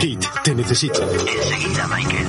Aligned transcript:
Kit, 0.00 0.24
te 0.44 0.54
necesito. 0.54 1.02
Enseguida, 1.02 1.86
Michael. 1.88 2.26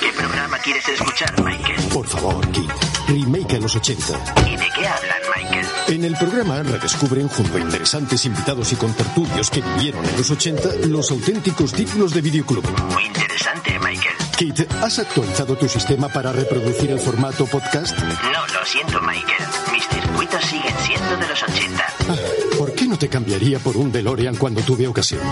¿Qué 0.00 0.12
programa 0.12 0.58
quieres 0.58 0.88
escuchar, 0.88 1.42
Michael? 1.42 1.80
Por 1.92 2.06
favor, 2.06 2.46
Kit. 2.50 2.70
Remake 3.08 3.56
a 3.56 3.58
los 3.60 3.76
80. 3.76 4.04
¿Y 4.46 4.56
de 4.56 4.68
qué 4.74 4.86
hablan, 4.86 5.22
Michael? 5.36 5.66
En 5.88 6.04
el 6.04 6.16
programa 6.16 6.62
redescubren 6.62 7.28
junto 7.28 7.56
a 7.56 7.60
interesantes 7.60 8.24
invitados 8.26 8.72
y 8.72 8.76
contertulios 8.76 9.50
que 9.50 9.60
vivieron 9.62 10.04
en 10.04 10.16
los 10.16 10.30
80 10.30 10.68
los 10.88 11.10
auténticos 11.10 11.72
títulos 11.72 12.12
de 12.12 12.20
videoclub. 12.20 12.64
Muy 12.92 13.04
interesante, 13.06 13.78
Michael. 13.78 14.16
Kit, 14.36 14.60
¿has 14.82 14.98
actualizado 14.98 15.56
tu 15.56 15.68
sistema 15.68 16.08
para 16.08 16.32
reproducir 16.32 16.90
el 16.90 16.98
formato 17.00 17.46
podcast? 17.46 17.96
No, 17.98 18.46
lo 18.58 18.66
siento, 18.66 19.00
Michael. 19.00 19.44
Mis 19.72 19.86
circuitos 19.88 20.44
siguen 20.44 20.74
siendo 20.84 21.16
de 21.16 21.26
los 21.28 21.42
80. 21.42 21.86
Ah, 22.08 22.16
¿Por 22.58 22.71
no 22.92 22.98
te 22.98 23.08
cambiaría 23.08 23.58
por 23.58 23.78
un 23.78 23.90
DeLorean 23.90 24.36
cuando 24.36 24.60
tuve 24.60 24.86
ocasión? 24.86 25.22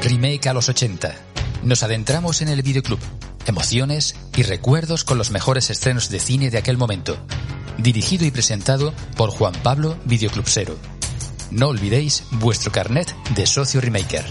Remake 0.00 0.46
a 0.48 0.52
los 0.52 0.68
80. 0.68 1.16
Nos 1.64 1.82
adentramos 1.82 2.42
en 2.42 2.48
el 2.48 2.62
videoclub, 2.62 3.00
emociones 3.46 4.14
y 4.36 4.44
recuerdos 4.44 5.02
con 5.02 5.18
los 5.18 5.32
mejores 5.32 5.68
estrenos 5.70 6.10
de 6.10 6.20
cine 6.20 6.50
de 6.50 6.58
aquel 6.58 6.76
momento. 6.76 7.18
Dirigido 7.78 8.26
y 8.26 8.30
presentado 8.32 8.92
por 9.16 9.30
Juan 9.30 9.54
Pablo 9.62 9.96
Videoclubsero. 10.04 10.76
No 11.52 11.68
olvidéis 11.68 12.24
vuestro 12.32 12.72
carnet 12.72 13.14
de 13.34 13.46
socio 13.46 13.80
remaker. 13.80 14.24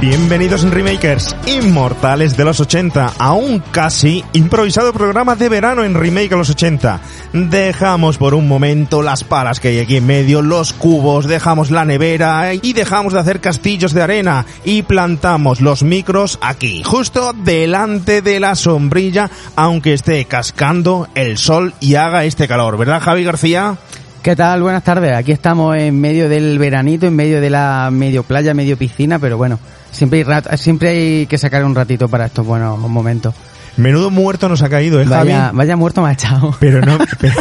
Bienvenidos 0.00 0.62
en 0.62 0.70
Remakers, 0.70 1.34
inmortales 1.46 2.36
de 2.36 2.44
los 2.44 2.60
80, 2.60 3.14
a 3.18 3.32
un 3.32 3.58
casi 3.58 4.24
improvisado 4.32 4.92
programa 4.92 5.34
de 5.34 5.48
verano 5.48 5.82
en 5.82 5.94
Remake 5.94 6.32
a 6.34 6.36
los 6.36 6.50
80. 6.50 7.00
Dejamos 7.32 8.16
por 8.16 8.34
un 8.34 8.46
momento 8.46 9.02
las 9.02 9.24
palas 9.24 9.58
que 9.58 9.68
hay 9.68 9.80
aquí 9.80 9.96
en 9.96 10.06
medio, 10.06 10.40
los 10.40 10.72
cubos, 10.72 11.26
dejamos 11.26 11.72
la 11.72 11.84
nevera 11.84 12.54
y 12.54 12.74
dejamos 12.74 13.12
de 13.12 13.18
hacer 13.18 13.40
castillos 13.40 13.92
de 13.92 14.02
arena 14.02 14.46
y 14.64 14.82
plantamos 14.82 15.60
los 15.60 15.82
micros 15.82 16.38
aquí, 16.42 16.84
justo 16.84 17.32
delante 17.32 18.22
de 18.22 18.38
la 18.38 18.54
sombrilla, 18.54 19.28
aunque 19.56 19.94
esté 19.94 20.24
cascando 20.26 21.08
el 21.16 21.38
sol 21.38 21.74
y 21.80 21.96
haga 21.96 22.24
este 22.24 22.46
calor, 22.46 22.78
¿verdad 22.78 23.02
Javi 23.02 23.24
García? 23.24 23.76
¿Qué 24.22 24.36
tal? 24.36 24.62
Buenas 24.62 24.84
tardes. 24.84 25.16
Aquí 25.16 25.32
estamos 25.32 25.76
en 25.76 26.00
medio 26.00 26.28
del 26.28 26.58
veranito, 26.58 27.06
en 27.06 27.16
medio 27.16 27.40
de 27.40 27.50
la 27.50 27.88
medio 27.90 28.22
playa, 28.24 28.52
medio 28.52 28.76
piscina, 28.76 29.18
pero 29.18 29.36
bueno, 29.36 29.58
siempre 29.90 30.18
hay, 30.20 30.24
rat- 30.24 30.56
siempre 30.56 30.88
hay 30.90 31.26
que 31.26 31.38
sacar 31.38 31.64
un 31.64 31.74
ratito 31.74 32.08
para 32.08 32.26
estos 32.26 32.46
buenos 32.46 32.78
momentos. 32.78 33.34
Menudo 33.76 34.10
muerto 34.10 34.48
nos 34.48 34.62
ha 34.62 34.68
caído, 34.68 35.00
¿eh, 35.00 35.04
Vaya, 35.04 35.40
Javi? 35.46 35.56
vaya 35.56 35.76
muerto 35.76 36.02
me 36.02 36.08
ha 36.08 36.12
echado. 36.12 36.54
Pero 36.60 36.80
no, 36.80 36.98
pero, 37.20 37.34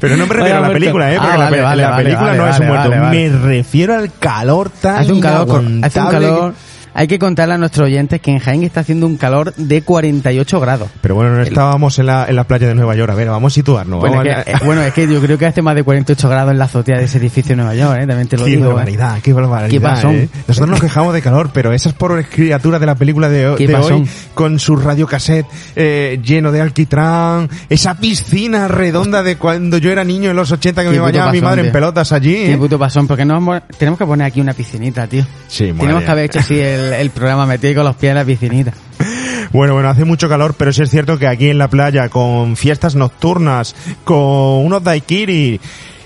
pero 0.00 0.16
no 0.16 0.26
me 0.26 0.32
refiero 0.34 0.42
Vaya 0.42 0.56
a 0.56 0.60
la 0.60 0.66
muerto. 0.68 0.72
película, 0.80 1.12
¿eh? 1.12 1.16
Porque 1.18 1.32
Ah, 1.32 1.36
vale, 1.36 1.60
vale, 1.60 1.82
la 1.82 1.90
vale, 1.90 2.04
película 2.04 2.34
no 2.34 2.48
es 2.48 2.58
un 2.60 2.66
muerto. 2.66 2.90
Me 3.10 3.28
refiero 3.28 3.94
al 3.94 4.10
calor 4.18 4.70
tan 4.70 4.96
Hace 4.96 5.12
un 5.12 5.20
calor, 5.20 5.64
hace 5.82 6.00
un 6.00 6.08
calor. 6.08 6.54
Hay 6.94 7.06
que 7.08 7.18
contarle 7.18 7.54
a 7.54 7.58
nuestros 7.58 7.86
oyentes 7.86 8.20
que 8.20 8.30
en 8.30 8.38
Jaén 8.38 8.62
está 8.62 8.80
haciendo 8.80 9.06
un 9.06 9.16
calor 9.16 9.54
de 9.56 9.82
48 9.82 10.60
grados. 10.60 10.88
Pero 11.00 11.14
bueno, 11.14 11.32
no 11.36 11.42
estábamos 11.42 11.98
en 11.98 12.06
la, 12.06 12.26
en 12.28 12.36
la 12.36 12.44
playa 12.44 12.66
de 12.68 12.74
Nueva 12.74 12.94
York. 12.96 13.10
A 13.12 13.14
ver, 13.14 13.28
vamos 13.28 13.52
a 13.52 13.54
situarnos. 13.54 14.00
Bueno, 14.00 14.16
vamos 14.16 14.32
es 14.32 14.38
a- 14.38 14.44
que, 14.44 14.50
eh, 14.52 14.54
bueno, 14.64 14.82
es 14.82 14.92
que 14.92 15.06
yo 15.12 15.20
creo 15.20 15.38
que 15.38 15.46
hace 15.46 15.62
más 15.62 15.74
de 15.74 15.82
48 15.84 16.28
grados 16.28 16.52
en 16.52 16.58
la 16.58 16.64
azotea 16.64 16.98
de 16.98 17.04
ese 17.04 17.18
edificio 17.18 17.50
de 17.50 17.56
Nueva 17.56 17.74
York, 17.74 17.98
¿eh? 18.02 18.06
También 18.06 18.28
te 18.28 18.36
lo 18.36 18.44
Qué 18.44 18.50
digo. 18.52 18.64
¿eh? 18.64 18.68
barbaridad, 18.68 19.18
qué 19.22 19.32
barbaridad. 19.32 19.70
Qué 19.70 19.80
pasón. 19.80 20.14
¿eh? 20.16 20.28
Nosotros 20.46 20.70
nos 20.70 20.80
quejamos 20.80 21.14
de 21.14 21.22
calor, 21.22 21.50
pero 21.52 21.72
esas 21.72 21.92
pobres 21.94 22.26
criaturas 22.28 22.80
de 22.80 22.86
la 22.86 22.94
película 22.94 23.28
de, 23.28 23.56
de 23.56 23.74
hoy, 23.76 24.08
con 24.34 24.58
su 24.58 24.76
radiocassette 24.76 25.46
eh, 25.76 26.20
lleno 26.24 26.52
de 26.52 26.60
alquitrán, 26.60 27.48
esa 27.68 27.96
piscina 27.98 28.68
redonda 28.68 29.22
de 29.22 29.36
cuando 29.36 29.78
yo 29.78 29.90
era 29.90 30.04
niño 30.04 30.30
en 30.30 30.36
los 30.36 30.50
80 30.50 30.82
que 30.84 30.90
me 30.90 30.98
bañaba 30.98 31.32
mi 31.32 31.40
madre 31.40 31.66
en 31.66 31.72
pelotas 31.72 32.12
allí. 32.12 32.46
Qué 32.46 32.56
puto 32.58 32.78
pasón, 32.78 33.06
porque 33.06 33.24
no 33.24 33.38
tenemos 33.78 33.98
que 33.98 34.06
poner 34.06 34.26
aquí 34.26 34.40
una 34.40 34.52
piscinita, 34.54 35.06
tío. 35.06 35.24
Sí, 35.48 35.72
Tenemos 35.78 36.02
que 36.02 36.10
haber 36.10 36.24
hecho 36.26 36.38
así 36.40 36.58
el, 36.58 36.87
el 36.92 37.10
programa 37.10 37.46
metido 37.46 37.76
con 37.76 37.84
los 37.84 37.96
pies 37.96 38.10
en 38.10 38.16
la 38.16 38.24
piscinita. 38.24 38.72
Bueno, 39.50 39.72
bueno, 39.72 39.88
hace 39.88 40.04
mucho 40.04 40.28
calor, 40.28 40.54
pero 40.58 40.74
sí 40.74 40.82
es 40.82 40.90
cierto 40.90 41.18
que 41.18 41.26
aquí 41.26 41.48
en 41.48 41.56
la 41.56 41.68
playa, 41.68 42.10
con 42.10 42.54
fiestas 42.54 42.94
nocturnas, 42.96 43.74
con 44.04 44.18
unos 44.66 44.84
daiquiri, 44.84 45.58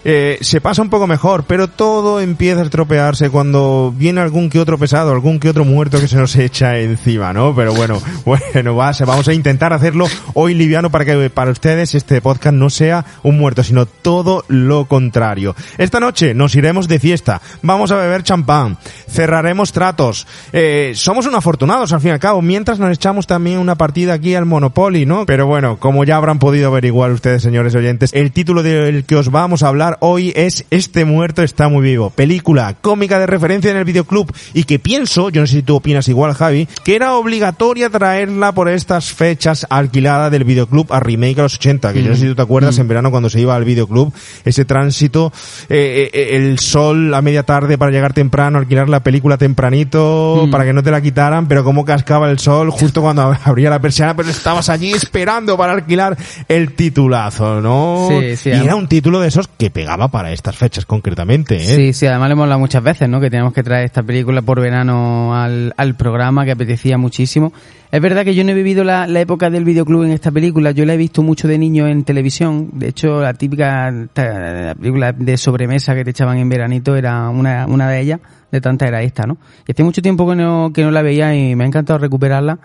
eh, 0.05 0.39
se 0.41 0.61
pasa 0.61 0.83
un 0.83 0.91
poco 0.91 1.07
mejor, 1.07 1.45
pero 1.45 1.69
todo 1.69 2.21
empieza 2.21 2.61
a 2.61 2.65
estropearse 2.65 3.31
cuando 3.31 3.95
viene 3.97 4.21
algún 4.21 4.51
que 4.51 4.59
otro 4.59 4.79
pesado, 4.79 5.13
algún 5.13 5.39
que 5.39 5.49
otro 5.49 5.65
muerto 5.65 6.01
que 6.01 6.09
se 6.09 6.17
nos 6.17 6.35
echa 6.37 6.79
encima, 6.79 7.33
¿no? 7.33 7.55
Pero 7.55 7.73
bueno, 7.75 8.01
bueno, 8.25 8.75
va, 8.75 8.93
vamos 9.07 9.29
a 9.29 9.33
intentar 9.33 9.73
hacerlo 9.73 10.07
hoy 10.35 10.55
liviano 10.55 10.91
para 10.91 11.05
que 11.05 11.31
para 11.31 11.51
ustedes 11.51 11.95
este 11.95 12.21
podcast 12.21 12.55
no 12.55 12.71
sea 12.71 13.05
un 13.23 13.39
muerto, 13.39 13.62
sino 13.62 13.87
todo 13.87 14.45
lo 14.49 14.87
contrario. 14.87 15.55
Esta 15.79 16.01
noche 16.01 16.35
nos 16.35 16.55
iremos 16.55 16.89
de 16.89 16.99
fiesta, 16.99 17.41
vamos 17.62 17.93
a 17.93 17.97
beber 17.97 18.23
champán, 18.23 18.79
cerraremos 19.09 19.73
tratos, 19.73 20.27
eh, 20.53 20.93
somos 20.97 21.27
unos 21.27 21.39
afortunados 21.39 21.93
al 21.93 22.01
fin 22.01 22.11
y 22.11 22.12
al 22.12 22.19
cabo, 22.19 22.43
mientras 22.43 22.79
nos 22.79 22.93
echamos 22.93 23.27
también 23.27 23.59
una 23.59 23.77
partida 23.77 24.15
aquí 24.15 24.35
al 24.35 24.47
Monopoly, 24.47 25.07
¿no? 25.07 25.27
Pero 25.27 25.47
bueno, 25.47 25.79
como 25.79 26.05
ya 26.05 26.17
habrán 26.17 26.39
podido 26.39 26.69
averiguar 26.69 27.12
ustedes, 27.12 27.43
señores 27.43 27.75
oyentes, 27.75 28.11
el 28.15 28.33
título 28.33 28.62
del 28.62 29.05
que 29.05 29.17
os 29.17 29.31
vamos 29.31 29.62
a 29.62 29.69
hablar 29.69 29.92
hoy 30.01 30.33
es 30.37 30.65
Este 30.71 31.05
muerto 31.05 31.43
está 31.43 31.69
muy 31.69 31.83
vivo. 31.83 32.11
Película 32.11 32.75
cómica 32.81 33.19
de 33.19 33.27
referencia 33.27 33.71
en 33.71 33.77
el 33.77 33.85
videoclub 33.85 34.33
y 34.55 34.65
que 34.65 34.79
pienso, 34.79 35.31
yo 35.31 35.41
no 35.41 35.47
sé 35.47 35.55
si 35.57 35.63
tú 35.63 35.77
opinas 35.77 36.09
igual, 36.09 36.35
Javi, 36.35 36.69
que 36.85 36.95
era 36.97 37.15
obligatoria 37.15 37.91
traerla 37.91 38.53
por 38.53 38.69
estas 38.69 39.13
fechas 39.13 39.67
alquilada 39.71 40.31
del 40.31 40.45
videoclub 40.45 40.93
a 40.93 41.01
remake 41.01 41.39
a 41.39 41.43
los 41.43 41.55
80, 41.55 41.93
que 41.93 42.03
yo 42.03 42.09
no 42.11 42.15
sé 42.15 42.23
si 42.23 42.29
tú 42.29 42.35
te 42.35 42.43
acuerdas 42.43 42.79
en 42.79 42.89
verano 42.89 43.11
cuando 43.11 43.29
se 43.31 43.41
iba 43.41 43.55
al 43.57 43.65
videoclub, 43.65 44.13
ese 44.45 44.65
tránsito, 44.65 45.33
eh, 45.69 46.11
eh, 46.13 46.37
el 46.37 46.59
sol 46.59 47.13
a 47.15 47.23
media 47.23 47.43
tarde 47.43 47.79
para 47.79 47.91
llegar 47.91 48.13
temprano, 48.13 48.59
alquilar 48.59 48.89
la 48.89 49.01
película 49.01 49.37
tempranito, 49.37 50.49
para 50.51 50.65
que 50.65 50.73
no 50.73 50.83
te 50.83 50.91
la 50.91 51.01
quitaran, 51.01 51.49
pero 51.49 51.65
como 51.65 51.85
cascaba 51.85 52.31
el 52.31 52.39
sol 52.39 52.71
justo 52.71 53.01
cuando 53.03 53.23
ab- 53.33 53.39
abría 53.45 53.71
la 53.71 53.81
persiana, 53.81 54.15
pero 54.17 54.29
estabas 54.31 54.69
allí 54.69 54.93
esperando 54.93 55.57
para 55.57 55.73
alquilar 55.73 56.17
el 56.49 56.73
titulazo, 56.75 57.61
¿no? 57.61 58.09
Sí, 58.09 58.37
sí, 58.37 58.51
y 58.51 58.53
era 58.65 58.77
un 58.77 58.89
título 58.89 59.21
de 59.21 59.29
esos 59.29 59.49
que 59.49 59.71
pegaba 59.82 60.09
para 60.09 60.31
estas 60.32 60.56
fechas 60.56 60.87
concretamente, 60.87 61.56
¿eh? 61.56 61.59
Sí, 61.60 61.93
sí, 61.93 62.06
además 62.06 62.28
le 62.28 62.32
hemos 62.34 62.43
hablado 62.44 62.60
muchas 62.60 62.82
veces, 62.84 63.09
¿no? 63.09 63.20
Que 63.20 63.31
teníamos 63.31 63.53
que 63.53 63.65
traer 63.65 63.84
esta 63.84 64.04
película 64.04 64.41
por 64.41 64.60
verano 64.60 65.34
al, 65.34 65.75
al 65.76 65.97
programa, 65.97 66.44
que 66.44 66.53
apetecía 66.53 66.98
muchísimo. 66.98 67.53
Es 67.91 68.00
verdad 68.00 68.25
que 68.25 68.34
yo 68.34 68.44
no 68.44 68.53
he 68.53 68.54
vivido 68.54 68.84
la, 68.84 69.09
la 69.09 69.20
época 69.20 69.50
del 69.50 69.65
videoclub 69.65 70.04
en 70.04 70.12
esta 70.12 70.31
película, 70.31 70.70
yo 70.70 70.84
la 70.87 70.94
he 70.94 70.97
visto 70.97 71.22
mucho 71.22 71.48
de 71.48 71.59
niño 71.59 71.88
en 71.88 72.04
televisión. 72.04 72.70
De 72.75 72.88
hecho, 72.88 73.20
la 73.20 73.34
típica 73.34 73.91
la 73.91 74.75
película 74.78 75.12
de 75.12 75.37
sobremesa 75.37 75.97
que 75.97 76.04
te 76.04 76.10
echaban 76.10 76.38
en 76.38 76.49
veranito 76.49 76.94
era 76.94 77.28
una, 77.28 77.66
una 77.66 77.88
de 77.88 78.00
ellas, 78.00 78.20
de 78.53 78.60
tantas 78.60 78.88
era 78.88 79.03
esta, 79.03 79.25
¿no? 79.26 79.37
Y 79.66 79.72
hace 79.72 79.82
mucho 79.82 80.00
tiempo 80.00 80.28
que 80.28 80.37
no, 80.37 80.70
que 80.72 80.84
no 80.84 80.93
la 80.93 81.03
veía 81.03 81.34
y 81.34 81.56
me 81.56 81.64
ha 81.64 81.66
encantado 81.66 81.99
recuperarla 81.99 82.60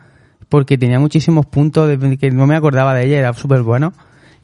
porque 0.50 0.78
tenía 0.78 1.00
muchísimos 1.00 1.48
puntos 1.48 1.90
de, 1.90 2.18
que 2.18 2.30
no 2.30 2.46
me 2.46 2.56
acordaba 2.56 2.94
de 2.94 3.06
ella, 3.08 3.18
era 3.18 3.34
súper 3.34 3.64
bueno. 3.64 3.92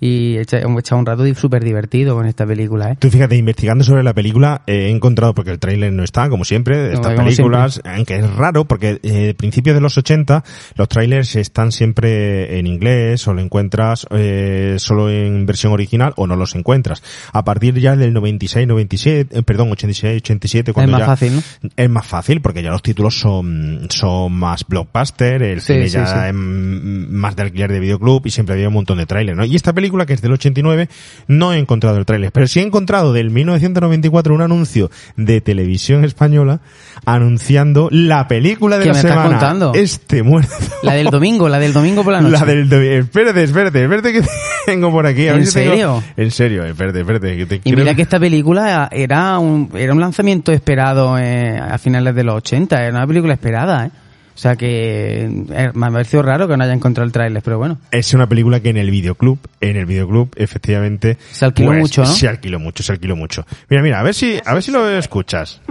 Y 0.04 0.36
he 0.36 0.42
echado 0.42 0.68
un 0.68 1.06
rato 1.06 1.24
súper 1.34 1.64
divertido 1.64 2.14
con 2.14 2.26
esta 2.26 2.46
película, 2.46 2.92
¿eh? 2.92 2.98
Tú 3.00 3.10
fíjate, 3.10 3.38
investigando 3.38 3.86
sobre 3.86 4.04
la 4.04 4.14
película, 4.14 4.62
eh, 4.68 4.88
he 4.88 4.90
encontrado, 4.90 5.34
porque 5.34 5.52
el 5.52 5.60
tráiler 5.60 5.94
no 5.94 6.04
está, 6.04 6.28
como 6.28 6.44
siempre, 6.44 6.78
de 6.78 6.88
No, 6.90 6.96
estas 6.96 7.14
como 7.14 7.28
películas, 7.30 7.82
aunque 7.86 8.18
es 8.18 8.30
raro, 8.36 8.66
porque 8.66 9.00
eh, 9.02 9.34
principios 9.38 9.76
de 9.76 9.80
los 9.80 9.98
80, 9.98 10.44
los 10.76 10.90
trailers 10.90 11.38
están 11.38 11.72
siempre 11.72 12.60
en 12.60 12.68
inglés, 12.68 13.26
o 13.30 13.34
lo 13.34 13.40
encuentras 13.40 14.06
eh, 14.12 14.76
solo 14.78 15.10
en 15.10 15.46
versión 15.46 15.72
original, 15.72 16.12
o 16.18 16.28
no 16.28 16.36
los 16.36 16.54
encuentras. 16.56 17.02
A 17.32 17.46
partir 17.46 17.80
ya 17.80 17.96
del 17.96 18.12
96, 18.12 18.68
97, 18.68 19.40
eh, 19.40 19.44
perdón, 19.44 19.72
86, 19.72 20.18
87, 20.18 20.74
cuando 20.74 20.92
más 20.92 21.00
ya... 21.00 21.06
fácil, 21.06 21.36
¿no? 21.36 21.42
Es 21.78 21.90
más 21.90 22.06
fácil, 22.06 22.42
porque 22.42 22.62
ya 22.62 22.72
los 22.72 22.82
títulos 22.84 23.18
son, 23.18 23.88
son 23.90 24.34
más 24.34 24.68
blockbuster, 24.68 25.44
el 25.44 25.62
Sí, 25.62 25.76
cine 25.76 25.88
sí, 25.88 25.94
ya 25.94 26.06
sí. 26.08 26.28
es 26.28 26.34
más 26.34 27.38
de 27.38 27.44
alquiler 27.44 27.72
de 27.72 27.80
videoclub, 27.80 28.24
y 28.26 28.32
siempre 28.32 28.56
había 28.56 28.68
un 28.68 28.74
montón 28.74 28.98
de 28.98 29.06
trailers, 29.06 29.38
¿no? 29.38 29.46
Y 29.46 29.56
esta 29.56 29.72
película 29.72 29.93
película 29.94 30.06
que 30.08 30.14
es 30.14 30.22
del 30.22 30.32
89, 30.32 30.90
no 31.28 31.54
he 31.54 31.60
encontrado 31.60 31.98
el 31.98 32.06
tráiler, 32.06 32.32
pero 32.32 32.48
sí 32.48 32.60
he 32.60 32.64
encontrado 32.64 33.14
del 33.14 33.30
1994 33.30 34.34
un 34.34 34.42
anuncio 34.42 34.90
de 35.18 35.40
televisión 35.40 36.04
española 36.04 36.62
anunciando 37.06 37.90
la 37.92 38.28
película 38.28 38.78
de 38.78 38.84
¿Qué 38.84 38.90
la 38.90 38.94
me 38.94 39.00
estás 39.00 39.28
contando? 39.28 39.72
Este 39.76 40.24
muerto. 40.24 40.52
La 40.82 40.94
del 40.94 41.08
domingo, 41.12 41.48
la 41.48 41.60
del 41.60 41.74
domingo 41.74 42.04
por 42.04 42.14
la 42.14 42.22
noche. 42.22 42.32
La 42.40 42.46
del 42.46 42.68
do- 42.70 42.82
espérate, 42.82 43.44
espérate, 43.44 43.84
espérate 43.84 44.14
que 44.14 44.22
tengo 44.66 44.92
por 44.92 45.06
aquí. 45.06 45.28
a 45.28 45.34
ver 45.34 45.42
¿En 45.42 45.48
si 45.48 45.54
tengo- 45.54 45.72
serio? 45.72 46.04
En 46.18 46.32
serio, 46.32 46.66
espérate, 46.66 47.02
espérate. 47.02 47.38
que 47.38 47.46
te 47.46 47.62
Y 47.64 47.76
mira 47.76 47.94
que 47.94 48.02
esta 48.02 48.20
película 48.20 48.90
era 48.92 49.38
un, 49.38 49.70
era 49.76 49.94
un 49.94 50.00
lanzamiento 50.00 50.52
esperado 50.52 51.18
eh, 51.20 51.60
a 51.60 51.78
finales 51.78 52.16
de 52.16 52.24
los 52.24 52.36
80, 52.38 52.82
era 52.82 52.98
una 52.98 53.06
película 53.08 53.34
esperada, 53.34 53.86
¿eh? 53.86 53.92
O 54.36 54.38
sea 54.38 54.56
que 54.56 55.24
eh, 55.52 55.72
me 55.74 55.86
ha 55.86 55.92
parecido 55.92 56.24
raro 56.24 56.48
que 56.48 56.58
no 56.58 56.64
haya 56.64 56.74
encontrado 56.74 57.06
el 57.06 57.12
tráiler, 57.12 57.44
pero 57.44 57.58
bueno. 57.60 57.78
Es 57.92 58.14
una 58.14 58.28
película 58.28 58.60
que 58.60 58.70
en 58.70 58.78
el 58.78 58.90
videoclub, 58.90 59.38
en 59.62 59.78
el 59.78 59.86
videoclub, 59.86 60.32
efectivamente. 60.36 61.16
pues, 61.16 61.38
Se 61.38 61.46
alquiló 61.46 61.74
mucho, 61.74 62.02
¿no? 62.02 62.08
Se 62.08 62.28
alquiló 62.28 62.60
mucho, 62.60 62.84
se 62.84 62.92
alquiló 62.94 63.16
mucho. 63.16 63.46
Mira, 63.70 63.84
mira, 63.84 64.00
a 64.00 64.04
ver 64.04 64.14
si, 64.14 64.40
a 64.44 64.54
ver 64.54 64.64
si 64.64 64.72
lo 64.72 64.90
escuchas. 64.90 65.62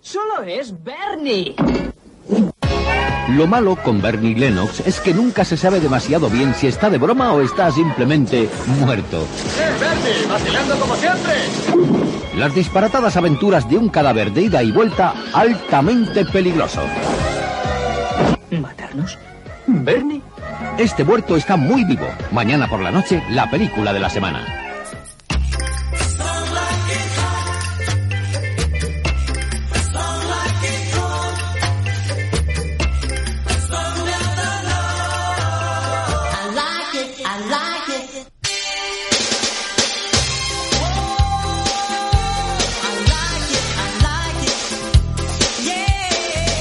Solo 0.00 0.42
es 0.46 0.74
Bernie. 0.84 1.54
Lo 3.36 3.46
malo 3.48 3.76
con 3.76 4.00
Bernie 4.00 4.36
Lennox 4.36 4.80
es 4.86 5.00
que 5.00 5.12
nunca 5.12 5.44
se 5.44 5.56
sabe 5.56 5.80
demasiado 5.80 6.30
bien 6.30 6.54
si 6.54 6.68
está 6.68 6.88
de 6.90 6.98
broma 6.98 7.32
o 7.32 7.40
está 7.40 7.72
simplemente 7.72 8.48
muerto. 8.80 9.26
Las 12.36 12.54
disparatadas 12.54 13.16
aventuras 13.16 13.68
de 13.68 13.78
un 13.78 13.88
cadáver 13.88 14.32
de 14.32 14.42
ida 14.42 14.62
y 14.62 14.70
vuelta 14.70 15.14
altamente 15.32 16.24
peligroso. 16.26 16.82
¿Matarnos? 18.50 19.18
¿Bernie? 19.66 20.22
Este 20.78 21.04
muerto 21.04 21.36
está 21.36 21.56
muy 21.56 21.84
vivo. 21.84 22.06
Mañana 22.32 22.68
por 22.68 22.80
la 22.80 22.90
noche, 22.90 23.22
la 23.30 23.50
película 23.50 23.92
de 23.92 24.00
la 24.00 24.10
semana. 24.10 24.65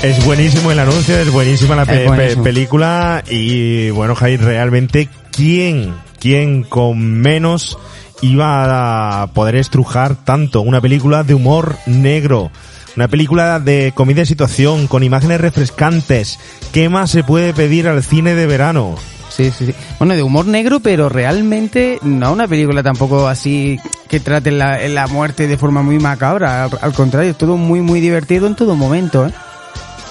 Es 0.05 0.23
buenísimo 0.25 0.71
el 0.71 0.79
anuncio, 0.79 1.17
es 1.17 1.31
buenísima 1.31 1.75
la 1.75 1.85
pe- 1.85 2.03
Es 2.03 2.07
buenísimo. 2.07 2.43
pe- 2.43 2.49
película 2.49 3.23
y 3.29 3.89
bueno, 3.89 4.13
Jair, 4.15 4.39
realmente, 4.41 5.09
¿quién, 5.31 5.95
quién 6.19 6.61
con 6.63 6.99
menos 7.01 7.77
iba 8.21 9.21
a 9.23 9.27
poder 9.27 9.55
estrujar 9.55 10.15
tanto 10.23 10.61
una 10.61 10.79
película 10.79 11.23
de 11.23 11.33
humor 11.33 11.75
negro? 11.87 12.51
Una 12.95 13.07
película 13.07 13.59
de 13.59 13.93
comedia 13.95 14.21
de 14.21 14.25
situación, 14.27 14.87
con 14.87 15.01
imágenes 15.03 15.41
refrescantes. 15.41 16.39
¿Qué 16.71 16.87
más 16.87 17.09
se 17.11 17.23
puede 17.23 17.53
pedir 17.53 17.87
al 17.87 18.03
cine 18.03 18.35
de 18.35 18.45
verano? 18.45 18.95
Sí, 19.29 19.51
sí, 19.57 19.65
sí. 19.65 19.73
Bueno, 19.99 20.13
de 20.15 20.21
humor 20.23 20.45
negro, 20.45 20.79
pero 20.81 21.09
realmente 21.09 21.99
no 22.03 22.31
una 22.31 22.47
película 22.47 22.83
tampoco 22.83 23.27
así 23.27 23.77
que 24.07 24.19
trate 24.21 24.51
la, 24.51 24.77
la 24.87 25.07
muerte 25.07 25.47
de 25.47 25.57
forma 25.57 25.81
muy 25.81 25.97
macabra. 25.99 26.65
Al, 26.65 26.69
al 26.79 26.93
contrario, 26.93 27.31
es 27.31 27.37
todo 27.37 27.57
muy, 27.57 27.81
muy 27.81 27.99
divertido 27.99 28.45
en 28.47 28.55
todo 28.55 28.75
momento, 28.75 29.25
¿eh? 29.27 29.33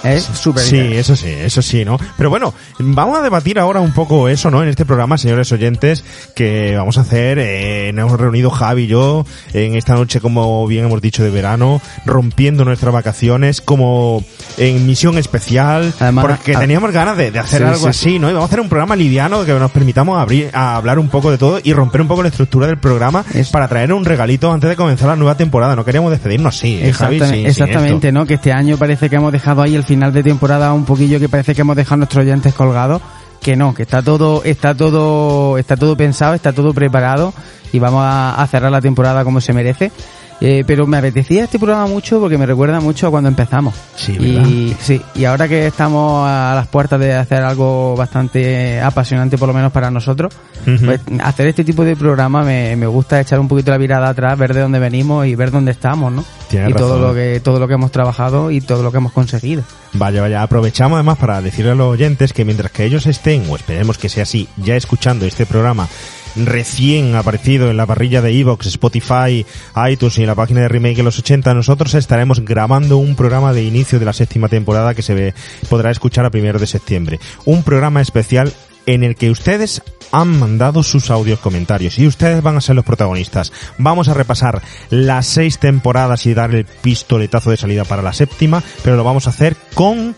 Es 0.04 0.24
súper 0.24 0.62
Sí, 0.62 0.78
eso 0.78 1.16
sí, 1.16 1.28
eso 1.28 1.62
sí, 1.62 1.84
¿no? 1.84 1.98
Pero 2.16 2.30
bueno, 2.30 2.52
vamos 2.78 3.18
a 3.18 3.22
debatir 3.22 3.58
ahora 3.58 3.80
un 3.80 3.92
poco 3.92 4.28
eso, 4.28 4.50
¿no? 4.50 4.62
En 4.62 4.68
este 4.68 4.84
programa, 4.84 5.18
señores 5.18 5.50
oyentes, 5.52 6.04
que 6.34 6.76
vamos 6.76 6.98
a 6.98 7.02
hacer, 7.02 7.38
eh, 7.40 7.90
nos 7.94 8.08
hemos 8.08 8.20
reunido 8.20 8.50
Javi 8.50 8.84
y 8.84 8.86
yo 8.86 9.24
en 9.52 9.74
esta 9.76 9.94
noche, 9.94 10.20
como 10.20 10.66
bien 10.66 10.84
hemos 10.86 11.00
dicho, 11.00 11.22
de 11.22 11.30
verano, 11.30 11.80
rompiendo 12.04 12.64
nuestras 12.64 12.92
vacaciones, 12.92 13.60
como 13.60 14.22
en 14.58 14.86
misión 14.86 15.18
especial, 15.18 15.92
Además, 16.00 16.26
porque 16.26 16.54
a- 16.56 16.60
teníamos 16.60 16.92
ganas 16.92 17.16
de, 17.16 17.30
de 17.30 17.38
hacer 17.38 17.60
Sí, 17.62 17.64
algo 17.64 17.78
sí, 17.80 17.86
así, 17.88 18.18
¿no? 18.18 18.28
Y 18.30 18.32
vamos 18.32 18.44
a 18.44 18.48
hacer 18.48 18.60
un 18.60 18.68
programa 18.68 18.96
liviano 18.96 19.44
que 19.44 19.52
nos 19.54 19.70
permitamos 19.70 20.20
abrir, 20.20 20.50
a 20.52 20.76
hablar 20.76 20.98
un 20.98 21.08
poco 21.08 21.30
de 21.30 21.38
todo 21.38 21.60
y 21.62 21.72
romper 21.72 22.00
un 22.02 22.08
poco 22.08 22.22
la 22.22 22.28
estructura 22.28 22.66
del 22.66 22.78
programa 22.78 23.24
Es- 23.34 23.50
para 23.50 23.68
traer 23.68 23.92
un 23.92 24.04
regalito 24.04 24.52
antes 24.52 24.68
de 24.70 24.76
comenzar 24.76 25.08
la 25.08 25.16
nueva 25.16 25.36
temporada. 25.36 25.74
No 25.76 25.84
queríamos 25.84 26.10
despedirnos 26.10 26.56
así, 26.56 26.78
¿eh, 26.82 26.92
Javi, 26.92 27.20
sin 27.20 27.46
exactamente. 27.46 28.12
¿no? 28.12 28.26
Que 28.26 28.34
este 28.34 28.52
año 28.52 28.76
parece 28.76 29.08
que 29.08 29.16
hemos 29.16 29.32
dejado 29.32 29.62
ahí 29.62 29.74
el 29.74 29.82
final 29.84 29.93
de 30.00 30.22
temporada 30.22 30.72
un 30.72 30.84
poquillo 30.84 31.18
que 31.18 31.28
parece 31.28 31.54
que 31.54 31.60
hemos 31.60 31.76
dejado 31.76 31.98
nuestros 31.98 32.24
oyentes 32.24 32.54
colgados. 32.54 33.00
Que 33.40 33.56
no, 33.56 33.74
que 33.74 33.82
está 33.82 34.02
todo, 34.02 34.42
está 34.44 34.74
todo, 34.74 35.58
está 35.58 35.76
todo 35.76 35.96
pensado, 35.96 36.34
está 36.34 36.52
todo 36.52 36.72
preparado 36.72 37.34
y 37.72 37.78
vamos 37.78 38.02
a 38.06 38.46
cerrar 38.50 38.72
la 38.72 38.80
temporada 38.80 39.22
como 39.22 39.40
se 39.40 39.52
merece. 39.52 39.92
Eh, 40.40 40.64
pero 40.66 40.86
me 40.86 40.98
apetecía 40.98 41.44
este 41.44 41.58
programa 41.58 41.86
mucho 41.86 42.20
porque 42.20 42.36
me 42.36 42.46
recuerda 42.46 42.80
mucho 42.80 43.06
a 43.06 43.10
cuando 43.10 43.28
empezamos. 43.28 43.74
Sí, 43.94 44.18
¿verdad? 44.18 44.46
y, 44.48 44.76
sí, 44.80 45.00
y 45.14 45.24
ahora 45.24 45.48
que 45.48 45.66
estamos 45.66 46.28
a 46.28 46.52
las 46.54 46.66
puertas 46.66 47.00
de 47.00 47.14
hacer 47.14 47.42
algo 47.42 47.94
bastante 47.96 48.80
apasionante, 48.80 49.38
por 49.38 49.48
lo 49.48 49.54
menos 49.54 49.72
para 49.72 49.90
nosotros, 49.90 50.34
pues 50.64 51.00
hacer 51.22 51.48
este 51.48 51.64
tipo 51.64 51.84
de 51.84 51.96
programa 51.96 52.42
me, 52.42 52.76
me 52.76 52.86
gusta 52.86 53.20
echar 53.20 53.38
un 53.38 53.48
poquito 53.48 53.70
la 53.70 53.78
mirada 53.78 54.08
atrás, 54.08 54.38
ver 54.38 54.54
de 54.54 54.60
dónde 54.60 54.78
venimos 54.78 55.26
y 55.26 55.34
ver 55.34 55.50
dónde 55.50 55.72
estamos, 55.72 56.12
¿no? 56.12 56.24
Tienes 56.48 56.70
y 56.70 56.74
todo 56.74 56.98
lo 56.98 57.14
que 57.14 57.40
todo 57.40 57.58
lo 57.58 57.68
que 57.68 57.74
hemos 57.74 57.90
trabajado 57.90 58.50
y 58.50 58.60
todo 58.60 58.82
lo 58.82 58.90
que 58.90 58.98
hemos 58.98 59.12
conseguido. 59.12 59.62
Vaya, 59.92 60.20
vaya, 60.20 60.42
aprovechamos 60.42 60.96
además 60.96 61.18
para 61.18 61.40
decirle 61.40 61.72
a 61.72 61.74
los 61.74 61.92
oyentes 61.92 62.32
que 62.32 62.44
mientras 62.44 62.72
que 62.72 62.84
ellos 62.84 63.06
estén, 63.06 63.48
o 63.48 63.56
esperemos 63.56 63.98
que 63.98 64.08
sea 64.08 64.24
así, 64.24 64.48
ya 64.56 64.76
escuchando 64.76 65.24
este 65.26 65.46
programa 65.46 65.88
recién 66.36 67.14
aparecido 67.14 67.70
en 67.70 67.76
la 67.76 67.86
parrilla 67.86 68.22
de 68.22 68.38
Evox, 68.38 68.66
Spotify, 68.66 69.44
iTunes 69.88 70.18
y 70.18 70.22
en 70.22 70.26
la 70.26 70.34
página 70.34 70.60
de 70.60 70.68
Remake 70.68 70.98
en 70.98 71.04
los 71.04 71.18
80, 71.18 71.54
nosotros 71.54 71.94
estaremos 71.94 72.44
grabando 72.44 72.98
un 72.98 73.16
programa 73.16 73.52
de 73.52 73.64
inicio 73.64 73.98
de 73.98 74.04
la 74.04 74.12
séptima 74.12 74.48
temporada 74.48 74.94
que 74.94 75.02
se 75.02 75.14
ve, 75.14 75.34
podrá 75.68 75.90
escuchar 75.90 76.24
a 76.24 76.30
primero 76.30 76.58
de 76.58 76.66
septiembre. 76.66 77.20
Un 77.44 77.62
programa 77.62 78.00
especial 78.00 78.52
en 78.86 79.02
el 79.02 79.16
que 79.16 79.30
ustedes 79.30 79.82
han 80.12 80.38
mandado 80.38 80.82
sus 80.82 81.10
audios 81.10 81.40
comentarios 81.40 81.98
y 81.98 82.06
ustedes 82.06 82.42
van 82.42 82.56
a 82.56 82.60
ser 82.60 82.76
los 82.76 82.84
protagonistas. 82.84 83.52
Vamos 83.78 84.08
a 84.08 84.14
repasar 84.14 84.62
las 84.90 85.26
seis 85.26 85.58
temporadas 85.58 86.26
y 86.26 86.34
dar 86.34 86.54
el 86.54 86.64
pistoletazo 86.64 87.50
de 87.50 87.56
salida 87.56 87.84
para 87.84 88.02
la 88.02 88.12
séptima, 88.12 88.62
pero 88.82 88.96
lo 88.96 89.04
vamos 89.04 89.26
a 89.26 89.30
hacer 89.30 89.56
con 89.74 90.14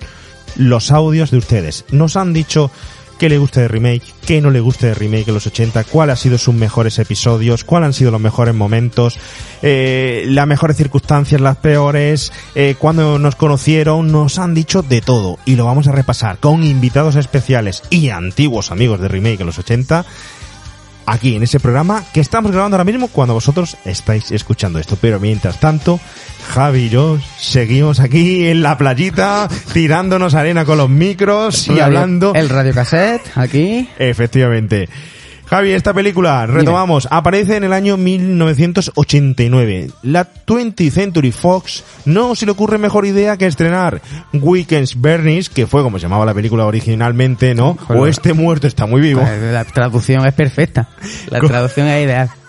los 0.57 0.91
audios 0.91 1.31
de 1.31 1.39
ustedes. 1.39 1.85
Nos 1.91 2.17
han 2.17 2.33
dicho 2.33 2.71
qué 3.19 3.29
le 3.29 3.39
gusta 3.39 3.61
de 3.61 3.69
remake, 3.69 4.03
qué 4.27 4.41
no 4.41 4.51
le 4.51 4.61
gusta 4.61 4.89
de 4.89 4.95
remake 4.95 5.29
en 5.29 5.35
los 5.35 5.47
80, 5.47 5.85
cuáles 5.85 6.13
han 6.13 6.17
sido 6.19 6.39
sus 6.39 6.55
mejores 6.55 6.99
episodios, 6.99 7.65
cuáles 7.65 7.87
han 7.87 7.93
sido 7.93 8.11
los 8.11 8.21
mejores 8.21 8.55
momentos, 8.55 9.19
eh, 9.63 10.25
las 10.29 10.47
mejores 10.47 10.77
circunstancias, 10.77 11.41
las 11.41 11.57
peores, 11.57 12.33
eh, 12.55 12.75
cuando 12.79 13.19
nos 13.19 13.37
conocieron, 13.37 14.13
nos 14.13 14.39
han 14.39 14.55
dicho 14.55 14.83
de 14.83 15.01
todo 15.01 15.39
y 15.45 15.57
lo 15.57 15.65
vamos 15.65 15.87
a 15.89 15.93
repasar 15.93 16.39
con 16.39 16.65
invitados 16.65 17.17
especiales 17.17 17.83
y 17.91 18.11
antiguos 18.11 18.71
amigos 18.71 19.01
de 19.01 19.09
remake 19.09 19.41
en 19.41 19.47
los 19.47 19.59
80 19.59 20.05
aquí 21.07 21.37
en 21.37 21.43
ese 21.43 21.61
programa 21.61 22.05
que 22.13 22.21
estamos 22.21 22.51
grabando 22.53 22.77
ahora 22.77 22.85
mismo 22.85 23.09
cuando 23.09 23.35
vosotros 23.35 23.77
estáis 23.85 24.31
escuchando 24.33 24.79
esto. 24.79 24.97
Pero 25.01 25.21
mientras 25.21 25.59
tanto, 25.61 26.01
Javi 26.55 26.85
y 26.85 26.89
yo 26.91 27.19
seguimos 27.39 28.01
aquí 28.01 28.47
en 28.47 28.63
la 28.63 28.77
playita, 28.77 29.49
tirándonos 29.73 30.35
arena 30.35 30.65
con 30.65 30.79
los 30.79 30.89
micros 30.91 31.67
y 31.67 31.71
Radio- 31.71 31.85
hablando. 31.85 32.33
El 32.35 32.49
radiocassette, 32.49 33.23
aquí. 33.37 33.89
Efectivamente. 33.99 34.89
Javi, 35.49 35.71
esta 35.71 35.95
película, 35.95 36.45
retomamos, 36.47 37.07
aparece 37.11 37.57
en 37.57 37.63
el 37.63 37.73
año 37.73 37.97
1989. 37.97 39.91
La 40.03 40.27
20th 40.27 40.91
Century 40.91 41.31
Fox 41.31 41.85
no 42.05 42.35
se 42.35 42.47
le 42.47 42.53
ocurre 42.53 42.79
mejor 42.79 43.07
idea 43.07 43.37
que 43.37 43.47
estrenar 43.47 44.03
Weekends 44.33 45.01
Bernies, 45.01 45.49
que 45.49 45.69
fue 45.69 45.85
como 45.85 45.99
se 45.99 46.03
llamaba 46.05 46.27
la 46.27 46.35
película 46.35 46.67
originalmente, 46.67 47.55
¿no? 47.55 47.77
Joder. 47.87 48.03
O 48.03 48.07
Este 48.09 48.33
muerto 48.33 48.67
está 48.67 48.87
muy 48.87 49.01
vivo. 49.01 49.23
La 49.53 49.65
traducción 49.65 50.27
es 50.27 50.35
perfecta. 50.35 50.89
La 51.31 51.39
traducción 51.41 51.87
es 51.87 52.05
ideal. 52.05 52.31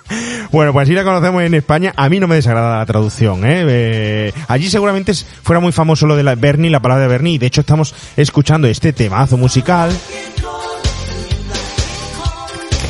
Bueno, 0.49 0.71
pues 0.71 0.87
así 0.87 0.93
la 0.93 1.03
conocemos 1.03 1.43
en 1.43 1.53
España. 1.53 1.91
A 1.97 2.07
mí 2.07 2.21
no 2.21 2.27
me 2.27 2.35
desagrada 2.35 2.77
la 2.77 2.85
traducción, 2.85 3.45
¿eh? 3.45 3.65
Eh, 3.67 4.33
allí 4.47 4.69
seguramente 4.69 5.13
fuera 5.13 5.59
muy 5.59 5.73
famoso 5.73 6.07
lo 6.07 6.15
de 6.15 6.23
la 6.23 6.35
Bernie, 6.35 6.71
la 6.71 6.79
palabra 6.79 7.03
de 7.03 7.09
Bernie, 7.09 7.37
de 7.37 7.47
hecho 7.47 7.59
estamos 7.59 7.93
escuchando 8.15 8.67
este 8.69 8.93
temazo 8.93 9.35
musical 9.35 9.91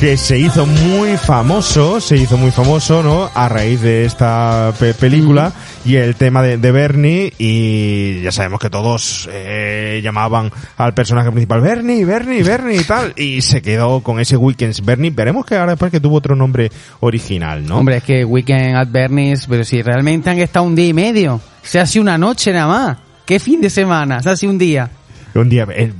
que 0.00 0.16
se 0.16 0.38
hizo 0.38 0.64
muy 0.64 1.16
famoso, 1.16 2.00
se 2.00 2.16
hizo 2.16 2.36
muy 2.36 2.52
famoso, 2.52 3.02
¿no? 3.02 3.28
A 3.34 3.48
raíz 3.48 3.80
de 3.82 4.04
esta 4.04 4.72
pe- 4.78 4.94
película 4.94 5.52
y 5.84 5.96
el 5.96 6.14
tema 6.14 6.40
de, 6.40 6.56
de 6.56 6.70
Bernie 6.70 7.32
y 7.36 8.20
ya 8.22 8.30
sabemos 8.30 8.60
que 8.60 8.70
todos 8.70 9.28
eh, 9.32 10.00
llamaban 10.00 10.52
al 10.76 10.94
personaje 10.94 11.32
principal 11.32 11.62
Bernie, 11.62 12.04
Bernie, 12.04 12.44
Bernie 12.44 12.76
y 12.80 12.84
tal 12.84 13.12
y 13.16 13.42
se 13.42 13.60
quedó 13.60 14.00
con 14.00 14.20
ese 14.20 14.36
Weekends 14.36 14.84
Bernie. 14.84 15.10
Veremos 15.10 15.44
que 15.44 15.56
ahora 15.56 15.72
después 15.72 15.90
que 15.90 15.98
tuvo 15.98 16.14
otro 16.18 16.36
nombre 16.36 16.70
original, 17.00 17.66
¿no? 17.66 17.78
Hombre, 17.78 17.96
es 17.96 18.04
que 18.04 18.24
Weekend 18.24 18.76
at 18.76 18.88
Bernie's, 18.92 19.46
pero 19.48 19.64
si 19.64 19.82
realmente 19.82 20.30
han 20.30 20.38
estado 20.38 20.64
un 20.64 20.76
día 20.76 20.86
y 20.86 20.92
medio. 20.94 21.40
Se 21.62 21.80
hace 21.80 21.98
una 21.98 22.16
noche 22.16 22.52
nada 22.52 22.66
más. 22.68 22.98
¿Qué 23.26 23.40
fin 23.40 23.60
de 23.60 23.68
semana? 23.68 24.22
Se 24.22 24.30
hace 24.30 24.46
un 24.46 24.58
día. 24.58 24.90
Un 25.40 25.48
día, 25.48 25.66
eh, 25.70 25.92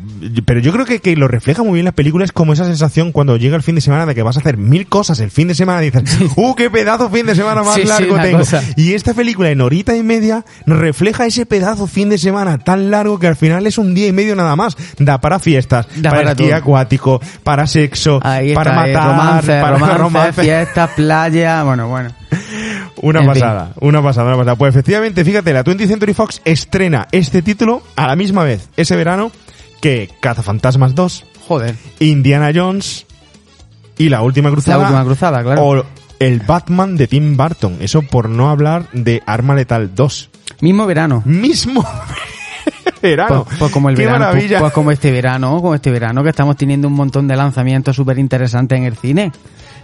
pero 0.45 0.61
yo 0.61 0.73
creo 0.73 0.85
que, 0.85 1.01
que 1.01 1.15
lo 1.17 1.29
refleja 1.29 1.63
muy 1.63 1.75
bien 1.75 1.85
la 1.85 1.93
película, 1.93 2.25
es 2.25 2.33
como 2.33 2.53
esa 2.53 2.65
sensación 2.65 3.13
cuando 3.13 3.37
llega 3.37 3.57
el 3.57 3.63
fin 3.63 3.75
de 3.75 3.81
semana 3.81 4.05
de 4.07 4.15
que 4.15 4.23
vas 4.23 4.37
a 4.37 4.41
hacer 4.41 4.57
mil 4.57 4.87
cosas 4.89 5.21
el 5.21 5.31
fin 5.31 5.49
de 5.49 5.55
semana 5.55 5.83
y 5.83 5.91
dices, 5.91 6.19
¡uh, 6.37 6.55
qué 6.55 6.71
pedazo 6.71 7.09
fin 7.11 7.27
de 7.27 7.35
semana 7.35 7.63
más 7.63 7.77
Sí, 7.77 7.85
largo 7.85 8.17
tengo! 8.21 8.39
cosa. 8.39 8.63
Y 8.77 8.95
esta 8.95 9.15
película 9.15 9.51
en 9.51 9.61
horita 9.61 9.97
y 9.97 10.03
media 10.03 10.45
refleja 10.67 11.27
ese 11.27 11.47
pedazo 11.47 11.87
fin 11.87 12.09
de 12.09 12.19
semana 12.19 12.59
tan 12.59 12.91
largo 12.91 13.19
que 13.19 13.27
al 13.27 13.37
final 13.37 13.67
es 13.67 13.79
un 13.79 13.95
día 13.95 14.09
y 14.09 14.13
medio 14.13 14.35
nada 14.37 14.57
más. 14.57 14.77
Da 14.99 15.21
para 15.21 15.39
fiestas, 15.39 15.87
Da 15.97 16.11
para, 16.11 16.31
esquí 16.33 16.51
acuático, 16.51 17.21
para 17.45 17.67
sexo, 17.67 18.21
Ahí 18.23 18.55
para 18.55 18.71
está, 18.73 18.89
eh, 18.89 18.93
matar, 18.95 19.09
romance, 19.11 19.47
para 19.61 19.71
romance, 19.79 19.99
romance. 19.99 20.43
fiestas, 20.43 20.91
playa, 20.97 21.63
bueno, 21.63 21.89
bueno. 21.89 22.11
Una 23.03 23.21
En 23.21 23.27
pasada, 23.27 23.73
una 23.81 24.03
pasada, 24.03 24.27
una 24.29 24.37
pasada. 24.37 24.57
Pues 24.57 24.75
efectivamente, 24.75 25.25
fíjate, 25.25 25.53
la 25.53 25.65
20th 25.65 25.87
Century 25.87 26.15
Fox 26.15 26.41
estrena 26.45 27.07
este 27.13 27.43
título 27.43 27.83
a 27.97 28.07
la 28.09 28.17
misma 28.17 28.45
vez, 28.45 28.69
ese 28.77 28.97
verano, 28.97 29.31
que 29.81 30.11
Cazafantasmas 30.21 30.95
2, 30.95 31.25
Joder. 31.47 31.77
Indiana 32.01 32.51
Jones 32.55 33.07
y 33.97 34.09
La 34.09 34.23
Última 34.23 34.51
Cruzada. 34.51 34.79
La 34.79 34.85
Última 34.85 35.05
Cruzada, 35.05 35.43
claro. 35.43 35.65
O 35.65 35.85
el 36.19 36.41
Batman 36.41 36.97
de 36.97 37.07
Tim 37.07 37.37
Burton. 37.37 37.79
Eso 37.81 38.03
por 38.03 38.29
no 38.29 38.51
hablar 38.51 38.89
de 38.93 39.23
Arma 39.27 39.55
Letal 39.55 39.95
2. 39.95 40.31
Mismo 40.61 40.87
verano. 40.87 41.23
Mismo 41.25 41.83
verano. 42.09 42.38
Pues, 43.01 43.17
pues 43.59 43.73
como 43.73 43.89
el 43.91 43.97
Qué 43.97 44.03
verano, 44.07 44.25
pues, 44.27 44.35
maravilla. 44.35 44.59
pues 44.61 44.73
como 44.73 44.91
este 44.91 45.11
verano, 45.13 45.57
como 45.63 45.75
este 45.75 45.91
verano 45.91 46.23
que 46.23 46.31
estamos 46.31 46.57
teniendo 46.57 46.89
un 46.89 46.95
montón 46.95 47.29
de 47.29 47.37
lanzamientos 47.37 47.95
súper 47.97 48.19
interesantes 48.19 48.79
en 48.79 48.85
el 48.85 48.97
cine. 48.97 49.33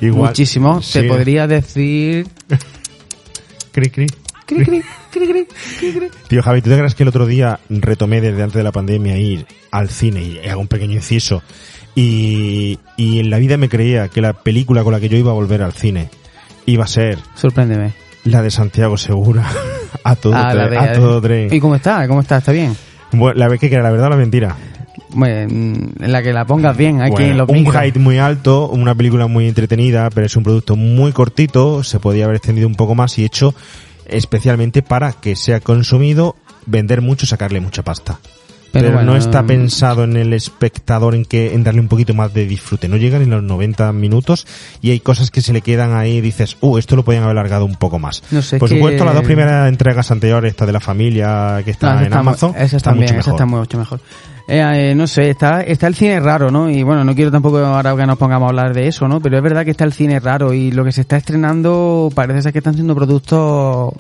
Igual. 0.01 0.31
Muchísimo. 0.31 0.83
Sí. 0.83 1.01
Te 1.01 1.09
podría 1.09 1.47
decir... 1.47 2.27
Cri, 3.73 3.91
cri. 3.91 4.07
Cri, 4.47 4.65
cri, 4.65 4.83
cri, 5.11 5.27
cri. 5.93 6.09
Tío 6.29 6.43
Javi, 6.43 6.61
¿tú 6.63 6.71
te 6.71 6.77
crees 6.77 6.95
que 6.95 7.03
el 7.03 7.09
otro 7.09 7.27
día 7.27 7.59
retomé 7.71 8.21
desde 8.21 8.43
antes 8.43 8.57
de 8.57 8.63
la 8.63 8.73
pandemia 8.73 9.17
ir 9.17 9.47
al 9.71 9.89
cine 9.89 10.23
y 10.23 10.49
hago 10.49 10.61
un 10.61 10.69
pequeño 10.69 10.93
inciso? 10.95 11.43
Y, 11.95 12.79
y 12.97 13.21
en 13.21 13.31
la 13.31 13.39
vida 13.39 13.57
me 13.57 13.69
creía 13.69 14.09
que 14.09 14.21
la 14.21 14.33
película 14.33 14.83
con 14.85 14.93
la 14.93 15.01
que 15.01 15.09
yo 15.09 15.17
iba 15.17 15.31
a 15.31 15.35
volver 15.35 15.63
al 15.63 15.73
cine 15.73 16.11
iba 16.67 16.85
a 16.85 16.89
ser 16.89 17.19
Sorpréndeme. 17.37 17.95
la 18.25 18.43
de 18.43 18.51
Santiago 18.51 18.97
Segura 18.97 19.47
a 20.05 20.15
todo, 20.17 20.35
Ah, 20.37 20.51
tren, 20.53 20.71
de- 20.71 20.79
a 20.79 20.93
todo 20.93 21.21
tren. 21.23 21.49
¿Y 21.53 21.59
cómo 21.61 21.75
está? 21.77 22.07
¿Cómo 22.07 22.21
está? 22.21 22.39
¿Está 22.39 22.53
bien? 22.53 22.77
Bueno, 23.19 23.39
la 23.39 23.49
vez 23.49 23.61
que 23.61 23.67
era 23.67 23.83
la 23.83 23.91
verdad 23.91 24.09
o 24.09 24.11
la 24.11 24.17
mentira. 24.17 24.57
Bueno, 25.11 25.49
mm, 25.49 26.03
en 26.05 26.13
la 26.13 26.23
que 26.23 26.33
la 26.33 26.45
pongas 26.45 26.77
bien, 26.77 27.01
aquí 27.01 27.13
Bueno, 27.13 27.31
en 27.31 27.39
los 27.39 27.49
un 27.49 27.73
height 27.73 27.97
muy 27.97 28.19
alto, 28.19 28.69
una 28.69 28.95
película 28.95 29.27
muy 29.27 29.47
entretenida, 29.47 30.11
pero 30.11 30.27
es 30.27 30.37
un 30.37 30.43
producto 30.43 30.77
muy 30.77 31.13
cortito, 31.13 31.85
se 31.85 32.01
podía 32.01 32.25
haber 32.25 32.37
extendido 32.37 32.67
un 32.67 32.75
poco 32.75 32.95
más 32.95 33.19
y 33.19 33.25
hecho 33.25 33.55
especialmente 34.07 34.83
para 34.83 35.13
que 35.13 35.37
sea 35.37 35.61
consumido, 35.61 36.37
vender 36.67 37.01
mucho, 37.01 37.27
sacarle 37.27 37.61
mucha 37.61 37.83
pasta. 37.83 38.19
Pero, 38.75 38.89
Pero 38.89 39.03
no 39.05 39.17
está 39.17 39.43
pensado 39.45 40.05
en 40.05 40.17
el 40.19 40.33
espectador 40.35 41.15
en 41.15 41.25
que 41.25 41.55
en 41.55 41.65
darle 41.65 41.81
un 41.81 41.89
poquito 41.89 42.13
más 42.13 42.35
de 42.35 42.45
disfrute. 42.47 42.89
No 42.89 42.97
llegan 42.99 43.21
ni 43.23 43.27
los 43.31 43.43
90 43.43 43.91
minutos 43.93 44.47
y 44.83 44.91
hay 44.91 45.01
cosas 45.01 45.31
que 45.31 45.41
se 45.41 45.53
le 45.55 45.63
quedan 45.63 45.95
ahí 45.95 46.17
y 46.17 46.21
dices, 46.21 46.57
uh, 46.61 46.77
esto 46.77 46.97
lo 46.97 47.05
podían 47.05 47.23
haber 47.23 47.39
alargado 47.39 47.65
un 47.65 47.77
poco 47.77 47.99
más. 47.99 48.23
No 48.31 48.43
sé, 48.43 48.59
Por 48.59 48.69
que- 48.69 48.75
supuesto, 48.75 49.05
las 49.05 49.15
dos 49.15 49.25
primeras 49.25 49.69
entregas 49.69 50.11
anteriores, 50.11 50.51
esta 50.51 50.67
de 50.67 50.73
la 50.73 50.81
familia 50.81 51.63
que 51.65 51.71
está 51.71 51.87
No, 51.87 51.93
esa 51.95 52.01
en 52.01 52.07
está 52.07 52.23
mu- 52.23 52.29
Amazon, 52.31 52.51
esa 52.57 52.77
está 52.77 52.91
también, 52.91 53.15
mucho 53.15 53.21
esa 53.21 53.31
mejor. 53.31 53.35
está 53.35 53.47
mucho 53.47 53.79
mejor. 53.79 54.01
Eh, 54.47 54.91
eh, 54.91 54.95
no 54.95 55.07
sé, 55.07 55.31
está, 55.31 55.63
está 55.63 55.87
el 55.87 55.95
cine 55.95 56.21
raro, 56.21 56.51
¿no? 56.51 56.69
Y 56.69 56.83
bueno, 56.83 57.03
no 57.03 57.15
quiero 57.15 57.31
tampoco 57.31 57.59
ahora 57.59 57.97
que 57.97 58.05
nos 58.05 58.19
pongamos 58.19 58.47
a 58.47 58.51
hablar 58.51 58.75
de 58.75 58.89
eso, 58.89 59.09
¿no? 59.09 59.21
Pero 59.21 59.39
es 59.39 59.43
verdad 59.43 59.65
que 59.65 59.71
está 59.71 59.85
el 59.85 59.95
cine 59.95 60.21
raro 60.21 60.53
y 60.53 60.71
lo 60.71 60.85
que 60.85 60.93
se 60.93 61.01
está 61.01 61.17
estrenando 61.17 62.11
parece 62.15 62.43
ser 62.43 62.53
que 62.53 62.59
están 62.59 62.75
siendo 62.75 62.95
productos 62.95 63.95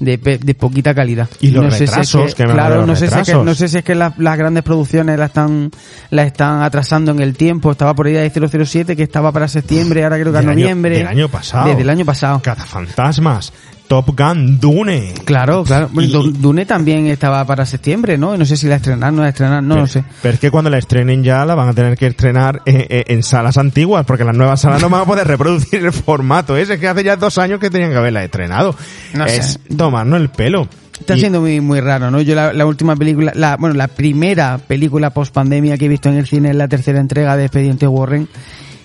de, 0.00 0.16
de 0.16 0.54
poquita 0.54 0.94
calidad. 0.94 1.28
Y 1.40 1.50
los 1.50 1.64
no 1.64 1.70
sé 1.70 1.78
si 1.78 1.84
es 1.84 1.90
retrasos, 1.90 2.34
que 2.34 2.46
de 2.46 2.52
claro, 2.52 2.86
no 2.86 2.94
sé, 2.94 3.00
si 3.00 3.04
es 3.06 3.10
que, 3.10 3.16
retrasos. 3.18 3.44
no 3.44 3.54
sé 3.54 3.68
si 3.68 3.78
es 3.78 3.84
que 3.84 3.94
las, 3.94 4.18
las 4.18 4.38
grandes 4.38 4.62
producciones 4.62 5.18
la 5.18 5.26
están, 5.26 5.70
la 6.10 6.22
están 6.24 6.62
atrasando 6.62 7.10
en 7.12 7.20
el 7.20 7.34
tiempo. 7.36 7.72
Estaba 7.72 7.94
por 7.94 8.06
ahí 8.06 8.12
de 8.14 8.30
007 8.30 8.96
que 8.96 9.02
estaba 9.02 9.32
para 9.32 9.48
septiembre, 9.48 10.04
ahora 10.04 10.18
creo 10.20 10.32
que 10.32 10.38
a 10.38 10.40
Del 10.42 10.50
año- 10.50 10.60
noviembre. 10.60 10.98
del 10.98 11.06
año 11.06 11.28
pasado. 11.28 11.68
Desde 11.68 11.82
el 11.82 11.90
año 11.90 12.04
pasado. 12.04 12.40
Cazafantasmas, 12.42 13.52
Top 13.88 14.16
Gun, 14.16 14.60
Dune. 14.60 15.14
Claro, 15.24 15.64
claro. 15.64 15.88
Y- 15.94 16.06
Dune 16.38 16.66
también 16.66 17.06
estaba 17.06 17.44
para 17.46 17.64
septiembre, 17.66 18.18
¿no? 18.18 18.36
No 18.36 18.44
sé 18.44 18.56
si 18.56 18.66
la 18.68 18.76
estrenar, 18.76 19.12
no 19.12 19.22
la 19.22 19.30
estrenar, 19.30 19.62
no 19.62 19.74
pero, 19.76 19.80
lo 19.80 19.86
sé. 19.86 20.04
Pero 20.22 20.34
es 20.34 20.40
que 20.40 20.50
cuando 20.50 20.68
la 20.70 20.76
estrenen 20.78 21.24
ya 21.24 21.44
la 21.46 21.54
van 21.54 21.68
a 21.70 21.72
tener 21.72 21.96
que 21.96 22.06
estrenar 22.06 22.60
eh, 22.66 22.86
eh, 22.90 23.04
en 23.08 23.22
salas 23.22 23.56
antiguas, 23.56 24.04
porque 24.04 24.24
las 24.24 24.36
nuevas 24.36 24.60
salas 24.60 24.82
no 24.82 24.90
van 24.90 25.00
a 25.00 25.04
poder 25.06 25.26
reproducir 25.26 25.84
el 25.84 25.92
formato 25.92 26.56
ese, 26.56 26.78
que 26.78 26.86
hace 26.86 27.02
ya 27.02 27.16
dos 27.16 27.38
años 27.38 27.58
que 27.60 27.70
tenían 27.70 27.90
que 27.90 27.96
haberla 27.96 28.22
estrenado. 28.22 28.74
No 29.14 29.26
sé. 29.26 29.36
es 29.38 29.58
tomarnos 29.76 30.20
el 30.20 30.28
pelo. 30.28 30.68
Está 31.00 31.16
Y- 31.16 31.20
siendo 31.20 31.40
muy, 31.40 31.60
muy 31.60 31.80
raro, 31.80 32.10
¿no? 32.10 32.20
Yo 32.20 32.34
la, 32.34 32.52
la 32.52 32.66
última 32.66 32.94
película, 32.96 33.32
la, 33.36 33.56
bueno, 33.56 33.74
la 33.74 33.86
primera 33.88 34.58
película 34.58 35.10
post 35.10 35.32
pandemia 35.32 35.78
que 35.78 35.86
he 35.86 35.88
visto 35.88 36.08
en 36.10 36.16
el 36.16 36.26
cine 36.26 36.50
es 36.50 36.56
la 36.56 36.66
tercera 36.68 36.98
entrega 37.00 37.36
de 37.36 37.44
Expediente 37.44 37.86
Warren. 37.86 38.28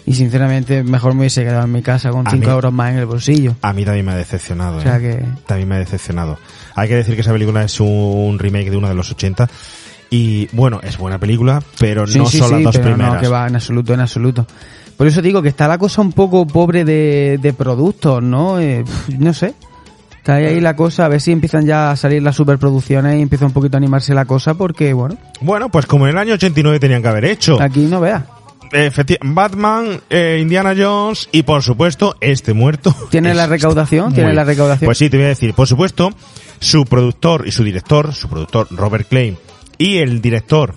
Y 0.06 0.14
sinceramente, 0.16 0.84
mejor 0.84 1.14
me 1.14 1.22
hubiese 1.22 1.44
quedado 1.44 1.64
en 1.64 1.72
mi 1.72 1.82
casa 1.82 2.10
con 2.12 2.28
A 2.28 2.32
5 2.32 2.46
mí- 2.46 2.52
euros 2.52 2.74
más 2.74 2.92
en 2.92 3.00
el 3.00 3.06
bolsillo. 3.06 3.56
A 3.62 3.72
mí 3.74 3.86
también 3.86 4.06
me 4.06 4.12
ha 4.12 4.16
decepcionado. 4.18 4.78
O 4.78 4.82
sea 4.82 4.98
¿eh? 4.98 5.02
que- 5.02 5.26
También 5.48 5.70
me 5.70 5.76
ha 5.76 5.80
decepcionado. 5.80 6.38
Hay 6.76 6.90
que 6.90 6.96
decir 6.96 7.16
que 7.16 7.22
esa 7.22 7.32
película 7.32 7.64
es 7.64 7.80
un 7.80 8.38
remake 8.38 8.70
de 8.70 8.78
una 8.78 8.90
de 8.90 8.96
los 8.96 9.10
80. 9.12 9.50
Y 10.10 10.48
bueno, 10.52 10.80
es 10.84 10.98
buena 10.98 11.18
película, 11.20 11.64
pero 11.80 12.06
Sí, 12.06 12.18
no 12.20 12.26
sí, 12.26 12.38
son 12.38 12.50
sí, 12.50 12.54
las 12.56 12.64
dos 12.66 12.78
pero 12.78 12.90
primeras. 12.96 13.14
No, 13.16 13.20
que 13.22 13.28
va, 13.30 13.48
en 13.48 13.56
absoluto, 13.56 13.94
en 13.94 14.00
absoluto. 14.02 14.46
Por 14.98 15.08
eso 15.08 15.22
digo 15.22 15.42
que 15.42 15.50
está 15.50 15.68
la 15.68 15.78
cosa 15.80 16.02
un 16.02 16.12
poco 16.12 16.46
pobre 16.46 16.84
de, 16.86 17.40
de 17.42 17.54
productos, 17.54 18.22
¿no? 18.22 18.60
Eh, 18.60 18.84
no 19.18 19.34
sé. 19.34 19.56
Está 20.18 20.36
ahí 20.36 20.62
la 20.62 20.76
cosa, 20.76 21.06
a 21.06 21.08
ver 21.10 21.20
si 21.20 21.32
empiezan 21.32 21.66
ya 21.66 21.92
a 21.92 21.96
salir 21.98 22.22
las 22.24 22.36
superproducciones 22.38 23.18
y 23.20 23.22
empieza 23.22 23.46
un 23.46 23.52
poquito 23.52 23.76
a 23.76 23.80
animarse 23.80 24.14
la 24.14 24.24
cosa 24.26 24.54
porque, 24.54 24.94
bueno, 24.94 25.18
Bueno, 25.42 25.68
pues 25.70 25.86
como 25.86 26.06
en 26.08 26.12
el 26.12 26.18
año 26.18 26.36
89 26.36 26.80
tenían 26.80 27.02
que 27.02 27.08
haber 27.10 27.26
hecho. 27.26 27.60
aquí 27.62 27.82
no 27.88 28.00
veas. 28.00 28.24
Batman, 29.22 30.02
eh, 30.10 30.40
Indiana 30.42 30.74
Jones 30.78 31.30
y 31.32 31.44
por 31.44 31.62
supuesto 31.64 32.16
este 32.22 32.54
muerto. 32.54 32.96
¿Tiene 33.10 33.34
la 33.34 33.48
recaudación? 33.48 34.14
¿Tiene 34.14 34.34
la 34.34 34.44
recaudación? 34.44 34.88
Pues 34.88 34.98
sí, 34.98 35.10
te 35.10 35.18
voy 35.18 35.26
a 35.26 35.30
decir. 35.30 35.54
Por 35.54 35.68
supuesto, 35.68 36.10
su 36.60 36.86
productor 36.86 37.48
y 37.48 37.52
su 37.52 37.64
director, 37.64 38.14
su 38.14 38.28
productor 38.30 38.68
Robert 38.72 39.08
Klein 39.08 39.38
y 39.78 39.98
el 39.98 40.22
director, 40.22 40.74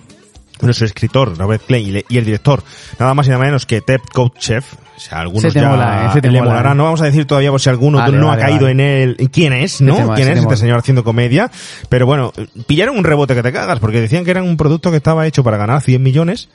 bueno, 0.59 0.73
su 0.73 0.85
escritor 0.85 1.37
Robert 1.37 1.63
Klein 1.65 1.87
y, 1.87 1.91
le- 1.91 2.05
y 2.09 2.17
el 2.17 2.25
director, 2.25 2.63
nada 2.99 3.13
más 3.13 3.27
y 3.27 3.29
nada 3.29 3.43
menos 3.43 3.65
que 3.65 3.81
Ted 3.81 4.01
Kotcheff. 4.13 4.73
O 4.95 4.99
sea, 4.99 5.19
algunos 5.19 5.43
Se 5.43 5.51
te 5.51 5.59
ya 5.59 5.69
mola, 5.69 6.11
eh, 6.15 6.21
te 6.21 6.31
le 6.31 6.39
mola, 6.39 6.49
molará. 6.51 6.71
eh. 6.71 6.75
No 6.75 6.83
vamos 6.85 7.01
a 7.01 7.05
decir 7.05 7.25
todavía 7.25 7.51
por 7.51 7.61
si 7.61 7.69
alguno 7.69 7.99
Vale, 7.99 8.17
no 8.17 8.27
vale, 8.29 8.41
ha 8.41 8.45
caído 8.47 8.61
vale. 8.65 8.71
en 8.71 8.79
él. 8.79 9.29
¿Quién 9.31 9.53
es, 9.53 9.79
no? 9.79 9.93
mola, 9.93 10.15
¿Quién 10.15 10.29
es 10.29 10.33
te 10.35 10.39
este 10.41 10.57
señor 10.57 10.79
haciendo 10.79 11.03
comedia? 11.03 11.51
Pero 11.87 12.07
bueno, 12.07 12.33
pillaron 12.65 12.97
un 12.97 13.03
rebote 13.03 13.35
que 13.35 13.43
te 13.43 13.51
cagas 13.53 13.79
porque 13.79 14.01
decían 14.01 14.25
que 14.25 14.31
era 14.31 14.41
un 14.41 14.57
producto 14.57 14.89
que 14.89 14.97
estaba 14.97 15.27
hecho 15.27 15.43
para 15.43 15.57
ganar 15.57 15.81
100 15.83 16.01
millones 16.01 16.49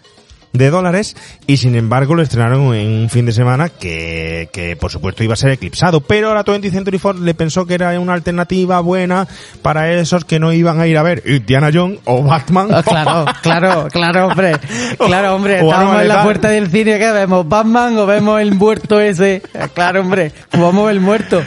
de 0.53 0.71
dólares 0.71 1.17
y 1.47 1.57
sin 1.57 1.75
embargo 1.77 2.15
lo 2.15 2.23
estrenaron 2.23 2.75
en 2.75 2.89
un 2.89 3.11
fin 3.11 3.27
de 3.27 3.33
semana 3.33 3.69
que, 3.69 4.49
que 4.53 4.77
por 4.77 4.91
supuesto 4.91 5.25
iba 5.25 5.35
a 5.35 5.37
ser 5.37 5.51
eclipsado 5.51 6.01
pero 6.01 6.35
la 6.35 6.45
20th 6.45 6.71
Century 6.71 6.99
Fox 6.99 7.21
le 7.21 7.35
pensó 7.35 7.67
que 7.67 7.75
era 7.75 7.99
una 7.99 8.15
alternativa 8.15 8.81
buena 8.81 9.27
para 9.63 9.93
esos 9.93 10.25
que 10.25 10.39
no 10.39 10.53
iban 10.53 10.81
a 10.81 10.87
ir 10.87 10.99
a 10.99 11.03
ver 11.03 11.23
Indiana 11.27 11.71
Jones 11.73 12.01
o 12.05 12.23
Batman 12.23 12.69
Ah, 12.71 12.83
claro, 12.87 13.25
claro, 13.43 13.89
claro, 13.91 14.27
hombre. 14.27 14.53
Claro, 14.99 15.35
hombre, 15.35 15.59
Arma 15.73 16.03
en 16.03 16.09
la 16.09 16.23
puerta 16.23 16.49
del 16.49 16.71
cine, 16.71 16.99
¿qué 16.99 17.11
vemos? 17.13 17.49
¿Batman 17.49 17.97
o 17.99 18.07
vemos 18.07 18.41
el 18.41 18.55
muerto 18.55 19.01
ese? 19.01 19.43
Claro, 19.75 20.01
hombre, 20.01 20.33
vamos 20.53 20.91
el 20.91 21.01
muerto. 21.01 21.43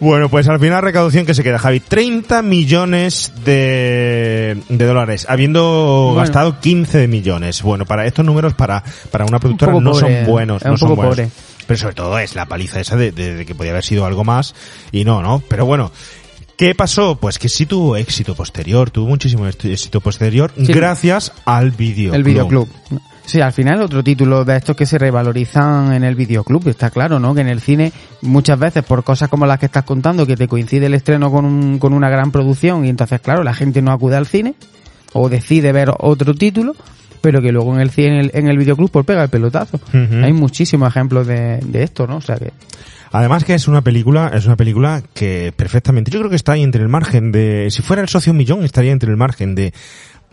Bueno, 0.00 0.30
pues 0.30 0.48
al 0.48 0.58
final 0.58 0.82
recaudación 0.82 1.26
que 1.26 1.34
se 1.34 1.42
queda, 1.44 1.58
Javi. 1.58 1.80
30 1.80 2.40
millones 2.42 3.32
de, 3.44 4.56
de 4.68 4.84
dólares, 4.86 5.26
habiendo 5.28 6.04
Bueno. 6.14 6.20
gastado 6.20 6.58
15 6.58 7.06
millones. 7.06 7.62
Bueno, 7.62 7.84
para 7.84 8.06
estos 8.06 8.24
números, 8.24 8.54
para, 8.54 8.82
para 9.10 9.26
una 9.26 9.38
productora 9.38 9.72
no 9.72 9.92
pobre, 9.92 10.00
son 10.24 10.26
buenos. 10.26 10.62
es 10.62 10.68
no 10.68 10.76
son 10.78 10.94
buenos. 10.96 11.14
pobre. 11.16 11.30
Pero 11.66 11.78
sobre 11.78 11.94
todo 11.94 12.18
es 12.18 12.34
la 12.34 12.46
paliza 12.46 12.80
esa 12.80 12.96
de, 12.96 13.12
de- 13.12 13.34
de 13.36 13.46
que 13.46 13.54
podía 13.54 13.72
haber 13.72 13.84
sido 13.84 14.06
algo 14.06 14.24
más 14.24 14.54
y 14.90 15.04
no, 15.04 15.22
¿no? 15.22 15.42
Pero 15.48 15.66
bueno. 15.66 15.92
¿Qué 16.56 16.74
pasó? 16.74 17.16
Pues 17.18 17.38
que 17.38 17.48
sí 17.48 17.64
tuvo 17.64 17.96
éxito 17.96 18.34
posterior, 18.34 18.90
tuvo 18.90 19.06
muchísimo 19.08 19.46
éxito 19.46 20.02
posterior 20.02 20.52
Sí. 20.58 20.70
gracias 20.70 21.32
al 21.46 21.70
videoclub. 21.70 22.14
El 22.16 22.22
videoclub. 22.24 22.68
Sí, 23.30 23.40
al 23.40 23.52
final 23.52 23.80
otro 23.80 24.02
título 24.02 24.44
de 24.44 24.56
estos 24.56 24.74
que 24.74 24.84
se 24.86 24.98
revalorizan 24.98 25.92
en 25.92 26.02
el 26.02 26.16
videoclub, 26.16 26.66
está 26.66 26.90
claro, 26.90 27.20
¿no? 27.20 27.32
Que 27.32 27.42
en 27.42 27.48
el 27.48 27.60
cine 27.60 27.92
muchas 28.22 28.58
veces 28.58 28.82
por 28.82 29.04
cosas 29.04 29.28
como 29.28 29.46
las 29.46 29.60
que 29.60 29.66
estás 29.66 29.84
contando, 29.84 30.26
que 30.26 30.36
te 30.36 30.48
coincide 30.48 30.86
el 30.86 30.94
estreno 30.94 31.30
con, 31.30 31.44
un- 31.44 31.78
con 31.78 31.92
una 31.92 32.10
gran 32.10 32.32
producción 32.32 32.84
y 32.84 32.88
entonces, 32.88 33.20
claro, 33.20 33.44
la 33.44 33.54
gente 33.54 33.82
no 33.82 33.92
acude 33.92 34.16
al 34.16 34.26
cine 34.26 34.54
o 35.12 35.28
decide 35.28 35.70
ver 35.70 35.92
otro 36.00 36.34
título, 36.34 36.74
pero 37.20 37.40
que 37.40 37.52
luego 37.52 37.72
en 37.72 37.80
el 37.82 37.90
cine, 37.90 38.08
en 38.08 38.18
el, 38.18 38.30
en 38.34 38.48
el 38.48 38.58
videoclub, 38.58 38.90
pues 38.90 39.06
pega 39.06 39.22
el 39.22 39.28
pelotazo. 39.30 39.78
Hay 40.24 40.32
muchísimos 40.32 40.88
ejemplos 40.88 41.28
de, 41.28 41.58
de 41.58 41.84
esto, 41.84 42.08
¿no? 42.08 42.16
O 42.16 42.20
sea 42.20 42.34
que... 42.34 42.52
Además 43.12 43.44
que 43.44 43.54
es 43.54 43.68
una 43.68 43.82
película, 43.82 44.32
es 44.34 44.46
una 44.46 44.56
película 44.56 45.02
que 45.14 45.52
perfectamente, 45.54 46.10
yo 46.10 46.18
creo 46.18 46.30
que 46.30 46.36
está 46.36 46.52
ahí 46.52 46.62
entre 46.64 46.82
el 46.82 46.88
margen 46.88 47.30
de, 47.30 47.68
si 47.70 47.82
fuera 47.82 48.02
el 48.02 48.08
socio 48.08 48.32
millón, 48.32 48.64
estaría 48.64 48.90
entre 48.92 49.10
el 49.10 49.16
margen 49.16 49.54
de 49.54 49.72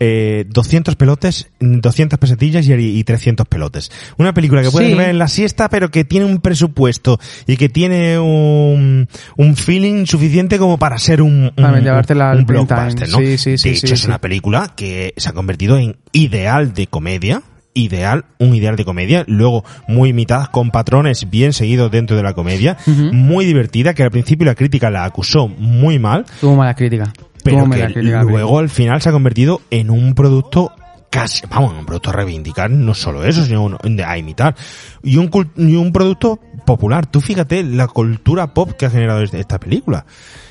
eh, 0.00 0.44
200 0.48 0.96
pelotes, 0.96 1.48
200 1.60 2.18
pesetillas 2.18 2.66
y, 2.68 2.72
y 2.72 3.04
300 3.04 3.46
pelotes. 3.48 3.90
Una 4.16 4.32
película 4.34 4.62
que 4.62 4.70
puedes 4.70 4.90
Sí. 4.90 4.96
ver 4.96 5.10
en 5.10 5.18
la 5.18 5.28
siesta, 5.28 5.68
pero 5.68 5.90
que 5.90 6.04
tiene 6.04 6.26
un 6.26 6.40
presupuesto 6.40 7.18
y 7.46 7.56
que 7.56 7.68
tiene 7.68 8.18
un, 8.18 9.08
un 9.36 9.56
feeling 9.56 10.06
suficiente 10.06 10.58
como 10.58 10.78
para 10.78 10.98
ser 10.98 11.22
un, 11.22 11.52
un, 11.56 11.80
llevártela 11.80 12.34
blockbuster. 12.34 13.08
¿no? 13.08 13.18
Sí, 13.18 13.38
sí, 13.38 13.58
sí, 13.58 13.68
de 13.70 13.74
hecho, 13.76 13.86
sí, 13.88 13.94
es 13.94 14.00
sí. 14.00 14.06
una 14.06 14.20
película 14.20 14.72
que 14.76 15.14
se 15.16 15.28
ha 15.28 15.32
convertido 15.32 15.78
en 15.78 15.96
ideal 16.12 16.74
de 16.74 16.86
comedia. 16.86 17.42
Ideal, 17.74 18.24
un 18.38 18.56
ideal 18.56 18.74
de 18.74 18.84
comedia, 18.84 19.22
luego 19.28 19.64
muy 19.86 20.08
imitadas 20.10 20.48
con 20.48 20.70
patrones 20.72 21.30
bien 21.30 21.52
seguidos 21.52 21.92
dentro 21.92 22.16
de 22.16 22.24
la 22.24 22.32
comedia, 22.32 22.76
muy 22.86 23.44
divertida, 23.44 23.94
que 23.94 24.02
al 24.02 24.10
principio 24.10 24.46
la 24.46 24.56
crítica 24.56 24.90
la 24.90 25.04
acusó 25.04 25.46
muy 25.46 26.00
mal, 26.00 26.24
Tuvo 26.40 26.56
mala 26.56 26.74
crítica. 26.74 27.12
Pero 27.50 27.70
que 27.70 28.02
luego 28.02 28.58
al 28.58 28.68
final 28.68 29.00
se 29.00 29.08
ha 29.08 29.12
convertido 29.12 29.60
en 29.70 29.90
un 29.90 30.14
producto 30.14 30.72
casi, 31.10 31.46
vamos, 31.48 31.72
un 31.72 31.86
producto 31.86 32.10
a 32.10 32.12
reivindicar, 32.12 32.70
no 32.70 32.94
solo 32.94 33.24
eso, 33.24 33.44
sino 33.44 33.78
a 34.06 34.18
imitar. 34.18 34.54
Y 35.02 35.16
un, 35.16 35.30
y 35.56 35.76
un 35.76 35.92
producto 35.92 36.38
popular. 36.68 37.06
Tú 37.06 37.20
fíjate 37.20 37.62
la 37.64 37.86
cultura 37.88 38.54
pop 38.54 38.72
que 38.72 38.86
ha 38.86 38.90
generado 38.90 39.22
este- 39.22 39.40
esta 39.40 39.58
película. 39.58 40.04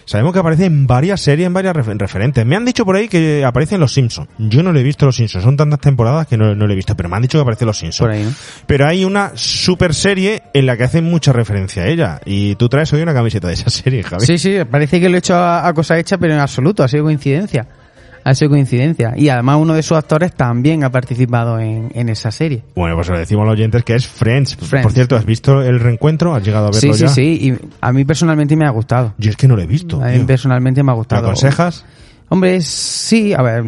Sabemos 0.06 0.32
que 0.32 0.40
aparece 0.40 0.66
en 0.66 0.88
varias 0.88 1.20
series, 1.20 1.46
en 1.48 1.54
varias 1.54 1.76
refer- 1.76 1.98
referentes. 1.98 2.46
Me 2.46 2.56
han 2.56 2.64
dicho 2.64 2.86
por 2.86 2.96
ahí 2.96 3.10
que 3.10 3.44
aparece 3.44 3.76
en 3.76 3.82
Los 3.82 3.94
Simpsons. 3.94 4.30
Yo 4.38 4.64
no 4.64 4.72
le 4.72 4.80
he 4.80 4.84
visto 4.84 5.06
Los 5.06 5.18
Simpsons. 5.18 5.44
Son 5.44 5.58
tantas 5.58 5.80
temporadas 5.82 6.28
que 6.28 6.38
no, 6.38 6.56
no 6.56 6.66
le 6.66 6.74
he 6.74 6.76
visto, 6.78 6.96
pero 6.96 7.10
me 7.10 7.18
han 7.18 7.22
dicho 7.24 7.38
que 7.38 7.42
aparece 7.42 7.66
en 7.66 7.68
Los 7.68 7.78
Simpsons. 7.80 8.08
Por 8.08 8.12
ahí, 8.18 8.24
¿no? 8.24 8.32
Pero 8.68 8.88
hay 8.88 9.04
una 9.04 9.32
super 9.36 9.94
serie 9.94 10.44
en 10.54 10.66
la 10.66 10.78
que 10.78 10.86
hacen 10.86 11.04
mucha 11.04 11.34
referencia 11.34 11.84
a 11.84 11.88
ella. 11.88 12.22
Y 12.26 12.56
tú 12.56 12.70
traes 12.70 12.92
hoy 12.94 13.02
una 13.02 13.14
camiseta 13.14 13.50
de 13.50 13.56
esa 13.56 13.70
serie, 13.70 14.02
Javi. 14.02 14.26
Sí, 14.26 14.38
sí, 14.38 14.56
parece 14.70 15.02
que 15.02 15.10
lo 15.10 15.16
he 15.16 15.20
hecho 15.20 15.36
a, 15.36 15.68
a 15.68 15.74
cosa 15.74 16.00
hecha, 16.00 16.18
pero 16.18 16.34
en 16.34 16.40
absoluto, 16.40 16.84
ha 16.84 16.88
sido 16.88 17.04
coincidencia. 17.04 17.68
Ha 18.30 18.36
sido 18.36 18.50
coincidencia. 18.52 19.14
Y 19.16 19.30
además 19.30 19.58
uno 19.62 19.74
de 19.74 19.82
sus 19.84 19.98
actores 19.98 20.34
también 20.34 20.84
ha 20.84 20.92
participado 20.92 21.60
en, 21.60 21.90
en 21.94 22.10
esa 22.10 22.30
serie. 22.30 22.62
Bueno, 22.76 22.96
pues 22.96 23.08
lo 23.08 23.18
decimos 23.18 23.44
a 23.44 23.46
los 23.46 23.54
oyentes 23.54 23.84
que 23.86 23.96
es 23.96 24.06
Friends. 24.06 24.58
Friends. 24.58 24.84
Por 24.84 24.92
cierto, 24.92 25.16
¿has 25.16 25.26
visto 25.26 25.62
el 25.62 25.80
reencuentro? 25.80 26.36
¿Has 26.36 26.44
llegado 26.44 26.66
a 26.68 26.72
verlo 26.72 26.82
Sí, 26.82 26.94
sí, 26.94 27.00
ya? 27.04 27.08
sí. 27.08 27.22
Y 27.42 27.68
a 27.80 27.94
mí 27.94 28.04
personalmente 28.04 28.56
me 28.58 28.66
ha 28.66 28.70
gustado. 28.72 29.14
Yo 29.18 29.30
es 29.30 29.38
que 29.38 29.48
no 29.48 29.56
lo 29.56 29.62
he 29.62 29.66
visto. 29.68 30.02
A 30.04 30.08
mí 30.08 30.18
tío. 30.18 30.26
personalmente 30.28 30.84
me 30.84 30.92
ha 30.92 30.96
¿Me 30.96 30.98
gustado. 30.98 31.22
aconsejas? 31.28 31.86
Hombre, 32.30 32.60
sí, 32.60 33.34
a 33.34 33.42
ver, 33.42 33.64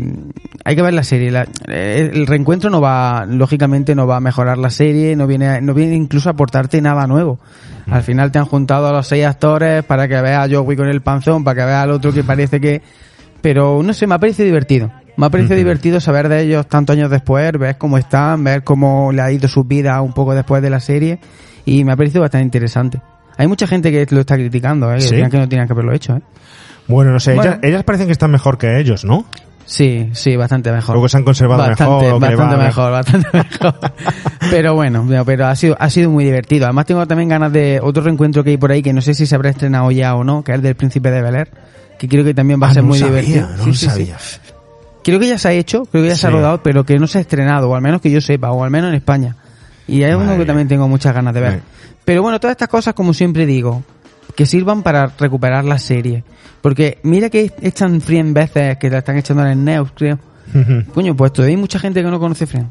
hay 0.65 0.75
que 0.75 0.81
ver 0.81 0.93
la 0.93 1.03
serie. 1.03 1.31
La- 1.31 1.47
eh, 1.69 2.11
el 2.13 2.27
reencuentro 2.27 2.69
no 2.69 2.81
va, 2.81 3.25
lógicamente 3.25 3.95
no 3.95 4.05
va 4.07 4.17
a 4.17 4.19
mejorar 4.19 4.57
la 4.57 4.69
serie, 4.69 5.15
no 5.15 5.25
viene, 5.27 5.47
a- 5.47 5.61
no 5.61 5.73
viene 5.73 5.95
incluso 5.95 6.27
a 6.27 6.33
aportarte 6.33 6.81
nada 6.81 7.07
nuevo. 7.07 7.39
Mm. 7.85 7.93
Al 7.93 8.03
final 8.03 8.29
te 8.33 8.39
han 8.39 8.45
juntado 8.45 8.87
a 8.87 8.91
los 8.91 9.07
seis 9.07 9.25
actores 9.25 9.85
para 9.85 10.09
que 10.09 10.21
veas 10.21 10.45
a 10.45 10.53
Joey 10.53 10.75
con 10.75 10.89
el 10.89 10.99
panzón, 10.99 11.45
para 11.45 11.61
que 11.61 11.65
veas 11.65 11.83
al 11.85 11.91
otro 11.91 12.11
que 12.11 12.25
parece 12.25 12.59
que... 12.59 12.81
Pero 13.41 13.81
no 13.83 13.93
sé, 13.93 14.07
me 14.07 14.15
ha 14.15 14.19
parecido 14.19 14.45
divertido. 14.45 14.91
Me 15.17 15.25
ha 15.25 15.29
parecido 15.29 15.55
divertido 15.57 15.99
saber 15.99 16.29
de 16.29 16.41
ellos 16.41 16.67
tantos 16.67 16.95
años 16.95 17.09
después, 17.09 17.51
ver 17.53 17.77
cómo 17.77 17.97
están, 17.97 18.43
ver 18.43 18.63
cómo 18.63 19.11
le 19.11 19.21
ha 19.21 19.31
ido 19.31 19.47
su 19.47 19.63
vida 19.65 20.01
un 20.01 20.13
poco 20.13 20.33
después 20.33 20.61
de 20.61 20.69
la 20.69 20.79
serie 20.79 21.19
y 21.65 21.83
me 21.83 21.91
ha 21.91 21.97
parecido 21.97 22.21
bastante 22.21 22.45
interesante. 22.45 23.01
Hay 23.37 23.47
mucha 23.47 23.67
gente 23.67 23.91
que 23.91 24.05
lo 24.13 24.21
está 24.21 24.35
criticando, 24.35 24.91
¿eh? 24.91 24.95
que 24.95 25.01
¿Sí? 25.01 25.11
decían 25.11 25.29
que 25.29 25.37
no 25.37 25.47
tenían 25.47 25.67
que 25.67 25.73
haberlo 25.73 25.93
hecho. 25.93 26.15
¿eh? 26.15 26.21
Bueno, 26.87 27.11
no 27.11 27.19
sé, 27.19 27.35
Bueno. 27.35 27.51
Ellas, 27.51 27.63
ellas 27.63 27.83
parecen 27.83 28.07
que 28.07 28.13
están 28.13 28.31
mejor 28.31 28.57
que 28.57 28.79
ellos, 28.79 29.05
¿no? 29.05 29.25
Sí, 29.69 30.09
sí, 30.13 30.35
bastante 30.35 30.71
mejor. 30.71 30.95
Luego 30.95 31.07
se 31.07 31.17
han 31.17 31.23
conservado 31.23 31.61
bastante, 31.61 32.05
mejor. 32.05 32.19
bastante 32.19 32.57
mejor, 32.57 32.91
bastante 32.91 33.27
mejor. 33.33 33.75
pero 34.49 34.73
bueno, 34.73 35.03
no, 35.03 35.23
pero 35.25 35.45
ha 35.45 35.55
sido, 35.55 35.75
ha 35.79 35.89
sido 35.91 36.09
muy 36.09 36.23
divertido. 36.25 36.65
Además 36.65 36.87
tengo 36.87 37.05
también 37.05 37.29
ganas 37.29 37.53
de 37.53 37.79
otro 37.79 38.01
reencuentro 38.01 38.43
que 38.43 38.49
hay 38.49 38.57
por 38.57 38.71
ahí 38.71 38.81
que 38.81 38.93
no 38.93 39.01
sé 39.01 39.13
si 39.13 39.27
se 39.27 39.35
habrá 39.35 39.51
estrenado 39.51 39.91
ya 39.91 40.15
o 40.15 40.23
no, 40.23 40.43
que 40.43 40.53
es 40.53 40.55
el 40.55 40.63
del 40.63 40.75
Príncipe 40.75 41.11
de 41.11 41.21
Bel 41.21 41.35
Air, 41.35 41.49
que 41.99 42.07
creo 42.07 42.23
que 42.25 42.33
también 42.33 42.59
va 42.61 42.67
a 42.67 42.69
Ah, 42.71 42.73
ser 42.73 42.83
no 42.83 42.89
muy 42.89 42.97
sabía, 42.99 43.21
divertido. 43.21 43.49
No 43.57 43.63
Sí, 43.65 43.69
lo 43.69 43.73
sí, 43.75 43.79
sí. 43.81 43.85
sabía. 43.85 44.17
Creo 45.03 45.19
que 45.19 45.27
ya 45.27 45.37
se 45.37 45.47
ha 45.47 45.51
hecho, 45.53 45.85
creo 45.85 46.03
que 46.03 46.09
ya 46.09 46.15
se 46.15 46.27
ha 46.27 46.29
rodado, 46.31 46.61
pero 46.63 46.83
que 46.83 46.97
no 46.97 47.05
se 47.07 47.19
ha 47.19 47.21
estrenado, 47.21 47.69
o 47.69 47.75
al 47.75 47.81
menos 47.81 48.01
que 48.01 48.09
yo 48.11 48.19
sepa, 48.21 48.51
o 48.51 48.63
al 48.63 48.71
menos 48.71 48.89
en 48.89 48.95
España. 48.95 49.35
Y 49.87 50.01
es 50.03 50.15
uno 50.15 50.35
que 50.37 50.45
también 50.45 50.67
tengo 50.67 50.87
muchas 50.87 51.13
ganas 51.13 51.33
de 51.33 51.41
ver. 51.41 51.61
Pero 52.05 52.21
bueno, 52.21 52.39
todas 52.39 52.53
estas 52.53 52.67
cosas, 52.69 52.93
como 52.93 53.13
siempre 53.13 53.45
digo, 53.45 53.83
que 54.35 54.45
sirvan 54.45 54.83
para 54.83 55.07
recuperar 55.17 55.63
la 55.65 55.79
serie. 55.79 56.23
Porque 56.61 56.99
mira 57.03 57.29
que 57.29 57.51
echan 57.61 58.01
Friends 58.01 58.33
veces, 58.33 58.77
que 58.77 58.89
la 58.89 58.99
están 58.99 59.17
echando 59.17 59.43
en 59.45 59.49
el 59.51 59.63
Neus, 59.63 59.91
creo. 59.95 60.19
Coño, 60.93 61.15
pues 61.15 61.31
todavía 61.33 61.55
hay 61.55 61.61
mucha 61.61 61.79
gente 61.79 62.03
que 62.03 62.09
no 62.09 62.19
conoce 62.19 62.45
Friends. 62.45 62.69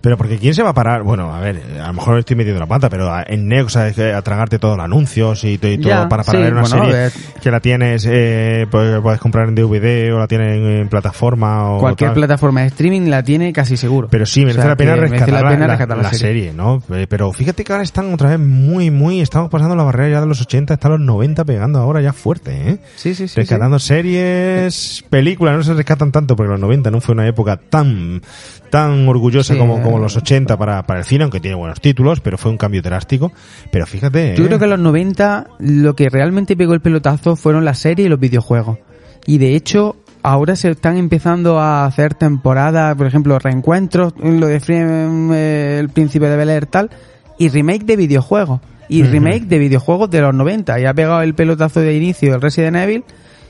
Pero 0.00 0.16
porque 0.16 0.38
¿quién 0.38 0.54
se 0.54 0.62
va 0.62 0.70
a 0.70 0.74
parar? 0.74 1.02
Bueno, 1.02 1.34
a 1.34 1.40
ver, 1.40 1.60
a 1.82 1.86
lo 1.88 1.92
mejor 1.94 2.18
estoy 2.18 2.36
metiendo 2.36 2.60
la 2.60 2.66
pata, 2.66 2.88
pero 2.88 3.10
en 3.26 3.48
Neox 3.48 3.72
sabes 3.72 3.94
que 3.96 4.12
a 4.12 4.22
tragarte 4.22 4.58
todos 4.58 4.76
los 4.76 4.84
anuncios 4.84 5.42
y, 5.44 5.54
y 5.54 5.58
todo 5.58 5.78
Ya, 5.90 6.08
para, 6.08 6.22
para 6.22 6.38
sí, 6.38 6.44
una 6.52 6.60
bueno, 6.60 6.66
serie 6.84 7.06
eh, 7.06 7.10
que 7.42 7.50
la 7.50 7.60
tienes, 7.60 8.06
eh, 8.08 8.66
pues, 8.70 9.00
puedes 9.00 9.20
comprar 9.20 9.48
en 9.48 9.54
DVD 9.54 10.12
o 10.14 10.18
la 10.18 10.26
tienes 10.28 10.52
en, 10.58 10.64
en 10.66 10.88
plataforma 10.88 11.70
o 11.72 11.80
Cualquier 11.80 12.10
tal. 12.10 12.14
plataforma 12.14 12.60
de 12.62 12.68
streaming 12.68 13.08
la 13.08 13.22
tiene 13.22 13.52
casi 13.52 13.76
seguro. 13.76 14.08
Pero 14.10 14.26
sí, 14.26 14.40
merece 14.40 14.60
O 14.60 14.62
sea, 14.62 14.70
la 14.70 14.76
pena 14.76 14.94
rescatar, 14.96 15.10
merece 15.26 15.32
la 15.44 15.50
pena 15.50 15.66
la, 15.66 15.72
rescatar 15.74 15.96
la- 15.96 16.02
la 16.04 16.08
la 16.10 16.14
serie. 16.16 16.42
serie, 16.44 16.52
¿no? 16.54 16.82
Eh, 16.94 17.06
Pero 17.08 17.32
fíjate 17.32 17.64
que 17.64 17.72
ahora 17.72 17.82
están 17.84 18.12
otra 18.14 18.30
vez 18.30 18.38
muy, 18.38 18.90
muy, 18.90 19.20
estamos 19.20 19.50
pasando 19.50 19.74
la 19.76 19.82
barrera 19.82 20.08
ya 20.16 20.20
de 20.20 20.26
los 20.26 20.40
80, 20.40 20.74
están 20.74 20.92
los 20.92 21.00
90 21.00 21.44
pegando 21.44 21.80
ahora 21.80 22.00
ya 22.00 22.12
fuerte, 22.12 22.70
¿eh? 22.70 22.78
Sí, 22.96 23.14
sí, 23.14 23.26
sí. 23.28 23.36
rescatando 23.40 23.78
series, 23.78 25.04
películas, 25.10 25.56
no 25.56 25.62
se 25.62 25.74
rescatan 25.74 26.12
tanto 26.12 26.36
porque 26.36 26.50
los 26.52 26.60
90 26.60 26.90
no 26.90 27.00
fue 27.00 27.14
una 27.14 27.26
época 27.26 27.56
tan 27.56 28.22
tan 28.70 29.08
orgullosa 29.08 29.54
Sí, 29.54 29.58
como, 29.58 29.82
como 29.82 29.98
los 29.98 30.16
80 30.16 30.56
para, 30.56 30.82
para 30.84 31.00
el 31.00 31.04
cine, 31.04 31.24
aunque 31.24 31.40
tiene 31.40 31.56
buenos 31.56 31.80
títulos, 31.80 32.20
pero 32.20 32.38
fue 32.38 32.50
un 32.50 32.56
cambio 32.56 32.82
drástico. 32.82 33.32
Pero 33.70 33.86
fíjate, 33.86 34.34
Yo 34.36 34.44
¿eh? 34.44 34.46
creo 34.46 34.58
que 34.58 34.64
en 34.64 34.70
los 34.70 34.80
90 34.80 35.46
lo 35.58 35.94
que 35.94 36.08
realmente 36.08 36.56
pegó 36.56 36.74
el 36.74 36.80
pelotazo 36.80 37.36
fueron 37.36 37.64
las 37.64 37.78
series 37.78 38.06
y 38.06 38.08
los 38.08 38.20
videojuegos. 38.20 38.78
Y 39.26 39.38
de 39.38 39.56
hecho, 39.56 39.96
ahora 40.22 40.56
se 40.56 40.70
están 40.70 40.96
empezando 40.96 41.58
a 41.58 41.84
hacer 41.84 42.14
temporadas, 42.14 42.94
por 42.96 43.06
ejemplo, 43.06 43.38
reencuentros, 43.38 44.14
lo 44.18 44.46
de 44.46 44.60
Friends, 44.60 45.34
eh, 45.34 45.78
El 45.80 45.88
Príncipe 45.88 46.28
de 46.28 46.36
Bel 46.36 46.50
Air 46.50 46.66
tal, 46.66 46.90
y 47.38 47.48
remake 47.48 47.84
de 47.84 47.96
videojuegos. 47.96 48.60
Y 48.88 49.02
remake 49.02 49.46
de 49.46 49.58
videojuegos 49.58 50.10
de 50.10 50.20
los 50.20 50.32
90. 50.32 50.78
Y 50.80 50.84
ha 50.84 50.94
pegado 50.94 51.20
el 51.22 51.34
pelotazo 51.34 51.80
de 51.80 51.96
inicio 51.96 52.36
el 52.36 52.40
Resident 52.40 52.76
Evil. 52.76 53.04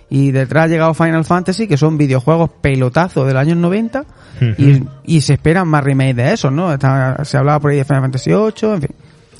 Y 0.08 0.30
detrás 0.30 0.64
ha 0.64 0.68
llegado 0.68 0.94
Final 0.94 1.24
Fantasy, 1.24 1.66
que 1.66 1.76
son 1.76 1.98
videojuegos 1.98 2.50
pelotazos 2.60 3.26
del 3.26 3.36
años 3.36 3.56
90. 3.56 4.04
y, 4.58 4.82
y 5.04 5.20
se 5.22 5.32
esperan 5.34 5.66
más 5.66 5.82
remakes 5.82 6.16
de 6.16 6.32
esos, 6.34 6.52
¿no? 6.52 6.72
Está- 6.72 7.24
se 7.24 7.36
hablaba 7.38 7.58
por 7.58 7.70
ahí 7.70 7.78
de 7.78 7.84
Final 7.84 8.02
Fantasy 8.02 8.32
8, 8.32 8.74
en 8.74 8.80
fin. 8.82 8.90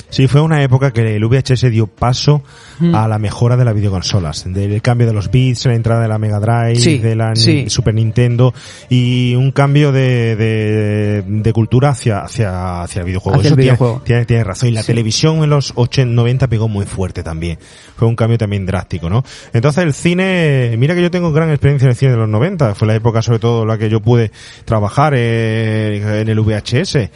Sí, 0.09 0.29
fue 0.29 0.41
una 0.41 0.63
época 0.63 0.93
que 0.93 1.17
el 1.17 1.25
VHS 1.27 1.69
dio 1.71 1.87
paso 1.89 2.43
Mm. 2.79 2.95
a 2.95 3.09
la 3.09 3.19
mejora 3.19 3.57
de 3.57 3.65
las 3.65 3.75
videoconsolas, 3.75 4.45
del 4.53 4.83
cambio 4.83 5.07
de 5.07 5.15
los 5.15 5.31
bits, 5.31 5.65
la 5.67 5.75
entrada 5.75 6.03
de 6.03 6.09
la 6.09 6.19
Mega 6.19 6.39
Drive, 6.39 6.77
Sí, 6.77 6.99
de 6.99 7.17
la 7.17 7.35
sí. 7.35 7.71
Super 7.71 7.95
Nintendo 7.95 8.53
y 8.91 9.35
un 9.35 9.51
cambio 9.51 9.93
de, 9.93 10.37
de, 10.37 11.23
de 11.27 11.53
cultura 11.55 11.89
hacia, 11.89 12.21
hacia, 12.21 12.83
hacia 12.83 13.01
el 13.01 13.07
videojuego. 13.07 13.39
Hacia 13.39 13.49
el 13.49 13.53
Eso 13.53 13.57
tiene- 13.57 13.73
videojuego. 13.73 14.03
Tiene, 14.05 14.25
tiene 14.27 14.45
razón. 14.45 14.69
Y 14.69 14.73
la 14.73 14.83
Sí. 14.83 14.89
televisión 14.89 15.43
en 15.43 15.51
los 15.51 15.73
80, 15.75 16.13
90 16.15 16.49
pegó 16.49 16.69
muy 16.69 16.85
fuerte 16.85 17.23
también. 17.23 17.59
Fue 17.97 18.07
un 18.07 18.15
cambio 18.15 18.37
también 18.39 18.67
drástico, 18.67 19.09
¿no? 19.09 19.25
Entonces 19.55 19.83
el 19.85 19.95
cine, 19.95 20.75
mira 20.79 20.95
que 20.95 21.03
yo 21.03 21.11
tengo 21.11 21.33
gran 21.33 21.49
experiencia 21.51 21.87
en 21.87 21.91
el 21.91 21.97
cine 21.97 22.11
de 22.13 22.19
los 22.19 22.29
90. 22.29 22.75
Fue 22.75 22.87
la 22.87 22.95
época 22.95 23.23
sobre 23.23 23.39
todo 23.39 23.65
la 23.65 23.79
que 23.79 23.89
yo 23.89 24.01
pude 24.01 24.31
trabajar 24.67 25.15
eh, 25.17 26.21
en 26.21 26.29
el 26.29 26.41
VHS. 26.41 27.11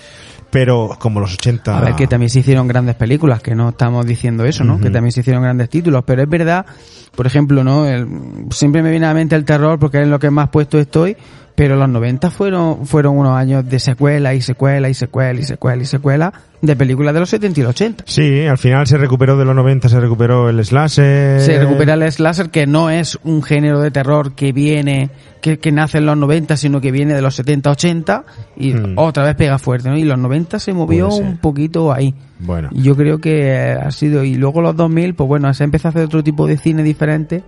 Pero 0.51 0.97
como 0.99 1.21
los 1.21 1.35
80... 1.35 1.79
A 1.79 1.81
ver, 1.81 1.95
que 1.95 2.07
también 2.09 2.29
se 2.31 2.41
hicieron 2.41 2.67
grandes 2.67 2.97
películas, 2.97 3.41
que 3.41 3.55
no 3.55 3.69
estamos 3.69 4.05
diciendo 4.05 4.45
eso, 4.45 4.65
¿no? 4.65 4.81
Que 4.81 4.91
también 4.91 5.13
se 5.13 5.21
hicieron 5.21 5.43
grandes 5.43 5.69
títulos, 5.71 6.03
pero 6.05 6.23
es 6.23 6.29
verdad, 6.29 6.67
por 7.15 7.27
ejemplo, 7.27 7.63
¿no? 7.63 7.87
El- 7.87 8.09
siempre 8.51 8.83
me 8.83 8.91
viene 8.91 9.07
a 9.07 9.11
la 9.11 9.15
mente 9.15 9.37
el 9.37 9.45
terror 9.45 9.79
porque 9.79 9.99
es 9.99 10.05
en 10.05 10.11
lo 10.11 10.19
que 10.19 10.31
más 10.31 10.49
puesto 10.49 10.79
estoy, 10.81 11.17
pero 11.61 11.77
los 11.77 11.91
90 11.91 12.31
fueron, 12.31 12.87
fueron 12.87 13.19
unos 13.19 13.37
años 13.37 13.69
de 13.69 13.79
secuela 13.81 14.33
y 14.33 14.41
secuela 14.41 14.89
y 14.89 14.95
secuela 14.95 15.39
y 15.39 15.43
secuela 15.43 15.83
y 15.83 15.85
secuela 15.85 16.33
de 16.63 16.75
películas 16.75 17.13
de 17.13 17.21
los 17.21 17.29
70 17.29 17.61
y 17.61 17.63
los 17.63 17.71
80. 17.73 18.05
Sí, 18.07 18.47
al 18.47 18.57
final 18.57 18.87
se 18.87 18.97
recuperó 18.97 19.37
de 19.37 19.45
los 19.45 19.55
90, 19.55 19.91
se 19.91 20.01
recuperó 20.01 20.49
el 20.49 20.65
slasher. 20.65 21.39
Se 21.43 21.59
recupera 21.59 21.93
el 21.93 22.11
slasher 22.11 22.49
que 22.49 22.67
no 22.67 22.89
es 22.89 23.19
un 23.25 23.43
género 23.43 23.79
de 23.81 23.91
terror 23.91 24.33
que 24.33 24.53
viene, 24.53 25.11
que, 25.43 25.59
que 25.59 25.71
nace 25.71 25.99
en 25.99 26.07
los 26.07 26.17
90, 26.17 26.57
sino 26.57 26.81
que 26.81 26.93
viene 26.93 27.13
de 27.13 27.21
los 27.21 27.35
70, 27.35 27.71
80 27.73 28.25
y 28.57 28.73
Mm. 28.73 28.95
otra 28.97 29.25
vez 29.25 29.35
pega 29.35 29.59
fuerte, 29.59 29.91
¿no? 29.91 29.99
Y 29.99 30.05
los 30.05 30.19
90 30.19 30.59
se 30.61 30.73
movió 30.73 31.11
un 31.11 31.37
poquito 31.37 31.93
ahí. 31.93 32.15
Bueno. 32.39 32.71
Yo 32.73 32.97
creo 32.97 33.19
que 33.19 33.53
ha 33.53 33.91
sido, 33.91 34.25
y 34.25 34.37
luego 34.37 34.63
los 34.63 34.75
2000, 34.77 35.13
pues 35.15 35.29
bueno, 35.29 35.53
se 35.53 35.65
empezó 35.65 35.89
a 35.89 35.91
hacer 35.91 36.05
otro 36.05 36.25
tipo 36.25 36.47
de 36.47 36.57
cine 36.57 36.83
diferente. 36.83 37.45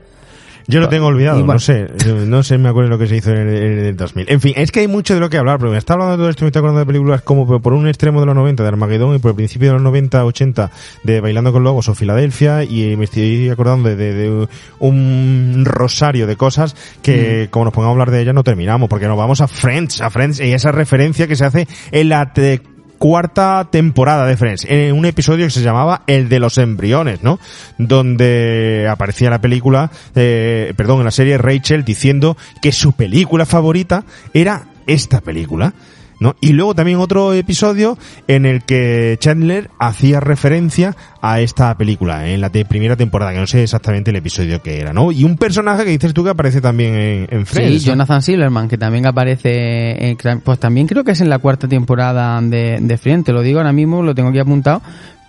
Yo 0.69 0.81
lo 0.81 0.89
tengo 0.89 1.07
olvidado, 1.07 1.39
no 1.55 1.59
sé, 1.61 1.87
no 2.27 2.43
sé, 2.43 2.59
me 2.59 2.69
acuerdo 2.69 2.91
lo 2.91 2.99
que 2.99 3.07
se 3.07 3.17
hizo 3.17 3.31
en 3.31 3.49
el, 3.49 3.57
en 3.57 3.79
el 3.87 3.97
2000. 3.97 4.27
En 4.29 4.41
fin, 4.41 4.53
es 4.57 4.71
que 4.73 4.81
hay 4.81 4.89
mucho 4.89 5.15
de 5.15 5.21
lo 5.21 5.29
que 5.31 5.37
hablar, 5.39 5.59
porque 5.59 5.73
me 5.73 5.79
está 5.79 5.95
hablando 5.95 6.13
de 6.13 6.19
todo 6.19 6.29
esto, 6.31 6.45
me 6.45 6.49
está 6.49 6.59
acordando 6.61 6.81
de 6.81 6.87
películas 6.87 7.23
como 7.23 7.47
por- 7.61 7.73
un 7.73 7.89
extremo 7.89 8.21
de 8.21 8.27
los 8.27 8.35
90 8.35 8.63
de 8.63 8.69
Armagedón 8.69 9.15
y 9.17 9.19
por 9.19 9.31
el 9.31 9.37
principio 9.37 9.69
de 9.69 9.75
los 9.75 9.83
90, 9.83 10.25
80 10.25 10.71
de 11.05 11.21
Bailando 11.21 11.53
con 11.53 11.65
Lobos 11.65 11.89
o 11.89 11.95
Filadelfia 11.95 12.65
y 12.65 12.97
me 12.97 13.05
estoy 13.05 13.49
acordando 13.49 13.89
de, 13.89 13.97
de- 13.97 14.13
de 14.15 14.49
un 14.79 15.65
rosario 15.67 16.27
de 16.27 16.37
cosas 16.37 16.77
que 17.03 17.49
como 17.51 17.65
nos 17.67 17.75
pongamos 17.75 17.93
a 17.93 18.03
hablar 18.03 18.11
de 18.11 18.21
ellas 18.23 18.35
no 18.35 18.45
terminamos, 18.45 18.89
porque 18.89 19.07
nos 19.07 19.17
vamos 19.17 19.41
a 19.41 19.49
Friends, 19.49 20.01
a 20.01 20.11
Friends 20.11 20.41
y 20.41 20.53
esa 20.53 20.73
referencia 20.73 21.27
que 21.27 21.37
se 21.37 21.45
hace 21.45 21.67
en 21.91 22.09
la 22.09 22.33
te- 22.33 22.61
cuarta 23.03 23.67
temporada 23.69 24.27
de 24.27 24.37
Friends, 24.37 24.65
en 24.69 24.97
un 24.97 25.05
episodio 25.07 25.47
que 25.47 25.51
se 25.51 25.63
llamaba 25.63 26.03
El 26.07 26.29
de 26.29 26.39
los 26.39 26.57
embriones, 26.57 27.25
¿no? 27.25 27.41
Donde 27.77 28.87
aparecía 28.89 29.29
la 29.29 29.41
película, 29.41 29.91
eh, 30.15 30.73
perdón, 30.77 31.01
en 31.01 31.07
la 31.07 31.11
serie 31.11 31.37
Rachel 31.37 31.85
diciendo 31.85 32.37
que 32.63 32.71
su 32.71 32.93
película 32.93 33.45
favorita 33.45 34.05
era 34.35 34.67
esta 34.87 35.21
película. 35.21 35.75
¿No? 36.23 36.37
Y 36.41 36.53
luego 36.53 36.73
también 36.75 36.99
otro 36.99 37.33
episodio 37.35 37.99
en 38.29 38.47
el 38.47 38.63
que 38.63 39.17
Chandler 39.19 39.71
hacía 39.81 40.21
referencia 40.21 40.95
a 41.21 41.41
esta 41.41 41.77
película 41.77 42.29
en 42.29 42.41
la 42.41 42.49
te- 42.51 42.65
primera 42.65 42.97
temporada, 42.97 43.33
que 43.33 43.39
no 43.41 43.47
sé 43.49 43.63
exactamente 43.65 44.11
el 44.11 44.17
episodio 44.17 44.63
que 44.63 44.79
era, 44.79 44.93
¿no? 44.93 45.11
Y 45.11 45.25
un 45.25 45.37
personaje 45.37 45.85
que 45.85 45.91
dices 45.91 46.15
tú 46.15 46.23
que 46.23 46.31
aparece 46.31 46.61
también 46.61 46.95
en, 46.95 47.29
en 47.31 47.47
Sí, 47.47 47.55
Friends. 47.55 47.87
¿no? 47.87 47.93
Jonathan 47.93 48.23
Silverman, 48.23 48.69
que 48.69 48.79
también 48.79 49.05
aparece, 49.07 50.11
en, 50.11 50.17
pues 50.45 50.59
también 50.61 50.87
creo 50.87 51.03
que 51.03 51.11
es 51.13 51.21
en 51.21 51.29
la 51.29 51.39
cuarta 51.41 51.67
temporada 51.67 52.41
de, 52.41 52.79
de 52.81 52.99
Friends, 52.99 53.27
te 53.27 53.33
lo 53.33 53.43
digo 53.43 53.59
ahora 53.59 53.73
mismo, 53.73 54.03
lo 54.03 54.15
tengo 54.15 54.29
aquí 54.29 54.39
apuntado, 54.39 54.81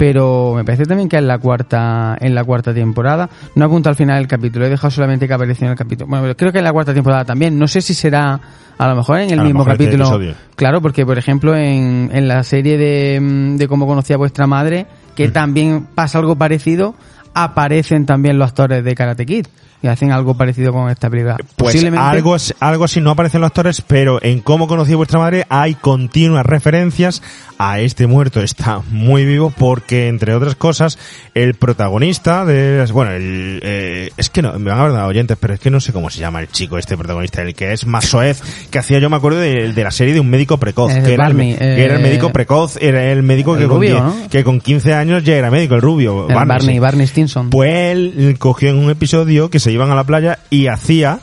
pero 0.06 0.52
me 0.54 0.66
parece 0.66 0.84
también 0.84 1.08
que 1.08 1.16
es 1.16 1.24
la 1.24 1.38
cuarta, 1.38 2.18
en 2.20 2.36
la 2.36 2.44
cuarta 2.44 2.74
temporada. 2.74 3.30
No 3.56 3.63
apunto 3.63 3.88
al 3.88 3.96
final 3.96 4.18
del 4.18 4.28
capítulo, 4.28 4.66
he 4.66 4.70
dejado 4.70 4.92
solamente 4.92 5.30
que 5.30 5.34
apareció 5.34 5.63
en 5.66 5.72
el 5.72 5.78
capítulo. 5.78 6.10
Bueno, 6.10 6.24
pero 6.24 6.36
creo 6.36 6.52
que 6.52 6.58
en 6.58 6.66
la 6.66 6.74
cuarta 6.74 6.94
temporada 6.94 7.24
también, 7.24 7.58
no 7.58 7.70
sé 7.70 7.82
si 7.82 7.94
será 7.94 8.38
a 8.78 8.88
lo 8.89 8.98
mejor 8.98 9.20
en 9.20 9.32
el 9.32 9.39
A 9.39 9.44
mismo 9.46 9.62
este 9.62 9.72
capítulo. 9.72 10.20
Claro, 10.58 10.82
porque 10.82 11.06
por 11.06 11.18
ejemplo 11.18 11.56
en, 11.56 12.10
en 12.12 12.28
la 12.28 12.44
serie 12.44 12.78
de, 12.78 13.18
mm, 13.22 13.56
de 13.56 13.68
cómo 13.70 13.88
conocía 13.88 14.18
vuestra 14.18 14.46
madre, 14.46 14.88
que 15.16 15.30
también 15.30 15.88
pasa 15.96 16.20
algo 16.20 16.36
parecido, 16.36 16.96
aparecen 17.34 18.06
también 18.06 18.38
los 18.38 18.50
actores 18.50 18.84
de 18.84 18.96
Karate 18.96 19.26
Kid. 19.26 19.48
Y 19.84 19.88
hacen 19.89 20.13
algo 20.13 20.34
parecido 20.36 20.72
con 20.72 20.89
esta 20.89 21.10
película. 21.10 21.36
Pues 21.58 21.74
Posiblemente- 21.76 22.00
algo, 22.08 22.38
algo 22.62 22.84
así 22.86 23.02
no 23.02 23.12
aparecen 23.12 23.41
los 23.41 23.50
actores, 23.50 23.82
pero 23.82 24.17
en 24.24 24.39
cómo 24.39 24.65
conocí 24.67 24.93
a 24.93 24.96
vuestra 24.96 25.19
madre 25.19 25.46
hay 25.50 25.76
continuas 25.76 26.46
referencias 26.46 27.22
a 27.58 27.82
este 27.82 28.08
muerto. 28.08 28.41
Está 28.41 28.82
muy 28.89 29.26
vivo 29.26 29.54
porque, 29.56 30.08
entre 30.08 30.34
otras 30.36 30.56
cosas, 30.56 30.98
el 31.34 31.56
protagonista 31.56 32.46
de... 32.46 32.86
Bueno, 32.93 33.12
el, 33.12 33.60
eh, 33.62 34.12
es 34.15 34.30
que 34.30 34.41
no, 34.41 34.58
me 34.58 34.72
van 34.72 34.80
a 34.80 34.88
ver 34.88 35.02
oyentes, 35.02 35.38
pero 35.38 35.54
es 35.54 35.60
que 35.60 35.69
no 35.69 35.82
sé 35.82 35.91
cómo 35.91 36.10
se 36.10 36.19
llama 36.22 36.39
el 36.39 36.48
chico, 36.48 36.78
este 36.78 36.96
protagonista, 36.96 37.41
el 37.41 37.54
que 37.54 37.74
es 37.74 37.86
más 37.86 38.06
soez, 38.06 38.41
que 38.72 38.80
hacía, 38.80 39.00
yo 39.00 39.10
me 39.10 39.17
acuerdo 39.17 39.39
de, 39.39 39.74
de 39.74 39.84
la 39.84 39.91
serie 39.91 40.13
de 40.13 40.22
un 40.22 40.30
médico 40.30 40.58
precoz, 40.60 40.93
Eh, 40.93 41.04
que, 41.04 41.13
era 41.15 41.28
el, 41.28 41.34
Barney, 41.34 41.56
que 41.56 41.84
era 41.84 41.96
el 41.96 42.00
eh, 42.00 42.04
médico 42.04 42.32
precoz, 42.32 42.78
era 42.80 43.12
el 43.12 43.22
médico 43.22 43.56
el 43.56 43.60
que, 43.62 43.67
rubio, 43.67 43.98
con, 43.98 44.06
¿no? 44.24 44.30
que 44.30 44.43
con 44.46 44.62
15 44.62 44.93
años 44.93 45.24
ya 45.26 45.36
era 45.36 45.52
médico, 45.52 45.76
el 45.76 45.82
rubio. 45.82 46.30
El 46.30 46.36
Barney, 46.36 46.76
sí. 46.76 46.80
Barney 46.80 47.06
Stinson. 47.08 47.50
Pues 47.50 47.74
él 47.74 48.36
cogió 48.39 48.69
en 48.69 48.78
un 48.78 48.89
episodio 48.89 49.50
que 49.50 49.60
se 49.60 49.73
iban 49.74 49.92
a 49.92 49.96
la 49.96 50.04
playa 50.04 50.40
y 50.50 50.68
hacía 50.68 51.20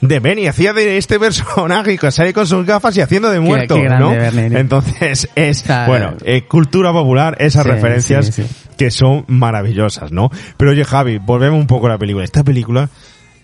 de 0.00 0.18
Benny, 0.18 0.48
hacía 0.48 0.72
de 0.72 0.98
este 0.98 1.18
personaje 1.20 1.96
que 1.96 2.10
sale 2.10 2.32
con 2.32 2.46
sus 2.46 2.66
gafas 2.66 2.96
y 2.96 3.00
haciendo 3.00 3.30
de 3.30 3.40
muerto, 3.40 3.76
qué 3.76 3.82
grande 3.82 4.50
¿no? 4.50 4.58
Entonces 4.58 5.28
es, 5.36 5.64
bueno, 5.86 6.14
eh, 6.24 6.42
cultura 6.48 6.92
popular, 6.92 7.36
esas 7.38 7.62
Sí, 7.64 7.70
referencias 7.70 8.26
sí, 8.26 8.42
sí. 8.42 8.48
que 8.76 8.90
son 8.90 9.24
maravillosas, 9.28 10.10
¿no? 10.10 10.30
Pero 10.56 10.72
oye 10.72 10.84
Javi, 10.84 11.18
volvemos 11.18 11.60
un 11.60 11.68
poco 11.68 11.86
a 11.86 11.90
la 11.90 11.98
película. 11.98 12.24
Esta 12.24 12.42
película 12.42 12.88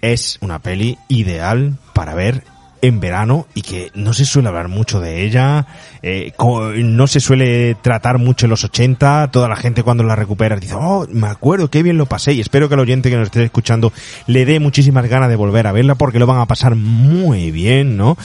es 0.02 0.38
una 0.40 0.58
peli 0.60 0.98
ideal 1.08 1.76
para 1.92 2.14
ver 2.14 2.42
en 2.82 3.00
verano 3.00 3.46
y 3.54 3.62
que 3.62 3.90
no 3.94 4.12
se 4.12 4.24
suele 4.24 4.48
hablar 4.48 4.68
mucho 4.68 5.00
de 5.00 5.24
ella, 5.24 5.66
eh, 6.02 6.32
no 6.76 7.06
se 7.06 7.20
suele 7.20 7.74
tratar 7.80 8.18
mucho 8.18 8.46
en 8.46 8.50
los 8.50 8.64
80, 8.64 9.30
toda 9.32 9.48
la 9.48 9.56
gente 9.56 9.82
cuando 9.82 10.04
la 10.04 10.16
recupera 10.16 10.56
dice, 10.56 10.74
oh, 10.74 11.06
me 11.12 11.28
acuerdo, 11.28 11.68
qué 11.70 11.82
bien 11.82 11.98
lo 11.98 12.06
pasé 12.06 12.32
y 12.32 12.40
espero 12.40 12.68
que 12.68 12.74
el 12.74 12.80
oyente 12.80 13.10
que 13.10 13.16
nos 13.16 13.26
esté 13.26 13.42
escuchando 13.44 13.92
le 14.26 14.44
dé 14.44 14.60
muchísimas 14.60 15.06
ganas 15.08 15.28
de 15.28 15.36
volver 15.36 15.66
a 15.66 15.72
verla 15.72 15.94
porque 15.94 16.18
lo 16.18 16.26
van 16.26 16.38
a 16.40 16.46
pasar 16.46 16.74
muy 16.74 17.50
bien, 17.50 17.96
¿no? 17.96 18.16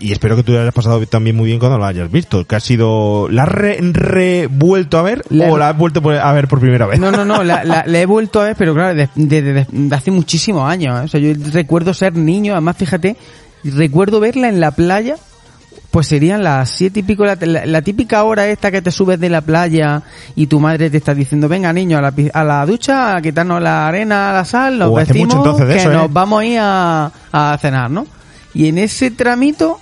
Y 0.00 0.12
espero 0.12 0.36
que 0.36 0.44
tú 0.44 0.52
lo 0.52 0.60
hayas 0.60 0.74
pasado 0.74 1.04
también 1.06 1.34
muy 1.34 1.46
bien 1.46 1.58
cuando 1.58 1.76
lo 1.76 1.84
hayas 1.84 2.08
visto. 2.12 2.44
Que 2.44 2.54
ha 2.54 2.60
sido... 2.60 3.26
¿La 3.30 3.42
has 3.44 3.48
re- 3.48 3.78
revuelto 3.80 4.96
a 4.96 5.02
ver 5.02 5.24
La- 5.28 5.50
o 5.50 5.58
la 5.58 5.70
has 5.70 5.76
vuelto 5.76 6.00
a 6.08 6.32
ver 6.32 6.46
por 6.46 6.60
primera 6.60 6.86
vez? 6.86 7.00
No, 7.00 7.10
no, 7.10 7.24
no, 7.24 7.42
la, 7.42 7.64
la- 7.64 7.82
la 7.84 7.98
he 8.00 8.06
vuelto 8.06 8.40
a 8.40 8.44
ver, 8.44 8.56
pero 8.56 8.74
claro, 8.74 8.94
de, 8.94 9.08
de- 9.16 9.42
de- 9.42 9.66
de 9.68 9.96
hace 9.96 10.12
muchísimos 10.12 10.70
años. 10.70 11.00
¿eh? 11.00 11.04
O 11.04 11.08
sea, 11.08 11.18
yo 11.20 11.32
recuerdo 11.52 11.92
ser 11.94 12.14
niño, 12.14 12.52
además, 12.52 12.76
fíjate, 12.76 13.16
recuerdo 13.64 14.20
verla 14.20 14.48
en 14.48 14.60
la 14.60 14.70
playa, 14.72 15.16
pues 15.90 16.06
serían 16.06 16.44
las 16.44 16.70
siete 16.70 17.00
y 17.00 17.02
pico, 17.02 17.24
la, 17.24 17.36
la- 17.40 17.64
la 17.66 17.82
típica 17.82 18.22
hora 18.24 18.46
esta 18.48 18.70
que 18.70 18.82
te 18.82 18.90
subes 18.90 19.18
de 19.18 19.30
la 19.30 19.40
playa 19.40 20.02
y 20.36 20.46
tu 20.46 20.60
madre 20.60 20.90
te 20.90 20.98
está 20.98 21.14
diciendo, 21.14 21.48
venga 21.48 21.72
niño, 21.72 21.98
a 21.98 22.02
la, 22.02 22.12
a 22.34 22.44
la 22.44 22.66
ducha, 22.66 23.16
a 23.16 23.22
quitarnos 23.22 23.62
la 23.62 23.88
arena, 23.88 24.32
la 24.32 24.44
sal, 24.44 24.78
nos 24.78 24.88
vestimos, 25.06 25.34
que 25.56 25.76
eso, 25.76 25.90
¿eh? 25.90 25.94
nos 25.94 26.12
vamos 26.12 26.40
a 26.42 26.44
ir 26.44 26.58
a, 26.60 27.10
a 27.32 27.58
cenar, 27.60 27.90
¿no? 27.90 28.06
Y 28.54 28.68
en 28.68 28.78
ese 28.78 29.10
tramito, 29.10 29.78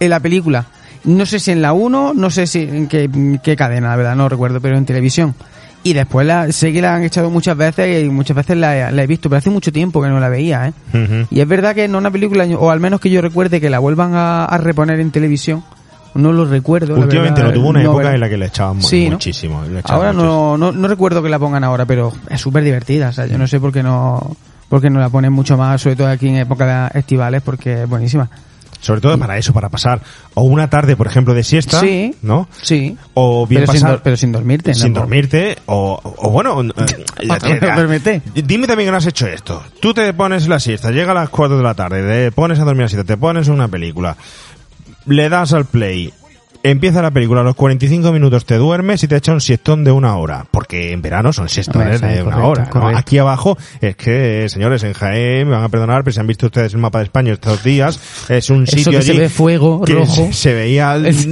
en 0.00 0.10
la 0.10 0.20
película, 0.20 0.66
no 1.04 1.24
sé 1.24 1.38
si 1.38 1.52
en 1.52 1.62
la 1.62 1.72
1, 1.72 2.12
no 2.14 2.30
sé 2.30 2.46
si 2.46 2.62
en 2.62 2.88
qué, 2.88 3.08
qué 3.42 3.56
cadena, 3.56 3.88
la 3.90 3.96
verdad, 3.96 4.16
no 4.16 4.28
recuerdo, 4.28 4.60
pero 4.60 4.76
en 4.76 4.84
televisión. 4.84 5.34
Y 5.86 5.92
después 5.92 6.26
la, 6.26 6.50
sé 6.50 6.72
que 6.72 6.82
la 6.82 6.96
han 6.96 7.04
echado 7.04 7.30
muchas 7.30 7.56
veces 7.56 8.04
y 8.04 8.08
muchas 8.08 8.36
veces 8.36 8.56
la, 8.56 8.90
la 8.90 9.02
he 9.02 9.06
visto, 9.06 9.28
pero 9.28 9.38
hace 9.38 9.50
mucho 9.50 9.70
tiempo 9.70 10.02
que 10.02 10.08
no 10.08 10.18
la 10.18 10.28
veía, 10.28 10.66
¿eh? 10.92 11.26
Y 11.30 11.38
es 11.40 11.46
verdad 11.46 11.76
que 11.76 11.84
en 11.84 11.94
una 11.94 12.10
película, 12.10 12.44
o 12.58 12.70
al 12.70 12.80
menos 12.80 13.00
que 13.00 13.08
yo 13.08 13.20
recuerde 13.20 13.60
que 13.60 13.70
la 13.70 13.78
vuelvan 13.78 14.14
a, 14.14 14.44
a 14.46 14.58
reponer 14.58 14.98
en 14.98 15.12
televisión, 15.12 15.62
no 16.14 16.32
lo 16.32 16.44
recuerdo. 16.44 16.96
la 16.96 17.02
Últimamente 17.04 17.42
no 17.42 17.52
tuvo 17.52 17.68
una 17.68 17.82
no, 17.82 17.90
época 17.92 18.12
en 18.14 18.20
la 18.20 18.28
que 18.28 18.36
le 18.36 18.46
echaban 18.46 18.78
muchísimo. 18.78 19.62
le 19.64 19.78
echaban 19.78 19.96
Ahora 19.96 20.12
muchísimo. 20.12 20.56
no, 20.58 20.72
no, 20.72 20.72
no 20.72 20.88
recuerdo 20.88 21.22
que 21.22 21.28
la 21.28 21.38
pongan 21.38 21.62
ahora, 21.62 21.84
pero 21.86 22.12
es 22.30 22.40
súper 22.40 22.64
divertida. 22.64 23.10
O 23.10 23.12
sea, 23.12 23.26
yo 23.26 23.38
no 23.38 23.46
sé 23.46 23.60
por 23.60 23.70
qué 23.72 23.82
no, 23.84 24.36
por 24.68 24.80
qué 24.80 24.90
no 24.90 24.98
la 24.98 25.08
ponen 25.08 25.32
mucho 25.32 25.56
más, 25.56 25.80
sobre 25.80 25.94
todo 25.94 26.08
aquí 26.08 26.28
en 26.28 26.36
época 26.38 26.88
estivales, 26.94 27.42
porque 27.42 27.82
es 27.84 27.88
buenísima. 27.88 28.28
Sobre 28.80 29.00
todo 29.00 29.18
para 29.18 29.38
eso, 29.38 29.52
para 29.52 29.68
pasar 29.68 30.00
o 30.34 30.42
una 30.42 30.68
tarde, 30.70 30.96
por 30.96 31.06
ejemplo, 31.06 31.34
de 31.34 31.42
siesta, 31.44 31.80
Sí. 31.80 32.14
¿no? 32.22 32.48
Sí. 32.62 32.96
O 33.14 33.46
bien 33.46 33.62
Pero 33.62 33.72
sin, 33.72 33.80
pasar 33.80 33.96
dor- 33.96 34.02
pero 34.04 34.16
sin 34.16 34.32
dormirte. 34.32 34.74
sin 34.74 34.92
¿no? 34.92 35.00
dormirte 35.00 35.56
o, 35.66 35.98
o 36.04 36.30
bueno, 36.30 36.60
eh, 37.20 37.60
duérmete. 37.74 38.22
dime 38.34 38.66
también 38.66 38.86
que 38.88 38.90
no 38.92 38.96
has 38.98 39.06
hecho 39.06 39.26
esto. 39.26 39.62
Tú 39.80 39.94
te 39.94 40.12
pones 40.12 40.46
la 40.48 40.60
siesta, 40.60 40.90
llega 40.90 41.12
a 41.12 41.14
las 41.14 41.28
4 41.30 41.56
de 41.56 41.62
la 41.62 41.74
tarde, 41.74 42.02
te 42.26 42.32
pones 42.32 42.58
a 42.60 42.64
dormir 42.64 42.82
la 42.82 42.88
siesta, 42.88 43.04
te 43.06 43.16
pones 43.16 43.48
una 43.48 43.68
película, 43.68 44.16
le 45.06 45.28
das 45.28 45.52
al 45.52 45.64
play, 45.64 46.12
empieza 46.70 47.02
la 47.02 47.10
película, 47.10 47.40
a 47.40 47.44
los 47.44 47.54
45 47.56 48.12
minutos 48.12 48.44
te 48.44 48.56
duermes 48.56 49.02
y 49.02 49.08
te 49.08 49.16
echa 49.16 49.32
un 49.32 49.40
siestón 49.40 49.84
de 49.84 49.92
una 49.92 50.16
hora, 50.16 50.46
porque 50.50 50.92
en 50.92 51.02
verano 51.02 51.32
son 51.32 51.48
siestones 51.48 52.00
de 52.00 52.22
una 52.22 52.38
hora. 52.46 52.68
Aquí 52.96 53.18
abajo 53.18 53.56
es 53.80 53.96
que, 53.96 54.46
señores, 54.48 54.82
en 54.84 54.92
Jaén, 54.92 55.48
me 55.48 55.54
van 55.54 55.64
a 55.64 55.68
perdonar, 55.68 56.02
pero 56.04 56.12
si 56.14 56.20
han 56.20 56.26
visto 56.26 56.46
ustedes 56.46 56.72
el 56.74 56.78
mapa 56.80 56.98
de 56.98 57.04
España 57.04 57.32
estos 57.32 57.62
días, 57.62 58.00
es 58.28 58.50
un 58.50 58.64
Eso 58.64 58.76
sitio 58.76 58.92
que 58.92 58.98
allí 58.98 59.06
se 59.12 59.18
ve 59.18 59.28
fuego 59.28 59.82
que 59.82 59.94
rojo. 59.94 60.28
se- 60.32 60.54
veía 60.54 60.96
Es- 61.04 61.26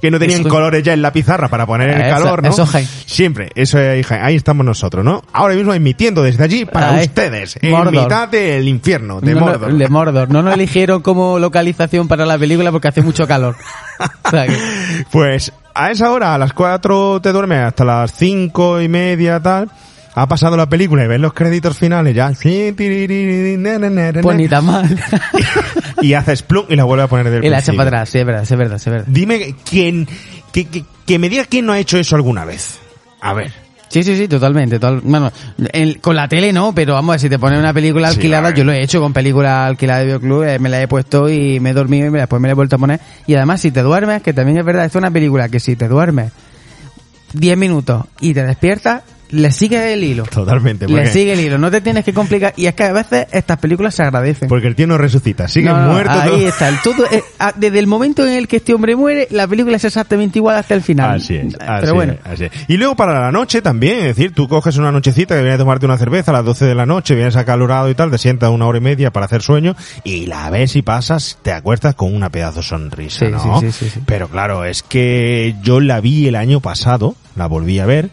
que 0.00 0.10
no 0.10 0.18
tenían 0.18 0.40
eso- 0.40 0.48
colores 0.48 0.82
ya 0.82 0.92
en 0.92 1.02
la 1.02 1.12
pizarra 1.12 1.48
para 1.48 1.66
poner 1.66 1.90
el 1.90 2.00
Eso- 2.00 2.10
calor, 2.16 2.42
¿no? 2.42 2.48
eso, 2.50 2.66
Jaén. 2.66 2.86
Siempre, 3.06 3.50
eso 3.54 3.78
es 3.80 4.06
Jaén. 4.06 4.24
Ahí 4.24 4.36
estamos 4.36 4.64
nosotros, 4.64 5.04
¿no? 5.04 5.22
Ahora 5.32 5.54
mismo 5.54 5.74
emitiendo 5.74 6.22
desde 6.22 6.44
allí 6.44 6.64
para 6.64 6.92
ustedes, 7.00 7.58
en 7.60 7.70
Mordor. 7.72 7.92
mitad 7.94 8.28
del 8.28 8.68
infierno, 8.68 9.20
de 9.20 9.34
No, 9.34 9.40
no, 9.40 9.46
Mordor. 9.46 9.72
de 9.74 9.88
Mordor. 9.88 10.30
No 10.30 10.42
nos 10.42 10.54
eligieron 10.54 11.02
como 11.02 11.38
localización 11.38 12.08
para 12.08 12.24
la 12.26 12.38
película 12.38 12.70
porque 12.72 12.88
hace 12.88 13.02
mucho 13.02 13.26
calor. 13.26 13.56
O 14.24 14.30
sea 14.30 14.46
que- 14.46 14.56
Pues 15.10 15.52
a 15.74 15.90
esa 15.90 16.10
hora, 16.10 16.34
a 16.34 16.38
las 16.38 16.52
4 16.52 17.20
te 17.20 17.32
duermes 17.32 17.64
hasta 17.64 17.84
las 17.84 18.12
cinco 18.12 18.80
y 18.80 18.88
media, 18.88 19.40
tal. 19.40 19.68
Ha 20.20 20.26
pasado 20.26 20.56
la 20.56 20.68
película 20.68 21.04
y 21.04 21.06
ves 21.08 21.20
los 21.20 21.32
créditos 21.32 21.76
finales 21.78 22.14
ya. 22.14 22.32
pues 24.22 24.36
ni 24.36 24.48
tan 24.48 24.64
mal. 24.64 24.88
Y 26.02 26.14
haces 26.14 26.42
plum 26.42 26.64
y 26.68 26.76
la 26.76 26.84
vuelve 26.84 27.02
a 27.04 27.06
poner 27.08 27.28
del 27.28 27.44
y 27.44 27.48
la 27.48 27.58
echa 27.58 27.72
para 27.72 27.88
atrás, 27.88 28.08
sí, 28.10 28.18
es 28.18 28.24
verdad, 28.26 28.44
sí, 28.44 28.54
es 28.54 28.58
verdad, 28.58 28.78
sí, 28.78 28.84
es 28.88 28.92
verdad. 28.92 29.06
Dime 29.08 29.54
quién, 29.68 30.06
que, 30.52 30.66
que, 30.66 30.84
que 31.04 31.18
me 31.18 31.28
diga 31.28 31.44
quién 31.44 31.66
no 31.66 31.72
ha 31.72 31.78
hecho 31.80 31.98
eso 31.98 32.14
alguna 32.14 32.44
vez. 32.44 32.78
A 33.20 33.34
ver. 33.34 33.52
Sí, 33.88 34.04
sí, 34.04 34.16
sí, 34.16 34.28
totalmente. 34.28 34.78
total- 34.78 35.00
bueno, 35.02 35.32
el- 35.72 35.98
con 36.00 36.14
la 36.14 36.28
tele 36.28 36.52
no, 36.52 36.72
pero 36.72 36.94
vamos 36.94 37.10
a 37.10 37.12
ver, 37.14 37.20
si 37.20 37.28
te 37.28 37.38
pones 37.38 37.58
una 37.58 37.72
película 37.72 38.10
Sí, 38.10 38.16
alquilada, 38.16 38.48
ver. 38.50 38.56
yo 38.58 38.64
lo 38.64 38.72
he 38.72 38.80
hecho 38.82 39.00
con 39.00 39.12
película 39.12 39.66
alquilada 39.66 40.00
de 40.00 40.04
Videoclub, 40.06 40.42
eh, 40.44 40.58
me 40.60 40.68
la 40.68 40.80
he 40.82 40.86
puesto 40.86 41.28
y 41.28 41.58
me 41.58 41.70
he 41.70 41.72
dormido 41.72 42.06
y 42.06 42.10
me- 42.10 42.18
después 42.20 42.40
me 42.40 42.46
la 42.46 42.52
he 42.52 42.54
vuelto 42.54 42.76
a 42.76 42.78
poner. 42.78 43.00
Y 43.26 43.34
además, 43.34 43.60
si 43.60 43.70
te 43.72 43.82
duermes, 43.82 44.22
que 44.22 44.32
también 44.32 44.58
es 44.58 44.64
verdad, 44.64 44.84
esto 44.84 44.98
es 44.98 45.02
una 45.02 45.10
película 45.10 45.48
que 45.48 45.58
si 45.58 45.74
te 45.74 45.88
duermes 45.88 46.30
10 47.32 47.56
minutos 47.58 48.04
y 48.20 48.34
te 48.34 48.44
despiertas, 48.44 49.02
le 49.30 49.50
sigue 49.52 49.92
el 49.92 50.02
hilo. 50.04 50.24
Totalmente. 50.24 50.86
Le 50.88 51.06
sigue 51.12 51.32
el 51.34 51.40
hilo, 51.40 51.58
no 51.58 51.70
te 51.70 51.80
tienes 51.80 52.04
que 52.04 52.12
complicar. 52.12 52.52
Y 52.56 52.66
es 52.66 52.74
que 52.74 52.84
a 52.84 52.92
veces 52.92 53.26
estas 53.32 53.58
películas 53.58 53.94
se 53.94 54.02
agradecen. 54.02 54.48
porque 54.48 54.66
el 54.66 54.74
tío 54.74 54.86
no 54.86 54.98
resucita. 54.98 55.48
Sigue 55.48 55.68
No, 55.68 55.80
no, 55.86 55.92
muerto. 55.92 56.12
ahí 56.12 56.30
todo. 56.30 56.48
está. 56.48 56.68
El 56.68 56.78
todo, 56.82 57.04
eh, 57.10 57.22
desde 57.56 57.78
el 57.78 57.86
momento 57.86 58.26
en 58.26 58.32
el 58.34 58.48
que 58.48 58.56
este 58.56 58.74
hombre 58.74 58.96
muere, 58.96 59.28
la 59.30 59.46
película 59.46 59.76
es 59.76 59.84
exactamente 59.84 60.38
igual 60.38 60.56
hasta 60.56 60.74
el 60.74 60.82
final. 60.82 61.16
Así 61.16 61.36
es, 61.36 61.54
así 61.60 61.80
Pero 61.80 61.94
bueno. 61.94 62.12
es, 62.14 62.20
así 62.24 62.44
es. 62.44 62.52
Y 62.68 62.76
luego 62.76 62.96
para 62.96 63.20
la 63.20 63.32
noche 63.32 63.62
también, 63.62 63.98
es 64.00 64.16
decir, 64.16 64.32
tú 64.34 64.48
coges 64.48 64.76
una 64.76 64.92
nochecita 64.92 65.34
que 65.34 65.40
vienes 65.42 65.56
a 65.56 65.58
tomarte 65.58 65.86
una 65.86 65.98
cerveza 65.98 66.30
a 66.30 66.34
las 66.34 66.44
12 66.44 66.64
de 66.66 66.74
la 66.74 66.86
noche, 66.86 67.14
vienes 67.14 67.36
acalorado 67.36 67.90
y 67.90 67.94
tal, 67.94 68.10
te 68.10 68.18
sientas 68.18 68.50
una 68.50 68.66
hora 68.66 68.78
y 68.78 68.82
media 68.82 69.10
para 69.12 69.26
hacer 69.26 69.42
sueño 69.42 69.76
y 70.04 70.26
la 70.26 70.48
ves 70.50 70.76
y 70.76 70.82
pasas, 70.82 71.38
te 71.42 71.52
acuestas 71.52 71.94
con 71.94 72.14
una 72.14 72.30
pedazo 72.30 72.62
sonrisa, 72.62 73.26
Sí, 73.26 73.32
¿no? 73.32 73.60
sí, 73.60 73.70
sí. 73.72 74.00
Pero 74.06 74.28
claro, 74.28 74.64
es 74.64 74.82
que 74.82 75.54
yo 75.62 75.80
la 75.80 76.00
vi 76.00 76.26
el 76.28 76.36
año 76.36 76.60
pasado, 76.60 77.14
la 77.36 77.46
volví 77.46 77.78
a 77.78 77.86
ver, 77.86 78.10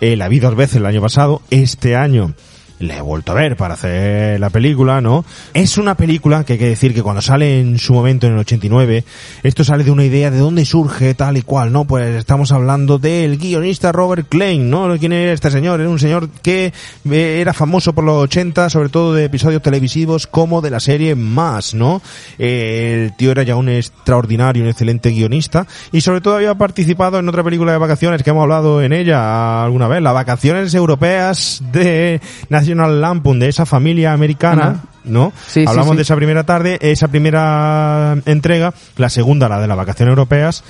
eh, 0.00 0.16
la 0.16 0.28
vi 0.28 0.40
dos 0.40 0.56
veces 0.56 0.76
el 0.76 0.86
año 0.86 1.00
pasado, 1.00 1.42
este 1.50 1.96
año 1.96 2.34
la 2.78 2.98
he 2.98 3.00
vuelto 3.00 3.32
a 3.32 3.34
ver 3.34 3.56
para 3.56 3.74
hacer 3.74 4.38
la 4.38 4.50
película, 4.50 5.00
¿no? 5.00 5.24
Es 5.54 5.78
una 5.78 5.96
película 5.96 6.44
que 6.44 6.54
hay 6.54 6.58
que 6.58 6.68
decir 6.68 6.94
que 6.94 7.02
cuando 7.02 7.22
sale 7.22 7.60
en 7.60 7.78
su 7.78 7.94
momento 7.94 8.26
en 8.26 8.34
el 8.34 8.38
89, 8.40 9.04
esto 9.42 9.64
sale 9.64 9.84
de 9.84 9.90
una 9.90 10.04
idea 10.04 10.30
de 10.30 10.38
dónde 10.38 10.64
surge 10.64 11.14
tal 11.14 11.36
y 11.36 11.42
cual, 11.42 11.72
¿no? 11.72 11.84
Pues 11.84 12.16
estamos 12.16 12.52
hablando 12.52 12.98
del 12.98 13.38
guionista 13.38 13.92
Robert 13.92 14.28
Klein, 14.28 14.68
¿no? 14.68 14.96
¿Quién 14.98 15.12
era 15.12 15.32
este 15.32 15.50
señor? 15.50 15.80
Era 15.80 15.88
un 15.88 15.98
señor 15.98 16.28
que 16.42 16.72
eh, 17.10 17.38
era 17.40 17.52
famoso 17.52 17.94
por 17.94 18.04
los 18.04 18.22
80, 18.24 18.68
sobre 18.70 18.88
todo 18.88 19.14
de 19.14 19.24
episodios 19.24 19.62
televisivos 19.62 20.26
como 20.26 20.60
de 20.60 20.70
la 20.70 20.80
serie 20.80 21.14
Más, 21.14 21.74
¿no? 21.74 22.02
Eh, 22.38 23.06
el 23.06 23.16
tío 23.16 23.30
era 23.30 23.42
ya 23.42 23.56
un 23.56 23.68
extraordinario, 23.68 24.62
un 24.62 24.68
excelente 24.68 25.10
guionista 25.10 25.66
y 25.92 26.00
sobre 26.00 26.20
todo 26.20 26.36
había 26.36 26.54
participado 26.54 27.18
en 27.18 27.28
otra 27.28 27.42
película 27.42 27.72
de 27.72 27.78
vacaciones 27.78 28.22
que 28.22 28.30
hemos 28.30 28.42
hablado 28.42 28.82
en 28.82 28.92
ella 28.92 29.64
alguna 29.64 29.88
vez, 29.88 30.02
las 30.02 30.14
vacaciones 30.14 30.74
europeas 30.74 31.62
de 31.72 32.20
National 32.74 33.00
Lampoon, 33.00 33.38
de 33.38 33.48
esa 33.48 33.64
familia 33.66 34.12
americana, 34.12 34.62
Ajá. 34.62 34.80
¿no? 35.04 35.32
Sí, 35.46 35.60
sí, 35.60 35.64
Hablamos 35.66 35.92
sí. 35.92 35.96
de 35.96 36.02
esa 36.02 36.16
primera 36.16 36.44
tarde, 36.44 36.78
esa 36.80 37.08
primera 37.08 38.16
entrega, 38.26 38.74
la 38.96 39.08
segunda, 39.08 39.48
la 39.48 39.60
de 39.60 39.66
las 39.68 39.76
vacaciones 39.76 40.10
europeas. 40.12 40.64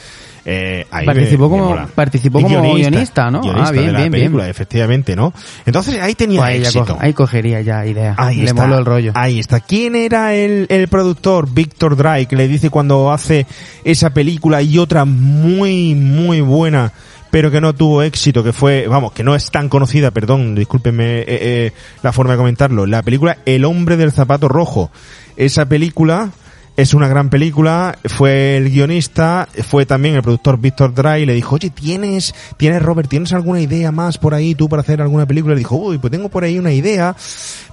Eh, 0.48 0.86
ahí 0.92 1.04
Participó 1.04 1.48
me- 1.48 1.56
me 1.56 1.58
como- 1.62 1.70
mola. 1.70 1.88
participó 1.92 2.40
como 2.40 2.74
guionista, 2.74 3.30
¿no? 3.32 3.40
Guionista 3.40 3.68
Ah, 3.68 3.72
bien, 3.72 3.86
de 3.86 3.92
la 3.92 3.98
bien, 3.98 4.12
bien. 4.12 4.22
película, 4.26 4.48
efectivamente, 4.48 5.16
¿no? 5.16 5.32
Entonces 5.64 6.00
ahí 6.00 6.14
tenía 6.14 6.38
Pues 6.38 6.50
ahí, 6.50 6.60
éxito. 6.62 6.84
co- 6.86 6.98
ahí 7.00 7.12
cogería 7.14 7.60
ya 7.62 7.84
idea. 7.84 8.14
Ahí 8.16 8.36
Le 8.36 8.44
está, 8.44 8.62
moló 8.62 8.78
el 8.78 8.84
rollo. 8.84 9.10
Ahí 9.16 9.40
está. 9.40 9.58
¿Quién 9.58 9.96
era 9.96 10.34
el, 10.34 10.66
el 10.68 10.86
productor? 10.86 11.52
Víctor 11.52 11.96
Drake, 11.96 12.36
le 12.36 12.46
dice 12.46 12.70
cuando 12.70 13.10
hace 13.10 13.44
esa 13.82 14.10
película 14.10 14.62
y 14.62 14.78
otra 14.78 15.04
muy, 15.04 15.96
muy 15.96 16.40
buena, 16.42 16.92
pero 17.30 17.50
que 17.50 17.60
no 17.60 17.74
tuvo 17.74 18.02
éxito, 18.02 18.42
que 18.42 18.52
fue, 18.52 18.86
vamos, 18.88 19.12
que 19.12 19.24
no 19.24 19.34
es 19.34 19.50
tan 19.50 19.68
conocida, 19.68 20.10
perdón, 20.10 20.54
discúlpenme 20.54 21.20
eh, 21.20 21.24
eh, 21.28 21.72
la 22.02 22.12
forma 22.12 22.32
de 22.32 22.38
comentarlo. 22.38 22.86
La 22.86 23.02
película 23.02 23.38
El 23.44 23.64
hombre 23.64 23.96
del 23.96 24.12
zapato 24.12 24.48
rojo. 24.48 24.90
Esa 25.36 25.66
película 25.66 26.30
es 26.76 26.92
una 26.92 27.08
gran 27.08 27.30
película, 27.30 27.96
fue 28.04 28.58
el 28.58 28.70
guionista, 28.70 29.48
fue 29.66 29.86
también 29.86 30.14
el 30.14 30.22
productor 30.22 30.58
Víctor 30.58 30.92
Drake, 30.92 31.20
y 31.22 31.26
le 31.26 31.32
dijo, 31.34 31.54
oye, 31.54 31.70
¿tienes, 31.70 32.34
tienes 32.58 32.82
Robert, 32.82 33.08
¿tienes 33.08 33.32
alguna 33.32 33.60
idea 33.60 33.92
más 33.92 34.18
por 34.18 34.34
ahí 34.34 34.54
tú 34.54 34.68
para 34.68 34.82
hacer 34.82 35.00
alguna 35.00 35.24
película? 35.24 35.54
Le 35.54 35.60
dijo, 35.60 35.76
uy, 35.76 35.96
pues 35.96 36.10
tengo 36.10 36.28
por 36.28 36.44
ahí 36.44 36.58
una 36.58 36.72
idea, 36.72 37.16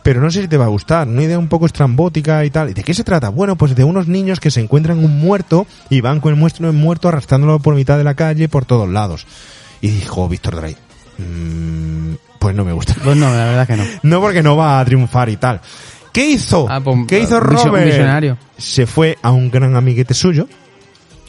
pero 0.04 0.22
no 0.22 0.32
sé 0.32 0.44
si 0.44 0.48
te 0.48 0.56
va 0.58 0.66
a 0.66 0.70
gustar, 0.70 1.08
una 1.08 1.24
idea 1.24 1.38
un 1.38 1.50
poco 1.50 1.66
estrambótica 1.66 2.46
y 2.46 2.50
tal. 2.50 2.70
¿Y 2.70 2.74
de 2.74 2.84
qué 2.84 2.94
se 2.94 3.04
trata? 3.04 3.30
Bueno, 3.30 3.58
pues 3.58 3.76
de 3.76 3.84
unos 3.84 4.08
niños 4.08 4.40
que 4.40 4.52
se 4.52 4.62
encuentran 4.62 5.00
un 5.04 5.20
muerto 5.20 5.68
y 5.90 6.00
van 6.02 6.20
con 6.22 6.34
el 6.34 6.40
muerto 6.40 6.72
muerto 6.72 7.10
arrastrándolo 7.10 7.60
por 7.60 7.76
mitad 7.76 7.98
de 7.98 8.04
la 8.06 8.16
calle, 8.16 8.48
por 8.48 8.66
todos 8.66 8.88
lados. 8.90 9.28
Y 9.82 9.90
dijo 9.90 10.30
Víctor 10.30 10.56
Drake, 10.56 10.78
"Mm, 11.18 12.14
pues 12.40 12.56
no 12.56 12.64
me 12.64 12.72
gusta. 12.74 12.96
Pues 13.04 13.18
no, 13.18 13.30
la 13.30 13.46
verdad 13.46 13.68
que 13.68 13.76
no. 13.76 13.84
No 14.04 14.22
porque 14.22 14.44
no 14.44 14.56
va 14.56 14.80
a 14.80 14.86
triunfar 14.86 15.30
y 15.30 15.38
tal. 15.38 15.62
¿Qué 16.14 16.28
hizo? 16.28 16.68
Ah, 16.70 16.80
pues, 16.82 16.98
¿Qué 17.08 17.20
hizo 17.20 17.36
un 17.38 17.42
Robert? 17.42 17.86
visionario. 17.86 18.38
Se 18.58 18.86
fue 18.86 19.18
a 19.22 19.32
un 19.32 19.50
gran 19.52 19.76
amiguete 19.76 20.14
suyo, 20.14 20.48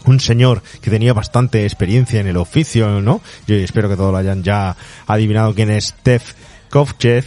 un 0.04 0.20
señor 0.20 0.62
que 0.82 0.90
tenía 0.90 1.12
bastante 1.14 1.64
experiencia 1.64 2.20
en 2.20 2.26
el 2.26 2.36
oficio, 2.36 3.00
¿no? 3.00 3.20
Yo 3.46 3.56
espero 3.56 3.88
que 3.88 3.96
todos 3.96 4.12
lo 4.12 4.18
hayan 4.18 4.42
ya 4.42 4.76
adivinado 5.06 5.54
quién 5.54 5.70
es 5.70 5.86
Steph 5.86 6.34
Kovchev, 6.70 7.24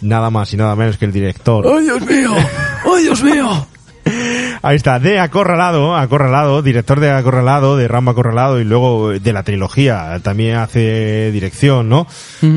nada 0.00 0.30
más 0.30 0.52
y 0.52 0.56
nada 0.56 0.74
menos 0.74 0.98
que 0.98 1.04
el 1.04 1.12
director. 1.12 1.64
¡Ay, 1.66 1.84
Dios 1.84 2.00
mío! 2.02 2.32
¡Ay, 2.84 3.02
Dios 3.04 3.22
mío! 3.22 3.66
Ahí 4.62 4.76
está, 4.76 4.98
de 4.98 5.18
Acorralado, 5.18 5.96
Acorralado, 5.96 6.60
director 6.60 7.00
de 7.00 7.10
Acorralado, 7.10 7.78
de 7.78 7.88
Rambo 7.88 8.10
Acorralado 8.10 8.60
y 8.60 8.64
luego 8.64 9.10
de 9.10 9.32
la 9.32 9.42
trilogía, 9.42 10.20
también 10.22 10.56
hace 10.56 11.30
dirección, 11.32 11.88
¿no? 11.88 12.06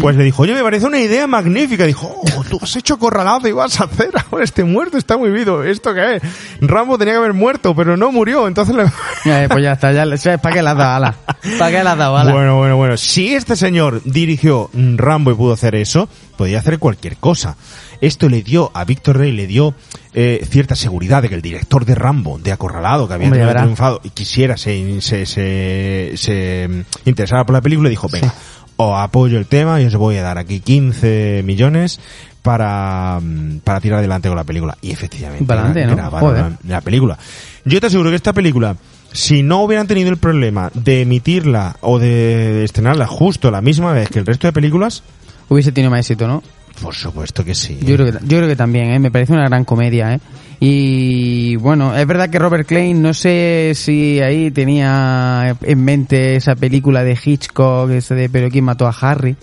Pues 0.02 0.18
le 0.18 0.24
dijo, 0.26 0.44
oye, 0.44 0.54
me 0.54 0.64
parece 0.64 0.86
una 0.86 1.00
idea 1.00 1.28
magnífica. 1.28 1.86
Dijo, 1.86 2.22
oh, 2.22 2.44
tú 2.50 2.60
has 2.62 2.76
hecho 2.76 2.96
Acorralado 2.96 3.48
y 3.48 3.54
vas 3.54 3.80
a 3.80 3.86
hacer 3.86 4.10
ahora 4.30 4.44
este 4.44 4.66
muerto, 4.66 4.98
está 4.98 5.18
muy 5.18 5.32
vivo. 5.32 5.64
¿Esto 5.64 5.94
qué 5.94 6.18
es? 6.18 6.24
Rambo 6.60 6.98
tenía 6.98 7.14
que 7.14 7.20
haber 7.20 7.34
muerto, 7.34 7.74
pero 7.74 7.96
no 7.96 8.12
murió, 8.12 8.48
entonces 8.48 8.76
le... 8.76 8.84
Eh, 9.26 9.48
pues 9.50 9.64
ya 9.64 9.72
está, 9.72 9.94
ya, 9.94 10.38
¿para 10.38 10.54
qué 10.54 10.62
le 10.62 10.70
has 10.70 10.78
dado 10.78 10.96
ala? 10.96 11.16
¿Para 11.58 11.72
qué 11.72 11.82
le 11.84 11.90
has 11.90 11.98
dado 11.98 12.18
ala? 12.18 12.34
Bueno, 12.34 12.58
bueno, 12.58 12.76
bueno. 12.76 12.98
Si 12.98 13.34
este 13.34 13.56
señor 13.56 14.02
dirigió 14.04 14.70
Rambo 14.74 15.32
y 15.32 15.36
pudo 15.36 15.54
hacer 15.54 15.76
eso, 15.76 16.10
podía 16.36 16.60
hacer 16.60 16.78
cualquier 16.78 17.16
cosa. 17.16 17.56
Esto 18.04 18.28
le 18.28 18.42
dio 18.42 18.70
a 18.74 18.84
Víctor 18.84 19.18
Rey, 19.20 19.32
le 19.32 19.48
dio 19.48 19.74
eh, 20.14 20.46
cierta 20.50 20.76
seguridad 20.76 21.22
de 21.22 21.30
que 21.30 21.36
el 21.36 21.42
director 21.42 21.86
de 21.86 21.96
Rambo, 21.96 22.38
de 22.38 22.52
Acorralado, 22.52 23.08
que 23.08 23.14
había 23.14 23.28
Hombre, 23.28 23.54
triunfado 23.54 24.02
y 24.04 24.10
quisiera, 24.10 24.58
se, 24.58 25.00
se, 25.00 25.26
se, 25.26 26.12
se, 26.16 26.70
interesara 27.06 27.46
por 27.46 27.54
la 27.54 27.62
película, 27.62 27.88
dijo, 27.88 28.10
venga, 28.12 28.34
os 28.76 29.00
apoyo 29.00 29.38
el 29.38 29.46
tema 29.46 29.80
y 29.80 29.86
os 29.86 29.96
voy 29.96 30.18
a 30.18 30.22
dar 30.22 30.38
aquí 30.38 30.60
15 30.60 31.44
millones 31.46 32.02
para, 32.42 33.22
para 33.64 33.80
tirar 33.80 34.00
adelante 34.00 34.28
con 34.28 34.36
la 34.36 34.44
película. 34.44 34.78
Y 34.82 34.92
efectivamente, 34.92 35.46
Para 35.46 35.68
adelante, 35.68 35.96
¿no? 35.96 36.58
la 36.68 36.82
película. 36.82 37.18
Yo 37.64 37.80
te 37.80 37.88
aseguro 37.88 38.10
que 38.10 38.18
esta 38.18 38.34
película, 38.34 38.76
si 39.14 39.44
no 39.44 39.64
hubieran 39.64 39.88
tenido 39.88 40.10
el 40.10 40.18
problema 40.18 40.72
de 40.74 41.04
emitirla 41.04 41.78
o 41.80 42.00
de 42.00 42.66
estrenarla 42.66 43.08
justo 43.08 43.50
la 43.50 43.62
misma 43.62 43.94
vez 43.94 44.10
que 44.10 44.20
el 44.20 44.26
resto 44.26 44.46
de 44.46 44.52
películas, 44.52 45.04
Hubiese 45.50 45.72
tenido 45.72 45.92
más 45.92 46.00
éxito, 46.00 46.28
¿no? 46.28 46.42
Por 46.82 46.96
supuesto 46.96 47.44
que 47.44 47.56
sí. 47.56 47.80
Yo 47.82 47.96
creo 47.96 48.48
que, 48.48 48.56
también, 48.56 48.92
¿eh? 48.92 49.00
me 49.00 49.12
parece 49.12 49.34
una 49.34 49.46
gran 49.46 49.66
comedia. 49.66 50.16
¿eh? 50.16 50.20
Y 50.60 51.56
bueno, 51.58 51.96
es 51.96 52.06
verdad 52.08 52.30
que 52.30 52.40
Robert 52.40 52.68
Klein, 52.68 53.02
no 53.02 53.14
sé 53.14 53.74
si 53.76 54.20
ahí 54.22 54.52
tenía 54.52 55.58
en 55.62 55.84
mente 55.84 56.36
esa 56.36 56.56
película 56.56 57.04
de 57.04 57.18
Hitchcock, 57.22 57.90
ese 57.92 58.16
de 58.16 58.30
Pero 58.30 58.50
quién 58.50 58.66
mató 58.66 58.88
a 58.88 58.92
Harry. 58.92 59.36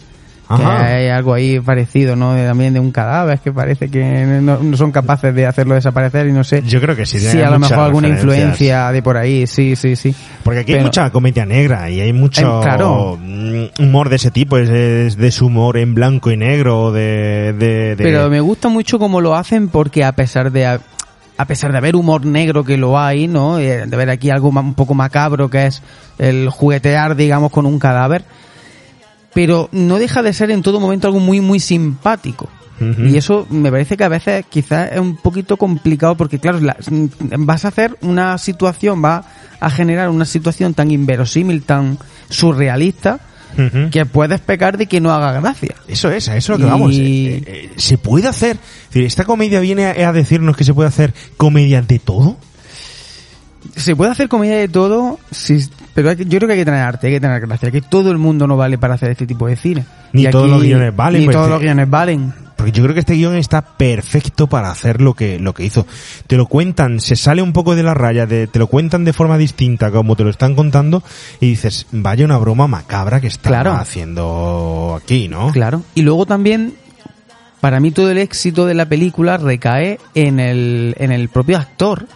Que 0.56 0.64
hay 0.64 1.08
algo 1.08 1.34
ahí 1.34 1.60
parecido, 1.60 2.16
¿no? 2.16 2.34
También 2.34 2.74
de 2.74 2.80
un 2.80 2.90
cadáver 2.90 3.38
que 3.38 3.52
parece 3.52 3.88
que 3.88 4.24
no, 4.42 4.58
no 4.58 4.76
son 4.76 4.90
capaces 4.92 5.34
de 5.34 5.46
hacerlo 5.46 5.74
desaparecer 5.74 6.26
y 6.26 6.32
no 6.32 6.42
sé. 6.44 6.62
Yo 6.66 6.80
creo 6.80 6.96
que 6.96 7.06
sí. 7.06 7.20
Sí, 7.20 7.40
a 7.40 7.50
lo 7.50 7.58
mejor 7.58 7.78
alguna 7.78 8.08
influencia 8.08 8.90
de 8.90 9.02
por 9.02 9.16
ahí, 9.16 9.46
sí, 9.46 9.76
sí, 9.76 9.94
sí. 9.96 10.14
Porque 10.42 10.60
aquí 10.60 10.74
hay 10.74 10.82
mucha 10.82 11.10
comedia 11.10 11.46
negra 11.46 11.88
y 11.90 12.00
hay 12.00 12.12
mucho 12.12 12.60
Eh, 12.60 12.62
claro. 12.64 13.18
mm, 13.22 13.64
humor 13.82 14.08
de 14.08 14.16
ese 14.16 14.30
tipo, 14.30 14.58
es, 14.58 14.68
es 14.70 15.16
de 15.16 15.30
su 15.30 15.46
humor 15.46 15.76
en 15.78 15.94
blanco 15.94 16.30
y 16.30 16.36
negro, 16.36 16.90
de... 16.92 17.52
de, 17.56 17.94
de- 17.96 18.02
Pero 18.04 18.28
me 18.28 18.40
gusta 18.40 18.68
mucho 18.68 18.98
cómo 18.98 19.20
lo 19.20 19.34
hacen 19.36 19.68
porque 19.68 20.04
a 20.04 20.12
pesar 20.12 20.50
de 20.50 20.66
a, 20.66 20.80
pesar 21.46 21.72
de 21.72 21.78
haber 21.78 21.96
humor 21.96 22.26
negro 22.26 22.64
que 22.64 22.76
lo 22.76 22.98
hay, 22.98 23.26
¿no? 23.28 23.58
Eh, 23.58 23.86
De 23.86 23.96
ver 23.96 24.10
aquí 24.10 24.30
algo 24.30 24.48
un 24.48 24.74
poco 24.74 24.94
macabro 24.94 25.48
que 25.48 25.66
es 25.66 25.82
el 26.18 26.48
juguetear, 26.50 27.16
digamos, 27.16 27.50
con 27.50 27.64
un 27.66 27.78
cadáver, 27.78 28.24
pero 29.34 29.68
no 29.72 29.98
deja 29.98 30.22
de 30.22 30.32
ser 30.32 30.50
en 30.50 30.62
todo 30.62 30.80
momento 30.80 31.06
algo 31.06 31.20
muy 31.20 31.40
muy 31.40 31.60
simpático. 31.60 32.48
Y 33.06 33.18
eso 33.18 33.46
me 33.50 33.70
parece 33.70 33.98
que 33.98 34.04
a 34.04 34.08
veces 34.08 34.42
quizás 34.48 34.92
es 34.92 34.98
un 35.00 35.14
poquito 35.16 35.58
complicado 35.58 36.16
porque 36.16 36.38
claro, 36.38 36.60
la- 36.60 36.78
vas 37.38 37.66
a 37.66 37.68
hacer 37.68 37.98
una 38.00 38.38
situación, 38.38 39.04
va 39.04 39.22
a 39.60 39.68
generar 39.68 40.08
una 40.08 40.24
situación 40.24 40.72
tan 40.72 40.90
inverosímil, 40.90 41.62
tan 41.64 41.98
surrealista, 42.30 43.20
que 43.90 44.06
puedes 44.06 44.40
pecar 44.40 44.78
de 44.78 44.86
que 44.86 44.98
no 44.98 45.12
haga 45.12 45.38
gracia. 45.40 45.74
Eso 45.88 46.10
es, 46.10 46.30
a 46.30 46.36
eso 46.38 46.54
es 46.54 46.58
lo 46.60 46.64
que 46.64 46.68
Y- 46.68 46.72
vamos. 46.72 46.92
Eh, 46.94 47.42
eh, 47.46 47.70
¿Se 47.76 47.98
puede 47.98 48.28
hacer? 48.28 48.56
¿Esta 48.94 49.24
comedia 49.24 49.60
viene 49.60 49.84
a, 49.84 50.08
a 50.08 50.12
decirnos 50.14 50.56
que 50.56 50.64
se 50.64 50.72
puede 50.72 50.88
hacer 50.88 51.12
comedia 51.36 51.82
de 51.82 51.98
todo? 51.98 52.38
Se 53.76 53.94
puede 53.94 54.10
hacer 54.12 54.28
comedia 54.30 54.56
de 54.56 54.68
todo, 54.68 55.18
sí, 55.30 55.60
pero 55.94 56.10
hay 56.10 56.16
que- 56.16 56.24
yo 56.24 56.38
creo 56.38 56.46
que 56.48 56.52
hay 56.54 56.58
que 56.60 56.64
tener 56.64 56.80
arte, 56.82 57.06
hay 57.08 57.14
que 57.14 57.20
tener 57.20 57.40
gracia, 57.40 57.70
que 57.70 57.82
todo 57.82 58.10
el 58.10 58.18
mundo 58.18 58.46
no 58.46 58.56
vale 58.56 58.78
para 58.78 58.94
hacer 58.94 59.10
este 59.10 59.26
tipo 59.26 59.46
de 59.46 59.56
cine. 59.56 59.84
Ni 60.12 60.26
Y 60.26 60.30
todos 60.30 60.48
los 60.50 60.62
guiones 60.62 60.94
valen, 60.94 61.20
Ni 61.20 61.26
pues, 61.26 61.34
todos 61.36 61.46
te- 61.48 61.52
los 61.54 61.60
guiones 61.62 61.88
valen. 61.90 62.32
Porque 62.56 62.72
yo 62.72 62.82
creo 62.82 62.92
que 62.92 63.00
este 63.00 63.14
guion 63.14 63.36
está 63.36 63.62
perfecto 63.62 64.46
para 64.46 64.70
hacer 64.70 65.00
lo 65.00 65.14
que, 65.14 65.38
lo 65.38 65.54
que 65.54 65.64
hizo. 65.64 65.86
Te 66.26 66.36
lo 66.36 66.44
cuentan, 66.44 67.00
se 67.00 67.16
sale 67.16 67.40
un 67.40 67.54
poco 67.54 67.74
de 67.74 67.82
la 67.82 67.94
raya, 67.94 68.26
de, 68.26 68.46
te 68.48 68.58
lo 68.58 68.66
cuentan 68.66 69.02
de 69.06 69.14
forma 69.14 69.38
distinta 69.38 69.90
como 69.90 70.14
te 70.14 70.24
lo 70.24 70.30
están 70.30 70.54
contando 70.54 71.02
y 71.40 71.46
dices, 71.48 71.86
vaya 71.90 72.26
una 72.26 72.36
broma 72.36 72.66
macabra 72.66 73.18
que 73.18 73.30
Claro. 73.30 73.72
haciendo 73.72 74.98
aquí, 75.02 75.28
¿no? 75.28 75.52
Claro. 75.52 75.82
Y 75.94 76.02
luego 76.02 76.26
también, 76.26 76.74
para 77.62 77.80
mí 77.80 77.92
todo 77.92 78.10
el 78.10 78.18
éxito 78.18 78.66
de 78.66 78.74
la 78.74 78.86
película 78.86 79.38
recae 79.38 79.98
en 80.14 80.38
el, 80.40 80.94
en 80.98 81.12
el 81.12 81.30
propio 81.30 81.56
actor. 81.56 82.06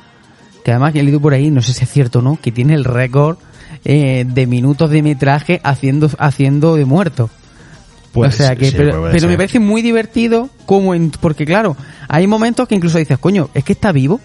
Que 0.62 0.70
además, 0.72 0.92
que 0.92 1.00
he 1.00 1.02
leído 1.02 1.20
por 1.20 1.32
ahí, 1.34 1.50
no 1.50 1.62
sé 1.62 1.72
si 1.72 1.84
es 1.84 1.90
cierto 1.90 2.18
o 2.20 2.22
no, 2.22 2.38
que 2.40 2.52
tiene 2.52 2.74
el 2.74 2.84
récord 2.84 3.36
eh, 3.84 4.24
de 4.26 4.46
minutos 4.46 4.90
de 4.90 5.02
metraje 5.02 5.60
haciendo, 5.64 6.10
haciendo 6.18 6.76
de 6.76 6.84
muerto. 6.84 7.30
Pues, 8.12 8.34
o 8.34 8.36
sea 8.36 8.54
que, 8.54 8.66
sí, 8.70 8.74
pero, 8.76 9.08
pero 9.10 9.26
me 9.28 9.36
parece 9.36 9.58
muy 9.58 9.82
divertido 9.82 10.48
como 10.66 10.94
en, 10.94 11.10
porque 11.10 11.44
claro, 11.44 11.76
hay 12.08 12.26
momentos 12.28 12.68
que 12.68 12.76
incluso 12.76 12.98
dices, 12.98 13.18
coño, 13.18 13.50
es 13.54 13.64
que 13.64 13.72
está 13.72 13.90
vivo. 13.90 14.20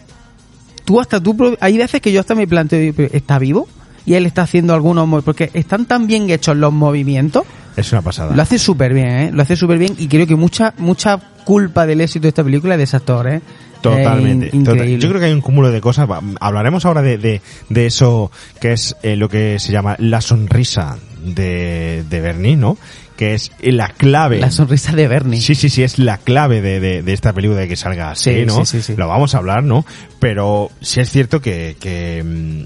Tú 0.86 1.00
hasta 1.00 1.20
tú, 1.22 1.56
hay 1.60 1.78
veces 1.78 2.00
que 2.02 2.12
yo 2.12 2.20
hasta 2.20 2.36
me 2.36 2.48
planteo, 2.48 2.94
¿está 3.12 3.40
vivo? 3.40 3.68
Y 4.06 4.14
él 4.14 4.26
está 4.26 4.44
haciendo 4.44 4.74
algunos, 4.74 5.08
mo- 5.08 5.22
porque 5.22 5.50
están 5.54 5.86
tan 5.86 6.08
bien 6.08 6.30
hechos 6.30 6.56
los 6.58 6.72
movimientos, 6.74 7.44
Es 7.76 7.92
una 7.92 8.02
pasada. 8.02 8.36
lo 8.36 8.42
hace 8.42 8.58
súper 8.60 8.94
bien, 8.94 9.08
¿eh? 9.10 9.32
Lo 9.34 9.42
hace 9.42 9.56
súper 9.56 9.78
bien 9.78 9.96
y 9.98 10.08
creo 10.08 10.26
que 10.26 10.36
mucha, 10.36 10.74
mucha 10.78 11.18
culpa 11.46 11.86
del 11.86 12.02
éxito 12.02 12.24
de 12.24 12.30
esta 12.30 12.44
película 12.44 12.76
es 12.76 12.78
de 12.80 12.84
ese 12.86 12.96
actor, 12.98 13.28
¿eh? 13.28 13.42
Totalmente. 13.82 14.48
Eh, 14.48 14.64
total-. 14.64 15.00
Yo 15.00 15.10
creo 15.10 15.20
que 15.20 15.28
hay 15.28 15.34
un 15.34 15.42
cúmulo 15.42 15.72
de 15.72 15.82
cosas. 15.82 16.08
Hablaremos 16.40 16.86
ahora 16.86 17.02
de, 17.02 17.18
de, 17.18 17.42
de 17.70 17.86
eso 17.86 18.32
que 18.60 18.74
es 18.74 18.96
eh, 19.04 19.16
lo 19.16 19.30
que 19.30 19.60
se 19.60 19.72
llama 19.72 19.96
la 20.00 20.22
sonrisa 20.22 20.98
de, 21.24 22.04
de 22.10 22.22
Bernie, 22.22 22.56
¿no? 22.56 22.78
que 23.18 23.34
es 23.34 23.52
la 23.60 23.90
clave. 23.90 24.40
La 24.40 24.50
sonrisa 24.50 24.94
de 24.94 25.10
Bernie. 25.10 25.42
Sí, 25.42 25.54
sí, 25.54 25.68
sí, 25.68 25.84
es 25.84 26.00
la 26.00 26.18
clave 26.20 26.62
de, 26.62 26.80
de, 26.80 27.02
de 27.04 27.12
esta 27.14 27.34
película 27.34 27.60
de 27.60 27.68
que 27.68 27.76
salga 27.76 28.12
así, 28.12 28.34
Sí, 28.34 28.46
¿no? 28.46 28.66
sí, 28.66 28.78
sí, 28.78 28.82
sí. 28.82 28.96
Lo 28.96 29.10
vamos 29.10 29.36
a 29.36 29.40
hablar, 29.40 29.62
¿no? 29.62 29.86
Pero 30.22 30.72
sí 30.80 31.02
es 31.02 31.10
cierto 31.12 31.42
que, 31.42 31.76
que, 31.82 32.24
mm, 32.24 32.64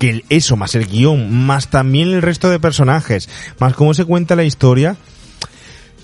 que 0.00 0.24
eso, 0.30 0.56
más 0.56 0.74
el 0.74 0.86
guion, 0.86 1.32
más 1.46 1.68
también 1.70 2.08
el 2.08 2.22
resto 2.22 2.50
de 2.50 2.58
personajes, 2.58 3.28
más 3.60 3.74
cómo 3.74 3.94
se 3.94 4.04
cuenta 4.04 4.34
la 4.34 4.42
historia, 4.42 4.96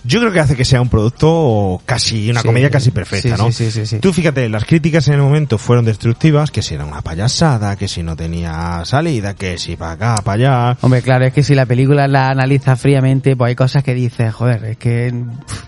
yo 0.06 0.20
creo 0.20 0.32
que 0.32 0.40
hace 0.40 0.56
que 0.56 0.64
sea 0.64 0.80
un 0.80 0.88
producto 0.88 1.80
casi, 1.84 2.30
una 2.30 2.40
Sí, 2.42 2.46
comedia 2.46 2.70
casi 2.70 2.90
perfecta, 2.90 3.36
sí, 3.36 3.42
¿no? 3.42 3.52
sí, 3.52 3.70
sí, 3.70 3.86
sí. 3.86 3.98
Tú 3.98 4.12
fíjate, 4.12 4.48
las 4.48 4.64
críticas 4.64 5.08
en 5.08 5.14
el 5.14 5.20
momento 5.20 5.58
fueron 5.58 5.84
destructivas, 5.84 6.50
que 6.50 6.62
si 6.62 6.74
era 6.74 6.84
una 6.84 7.02
payasada, 7.02 7.76
que 7.76 7.88
si 7.88 8.02
no 8.02 8.16
tenía 8.16 8.82
salida, 8.84 9.34
que 9.34 9.58
si 9.58 9.76
para 9.76 9.92
acá, 9.92 10.22
para 10.24 10.68
allá. 10.70 10.78
Hombre, 10.82 11.02
claro, 11.02 11.24
es 11.26 11.32
que 11.32 11.42
si 11.42 11.54
la 11.54 11.66
película 11.66 12.06
la 12.08 12.30
analiza 12.30 12.76
fríamente, 12.76 13.36
pues 13.36 13.48
hay 13.50 13.54
cosas 13.56 13.82
que 13.82 13.94
dices, 13.94 14.32
joder, 14.34 14.64
es 14.64 14.76
que 14.76 15.12
pff, 15.46 15.62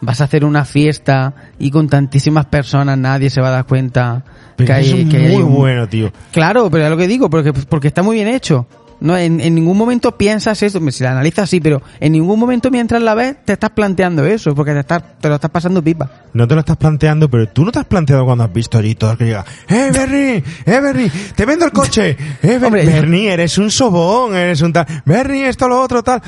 vas 0.00 0.20
a 0.20 0.24
hacer 0.24 0.44
una 0.44 0.64
fiesta 0.64 1.34
y 1.58 1.70
con 1.70 1.88
tantísimas 1.88 2.46
personas 2.46 2.98
nadie 2.98 3.30
se 3.30 3.40
va 3.40 3.48
a 3.48 3.52
dar 3.52 3.64
cuenta 3.66 4.24
Pero 4.56 4.66
que 4.66 4.72
hay, 4.72 5.02
es 5.02 5.08
que 5.08 5.16
hay 5.16 5.32
muy 5.34 5.42
un- 5.42 5.54
bueno, 5.54 5.88
tío. 5.88 6.12
Claro, 6.32 6.70
pero 6.70 6.84
es 6.84 6.90
lo 6.90 6.96
que 6.96 7.06
digo, 7.08 7.30
porque, 7.30 7.52
porque 7.52 7.88
está 7.88 8.02
muy 8.02 8.16
bien 8.16 8.28
hecho. 8.28 8.66
No, 9.00 9.16
en, 9.16 9.40
en 9.40 9.54
ningún 9.54 9.76
momento 9.76 10.16
piensas 10.16 10.62
eso, 10.62 10.80
si 10.90 11.02
la 11.04 11.10
analizas 11.12 11.50
sí, 11.50 11.60
pero 11.60 11.82
en 12.00 12.12
ningún 12.12 12.38
momento 12.38 12.70
mientras 12.70 13.02
la 13.02 13.14
ves 13.14 13.36
te 13.44 13.52
estás 13.54 13.70
planteando 13.70 14.24
eso, 14.24 14.54
porque 14.54 14.72
te, 14.72 14.80
estás, 14.80 15.02
te 15.20 15.28
lo 15.28 15.34
estás 15.34 15.50
pasando 15.50 15.82
pipa. 15.82 16.10
No 16.32 16.48
te 16.48 16.54
lo 16.54 16.60
estás 16.60 16.76
planteando, 16.76 17.28
pero 17.30 17.48
tú 17.48 17.64
no 17.64 17.72
te 17.72 17.78
has 17.80 17.84
planteado 17.84 18.24
cuando 18.24 18.44
has 18.44 18.52
visto 18.52 18.78
allí 18.78 18.94
todo 18.94 19.16
que 19.16 19.24
llega, 19.26 19.44
¡Eh, 19.68 19.90
Bernie! 19.94 20.36
¡Eh, 20.66 20.80
Bernie! 20.80 21.10
¡Te 21.34 21.44
vendo 21.44 21.64
el 21.64 21.72
coche! 21.72 22.10
¡Eh, 22.42 22.58
Ber- 22.58 22.64
Hombre, 22.64 22.86
Bernie! 22.86 23.32
Eres 23.32 23.58
un 23.58 23.70
sobón, 23.70 24.34
eres 24.36 24.60
un 24.62 24.72
tal... 24.72 24.86
¡Bernie, 25.04 25.48
esto, 25.48 25.68
lo 25.68 25.80
otro, 25.80 26.02
tal! 26.02 26.22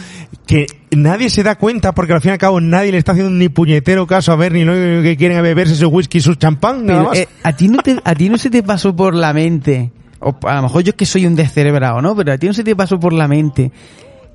Que 0.46 0.66
nadie 0.92 1.28
se 1.30 1.42
da 1.42 1.56
cuenta 1.56 1.92
porque 1.92 2.12
al 2.12 2.20
fin 2.20 2.30
y 2.30 2.32
al 2.32 2.38
cabo 2.38 2.60
nadie 2.60 2.92
le 2.92 2.98
está 2.98 3.12
haciendo 3.12 3.30
ni 3.32 3.48
puñetero 3.48 4.06
caso 4.06 4.32
a 4.32 4.36
Bernie, 4.36 4.64
único 4.68 5.02
que 5.02 5.16
quieren 5.16 5.42
beberse 5.42 5.74
su 5.74 5.88
whisky 5.88 6.18
y 6.18 6.20
su 6.20 6.34
champán, 6.36 6.86
nada 6.86 7.00
Pero, 7.00 7.08
más. 7.10 7.18
eh, 7.18 7.28
a 7.42 7.52
ti 7.56 7.68
no 7.68 7.82
te, 7.82 7.96
a 8.04 8.14
ti 8.14 8.28
no 8.28 8.38
se 8.38 8.50
te 8.50 8.62
pasó 8.62 8.94
por 8.94 9.14
la 9.14 9.32
mente, 9.32 9.90
o 10.20 10.36
a 10.42 10.54
lo 10.56 10.62
mejor 10.62 10.82
yo 10.82 10.90
es 10.90 10.96
que 10.96 11.06
soy 11.06 11.26
un 11.26 11.36
descerebrado, 11.36 12.00
¿no? 12.00 12.14
Pero 12.16 12.32
a 12.32 12.38
ti 12.38 12.46
no 12.46 12.54
se 12.54 12.64
te 12.64 12.74
pasó 12.74 12.98
por 12.98 13.12
la 13.12 13.28
mente 13.28 13.72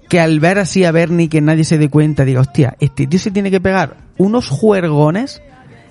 que 0.10 0.20
al 0.20 0.42
ver 0.42 0.60
así 0.60 0.84
a 0.84 0.92
Bernie 0.92 1.30
que 1.30 1.40
nadie 1.40 1.64
se 1.64 1.78
dé 1.78 1.90
cuenta, 1.90 2.26
diga, 2.26 2.42
hostia, 2.42 2.76
este 2.82 3.08
tío 3.08 3.18
se 3.18 3.32
tiene 3.32 3.50
que 3.50 3.62
pegar 3.62 3.96
unos 4.18 4.50
juergones 4.50 5.42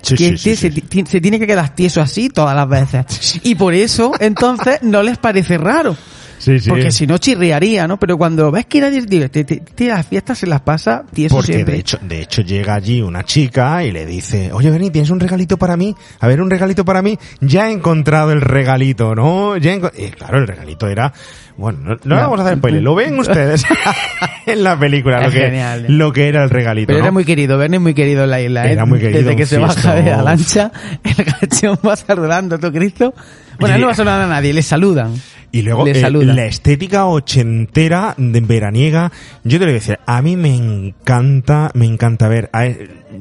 Sí, 0.02 0.14
que 0.14 0.36
sí, 0.38 0.50
este 0.50 0.70
sí, 0.70 0.82
se, 1.02 1.06
se 1.06 1.20
tiene 1.20 1.38
que 1.38 1.46
quedar 1.46 1.74
tieso 1.74 2.00
así 2.00 2.28
todas 2.28 2.56
las 2.56 2.68
veces. 2.68 3.40
Y 3.44 3.54
por 3.54 3.74
eso, 3.74 4.12
entonces, 4.18 4.82
no 4.82 5.02
les 5.02 5.18
parece 5.18 5.58
raro. 5.58 5.96
Sí, 6.40 6.58
sí. 6.58 6.70
Porque 6.70 6.90
si 6.90 7.06
no 7.06 7.18
chirriaría, 7.18 7.86
¿no? 7.86 7.98
Pero 7.98 8.16
cuando 8.16 8.50
ves 8.50 8.64
que 8.64 8.78
este- 8.78 9.62
este 9.62 9.88
las 9.88 10.06
fiestas 10.06 10.38
se 10.38 10.46
las 10.46 10.62
pasa 10.62 11.04
Porque 11.28 11.52
siempre. 11.52 11.74
de 11.74 11.80
hecho, 11.80 11.98
de 12.00 12.22
hecho 12.22 12.40
llega 12.40 12.74
allí 12.74 13.02
una 13.02 13.24
chica 13.24 13.84
y 13.84 13.92
le 13.92 14.06
dice, 14.06 14.50
oye 14.50 14.70
Bernie, 14.70 14.90
¿tienes 14.90 15.10
un 15.10 15.20
regalito 15.20 15.58
para 15.58 15.76
mí? 15.76 15.94
A 16.18 16.26
ver, 16.26 16.40
un 16.40 16.48
regalito 16.48 16.82
para 16.82 17.02
mí. 17.02 17.18
Ya 17.40 17.68
he 17.68 17.72
encontrado 17.72 18.32
el 18.32 18.40
regalito, 18.40 19.14
¿no? 19.14 19.58
Ya 19.58 19.74
he 19.74 19.76
y 19.76 20.10
claro, 20.12 20.38
el 20.38 20.46
regalito 20.46 20.88
era, 20.88 21.12
bueno, 21.58 21.78
no, 21.82 21.96
no 22.04 22.16
vamos 22.16 22.40
a 22.40 22.44
hacer 22.44 22.56
spoiler, 22.56 22.80
lo 22.82 22.94
ven 22.94 23.18
ustedes 23.18 23.64
en 24.46 24.64
la 24.64 24.78
película, 24.78 25.20
lo 25.22 25.30
que, 25.30 25.40
genial. 25.40 25.84
lo 25.88 26.10
que 26.10 26.28
era 26.28 26.42
el 26.42 26.48
regalito, 26.48 26.86
Pero 26.86 27.00
¿no? 27.00 27.04
era 27.04 27.12
muy 27.12 27.26
querido, 27.26 27.58
Bernie 27.58 27.76
es 27.76 27.82
muy 27.82 27.92
querido 27.92 28.24
en 28.24 28.30
la 28.30 28.40
isla, 28.40 28.66
¿eh? 28.66 28.72
Era 28.72 28.86
muy 28.86 28.98
querido, 28.98 29.18
Desde 29.20 29.36
que 29.36 29.44
se 29.44 29.58
baja 29.58 29.94
de 29.94 30.10
la 30.10 30.22
lancha, 30.22 30.72
el 31.04 31.22
gachón 31.22 31.78
va 31.86 31.96
saludando, 31.96 32.58
¿tú 32.58 32.72
Cristo? 32.72 33.12
Bueno, 33.58 33.74
Y- 33.74 33.76
él 33.76 33.80
no 33.82 33.88
va 33.88 33.94
saludando 33.94 34.24
a 34.24 34.28
nadie, 34.28 34.54
le 34.54 34.62
saludan. 34.62 35.12
Y 35.52 35.62
luego 35.62 35.84
eh, 35.90 35.94
la 36.34 36.46
estética 36.46 37.06
ochentera, 37.06 38.14
de 38.16 38.40
veraniega, 38.40 39.10
yo 39.42 39.58
te 39.58 39.64
lo 39.64 39.64
voy 39.66 39.70
a 39.70 39.80
decir, 39.80 39.98
a 40.06 40.22
mí 40.22 40.36
me 40.36 40.54
encanta, 40.54 41.70
me 41.74 41.86
encanta 41.86 42.28
ver, 42.28 42.50
a- 42.52 42.68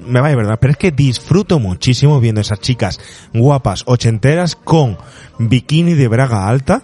me 0.08 0.22
va 0.22 0.30
de 0.30 0.36
verdad, 0.36 0.60
pero 0.62 0.72
es 0.72 0.78
que 0.78 0.92
disfruto 0.92 1.60
muchísimo 1.60 2.20
viendo 2.20 2.42
esas 2.42 2.60
chicas 2.60 3.00
guapas 3.34 3.84
ochenteras 3.88 4.56
con 4.56 4.98
bikini 5.40 5.94
de 5.96 6.08
braga 6.08 6.48
alta, 6.48 6.84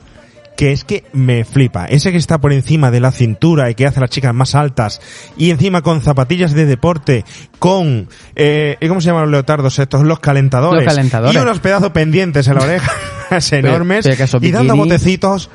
que 0.56 0.72
es 0.72 0.84
que 0.84 1.04
me 1.14 1.46
flipa. 1.46 1.86
Ese 1.86 2.12
que 2.12 2.18
está 2.18 2.40
por 2.40 2.54
encima 2.54 2.92
de 2.92 3.00
la 3.00 3.12
cintura 3.12 3.70
y 3.70 3.76
que 3.76 3.86
hace 3.86 4.00
a 4.00 4.02
las 4.02 4.10
chicas 4.10 4.34
más 4.34 4.56
altas 4.56 5.02
y 5.38 5.50
encima 5.50 5.82
con 5.82 6.02
zapatillas 6.02 6.54
de 6.54 6.66
deporte, 6.66 7.26
con, 7.60 8.08
eh, 8.36 8.78
¿cómo 8.88 9.02
se 9.02 9.08
llaman 9.08 9.24
los 9.24 9.32
leotardos 9.32 9.78
estos? 9.80 10.04
Los 10.04 10.20
calentadores. 10.20 10.84
Los 10.84 10.94
calentadores. 10.94 11.36
Y 11.36 11.38
unos 11.38 11.60
pedazos 11.60 11.92
pendientes 11.92 12.48
en 12.48 12.56
la 12.56 12.64
oreja, 12.64 12.92
enormes, 13.52 14.06
pero 14.08 14.40
y 14.42 14.52
dando 14.52 14.76
botecitos. 14.76 15.50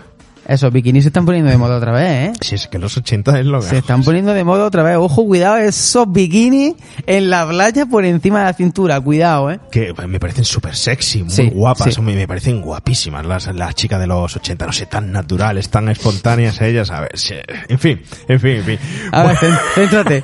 Esos 0.50 0.72
bikinis 0.72 1.04
se 1.04 1.10
están 1.10 1.24
poniendo 1.24 1.48
de 1.48 1.56
moda 1.56 1.76
otra 1.76 1.92
vez, 1.92 2.10
¿eh? 2.10 2.32
Si 2.40 2.56
es 2.56 2.66
que 2.66 2.80
los 2.80 2.96
80 2.96 3.38
es 3.38 3.46
lo 3.46 3.60
Se 3.62 3.66
mejor. 3.66 3.78
están 3.78 4.02
poniendo 4.02 4.34
de 4.34 4.42
moda 4.42 4.64
otra 4.64 4.82
vez. 4.82 4.96
Ojo, 4.96 5.24
cuidado, 5.24 5.58
esos 5.58 6.10
bikinis 6.12 6.74
en 7.06 7.30
la 7.30 7.48
playa 7.48 7.86
por 7.86 8.04
encima 8.04 8.40
de 8.40 8.44
la 8.46 8.52
cintura. 8.54 9.00
Cuidado, 9.00 9.52
¿eh? 9.52 9.60
Que 9.70 9.94
pues, 9.94 10.08
me 10.08 10.18
parecen 10.18 10.44
súper 10.44 10.74
sexy, 10.74 11.22
muy 11.22 11.30
Sí, 11.30 11.50
guapas, 11.54 11.94
sí. 11.94 12.00
me, 12.00 12.16
me 12.16 12.26
parecen 12.26 12.60
guapísimas 12.60 13.24
las, 13.24 13.46
las 13.54 13.76
chicas 13.76 14.00
de 14.00 14.08
los 14.08 14.34
80, 14.36 14.66
no 14.66 14.72
sé, 14.72 14.86
tan 14.86 15.12
naturales, 15.12 15.70
tan 15.70 15.88
espontáneas 15.88 16.60
ellas, 16.62 16.90
a 16.90 17.02
ver, 17.02 17.10
si- 17.16 17.34
en 17.68 17.78
fin, 17.78 18.02
en 18.26 18.40
fin, 18.40 18.50
en 18.56 18.64
fin. 18.64 18.78
A 19.12 19.22
ver, 19.22 19.36
cén- 19.36 19.58
céntrate, 19.76 20.22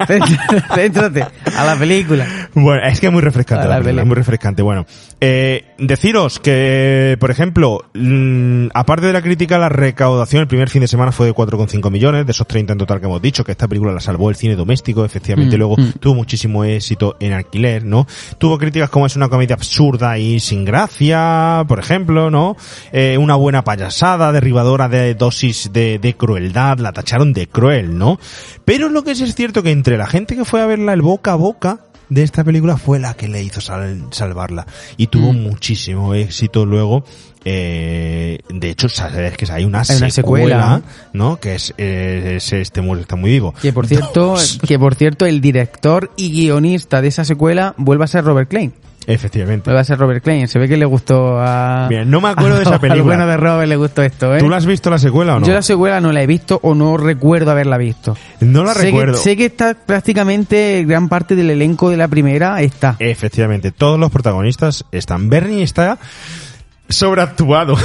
céntrate, 0.75 1.25
a 1.57 1.65
la 1.65 1.77
película. 1.77 2.27
Bueno, 2.55 2.83
es 2.85 2.99
que 2.99 3.07
es 3.07 3.13
muy 3.13 3.23
refrescante 3.23 3.65
A 3.65 3.69
la 3.69 3.75
la 3.77 3.81
película, 3.83 4.03
es 4.03 4.09
muy 4.09 4.17
refrescante. 4.17 4.63
Bueno, 4.63 4.87
eh, 5.21 5.67
deciros 5.79 6.41
que, 6.41 7.17
por 7.21 7.31
ejemplo, 7.31 7.85
mm, 7.95 8.69
aparte 8.75 9.07
de 9.07 9.13
la 9.13 9.23
crítica, 9.23 9.57
la 9.59 9.69
recaudación 9.69 10.16
el 10.41 10.47
primer 10.49 10.69
fin 10.71 10.81
de 10.83 10.89
semana 10.89 11.13
fue 11.13 11.27
de 11.27 11.35
4,5 11.35 11.91
millones, 11.91 12.27
de 12.27 12.33
esos 12.33 12.47
30 12.47 12.73
en 12.75 12.79
total 12.79 13.01
que 13.01 13.07
hemos 13.07 13.21
dicho, 13.23 13.45
que 13.45 13.53
esta 13.53 13.69
película 13.69 13.93
la 13.93 14.01
salvó 14.01 14.31
el 14.31 14.37
cine 14.37 14.57
doméstico, 14.57 15.05
efectivamente, 15.05 15.57
Mm, 15.57 15.59
luego 15.59 15.77
mm. 15.77 15.93
tuvo 16.01 16.15
muchísimo 16.15 16.65
éxito 16.65 17.17
en 17.21 17.33
alquiler, 17.33 17.85
¿no? 17.85 18.07
Tuvo 18.39 18.59
críticas 18.59 18.91
como 18.91 19.07
es 19.07 19.17
una 19.17 19.29
comedia 19.29 19.55
absurda 19.55 20.19
y 20.19 20.41
sin 20.41 20.65
gracia, 20.65 21.65
por 21.69 21.79
ejemplo, 21.79 22.31
¿no? 22.31 22.57
Eh, 22.93 23.17
una 23.19 23.35
buena 23.37 23.63
payasada, 23.65 24.33
derribadora 24.33 24.89
de 24.89 25.15
dosis 25.15 25.71
de, 25.73 25.99
de 25.99 26.15
crueldad, 26.15 26.79
la 26.79 26.93
tacharon 26.93 27.33
de 27.33 27.47
cruel, 27.49 27.97
¿no? 27.99 28.19
Pero 28.65 28.89
lo 28.89 29.05
que 29.05 29.15
sí 29.15 29.25
es 29.25 29.35
cierto 29.35 29.63
que 29.63 29.71
entre 29.71 29.97
la 29.97 30.07
gente 30.07 30.37
que 30.37 30.45
fue 30.45 30.61
a 30.63 30.67
verla 30.67 30.93
el 30.93 31.03
boca 31.03 31.33
a 31.33 31.37
boca, 31.37 31.81
de 32.09 32.23
esta 32.23 32.45
película 32.45 32.77
fue 32.77 33.01
la 33.01 33.15
que 33.15 33.27
le 33.27 33.43
hizo 33.43 33.61
sal- 33.61 34.07
salvarla 34.13 34.65
y 34.97 35.09
tuvo 35.09 35.33
Mm. 35.33 35.43
muchísimo 35.43 36.15
éxito 36.15 36.65
luego 36.65 37.05
eh, 37.49 38.41
de 38.49 38.71
hecho 38.71 38.89
sabes 38.89 39.37
que 39.37 39.47
hay 39.53 39.65
una, 39.65 39.83
Hay 39.89 39.97
una 39.99 40.11
secuela, 40.11 40.11
secuela. 40.11 40.83
no 41.13 41.37
que 41.37 41.55
es, 41.55 41.73
eh, 41.79 42.35
es 42.39 42.53
este 42.53 42.81
muerto 42.81 43.03
está 43.03 43.15
muy 43.15 43.31
vivo 43.31 43.55
Que 43.63 43.73
por 43.73 43.87
cierto, 43.87 44.31
Dos. 44.33 44.59
que 44.67 44.79
por 44.81 44.97
cierto, 44.97 45.27
el 45.27 45.41
director 45.41 46.11
y 46.17 46.33
guionista 46.33 47.01
de 47.01 47.09
esa 47.09 47.25
secuela 47.25 47.75
vuelve 47.77 48.03
a 48.05 48.09
ser 48.09 48.25
Robert 48.25 48.51
Klein. 48.51 48.73
efectivamente 49.07 49.63
Vuelve 49.71 49.81
a 49.81 49.85
ser 49.85 49.97
Robert 49.99 50.25
Klein. 50.25 50.49
Se 50.49 50.59
ve 50.59 50.67
que 50.67 50.77
le 50.77 50.87
gustó 50.87 51.39
a... 51.39 51.87
Bien, 51.89 52.11
no 52.11 52.21
me 52.21 52.31
acuerdo 52.31 52.57
de 52.57 52.63
esa 52.63 52.75
Al 52.75 52.81
película. 52.81 53.05
bueno 53.05 53.27
de 53.29 53.37
Robert 53.37 53.69
le 53.69 53.77
gustó 53.77 54.03
esto, 54.03 54.35
¿eh? 54.35 54.41
¿tú 54.41 54.49
la 54.49 54.57
has 54.57 54.67
visto 54.67 54.91
la 54.91 54.99
secuela 54.99 55.37
o 55.37 55.41
no? 55.41 55.47
Yo 55.47 55.55
la 55.55 55.63
secuela 55.63 56.01
no 56.01 56.11
la 56.11 56.23
he 56.23 56.27
visto 56.27 56.59
o 56.65 56.75
no 56.75 56.97
recuerdo 56.97 57.53
haberla 57.53 57.79
visto. 57.79 58.17
no 58.41 58.65
la 58.65 58.75
sé 58.75 58.83
recuerdo 58.87 59.13
Que, 59.19 59.19
sé 59.23 59.37
que 59.37 59.47
está 59.47 59.75
prácticamente 59.75 60.85
gran 60.85 61.09
parte 61.09 61.37
del 61.37 61.51
elenco 61.51 61.91
de 61.91 61.97
la 61.97 62.09
primera 62.09 62.61
está. 62.63 62.97
efectivamente 62.99 63.71
todos 63.71 64.01
los 64.01 64.11
protagonistas 64.11 64.85
están 64.91 65.29
Bernie 65.31 65.63
está 65.63 65.99
sobreactuado 66.89 67.77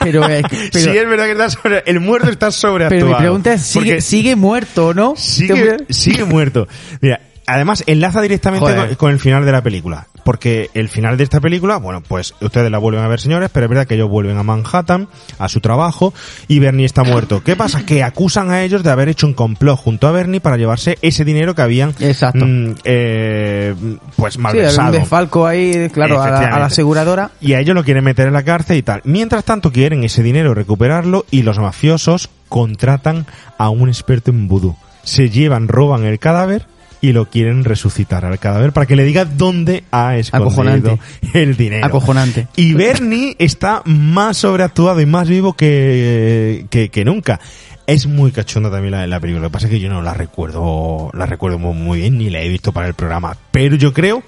Pero, 0.00 0.28
eh, 0.28 0.42
pero, 0.72 0.84
sí 0.84 0.96
es 0.96 1.08
verdad 1.08 1.24
que 1.24 1.32
está 1.32 1.50
sobre 1.50 1.82
el 1.86 2.00
muerto 2.00 2.30
está 2.30 2.50
sobreactuado 2.50 3.06
pero 3.06 3.16
mi 3.16 3.22
pregunta 3.22 3.52
es, 3.54 3.62
¿sigue, 3.62 3.84
Porque 3.84 4.00
¿sigue 4.00 4.36
muerto 4.36 4.88
o 4.88 4.94
no? 4.94 5.14
sigue, 5.16 5.76
¿Te- 5.78 5.92
sigue 5.92 6.24
muerto. 6.24 6.68
Mira, 7.00 7.20
además 7.46 7.84
enlaza 7.86 8.20
directamente 8.20 8.96
con 8.96 9.10
el 9.12 9.18
final 9.18 9.44
de 9.44 9.52
la 9.52 9.62
película. 9.62 10.06
Porque 10.24 10.70
el 10.74 10.88
final 10.88 11.16
de 11.16 11.24
esta 11.24 11.40
película, 11.40 11.76
bueno, 11.76 12.00
pues 12.00 12.34
ustedes 12.40 12.70
la 12.70 12.78
vuelven 12.78 13.04
a 13.04 13.08
ver, 13.08 13.20
señores, 13.20 13.50
pero 13.52 13.66
es 13.66 13.70
verdad 13.70 13.86
que 13.86 13.94
ellos 13.94 14.08
vuelven 14.08 14.38
a 14.38 14.42
Manhattan, 14.42 15.08
a 15.38 15.48
su 15.48 15.60
trabajo, 15.60 16.14
y 16.48 16.58
Bernie 16.58 16.86
está 16.86 17.04
muerto. 17.04 17.42
¿Qué 17.44 17.56
pasa? 17.56 17.84
Que 17.84 18.02
acusan 18.02 18.50
a 18.50 18.62
ellos 18.62 18.82
de 18.82 18.90
haber 18.90 19.08
hecho 19.10 19.26
un 19.26 19.34
complot 19.34 19.78
junto 19.78 20.08
a 20.08 20.12
Bernie 20.12 20.40
para 20.40 20.56
llevarse 20.56 20.98
ese 21.02 21.24
dinero 21.24 21.54
que 21.54 21.62
habían, 21.62 21.94
Exacto. 22.00 22.44
mm, 22.46 22.74
eh, 22.84 23.74
pues 24.16 24.34
Sí, 24.34 24.38
hay 24.38 24.40
un 24.40 24.42
malversado. 24.42 24.92
desfalco 24.92 25.46
ahí, 25.46 25.88
claro, 25.90 26.20
a 26.22 26.30
la, 26.30 26.38
a 26.38 26.58
la 26.58 26.66
aseguradora. 26.66 27.30
Y 27.40 27.52
a 27.52 27.60
ellos 27.60 27.74
lo 27.74 27.84
quieren 27.84 28.02
meter 28.04 28.26
en 28.26 28.32
la 28.32 28.42
cárcel 28.42 28.78
y 28.78 28.82
tal. 28.82 29.02
Mientras 29.04 29.44
tanto 29.44 29.70
quieren 29.72 30.04
ese 30.04 30.22
dinero 30.22 30.54
recuperarlo 30.54 31.26
y 31.30 31.42
los 31.42 31.58
mafiosos 31.58 32.30
contratan 32.48 33.26
a 33.58 33.68
un 33.68 33.88
experto 33.88 34.30
en 34.30 34.48
vudú. 34.48 34.74
Se 35.02 35.28
llevan, 35.28 35.68
roban 35.68 36.04
el 36.04 36.18
cadáver 36.18 36.66
y 37.04 37.12
lo 37.12 37.26
quieren 37.26 37.64
resucitar 37.64 38.24
al 38.24 38.38
cadáver 38.38 38.72
para 38.72 38.86
que 38.86 38.96
le 38.96 39.04
diga 39.04 39.26
dónde 39.26 39.84
ha 39.90 40.16
escondido 40.16 40.48
Acojonante. 40.48 40.98
el 41.34 41.54
dinero. 41.54 41.84
Acojonante. 41.84 42.48
Y 42.56 42.72
Bernie 42.72 43.36
está 43.38 43.82
más 43.84 44.38
sobreactuado 44.38 45.02
y 45.02 45.06
más 45.06 45.28
vivo 45.28 45.52
que, 45.52 46.64
que, 46.70 46.88
que 46.88 47.04
nunca. 47.04 47.40
Es 47.86 48.06
muy 48.06 48.32
cachonda 48.32 48.70
también 48.70 48.92
la, 48.92 49.06
la 49.06 49.20
película. 49.20 49.42
Lo 49.42 49.50
que 49.50 49.52
pasa 49.52 49.66
es 49.66 49.72
que 49.72 49.80
yo 49.80 49.90
no 49.90 50.00
la 50.00 50.14
recuerdo, 50.14 51.10
la 51.12 51.26
recuerdo 51.26 51.58
muy, 51.58 51.74
muy 51.74 51.98
bien, 51.98 52.16
ni 52.16 52.30
la 52.30 52.40
he 52.40 52.48
visto 52.48 52.72
para 52.72 52.86
el 52.86 52.94
programa. 52.94 53.36
Pero 53.50 53.76
yo 53.76 53.92
creo 53.92 54.22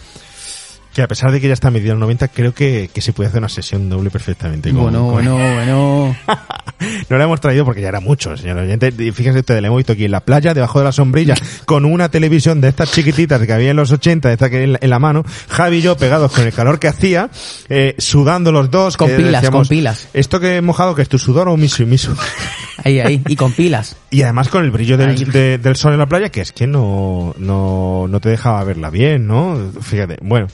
que 0.96 1.02
a 1.02 1.08
pesar 1.08 1.30
de 1.30 1.40
que 1.42 1.46
ya 1.46 1.52
está 1.52 1.70
medida 1.70 1.92
en 1.92 2.00
90, 2.00 2.28
creo 2.28 2.54
que, 2.54 2.88
que 2.92 3.02
se 3.02 3.12
puede 3.12 3.28
hacer 3.28 3.38
una 3.40 3.50
sesión 3.50 3.90
doble 3.90 4.08
perfectamente. 4.10 4.70
con- 4.70 4.80
Bueno, 4.84 5.00
con- 5.04 5.12
bueno, 5.12 5.34
bueno. 5.36 6.16
No 7.08 7.16
la 7.16 7.24
hemos 7.24 7.40
traído 7.40 7.64
porque 7.64 7.80
ya 7.80 7.88
era 7.88 8.00
mucho, 8.00 8.36
señor 8.36 8.58
oyente. 8.58 8.88
Ustedes, 8.88 9.60
le 9.62 9.66
hemos 9.66 9.78
visto 9.78 9.92
aquí 9.94 10.04
en 10.06 10.10
la 10.10 10.20
playa, 10.20 10.52
debajo 10.52 10.78
de 10.78 10.84
la 10.86 10.92
sombrilla, 10.92 11.34
con 11.64 11.84
una 11.86 12.10
televisión 12.10 12.60
de 12.60 12.68
estas 12.68 12.92
chiquititas 12.92 13.40
que 13.46 13.52
había 13.52 13.70
en 13.70 13.76
los 13.76 13.90
80, 13.92 14.28
de 14.28 14.34
esta 14.34 14.50
que 14.50 14.62
en 14.64 14.72
la, 14.74 14.78
en 14.82 14.90
la 14.90 14.98
mano, 14.98 15.22
Javi 15.48 15.78
y 15.78 15.82
yo 15.82 15.96
pegados 15.96 16.32
con 16.32 16.44
el 16.46 16.52
calor 16.52 16.78
que 16.78 16.88
hacía, 16.88 17.30
eh, 17.70 17.94
sudando 17.98 18.52
los 18.52 18.70
dos. 18.70 18.96
Con 18.98 19.08
pilas, 19.10 19.40
decíamos, 19.42 19.68
con 19.68 19.68
pilas. 19.68 20.08
Esto 20.12 20.38
que 20.40 20.56
he 20.56 20.60
mojado, 20.62 20.94
que 20.94 21.02
es 21.02 21.08
tu 21.08 21.18
sudor 21.18 21.48
o 21.48 21.56
mi 21.56 21.68
su- 21.68 21.86
mi 21.86 21.96
su- 21.98 22.16
Ahí, 22.84 23.00
ahí. 23.00 23.22
Y 23.26 23.36
con 23.36 23.52
pilas. 23.52 23.96
Y 24.10 24.22
además 24.22 24.48
con 24.48 24.62
el 24.64 24.70
brillo 24.70 24.96
del, 24.98 25.30
de- 25.32 25.58
del 25.58 25.76
sol 25.76 25.92
en 25.94 25.98
la 25.98 26.06
playa, 26.06 26.28
que 26.30 26.40
es 26.42 26.52
que 26.52 26.66
no, 26.66 27.34
no, 27.38 28.06
no 28.08 28.20
te 28.20 28.28
dejaba 28.28 28.62
verla 28.64 28.90
bien, 28.90 29.26
¿no? 29.26 29.58
Fíjate, 29.82 30.16
bueno. 30.22 30.46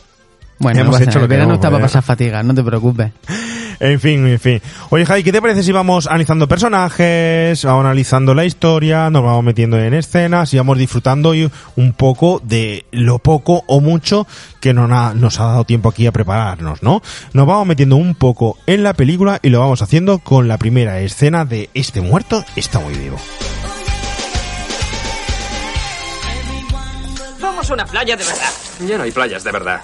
Bueno, 0.62 0.80
Hemos 0.80 1.00
hecho 1.00 1.18
lo 1.18 1.24
el 1.24 1.28
que 1.28 1.36
verano 1.36 1.54
está 1.54 1.70
para 1.70 1.82
pasar 1.82 2.02
fatiga, 2.02 2.42
no 2.42 2.54
te 2.54 2.62
preocupes. 2.62 3.10
En 3.80 3.98
fin, 3.98 4.24
en 4.28 4.38
fin. 4.38 4.62
Oye, 4.90 5.04
Javi, 5.04 5.24
¿qué 5.24 5.32
te 5.32 5.42
parece 5.42 5.64
si 5.64 5.72
vamos 5.72 6.06
analizando 6.06 6.46
personajes, 6.46 7.64
vamos 7.64 7.84
analizando 7.84 8.32
la 8.32 8.44
historia, 8.44 9.10
nos 9.10 9.24
vamos 9.24 9.42
metiendo 9.42 9.76
en 9.76 9.92
escenas 9.92 10.54
y 10.54 10.56
vamos 10.58 10.78
disfrutando 10.78 11.34
y 11.34 11.50
un 11.74 11.92
poco 11.92 12.40
de 12.44 12.86
lo 12.92 13.18
poco 13.18 13.64
o 13.66 13.80
mucho 13.80 14.28
que 14.60 14.72
nos 14.72 14.88
ha, 14.92 15.14
nos 15.14 15.40
ha 15.40 15.46
dado 15.46 15.64
tiempo 15.64 15.88
aquí 15.88 16.06
a 16.06 16.12
prepararnos, 16.12 16.84
¿no? 16.84 17.02
Nos 17.32 17.44
vamos 17.44 17.66
metiendo 17.66 17.96
un 17.96 18.14
poco 18.14 18.56
en 18.66 18.84
la 18.84 18.94
película 18.94 19.40
y 19.42 19.48
lo 19.48 19.58
vamos 19.58 19.82
haciendo 19.82 20.20
con 20.20 20.46
la 20.46 20.58
primera 20.58 21.00
escena 21.00 21.44
de 21.44 21.68
Este 21.74 22.00
muerto 22.00 22.44
está 22.54 22.78
muy 22.78 22.94
vivo. 22.94 23.16
Vamos 27.40 27.68
a 27.68 27.74
una 27.74 27.84
playa 27.84 28.16
de 28.16 28.22
verdad. 28.24 28.50
Ya 28.86 28.96
no 28.96 29.02
hay 29.02 29.10
playas 29.10 29.42
de 29.42 29.50
verdad. 29.50 29.80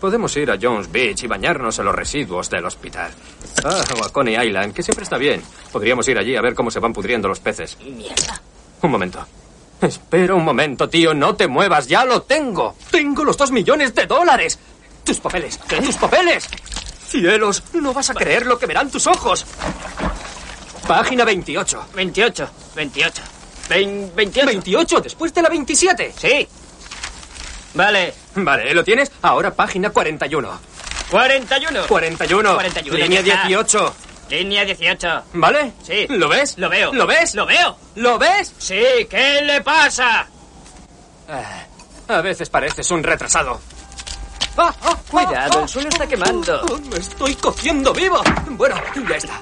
Podemos 0.00 0.36
ir 0.36 0.50
a 0.50 0.58
Jones 0.60 0.90
Beach 0.92 1.22
y 1.22 1.26
bañarnos 1.26 1.78
en 1.78 1.86
los 1.86 1.94
residuos 1.94 2.50
del 2.50 2.64
hospital. 2.66 3.12
Ah, 3.64 3.82
o 4.00 4.04
a 4.04 4.12
Coney 4.12 4.36
Island, 4.46 4.74
que 4.74 4.82
siempre 4.82 5.04
está 5.04 5.16
bien. 5.16 5.42
Podríamos 5.72 6.06
ir 6.08 6.18
allí 6.18 6.36
a 6.36 6.42
ver 6.42 6.54
cómo 6.54 6.70
se 6.70 6.80
van 6.80 6.92
pudriendo 6.92 7.28
los 7.28 7.40
peces. 7.40 7.78
Mierda. 7.82 8.40
Un 8.82 8.90
momento. 8.90 9.26
Espera 9.80 10.34
un 10.34 10.44
momento, 10.44 10.88
tío, 10.88 11.12
no 11.14 11.34
te 11.34 11.46
muevas, 11.48 11.86
ya 11.86 12.04
lo 12.04 12.22
tengo. 12.22 12.74
Tengo 12.90 13.24
los 13.24 13.36
dos 13.36 13.50
millones 13.50 13.94
de 13.94 14.06
dólares. 14.06 14.58
Tus 15.04 15.18
papeles, 15.20 15.58
tus 15.58 15.96
papeles. 15.96 16.48
Cielos, 17.06 17.62
no 17.74 17.92
vas 17.94 18.10
a 18.10 18.14
creer 18.14 18.46
lo 18.46 18.58
que 18.58 18.66
verán 18.66 18.90
tus 18.90 19.06
ojos. 19.06 19.46
Página 20.86 21.24
28. 21.24 21.86
28, 21.94 22.50
28. 22.74 23.22
Vein- 23.68 24.12
28. 24.14 24.46
28, 24.46 25.00
después 25.00 25.32
de 25.34 25.42
la 25.42 25.48
27. 25.48 26.12
Sí. 26.16 26.48
Vale. 27.76 28.14
Vale, 28.34 28.74
¿lo 28.74 28.82
tienes? 28.82 29.12
Ahora 29.22 29.54
página 29.54 29.90
41. 29.90 30.60
41. 31.10 31.86
41. 31.86 32.54
41, 32.54 32.98
Línea 32.98 33.20
ya 33.20 33.34
está. 33.34 33.46
18. 33.48 33.94
Línea 34.30 34.64
18. 34.64 35.22
¿Vale? 35.34 35.72
Sí. 35.86 36.06
¿Lo 36.08 36.28
ves? 36.28 36.58
Lo 36.58 36.68
veo. 36.68 36.92
¿Lo 36.92 37.06
ves? 37.06 37.34
Lo 37.34 37.46
veo. 37.46 37.76
¿Lo 37.96 38.18
ves? 38.18 38.52
Sí, 38.58 38.82
¿qué 39.08 39.40
le 39.42 39.60
pasa? 39.60 40.26
A 42.08 42.20
veces 42.20 42.48
pareces 42.50 42.90
un 42.90 43.02
retrasado. 43.02 43.60
¡Ah, 44.56 44.74
ah, 44.84 44.96
Cuidado, 45.10 45.58
ah, 45.58 45.62
el 45.62 45.68
suelo 45.68 45.88
está 45.90 46.06
quemando. 46.08 46.60
ah, 46.62 46.80
¡Me 46.90 46.96
estoy 46.96 47.34
cociendo 47.34 47.92
vivo! 47.92 48.22
Bueno, 48.50 48.76
ya 49.08 49.16
está. 49.16 49.40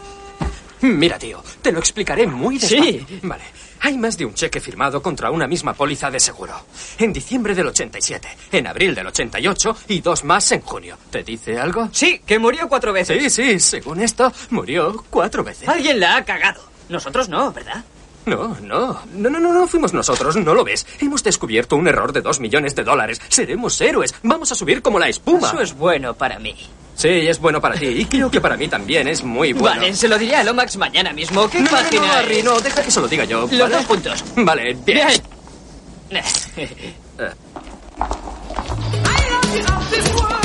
Mira, 0.81 1.19
tío, 1.19 1.43
te 1.63 1.71
lo 1.73 1.79
explicaré 1.79 2.27
muy 2.27 2.59
Sí. 2.59 2.77
despacio. 2.99 3.19
Vale. 3.23 3.45
Hay 3.85 3.99
más 3.99 4.17
de 4.17 4.25
un 4.25 4.33
cheque 4.33 4.61
firmado 4.61 5.03
contra 5.03 5.31
una 5.31 5.47
misma 5.47 5.75
póliza 5.75 6.11
de 6.11 6.19
seguro. 6.19 6.55
En 6.97 7.13
diciembre 7.13 7.55
del 7.55 7.67
87, 7.67 8.29
en 8.53 8.67
abril 8.67 8.95
del 8.95 9.09
88 9.09 9.77
y 9.89 10.01
dos 10.01 10.25
más 10.25 10.51
en 10.53 10.63
junio. 10.63 10.97
¿Te 11.11 11.23
dice 11.23 11.59
algo? 11.59 11.91
Sí, 11.93 12.23
que 12.27 12.39
murió 12.39 12.67
cuatro 12.67 12.95
veces. 12.95 13.23
Sí, 13.23 13.29
sí, 13.29 13.61
según 13.61 14.01
esto, 14.01 14.33
murió 14.49 15.05
cuatro 15.11 15.45
veces. 15.45 15.69
Alguien 15.69 16.01
la 16.01 16.17
ha 16.17 16.25
cagado. 16.25 16.63
Nosotros 16.89 17.29
no, 17.29 17.53
¿verdad? 17.53 17.85
No, 18.27 18.57
no, 18.63 19.01
no, 19.13 19.31
no, 19.31 19.39
no, 19.39 19.53
no 19.53 19.67
fuimos 19.67 19.93
nosotros, 19.93 20.37
no 20.37 20.55
lo 20.55 20.65
ves. 20.65 20.87
Hemos 21.01 21.23
descubierto 21.23 21.77
un 21.77 21.89
error 21.89 22.13
de 22.13 22.23
dos 22.23 22.41
millones 22.41 22.75
de 22.75 22.85
dólares. 22.85 23.21
Seremos 23.29 23.79
héroes, 23.81 24.15
vamos 24.23 24.51
a 24.51 24.55
subir 24.55 24.83
como 24.83 24.99
la 24.99 25.09
espuma. 25.09 25.49
Eso 25.49 25.61
es 25.61 25.75
bueno 25.75 26.15
para 26.15 26.39
mí. 26.39 26.55
Sí, 26.95 27.09
es 27.09 27.41
bueno 27.41 27.61
para 27.61 27.75
ti 27.75 27.87
y 27.87 28.05
creo 28.05 28.31
que 28.31 28.41
para 28.41 28.57
mí 28.57 28.69
también 28.69 29.09
es 29.09 29.25
muy 29.25 29.53
bueno. 29.53 29.81
Vale, 29.81 29.95
se 29.95 30.09
lo 30.09 30.17
diré 30.17 30.37
a 30.37 30.45
Lomax 30.45 30.77
mañana 30.77 31.13
mismo. 31.13 31.49
¿Qué 31.51 31.61
No, 31.61 31.71
no, 31.71 32.07
no, 32.07 32.13
Harry, 32.13 32.43
no, 32.43 32.61
deja 32.61 32.83
que 32.83 32.91
se 32.91 33.01
lo 33.01 33.09
diga 33.09 33.25
yo. 33.25 33.43
Los 33.43 33.59
¿vale? 33.59 33.77
dos 33.77 33.87
juntos. 33.87 34.25
Vale, 34.37 34.75
bien. 34.85 35.09
Bien. 36.11 36.25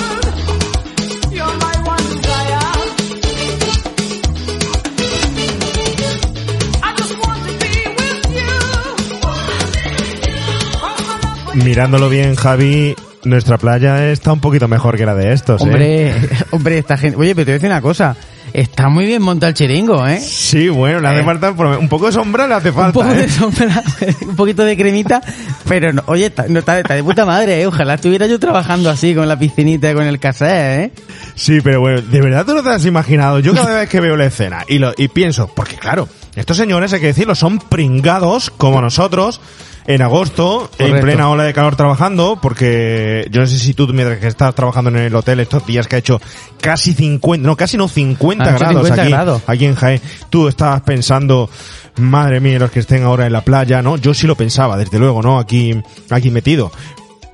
Mirándolo 11.56 12.10
bien, 12.10 12.36
Javi, 12.36 12.96
nuestra 13.24 13.58
playa 13.58 14.12
está 14.12 14.32
un 14.34 14.40
poquito 14.40 14.68
mejor 14.68 14.98
que 14.98 15.06
la 15.06 15.16
de 15.16 15.34
estos, 15.34 15.62
¿eh? 15.62 15.64
Hombre, 15.66 16.16
hombre, 16.52 16.78
esta 16.78 16.98
gente... 16.98 17.18
Oye, 17.18 17.34
pero 17.36 17.46
te 17.46 17.52
voy 17.52 17.56
a 17.56 17.58
decir 17.58 17.70
una 17.70 17.82
cosa. 17.82 18.16
Está 18.54 18.90
muy 18.90 19.06
bien 19.06 19.22
montado 19.22 19.50
el 19.50 19.54
chiringo, 19.54 20.08
¿eh? 20.08 20.20
Sí, 20.20 20.70
bueno, 20.70 21.00
le 21.02 21.08
hace 21.08 21.20
Eh. 21.20 21.24
falta 21.24 21.52
un 21.52 21.88
poco 21.90 22.08
de 22.08 22.12
sombra, 22.14 22.48
le 22.48 22.56
hace 22.56 22.70
Un 22.70 22.76
falta. 22.76 22.94
poco 22.94 23.12
¿eh? 23.12 23.18
de 23.18 23.30
sombra, 23.30 23.84
un 24.28 24.36
poquito 24.36 24.64
de 24.64 24.76
cremita, 24.76 25.22
pero 25.68 25.94
no, 25.94 26.02
oye, 26.08 26.28
está, 26.28 26.46
no, 26.48 26.60
está, 26.60 26.80
está 26.80 26.96
de 26.96 27.04
puta 27.04 27.26
madre, 27.26 27.62
¿eh? 27.62 27.68
Ojalá 27.68 27.96
estuviera 27.96 28.26
yo 28.26 28.40
trabajando 28.40 28.90
así 28.90 29.14
con 29.14 29.28
la 29.28 29.38
piscinita 29.38 29.92
y 29.92 29.94
con 29.94 30.08
el 30.08 30.20
cassette, 30.20 30.80
¿eh? 30.80 30.92
Sí, 31.36 31.60
pero 31.62 31.80
bueno, 31.82 32.02
de 32.02 32.22
verdad 32.22 32.44
tú 32.46 32.56
no 32.56 32.64
te 32.64 32.70
has 32.70 32.86
imaginado. 32.86 33.40
Yo 33.40 33.54
cada 33.54 33.80
vez 33.82 33.90
que 33.90 34.00
veo 34.00 34.16
la 34.18 34.26
escena 34.26 34.64
y, 34.68 34.80
lo, 34.80 34.94
y 34.98 35.10
pienso, 35.10 35.52
porque 35.56 35.76
claro, 35.76 36.08
estos 36.36 36.58
señores, 36.58 36.92
hay 36.94 37.02
que 37.02 37.08
decirlo, 37.08 37.36
son 37.36 37.60
pringados 37.60 38.50
como 38.50 38.82
nosotros 38.82 39.42
en 39.90 40.04
agosto, 40.04 40.70
en 40.78 41.02
plena 41.02 41.32
ola 41.32 41.46
de 41.46 41.52
calor 41.52 41.76
trabajando, 41.76 42.38
porque 42.40 43.28
yo 43.32 43.42
no 43.42 43.48
sé 43.48 43.58
si 43.58 43.74
tú 43.74 43.88
mientras 43.88 44.20
que 44.20 44.28
estás 44.28 44.54
trabajando 44.54 44.92
en 44.92 44.98
el 44.98 45.16
hotel 45.16 45.40
estos 45.40 45.66
días 45.66 45.88
que 45.88 45.96
ha 45.96 46.00
hecho 46.00 46.22
casi 46.62 46.94
50, 46.94 47.44
no, 47.44 47.58
casi 47.58 47.76
no 47.76 47.88
50 47.88 48.44
Ha 48.44 48.50
hecho 48.50 48.60
grados 48.60 48.84
50 48.84 49.02
aquí, 49.02 49.12
grados. 49.12 49.42
aquí 49.48 49.66
en 49.66 49.74
Jaén, 49.74 50.00
tú 50.30 50.48
estabas 50.48 50.82
pensando, 50.82 51.50
madre 51.98 52.40
mía, 52.40 52.60
los 52.60 52.70
que 52.70 52.82
estén 52.82 53.02
ahora 53.02 53.26
en 53.26 53.34
la 53.34 53.42
playa, 53.42 53.82
¿no? 53.82 53.98
Yo 53.98 54.14
sí 54.14 54.28
lo 54.28 54.36
pensaba, 54.36 54.78
desde 54.78 55.00
luego, 55.00 55.24
¿no? 55.24 55.40
Aquí, 55.40 55.82
aquí 56.12 56.30
metido. 56.30 56.72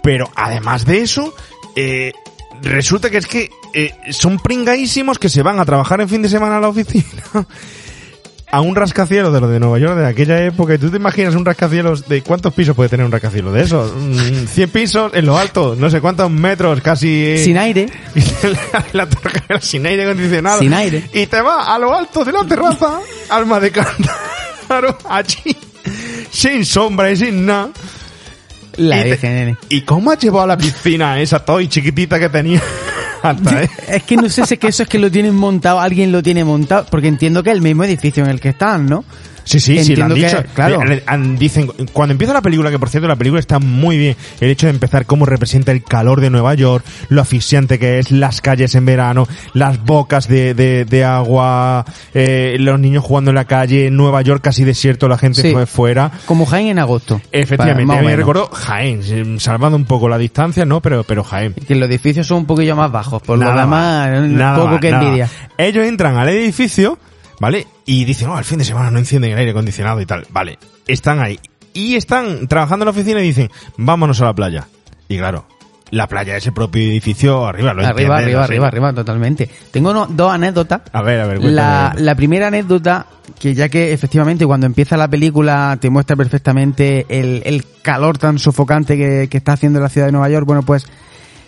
Pero 0.01 0.31
además 0.33 0.85
de 0.85 1.01
eso, 1.01 1.35
eh, 1.75 2.13
resulta 2.61 3.09
que 3.09 3.17
es 3.17 3.27
que 3.27 3.49
eh, 3.73 3.91
son 4.11 4.39
pringaísimos 4.39 5.19
que 5.19 5.27
se 5.27 5.43
van 5.43 5.59
a 5.59 5.65
trabajar 5.65 5.99
en 5.99 6.07
fin 6.07 6.21
de 6.21 6.29
semana 6.29 6.55
a 6.55 6.61
la 6.61 6.69
oficina. 6.69 7.05
A 8.55 8.61
un 8.61 8.73
rascacielos 8.73 9.33
de 9.33 9.41
lo 9.41 9.49
de 9.49 9.59
Nueva 9.59 9.79
York 9.79 9.97
de 9.97 10.07
aquella 10.07 10.41
época. 10.45 10.75
¿Y 10.75 10.77
tú 10.77 10.89
te 10.89 10.95
imaginas 10.95 11.35
un 11.35 11.43
rascacielos 11.43 12.07
de 12.07 12.21
cuántos 12.21 12.53
pisos 12.53 12.73
puede 12.73 12.87
tener 12.87 13.05
un 13.05 13.11
rascacielos 13.11 13.53
de 13.53 13.61
esos? 13.61 13.91
Mm, 13.93 14.47
100 14.47 14.69
pisos 14.69 15.11
en 15.13 15.25
lo 15.25 15.37
alto, 15.37 15.75
no 15.77 15.89
sé 15.89 15.99
cuántos 15.99 16.31
metros, 16.31 16.79
casi. 16.79 17.37
Sin 17.37 17.57
aire. 17.57 17.87
la 18.93 19.09
torre 19.09 19.41
sin 19.59 19.85
aire 19.85 20.05
acondicionado. 20.05 20.59
Sin 20.59 20.73
aire. 20.73 21.03
Y 21.13 21.25
te 21.25 21.41
va 21.41 21.75
a 21.75 21.77
lo 21.77 21.93
alto 21.93 22.23
de 22.23 22.31
la 22.31 22.45
terraza, 22.45 22.97
alma 23.27 23.59
de 23.59 23.71
cántaro, 23.71 24.99
allí, 25.09 25.57
sin 26.31 26.63
sombra 26.63 27.11
y 27.11 27.17
sin 27.17 27.45
nada. 27.45 27.71
La 28.77 29.05
y, 29.05 29.17
te-. 29.17 29.57
¿Y 29.67 29.81
cómo 29.81 30.11
has 30.11 30.19
llevado 30.19 30.43
a 30.45 30.47
la 30.47 30.57
piscina 30.57 31.19
esa 31.19 31.43
toy 31.43 31.67
chiquitita 31.67 32.17
que 32.17 32.29
tenía? 32.29 32.63
¿Eh? 33.31 33.69
Es 33.87 34.03
que 34.03 34.17
no 34.17 34.29
sé 34.29 34.45
si 34.45 34.55
es 34.55 34.59
que 34.59 34.67
eso 34.67 34.83
es 34.83 34.89
que 34.89 34.99
lo 34.99 35.11
tienen 35.11 35.35
montado, 35.35 35.79
alguien 35.79 36.11
lo 36.11 36.21
tiene 36.21 36.43
montado, 36.43 36.85
porque 36.89 37.07
entiendo 37.07 37.43
que 37.43 37.49
es 37.51 37.55
el 37.55 37.61
mismo 37.61 37.83
edificio 37.83 38.23
en 38.23 38.29
el 38.29 38.39
que 38.39 38.49
están, 38.49 38.85
¿no? 38.85 39.03
Sí, 39.45 39.59
sí, 39.61 39.81
sí, 39.83 39.95
lo 39.95 40.05
han 40.05 40.13
que- 40.13 40.25
dicho. 40.25 40.43
claro. 40.53 40.81
Eh, 40.91 41.03
dicen, 41.39 41.67
cuando 41.93 42.11
empieza 42.11 42.33
la 42.33 42.41
película, 42.41 42.69
que 42.71 42.79
por 42.79 42.89
cierto 42.89 43.07
la 43.07 43.15
película 43.15 43.39
está 43.39 43.59
muy 43.59 43.97
bien, 43.97 44.15
el 44.41 44.49
hecho 44.49 44.65
de 44.67 44.71
empezar 44.73 45.05
cómo 45.05 45.25
representa 45.25 45.71
el 45.71 45.83
calor 45.83 46.19
de 46.19 46.29
Nueva 46.29 46.53
York, 46.55 46.83
lo 47.09 47.21
asfixiante 47.21 47.79
que 47.79 47.99
es, 47.99 48.11
las 48.11 48.41
calles 48.41 48.75
en 48.75 48.85
verano, 48.85 49.27
las 49.53 49.81
bocas 49.83 50.27
de, 50.27 50.53
de, 50.53 50.83
de 50.85 51.03
agua, 51.05 51.85
eh, 52.13 52.57
los 52.59 52.79
niños 52.79 53.03
jugando 53.03 53.31
en 53.31 53.35
la 53.35 53.45
calle, 53.45 53.89
Nueva 53.91 54.21
York 54.23 54.41
casi 54.43 54.63
desierto, 54.63 55.07
la 55.07 55.17
gente 55.17 55.41
Sí. 55.41 55.51
fue 55.51 55.65
fuera. 55.65 56.11
Como 56.25 56.45
Jaén 56.45 56.67
en 56.67 56.79
agosto. 56.79 57.21
Efectivamente, 57.31 57.93
a 57.93 58.01
mí 58.01 58.05
me 58.07 58.15
recordó 58.15 58.49
Jaén, 58.51 59.39
salvando 59.39 59.77
un 59.77 59.85
poco 59.85 60.09
la 60.09 60.17
distancia, 60.17 60.65
¿no? 60.65 60.81
Pero, 60.81 61.03
pero 61.03 61.23
Jaén. 61.23 61.53
Que 61.53 61.75
los 61.75 61.87
edificios 61.87 62.25
son 62.27 62.39
un 62.39 62.45
poquillo 62.45 62.75
más 62.75 62.91
bajos, 62.91 63.21
por 63.21 63.37
lo 63.37 63.45
Nada 63.45 63.61
demás, 63.61 64.09
más, 64.21 64.29
nada 64.29 64.57
poco 64.57 64.79
que 64.79 64.89
nada 64.91 65.03
envidia. 65.03 65.29
Ellos 65.57 65.85
entran 65.85 66.17
al 66.17 66.29
edificio, 66.29 66.97
¿vale? 67.39 67.67
Y 67.85 68.05
dicen, 68.05 68.29
oh, 68.29 68.35
al 68.37 68.45
fin 68.45 68.57
de 68.59 68.65
semana 68.65 68.91
no 68.91 68.99
encienden 68.99 69.31
el 69.31 69.37
aire 69.37 69.51
acondicionado 69.51 70.01
y 70.01 70.05
tal. 70.05 70.25
Vale, 70.29 70.57
están 70.87 71.19
ahí. 71.19 71.39
Y 71.73 71.95
están 71.95 72.47
trabajando 72.47 72.83
en 72.83 72.87
la 72.87 72.91
oficina 72.91 73.19
y 73.21 73.27
dicen, 73.27 73.49
vámonos 73.77 74.21
a 74.21 74.25
la 74.25 74.33
playa. 74.33 74.67
Y 75.09 75.17
claro, 75.17 75.45
la 75.91 76.07
playa 76.07 76.37
es 76.37 76.47
el 76.47 76.53
propio 76.53 76.81
edificio 76.81 77.45
arriba, 77.45 77.73
lo 77.73 77.85
Arriba, 77.85 78.17
arriba, 78.17 78.37
no 78.39 78.43
arriba, 78.43 78.67
arriba, 78.67 78.93
totalmente. 78.93 79.49
Tengo 79.71 79.93
no- 79.93 80.07
dos 80.07 80.33
anécdotas. 80.33 80.81
A 80.93 81.01
ver, 81.01 81.19
a 81.19 81.27
ver. 81.27 81.43
La, 81.43 81.93
la 81.97 82.15
primera 82.15 82.47
anécdota, 82.47 83.05
que 83.39 83.53
ya 83.53 83.69
que 83.69 83.91
efectivamente 83.93 84.45
cuando 84.45 84.65
empieza 84.65 84.95
la 84.97 85.07
película 85.09 85.77
te 85.79 85.89
muestra 85.89 86.15
perfectamente 86.15 87.05
el, 87.09 87.43
el 87.45 87.65
calor 87.81 88.17
tan 88.17 88.39
sofocante 88.39 88.97
que, 88.97 89.27
que 89.29 89.37
está 89.37 89.53
haciendo 89.53 89.79
la 89.79 89.89
ciudad 89.89 90.07
de 90.07 90.13
Nueva 90.13 90.29
York, 90.29 90.45
bueno, 90.47 90.63
pues 90.63 90.87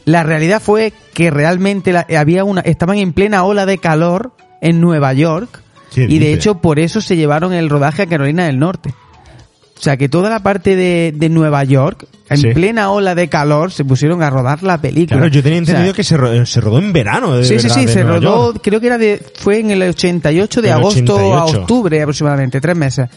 La 0.06 0.24
realidad 0.24 0.62
fue 0.62 0.94
que 1.14 1.32
realmente 1.32 1.92
la- 1.94 2.06
había 2.20 2.44
una, 2.44 2.62
estaban 2.62 2.98
en 2.98 3.14
plena 3.14 3.44
ola 3.44 3.66
de 3.66 3.78
calor 3.78 4.34
en 4.62 4.80
Nueva 4.82 5.14
York 5.14 5.62
¿Qué 5.94 6.04
y 6.04 6.20
de 6.20 6.34
hecho 6.34 6.56
por 6.60 6.80
eso 6.80 7.02
se 7.02 7.16
llevaron 7.16 7.54
el 7.54 7.70
rodaje 7.70 8.04
a 8.04 8.06
Carolina 8.08 8.46
del 8.46 8.60
Norte. 8.60 8.94
O 9.78 9.82
sea 9.82 9.96
que 9.96 10.10
toda 10.10 10.30
la 10.30 10.40
parte 10.40 10.76
de, 10.76 11.14
de 11.16 11.30
Nueva 11.30 11.64
York, 11.64 12.08
en 12.30 12.38
Sí. 12.38 12.48
plena 12.54 12.90
ola 12.90 13.14
de 13.14 13.28
calor, 13.30 13.72
se 13.72 13.86
pusieron 13.86 14.24
a 14.24 14.30
rodar 14.32 14.64
la 14.64 14.82
película. 14.82 15.18
Claro, 15.20 15.32
yo 15.32 15.44
tenía 15.44 15.62
O 15.62 15.66
sea, 15.66 15.74
entendido 15.76 15.94
que 15.94 16.04
se, 16.04 16.18
ro- 16.18 16.46
se 16.48 16.60
rodó 16.62 16.80
en 16.80 16.92
verano. 16.92 17.36
De 17.38 17.44
Sí, 17.44 17.60
sí, 17.60 17.68
verdad, 17.68 17.82
sí, 17.82 17.88
se 17.88 18.04
Nueva 18.04 18.18
rodó, 18.20 18.52
York. 18.54 18.62
creo 18.64 18.82
que 18.82 18.88
era 18.88 18.98
de, 18.98 19.24
fue 19.36 19.60
en 19.60 19.70
el 19.70 19.84
88 19.84 20.62
de 20.64 20.68
El 20.70 20.74
agosto 20.74 21.14
a 21.20 21.44
88. 21.46 21.62
octubre 21.62 22.02
aproximadamente, 22.02 22.60
tres 22.60 22.76
meses. 22.76 23.08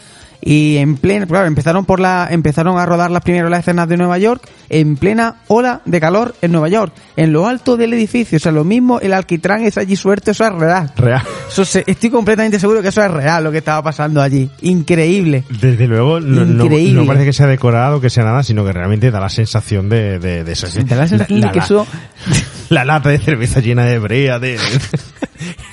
Y 0.43 0.77
en 0.77 0.97
plena, 0.97 1.27
claro, 1.27 1.45
empezaron 1.45 1.85
por 1.85 1.99
la, 1.99 2.27
empezaron 2.31 2.79
a 2.79 2.85
rodar 2.85 3.11
las 3.11 3.21
primeras 3.21 3.49
las 3.51 3.59
escenas 3.59 3.87
de 3.87 3.97
Nueva 3.97 4.17
York 4.17 4.41
en 4.69 4.97
plena 4.97 5.35
ola 5.47 5.81
de 5.85 5.99
calor 5.99 6.33
en 6.41 6.51
Nueva 6.51 6.67
York, 6.67 6.93
en 7.15 7.31
lo 7.31 7.45
alto 7.47 7.77
del 7.77 7.93
edificio, 7.93 8.37
o 8.37 8.39
sea, 8.39 8.51
lo 8.51 8.63
mismo, 8.63 8.99
el 9.01 9.13
alquitrán 9.13 9.61
es 9.63 9.77
allí 9.77 9.95
suelto, 9.95 10.31
eso 10.31 10.45
es 10.45 10.53
real. 10.53 10.91
Real. 10.95 11.21
Eso 11.47 11.63
se- 11.63 11.83
estoy 11.85 12.09
completamente 12.09 12.59
seguro 12.59 12.81
que 12.81 12.87
eso 12.87 13.03
es 13.03 13.11
real 13.11 13.43
lo 13.43 13.51
que 13.51 13.59
estaba 13.59 13.83
pasando 13.83 14.19
allí. 14.21 14.49
Increíble. 14.61 15.43
Desde 15.61 15.85
luego, 15.87 16.19
no, 16.19 16.43
no- 16.45 16.63
Increíble. 16.65 17.01
no 17.01 17.05
parece 17.05 17.25
que 17.25 17.33
sea 17.33 17.45
decorado, 17.47 18.01
que 18.01 18.09
sea 18.09 18.23
nada, 18.23 18.41
sino 18.41 18.65
que 18.65 18.73
realmente 18.73 19.11
da 19.11 19.19
la 19.19 19.29
sensación 19.29 19.89
de, 19.89 20.17
de, 20.17 20.43
de 20.43 20.51
eso. 20.53 20.67
Da 20.85 20.95
la 20.95 21.07
sensación 21.07 21.41
de 21.41 21.51
que 21.51 21.59
eso- 21.59 21.85
La 22.69 22.85
lata 22.85 23.09
de 23.09 23.19
cerveza 23.19 23.59
llena 23.59 23.83
de 23.85 23.99
brea, 23.99 24.39
de... 24.39 24.57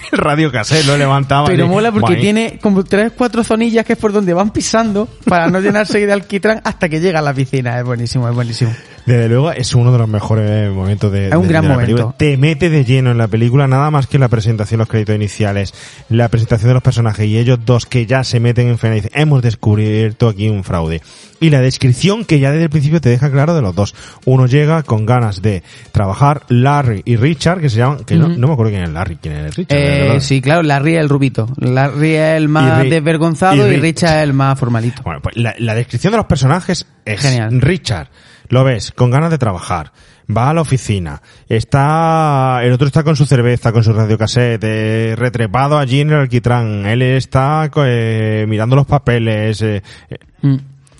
el 0.12 0.18
radio 0.18 0.50
cassette 0.50 0.86
lo 0.86 0.96
levantaba. 0.96 1.46
Pero 1.46 1.66
y- 1.66 1.68
mola 1.68 1.92
porque 1.92 2.16
tiene 2.16 2.58
como 2.60 2.84
tres, 2.84 3.12
cuatro 3.16 3.44
zonillas 3.44 3.84
que 3.84 3.94
es 3.94 3.98
por 3.98 4.12
donde 4.12 4.34
van 4.34 4.50
pisando 4.50 5.08
para 5.24 5.48
no 5.48 5.60
llenarse 5.60 6.04
de 6.04 6.12
alquitrán 6.12 6.60
hasta 6.64 6.88
que 6.88 7.00
llega 7.00 7.18
a 7.18 7.22
la 7.22 7.34
piscina. 7.34 7.78
Es 7.78 7.84
buenísimo, 7.84 8.28
es 8.28 8.34
buenísimo. 8.34 8.72
Desde 9.08 9.28
luego 9.28 9.50
es 9.52 9.74
uno 9.74 9.90
de 9.90 9.98
los 9.98 10.08
mejores 10.08 10.70
momentos 10.72 11.10
de, 11.10 11.28
Es 11.28 11.34
un 11.34 11.42
de- 11.42 11.48
gran 11.48 11.62
de 11.62 11.68
la 11.68 11.74
momento. 11.74 11.94
película. 11.96 12.14
Te 12.18 12.36
mete 12.36 12.68
de 12.70 12.84
lleno 12.84 13.10
en 13.10 13.18
la 13.18 13.26
película, 13.28 13.66
nada 13.66 13.90
más 13.90 14.06
que 14.06 14.18
la 14.18 14.28
presentación, 14.28 14.78
los 14.78 14.88
créditos 14.88 15.16
iniciales, 15.16 15.72
la 16.08 16.28
presentación 16.28 16.68
de 16.68 16.74
los 16.74 16.82
personajes 16.82 17.26
y 17.26 17.38
ellos 17.38 17.58
dos 17.64 17.86
que 17.86 18.06
ya 18.06 18.22
se 18.24 18.38
meten 18.40 18.68
en 18.68 18.78
fena 18.78 18.96
y 18.96 19.00
dicen, 19.00 19.12
hemos 19.14 19.42
descubierto 19.42 20.28
aquí 20.28 20.48
un 20.48 20.62
fraude. 20.62 21.00
Y 21.40 21.50
la 21.50 21.60
descripción 21.60 22.24
que 22.24 22.40
ya 22.40 22.50
desde 22.50 22.64
el 22.64 22.70
principio 22.70 23.00
te 23.00 23.08
deja 23.10 23.30
claro 23.30 23.54
de 23.54 23.62
los 23.62 23.74
dos. 23.74 23.94
Uno 24.24 24.46
llega 24.46 24.82
con 24.82 25.06
ganas 25.06 25.40
de 25.40 25.62
trabajar, 25.92 26.42
Larry 26.48 27.02
y 27.04 27.16
Richard, 27.16 27.60
que 27.60 27.70
se 27.70 27.78
llaman, 27.78 28.04
que 28.04 28.16
no, 28.16 28.28
no 28.28 28.48
me 28.48 28.52
acuerdo 28.52 28.72
quién 28.72 28.82
es 28.84 28.90
Larry, 28.90 29.16
quién 29.22 29.34
es 29.36 29.56
Richard. 29.56 29.78
Eh, 29.78 30.20
sí, 30.20 30.40
claro, 30.42 30.62
Larry 30.64 30.94
es 30.96 31.00
el 31.00 31.08
rubito. 31.08 31.48
Larry 31.56 32.14
es 32.14 32.36
el 32.36 32.48
más 32.48 32.84
Y 32.84 32.90
desvergonzado 32.90 33.56
y 33.56 33.60
y, 33.72 33.76
Ri- 33.76 33.80
Richard 33.80 34.16
es 34.18 34.22
el 34.24 34.32
más 34.32 34.58
formalito. 34.58 35.02
Bueno, 35.04 35.20
pues 35.22 35.36
la, 35.36 35.54
la 35.58 35.74
descripción 35.74 36.10
de 36.10 36.16
los 36.16 36.26
personajes 36.26 36.86
es 37.04 37.20
Genial. 37.20 37.60
Richard. 37.60 38.08
Lo 38.48 38.64
ves, 38.64 38.92
con 38.92 39.10
ganas 39.10 39.30
de 39.30 39.38
trabajar. 39.38 39.92
Va 40.34 40.50
a 40.50 40.54
la 40.54 40.60
oficina. 40.60 41.22
Está, 41.48 42.60
el 42.62 42.72
otro 42.72 42.86
está 42.86 43.02
con 43.02 43.16
su 43.16 43.24
cerveza, 43.26 43.72
con 43.72 43.82
su 43.84 43.92
radiocassette, 43.92 44.62
eh, 44.64 45.14
retrepado 45.16 45.78
allí 45.78 46.00
en 46.00 46.10
el 46.10 46.20
alquitrán. 46.20 46.86
Él 46.86 47.02
está 47.02 47.70
eh, 47.84 48.44
mirando 48.48 48.76
los 48.76 48.86
papeles. 48.86 49.60
eh, 49.62 49.82
eh, 50.10 50.16
Mm. 50.40 50.56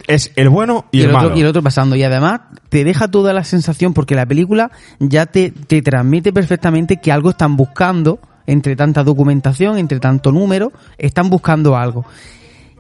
es 0.09 0.33
el 0.35 0.49
bueno 0.49 0.87
y, 0.91 0.99
Y, 0.99 1.01
el, 1.03 1.11
el 1.11 1.15
otro, 1.15 1.29
malo. 1.29 1.39
y 1.39 1.41
el 1.43 1.47
otro 1.47 1.63
pasando. 1.63 1.95
Y 1.95 2.03
además 2.03 2.41
te 2.71 2.83
deja 2.85 3.09
toda 3.09 3.33
la 3.33 3.45
sensación, 3.45 3.95
porque 3.95 4.15
la 4.17 4.27
película 4.27 4.71
ya 4.99 5.27
te, 5.27 5.51
te 5.53 5.81
transmite 5.83 6.33
perfectamente 6.33 6.97
que 7.01 7.13
algo 7.13 7.31
están 7.31 7.57
buscando, 7.57 8.19
entre 8.47 8.75
tanta 8.77 9.05
documentación, 9.05 9.79
entre 9.79 10.01
tanto 10.01 10.33
número, 10.33 10.73
están 10.97 11.31
buscando 11.31 11.77
algo. 11.77 12.05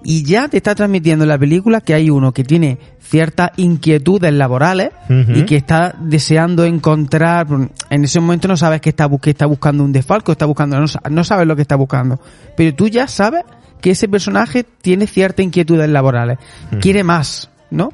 Y 0.04 0.22
ya 0.22 0.48
te 0.48 0.56
está 0.56 0.74
transmitiendo 0.74 1.24
en 1.24 1.28
la 1.28 1.38
película 1.38 1.80
que 1.80 1.94
hay 1.94 2.08
uno 2.10 2.32
que 2.32 2.44
tiene 2.44 2.78
ciertas 3.00 3.50
inquietudes 3.56 4.32
laborales 4.32 4.90
y 5.08 5.42
que 5.42 5.56
está 5.56 5.94
deseando 5.98 6.64
encontrar, 6.64 7.46
en 7.90 8.04
ese 8.04 8.20
momento 8.20 8.48
no 8.48 8.56
sabes 8.56 8.80
que 8.80 8.90
está, 8.90 9.08
que 9.20 9.30
está 9.30 9.46
buscando 9.46 9.82
un 9.82 9.92
desfalco, 9.92 10.32
está 10.32 10.46
buscando, 10.46 10.78
no, 10.78 10.86
no 11.10 11.24
sabes 11.24 11.46
lo 11.46 11.56
que 11.56 11.62
está 11.62 11.76
buscando, 11.76 12.20
pero 12.56 12.74
tú 12.74 12.88
ya 12.88 13.08
sabes 13.08 13.42
que 13.80 13.90
ese 13.90 14.08
personaje 14.08 14.64
tiene 14.64 15.06
ciertas 15.06 15.44
inquietudes 15.44 15.88
laborales, 15.88 16.38
quiere 16.80 17.02
más, 17.02 17.50
¿no? 17.70 17.90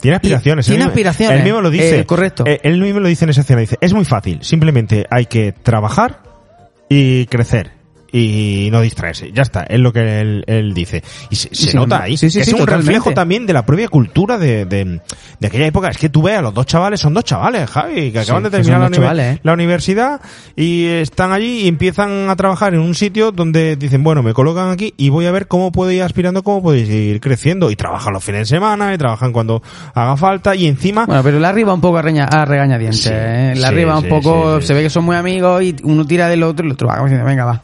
Tiene 0.00 0.16
aspiraciones. 0.16 0.66
Tiene 0.66 0.84
él 0.84 0.88
aspiraciones. 0.88 1.38
Él 1.38 1.44
mismo 1.44 1.60
lo 1.60 1.70
dice. 1.70 2.00
Eh, 2.00 2.06
correcto. 2.06 2.44
Eh, 2.46 2.60
él 2.62 2.80
mismo 2.80 3.00
lo 3.00 3.08
dice 3.08 3.24
en 3.24 3.30
esa 3.30 3.40
escena. 3.40 3.60
Dice, 3.60 3.78
es 3.80 3.92
muy 3.92 4.04
fácil. 4.04 4.38
Simplemente 4.42 5.06
hay 5.10 5.26
que 5.26 5.52
trabajar 5.52 6.22
y 6.88 7.26
crecer. 7.26 7.72
Y 8.10 8.68
no 8.72 8.80
distraerse. 8.80 9.32
Ya 9.32 9.42
está. 9.42 9.64
Es 9.64 9.78
lo 9.80 9.92
que 9.92 10.20
él, 10.20 10.44
él 10.46 10.72
dice. 10.72 11.02
Y 11.30 11.36
se, 11.36 11.48
se 11.54 11.70
Sí, 11.70 11.76
nota 11.76 12.02
ahí. 12.04 12.16
sí, 12.16 12.30
sí, 12.30 12.38
que 12.38 12.44
sí, 12.44 12.50
es 12.50 12.54
un 12.54 12.60
totalmente. 12.60 12.86
reflejo 12.92 13.12
también 13.12 13.46
de 13.46 13.52
la 13.52 13.66
propia 13.66 13.88
cultura 13.88 14.38
de, 14.38 14.64
de, 14.64 15.00
de 15.38 15.46
aquella 15.46 15.66
época. 15.66 15.88
Es 15.88 15.98
que 15.98 16.08
tú 16.08 16.22
ves 16.22 16.38
a 16.38 16.42
los 16.42 16.54
dos 16.54 16.64
chavales, 16.66 17.00
son 17.00 17.12
dos 17.14 17.24
chavales, 17.24 17.68
Javi, 17.68 18.10
que 18.12 18.20
acaban 18.20 18.42
de 18.44 18.50
terminar 18.50 18.80
la, 18.80 18.90
chavales, 18.90 19.36
¿eh? 19.36 19.40
la 19.42 19.52
universidad 19.52 20.20
y 20.56 20.86
están 20.86 21.32
allí 21.32 21.62
y 21.64 21.68
empiezan 21.68 22.30
a 22.30 22.36
trabajar 22.36 22.74
en 22.74 22.80
un 22.80 22.94
sitio 22.94 23.30
donde 23.32 23.76
dicen, 23.76 24.02
bueno, 24.02 24.22
me 24.22 24.32
colocan 24.32 24.70
aquí 24.70 24.94
y 24.96 25.10
voy 25.10 25.26
a 25.26 25.30
ver 25.30 25.46
cómo 25.46 25.70
puedo 25.70 25.90
ir 25.90 26.02
aspirando, 26.02 26.42
cómo 26.42 26.62
puedo 26.62 26.76
ir 26.76 27.20
creciendo. 27.20 27.70
Y 27.70 27.76
trabajan 27.76 28.12
los 28.14 28.24
fines 28.24 28.48
de 28.48 28.56
semana, 28.56 28.94
y 28.94 28.98
trabajan 28.98 29.32
cuando 29.32 29.62
haga 29.94 30.16
falta 30.16 30.54
y 30.54 30.66
encima... 30.66 31.04
Bueno, 31.06 31.22
pero 31.22 31.38
Larry 31.38 31.62
va 31.64 31.74
un 31.74 31.80
poco 31.80 31.98
a, 31.98 32.02
reña, 32.02 32.24
a 32.24 32.44
regañadientes. 32.44 33.06
¿eh? 33.12 33.52
Sí, 33.54 33.84
va 33.84 33.98
un 33.98 34.08
poco, 34.08 34.60
se 34.60 34.74
ve 34.74 34.82
que 34.82 34.90
son 34.90 35.04
muy 35.04 35.16
amigos 35.16 35.62
y 35.62 35.76
uno 35.82 36.06
tira 36.06 36.28
del 36.28 36.42
otro 36.42 36.64
y 36.64 36.68
el 36.68 36.72
otro 36.72 36.88
va 36.88 37.02
venga, 37.02 37.44
va. 37.44 37.62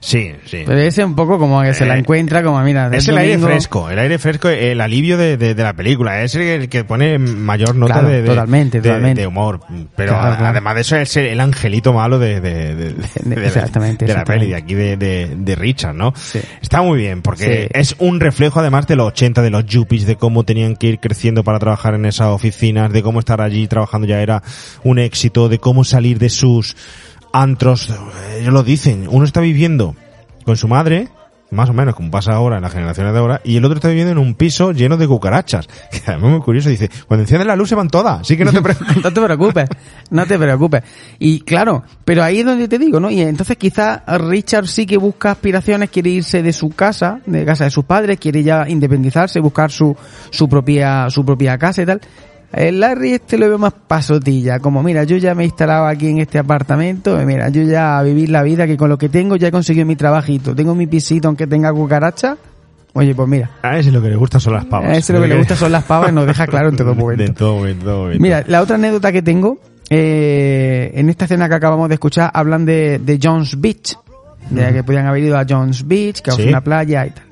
Sí, 0.00 0.32
sí. 0.44 0.62
Pero 0.66 0.78
ese 0.78 1.04
un 1.04 1.14
poco 1.14 1.38
como 1.38 1.62
que 1.62 1.74
se 1.74 1.86
la 1.86 1.96
Eh, 1.96 2.00
encuentra, 2.00 2.42
como 2.42 2.60
mira, 2.62 2.90
Es 2.92 3.08
el 3.08 3.18
aire 3.18 3.38
fresco, 3.38 3.90
el 3.90 3.98
aire 3.98 4.18
fresco, 4.18 4.48
el 4.48 4.80
alivio 4.80 5.16
de, 5.16 5.36
de, 5.36 5.54
de 5.54 5.62
la 5.62 5.72
película. 5.74 6.22
Es 6.22 6.34
el 6.34 6.68
que 6.68 6.84
pone 6.84 7.18
mayor 7.18 7.74
nota 7.76 7.94
Claro, 7.94 8.08
de, 8.08 8.22
de- 8.22 8.28
totalmente, 8.28 8.80
totalmente. 8.80 9.20
de 9.22 9.26
humor. 9.26 9.60
Pero 9.96 10.12
Claro, 10.12 10.32
a- 10.32 10.36
claro. 10.36 10.46
además 10.52 10.74
de 10.74 10.80
eso 10.82 10.96
es 10.96 11.16
el 11.16 11.40
ángel 11.40 11.74
malo 11.94 12.18
de, 12.18 12.40
de, 12.40 12.74
de- 12.74 12.92
de- 12.94 12.94
de- 13.40 13.46
Exactamente, 13.46 14.04
de 14.06 14.12
la 14.12 14.20
exactamente. 14.20 14.46
peli, 14.46 14.50
de 14.50 14.56
aquí 14.56 14.74
de, 14.74 15.54
Richard, 15.56 15.94
¿no? 15.94 16.12
Sí. 16.16 16.40
Está 16.60 16.82
muy 16.82 16.98
bien, 16.98 17.22
porque 17.22 17.64
Sí. 17.64 17.68
es 17.78 17.96
un 17.98 18.20
reflejo 18.20 18.60
además 18.60 18.86
de 18.86 18.96
los 18.96 19.08
80, 19.08 19.42
de 19.42 19.50
los 19.50 19.64
yuppies, 19.66 20.06
de 20.06 20.16
cómo 20.16 20.44
tenían 20.44 20.76
que 20.76 20.86
ir 20.88 20.98
creciendo 21.00 21.44
para 21.44 21.58
trabajar 21.58 21.94
en 21.94 22.04
esas 22.06 22.28
oficinas, 22.28 22.92
de 22.92 23.02
cómo 23.02 23.20
estar 23.20 23.40
allí 23.40 23.66
trabajando 23.66 24.06
ya 24.06 24.20
era 24.20 24.42
un 24.84 24.98
éxito, 24.98 25.48
de 25.48 25.58
cómo 25.58 25.84
salir 25.84 26.18
de 26.18 26.28
sus 26.30 26.76
antros. 27.32 27.92
Ellos 28.38 28.52
lo 28.52 28.62
dicen, 28.62 29.06
uno 29.10 29.24
está 29.24 29.40
viviendo 29.40 29.94
con 30.44 30.56
su 30.56 30.68
madre, 30.68 31.08
más 31.50 31.70
o 31.70 31.72
menos 31.72 31.94
como 31.94 32.10
pasa 32.10 32.32
ahora 32.32 32.56
en 32.56 32.62
las 32.62 32.72
generaciones 32.72 33.12
de 33.12 33.18
ahora, 33.18 33.40
y 33.44 33.56
el 33.56 33.64
otro 33.64 33.76
está 33.76 33.88
viviendo 33.88 34.12
en 34.12 34.18
un 34.18 34.34
piso 34.34 34.72
lleno 34.72 34.96
de 34.96 35.06
cucarachas. 35.06 35.68
Que 35.90 36.00
además 36.06 36.24
es 36.24 36.30
muy 36.30 36.40
curioso, 36.40 36.68
dice, 36.68 36.90
cuando 37.06 37.22
encienden 37.22 37.48
la 37.48 37.56
luz 37.56 37.68
se 37.68 37.74
van 37.74 37.88
todas, 37.88 38.20
así 38.20 38.36
que 38.36 38.44
no 38.44 38.52
te 38.52 38.60
preocupes. 38.62 38.96
no 39.02 39.12
te 39.12 39.20
preocupes, 39.20 39.68
no 40.10 40.26
te 40.26 40.38
preocupes. 40.38 40.82
Y 41.18 41.40
claro, 41.40 41.82
pero 42.04 42.22
ahí 42.22 42.40
es 42.40 42.46
donde 42.46 42.68
te 42.68 42.78
digo, 42.78 43.00
¿no? 43.00 43.10
Y 43.10 43.20
entonces 43.22 43.56
quizás 43.56 44.00
Richard 44.06 44.66
sí 44.66 44.86
que 44.86 44.96
busca 44.96 45.30
aspiraciones, 45.30 45.90
quiere 45.90 46.10
irse 46.10 46.42
de 46.42 46.52
su 46.52 46.70
casa, 46.70 47.20
de 47.26 47.44
casa 47.44 47.64
de 47.64 47.70
sus 47.70 47.84
padres, 47.84 48.18
quiere 48.18 48.42
ya 48.42 48.68
independizarse, 48.68 49.40
buscar 49.40 49.70
su, 49.70 49.96
su 50.30 50.48
propia, 50.48 51.08
su 51.10 51.24
propia 51.24 51.56
casa 51.58 51.82
y 51.82 51.86
tal. 51.86 52.00
El 52.52 52.80
Larry 52.80 53.12
este 53.12 53.36
lo 53.36 53.46
veo 53.48 53.58
más 53.58 53.74
pasotilla, 53.74 54.58
como 54.58 54.82
mira, 54.82 55.04
yo 55.04 55.16
ya 55.18 55.34
me 55.34 55.42
he 55.42 55.46
instalado 55.46 55.86
aquí 55.86 56.08
en 56.08 56.18
este 56.18 56.38
apartamento, 56.38 57.16
mira, 57.26 57.50
yo 57.50 57.62
ya 57.62 57.98
a 57.98 58.02
vivir 58.02 58.30
la 58.30 58.42
vida 58.42 58.66
que 58.66 58.76
con 58.78 58.88
lo 58.88 58.96
que 58.96 59.08
tengo 59.10 59.36
ya 59.36 59.48
he 59.48 59.52
conseguido 59.52 59.84
mi 59.84 59.96
trabajito, 59.96 60.54
tengo 60.54 60.74
mi 60.74 60.86
pisito 60.86 61.28
aunque 61.28 61.46
tenga 61.46 61.72
cucaracha. 61.72 62.36
Oye, 62.94 63.14
pues 63.14 63.28
mira, 63.28 63.50
A 63.62 63.78
ese 63.78 63.92
lo 63.92 64.00
que 64.00 64.08
le 64.08 64.16
gusta 64.16 64.40
son 64.40 64.54
las 64.54 64.64
pavas. 64.64 64.88
a 64.88 64.96
ese 64.96 65.12
lo 65.12 65.20
que 65.20 65.28
le 65.28 65.36
gusta 65.36 65.54
son 65.56 65.70
las 65.70 65.84
pavas 65.84 66.10
y 66.10 66.14
nos 66.14 66.26
deja 66.26 66.46
claro 66.46 66.70
en 66.70 66.76
todo 66.76 66.94
momento. 66.96 67.22
De 67.22 67.30
todo 67.32 67.54
momento, 67.56 67.84
todo 67.84 67.98
momento. 68.04 68.22
Mira, 68.22 68.42
la 68.48 68.62
otra 68.62 68.76
anécdota 68.76 69.12
que 69.12 69.20
tengo, 69.22 69.58
eh, 69.90 70.90
en 70.94 71.10
esta 71.10 71.26
escena 71.26 71.48
que 71.50 71.54
acabamos 71.54 71.88
de 71.88 71.94
escuchar, 71.96 72.30
hablan 72.32 72.64
de, 72.64 72.98
de 72.98 73.18
Jones 73.22 73.60
Beach, 73.60 73.94
de 74.50 74.72
que 74.72 74.82
podían 74.82 75.06
haber 75.06 75.22
ido 75.22 75.36
a 75.38 75.44
Jones 75.46 75.86
Beach, 75.86 76.22
que 76.22 76.30
es 76.30 76.36
Sí. 76.36 76.48
una 76.48 76.62
playa 76.62 77.06
y 77.06 77.10
tal. 77.10 77.24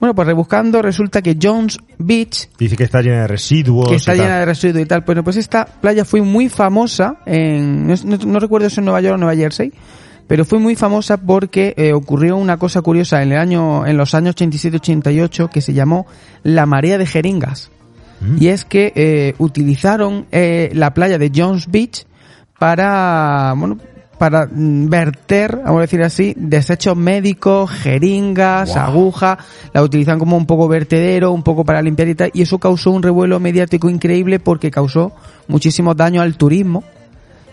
Bueno, 0.00 0.14
pues 0.14 0.26
rebuscando 0.26 0.80
resulta 0.80 1.20
que 1.20 1.36
Jones 1.40 1.78
Beach, 1.98 2.48
Dice 2.58 2.74
que 2.74 2.84
está 2.84 3.02
llena 3.02 3.20
de 3.20 3.26
residuos. 3.26 3.86
que 3.86 3.96
está 3.96 4.14
y 4.14 4.16
tal. 4.16 4.26
llena 4.26 4.38
de 4.38 4.46
residuos 4.46 4.82
y 4.82 4.86
tal, 4.86 5.02
bueno, 5.02 5.22
pues 5.22 5.36
esta 5.36 5.66
playa 5.66 6.06
fue 6.06 6.22
muy 6.22 6.48
famosa 6.48 7.18
en, 7.26 7.86
no, 7.86 8.40
recuerdo 8.40 8.70
si 8.70 8.80
en 8.80 8.86
Nueva 8.86 9.02
York 9.02 9.16
o 9.16 9.18
Nueva 9.18 9.36
Jersey, 9.36 9.74
pero 10.26 10.46
fue 10.46 10.58
muy 10.58 10.74
famosa 10.74 11.18
porque 11.18 11.74
eh, 11.76 11.92
ocurrió 11.92 12.38
una 12.38 12.56
cosa 12.56 12.80
curiosa 12.80 13.22
en 13.22 13.32
el 13.32 13.38
año, 13.38 13.86
en 13.86 13.98
los 13.98 14.14
años 14.14 14.36
87-88 14.36 15.50
que 15.50 15.60
se 15.60 15.74
llamó 15.74 16.06
la 16.44 16.64
marea 16.64 16.96
de 16.96 17.04
jeringas. 17.04 17.70
Y 18.38 18.48
es 18.48 18.66
que 18.66 18.92
eh, 18.96 19.34
utilizaron 19.38 20.26
eh, 20.30 20.70
la 20.74 20.92
playa 20.92 21.16
de 21.16 21.32
Jones 21.34 21.70
Beach 21.70 22.04
para, 22.58 23.54
bueno, 23.56 23.78
para 24.20 24.44
mm, 24.46 24.90
verter, 24.90 25.56
vamos 25.64 25.78
a 25.78 25.80
decir 25.80 26.02
así, 26.02 26.34
desechos 26.36 26.94
médicos, 26.94 27.70
jeringas, 27.70 28.68
Wow. 28.74 28.78
agujas, 28.78 29.38
la 29.72 29.82
utilizan 29.82 30.18
como 30.18 30.36
un 30.36 30.44
poco 30.44 30.68
vertedero, 30.68 31.32
un 31.32 31.42
poco 31.42 31.64
para 31.64 31.80
limpiar 31.80 32.08
y 32.08 32.14
tal, 32.14 32.30
y 32.34 32.42
eso 32.42 32.58
causó 32.58 32.90
un 32.90 33.02
revuelo 33.02 33.40
mediático 33.40 33.88
increíble 33.88 34.38
porque 34.38 34.70
causó 34.70 35.12
muchísimos 35.48 35.96
daños 35.96 36.22
al 36.22 36.36
turismo 36.36 36.84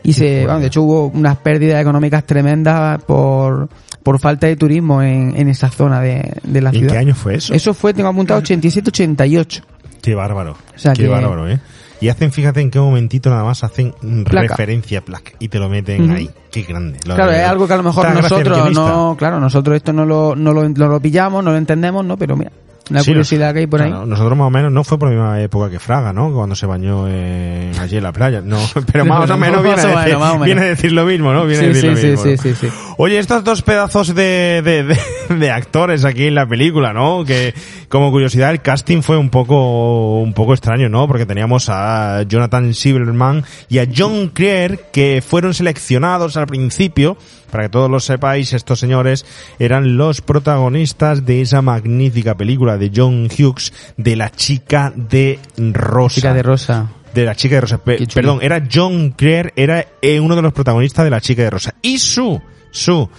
y 0.04 0.12
se, 0.12 0.44
bueno, 0.44 0.60
de 0.60 0.68
hecho 0.68 0.82
hubo 0.84 1.08
unas 1.08 1.38
pérdidas 1.38 1.82
económicas 1.82 2.26
tremendas 2.26 3.02
por, 3.06 3.70
por 4.04 4.20
falta 4.20 4.48
de 4.48 4.58
turismo 4.58 5.02
en, 5.02 5.38
en 5.38 5.48
esa 5.48 5.70
zona 5.70 6.02
de, 6.02 6.34
de 6.44 6.62
la 6.62 6.72
¿Y 6.72 6.76
en 6.76 6.80
ciudad. 6.82 6.94
qué 6.96 7.00
año 7.00 7.16
fue 7.16 7.36
eso? 7.36 7.54
Eso 7.54 7.74
fue, 7.74 7.94
tengo 7.94 8.10
apuntado, 8.10 8.42
87-88. 8.42 9.64
Qué 10.02 10.16
bárbaro. 10.16 10.58
O 10.76 10.78
sea 10.80 10.92
Qué 10.92 11.04
que- 11.04 11.08
bárbaro, 11.10 11.50
¿eh? 11.50 11.60
Y 12.00 12.10
hacen, 12.10 12.32
fíjate 12.32 12.62
en 12.62 12.70
qué 12.72 12.80
momentito 12.80 13.30
nada 13.30 13.44
más 13.44 13.64
hacen 13.64 13.94
Placa. 14.26 14.48
referencia 14.50 15.02
placa 15.02 15.32
y 15.40 15.48
te 15.50 15.58
lo 15.60 15.68
meten 15.70 16.10
ahí. 16.12 16.30
Qué 16.52 16.62
grande. 16.64 17.00
Lo 17.06 17.16
Claro, 17.16 17.32
de- 17.32 17.40
es 17.40 17.48
algo 17.48 17.68
que 17.68 17.74
a 17.74 17.78
lo 17.78 17.84
mejor 17.84 18.06
Está 18.08 18.22
nosotros 18.22 18.72
no, 18.74 19.16
claro, 19.18 19.40
nosotros 19.40 19.76
esto 19.78 19.94
no 19.94 20.06
lo, 20.06 20.36
no 20.36 20.54
lo, 20.54 20.68
no 20.70 20.88
lo 20.88 21.00
pillamos, 21.00 21.44
no 21.44 21.52
lo 21.52 21.58
entendemos, 21.58 22.06
¿no? 22.06 22.18
Pero 22.18 22.36
mira, 22.36 22.52
la 22.90 23.02
Sí, 23.02 23.12
curiosidad 23.12 23.54
que 23.54 23.60
hay 23.60 23.68
por 23.68 23.82
ahí. 23.82 23.92
nosotros 23.92 24.38
más 24.38 24.48
o 24.48 24.50
menos 24.50 24.72
no 24.72 24.84
fue 24.84 24.98
por 24.98 25.10
la 25.10 25.16
misma 25.16 25.42
época 25.42 25.70
que 25.70 25.80
Fraga, 25.80 26.14
¿no? 26.14 26.32
Cuando 26.34 26.56
se 26.56 26.66
bañó 26.66 27.06
eh, 27.08 27.72
allí 27.80 27.98
en 27.98 28.04
la 28.04 28.12
playa. 28.14 28.42
No, 28.42 28.58
pero 28.92 29.06
más 29.06 29.30
o 29.30 29.38
menos, 29.38 29.64
viene, 29.64 29.82
a 29.82 29.86
decir, 30.04 30.18
viene 30.44 30.62
a 30.62 30.66
decir 30.66 30.92
lo 30.92 31.06
mismo, 31.06 31.34
¿no? 31.34 31.46
Viene 31.46 31.66
a 31.66 31.68
decir 31.68 31.82
sí, 31.82 31.88
lo 31.88 31.94
mismo, 31.94 32.24
sí, 32.24 32.30
¿no? 32.32 32.38
sí, 32.38 32.56
sí. 32.56 32.68
Oye, 32.98 33.20
estos 33.20 33.44
dos 33.44 33.62
pedazos 33.62 34.16
de, 34.16 34.62
de, 34.64 34.84
de, 34.84 35.36
de 35.36 35.52
actores 35.52 36.06
aquí 36.06 36.26
en 36.28 36.36
la 36.36 36.48
película, 36.48 36.94
¿no? 36.94 37.24
Que 37.26 37.54
como 37.90 38.12
curiosidad 38.12 38.52
el 38.52 38.62
casting 38.62 39.02
fue 39.02 39.18
un 39.18 39.30
poco 39.30 40.20
un 40.20 40.34
poco 40.34 40.54
extraño, 40.54 40.90
¿no? 40.90 41.08
Porque 41.08 41.26
teníamos 41.26 41.70
a 41.70 42.24
Jonathan 42.24 42.74
Silverman 42.74 43.44
y 43.70 43.80
a 43.80 43.88
John 43.96 44.30
Creer 44.30 44.86
que 44.92 45.24
fueron 45.26 45.54
seleccionados 45.54 46.38
al 46.38 46.48
principio. 46.48 47.18
Para 47.52 47.64
que 47.64 47.70
todos 47.70 47.90
lo 47.90 48.02
sepáis, 48.02 48.52
estos 48.52 48.78
señores 48.78 49.26
eran 49.58 49.96
los 49.96 50.20
protagonistas 50.20 51.26
de 51.26 51.40
esa 51.42 51.62
magnífica 51.62 52.36
película 52.36 52.77
de 52.78 52.92
John 52.96 53.28
Hughes 53.28 53.74
de 53.98 54.16
La 54.16 54.30
chica 54.32 54.92
de 54.96 55.40
rosa 55.74 56.16
Chica 56.16 56.34
de 56.34 56.44
rosa. 56.44 56.88
de 57.14 57.26
la 57.26 57.36
chica 57.36 57.56
de 57.56 57.62
rosa. 57.62 57.78
Pe- 57.84 58.06
perdón, 58.14 58.40
era 58.42 58.64
John 58.72 59.12
Creer, 59.18 59.54
era 59.56 59.86
eh, 60.02 60.20
uno 60.20 60.36
de 60.36 60.42
los 60.42 60.54
protagonistas 60.54 61.04
de 61.06 61.10
la 61.12 61.22
chica 61.22 61.42
de 61.44 61.50
rosa. 61.50 61.74
Y 61.82 61.98
su, 62.00 62.42
su 62.72 63.10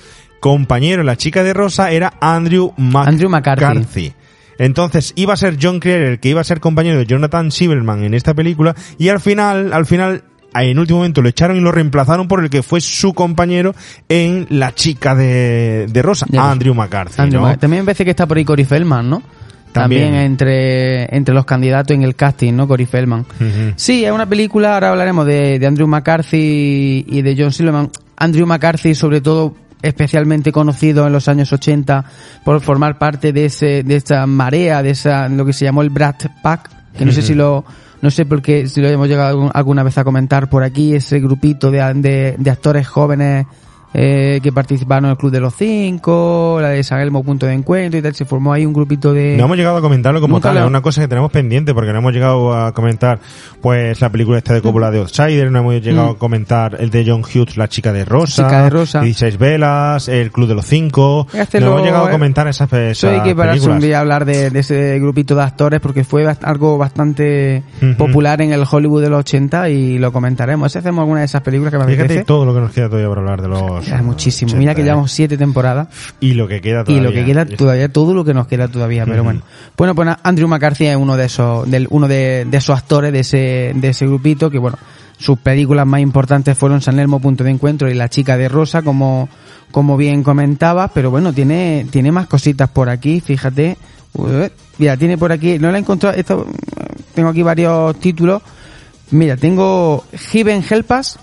compañero 0.41 1.03
la 1.03 1.17
chica 1.17 1.43
de 1.43 1.53
rosa 1.53 1.91
era 1.91 2.15
Andrew, 2.21 2.73
Mac- 2.77 3.09
Andrew 3.09 3.29
McCarthy. 3.31 4.13
Entonces 4.59 5.13
iba 5.17 5.35
a 5.35 5.37
ser 5.37 5.57
John 5.61 5.79
Creer 5.81 6.03
el 6.03 6.19
que 6.21 6.29
iba 6.31 6.41
a 6.41 6.45
ser 6.45 6.61
compañero 6.61 6.99
de 6.99 7.07
Jonathan 7.07 7.51
Silverman 7.53 8.03
en 8.05 8.15
esta 8.15 8.35
película 8.35 8.75
y 8.99 9.09
al 9.09 9.21
final, 9.21 9.73
al 9.73 9.87
final, 9.87 10.25
en 10.55 10.79
último 10.81 10.99
momento 10.99 11.23
lo 11.23 11.29
echaron 11.29 11.57
y 11.57 11.61
lo 11.61 11.71
reemplazaron 11.71 12.27
por 12.27 12.43
el 12.43 12.51
que 12.51 12.65
fue 12.65 12.81
su 12.81 13.15
compañero 13.15 13.75
en 14.09 14.47
la 14.51 14.75
chica 14.75 15.15
de, 15.15 15.87
de 15.89 16.03
rosa. 16.03 16.27
Andrew 16.37 16.75
McCarthy. 16.75 17.21
Andrew 17.23 17.41
¿no? 17.41 17.47
Mac- 17.49 17.61
También 17.61 17.83
me 17.83 17.87
parece 17.87 18.05
que 18.05 18.11
está 18.11 18.27
por 18.27 18.37
ahí 18.37 18.45
Cory 18.45 18.65
Feldman, 18.65 19.09
¿no? 19.09 19.23
También. 19.73 20.05
También, 20.05 20.15
entre, 20.25 21.15
entre 21.15 21.35
los 21.35 21.45
candidatos 21.45 21.95
en 21.95 22.03
el 22.03 22.15
casting, 22.15 22.55
¿no? 22.55 22.67
Cory 22.67 22.87
Feldman. 22.87 23.27
Sí, 23.77 24.05
es 24.05 24.13
una 24.13 24.27
película, 24.27 24.75
ahora 24.75 24.91
hablaremos 24.91 25.27
de, 25.27 25.59
de 25.59 25.67
Andrew 25.67 25.87
McCarthy 25.87 27.05
y 27.07 27.23
de 27.23 27.37
John 27.39 27.53
Silverman. 27.53 27.91
Andrew 28.17 28.47
McCarthy, 28.47 28.95
sobre 28.95 29.21
todo, 29.21 29.55
especialmente 29.83 30.53
conocido 30.53 31.07
en 31.07 31.13
los 31.13 31.29
años 31.29 31.53
80 31.53 32.05
por 32.45 32.61
formar 32.61 32.99
parte 32.99 33.33
de 33.33 33.47
ese, 33.47 33.83
de 33.83 33.97
esa 33.97 34.27
marea, 34.27 34.83
de 34.83 34.91
esa, 34.91 35.29
lo 35.29 35.45
que 35.45 35.53
se 35.53 35.65
llamó 35.65 35.83
el 35.83 35.91
Brat 35.91 36.27
Pack, 36.43 36.71
que 36.97 37.05
no 37.05 37.13
sé 37.13 37.23
si 37.23 37.35
lo, 37.35 37.65
no 38.03 38.11
sé 38.11 38.27
por 38.27 38.43
qué, 38.43 38.67
si 38.67 38.81
lo 38.81 38.89
hemos 38.89 39.09
llegado 39.09 39.51
alguna 39.55 39.83
vez 39.83 39.99
a 39.99 40.05
comentar 40.05 40.49
por 40.51 40.65
aquí, 40.65 40.95
ese 40.95 41.21
grupito 41.21 41.71
de, 41.71 41.79
de, 41.95 42.35
de 42.39 42.51
actores 42.51 42.89
jóvenes 42.89 43.47
eh, 43.95 44.41
que 44.43 44.53
participaron 44.53 45.07
en 45.07 45.11
el 45.13 45.17
Club 45.17 45.33
de 45.33 45.41
los 45.41 45.55
Cinco, 45.55 46.59
la 46.61 46.69
de 46.71 46.83
San 46.85 47.01
Elmo 47.01 47.23
Punto 47.25 47.47
de 47.47 47.55
Encuentro 47.55 47.99
y 47.99 48.03
tal, 48.03 48.15
se 48.15 48.25
formó 48.25 48.53
ahí 48.53 48.67
un 48.67 48.73
grupito 48.73 49.13
de... 49.13 49.37
No 49.37 49.45
hemos 49.47 49.57
llegado 49.57 49.77
a 49.77 49.81
comentarlo 49.81 50.21
como 50.21 50.41
tal, 50.41 50.57
es 50.59 50.65
una 50.65 50.81
cosa 50.83 51.01
que 51.01 51.09
tenemos 51.09 51.31
pendiente 51.31 51.73
porque 51.75 51.93
no 51.93 51.99
hemos 51.99 52.13
llegado 52.13 52.55
a 52.55 52.73
comentar 52.73 53.19
pues 53.61 54.01
la 54.01 54.11
película 54.11 54.39
esta 54.39 54.55
de 54.55 54.61
Coppola 54.63 54.91
de 54.91 54.99
Outsider, 54.99 55.51
no 55.51 55.61
hemos 55.61 55.75
llegado 55.83 56.09
Mm. 56.13 56.17
a 56.17 56.19
comentar 56.19 56.77
el 56.81 56.91
de 56.91 57.05
John 57.07 57.23
Hughes, 57.23 57.57
La 57.57 57.69
chica 57.69 57.93
de 57.93 58.05
rosa, 58.05 58.45
Chica 58.45 58.63
de 58.65 58.71
rosa. 58.71 59.01
16 59.01 59.39
velas, 59.39 60.09
El 60.09 60.31
club 60.31 60.49
de 60.49 60.55
los 60.55 60.67
cinco, 60.67 61.27
hacerlo, 61.41 61.69
no 61.71 61.75
hemos 61.77 61.87
llegado 61.87 62.07
a 62.07 62.09
eh. 62.09 62.13
comentar 62.13 62.47
esas, 62.49 62.73
esas 62.73 63.13
hay 63.13 63.23
que 63.23 63.35
pararse 63.35 63.69
un 63.69 63.81
día 63.81 63.99
a 63.99 64.01
hablar 64.01 64.25
de, 64.25 64.51
de 64.51 64.59
ese 64.61 64.99
grupito 64.99 65.35
de 65.35 65.43
actores 65.43 65.81
porque 65.81 66.05
fue 66.05 66.25
bast- 66.25 66.45
algo 66.45 66.79
bastante 66.79 67.63
popular 67.97 68.41
en 68.43 68.53
el 68.53 68.65
Hollywood 68.71 69.03
de 69.03 69.11
los 69.11 69.21
80 69.21 69.71
y 69.71 69.99
lo 69.99 70.13
comentaremos. 70.13 70.71
Si 70.73 70.79
hacemos 70.79 71.03
alguna 71.03 71.21
de 71.21 71.27
esas 71.27 71.43
películas 71.43 71.73
que 71.73 71.79
me 71.79 71.85
Fíjate 71.87 72.05
apetece. 72.05 72.25
todo 72.25 72.45
lo 72.45 72.55
que 72.55 72.61
nos 72.61 72.73
queda 72.73 72.87
todavía 72.89 73.09
por 73.09 73.19
hablar 73.19 73.41
de 73.43 73.49
los 73.49 73.78
Queda 73.85 74.03
muchísimo. 74.03 74.51
80, 74.51 74.59
Mira 74.59 74.75
que 74.75 74.83
llevamos 74.83 75.13
siete 75.13 75.37
temporadas 75.37 75.89
y 76.21 76.35
lo 76.35 76.49
que 76.49 76.61
queda 76.61 76.83
y 76.83 76.85
todavía. 76.85 77.03
lo 77.03 77.13
que 77.13 77.25
queda 77.25 77.47
todavía, 77.47 77.89
todo 77.89 78.15
lo 78.15 78.25
que 78.25 78.35
nos 78.35 78.47
queda 78.47 78.69
todavía, 78.69 79.05
pero 79.07 79.25
bueno. 79.25 79.43
Bueno, 79.77 79.95
pues 79.95 80.09
Andrew 80.23 80.49
McCarthy 80.49 80.87
es 80.87 80.97
uno 80.97 81.17
de 81.17 81.27
esos, 81.27 81.71
del, 81.71 81.87
uno 81.91 82.09
de, 82.09 82.45
de 82.45 82.57
esos 82.57 82.77
actores 82.77 83.13
de 83.13 83.21
ese, 83.21 83.73
de 83.75 83.89
ese 83.89 84.07
grupito 84.07 84.51
que 84.51 84.59
bueno, 84.59 84.79
sus 85.19 85.39
películas 85.39 85.87
más 85.87 86.01
importantes 86.01 86.57
fueron 86.57 86.81
San 86.81 86.99
Elmo 86.99 87.21
Punto 87.21 87.43
de 87.45 87.51
Encuentro 87.51 87.91
y 87.91 87.95
La 87.95 88.09
Chica 88.09 88.37
de 88.37 88.49
Rosa, 88.49 88.83
como, 88.83 89.29
como 89.73 89.97
bien 89.97 90.23
comentabas, 90.23 90.91
pero 90.95 91.11
bueno, 91.11 91.33
tiene, 91.33 91.87
tiene 91.91 92.13
más 92.13 92.27
cositas 92.29 92.69
por 92.71 92.89
aquí, 92.89 93.21
fíjate. 93.21 93.77
Mira, 94.79 94.97
tiene 94.97 95.19
por 95.19 95.33
aquí, 95.33 95.59
no 95.59 95.71
la 95.71 95.79
he 95.79 95.81
encontrado, 95.81 96.17
esto, 96.17 96.47
tengo 97.15 97.31
aquí 97.31 97.43
varios 97.43 97.99
títulos. 97.99 98.43
Mira, 99.11 99.37
tengo 99.37 100.05
Heaven 100.13 100.65
Help 100.69 100.91
Us, 100.93 101.19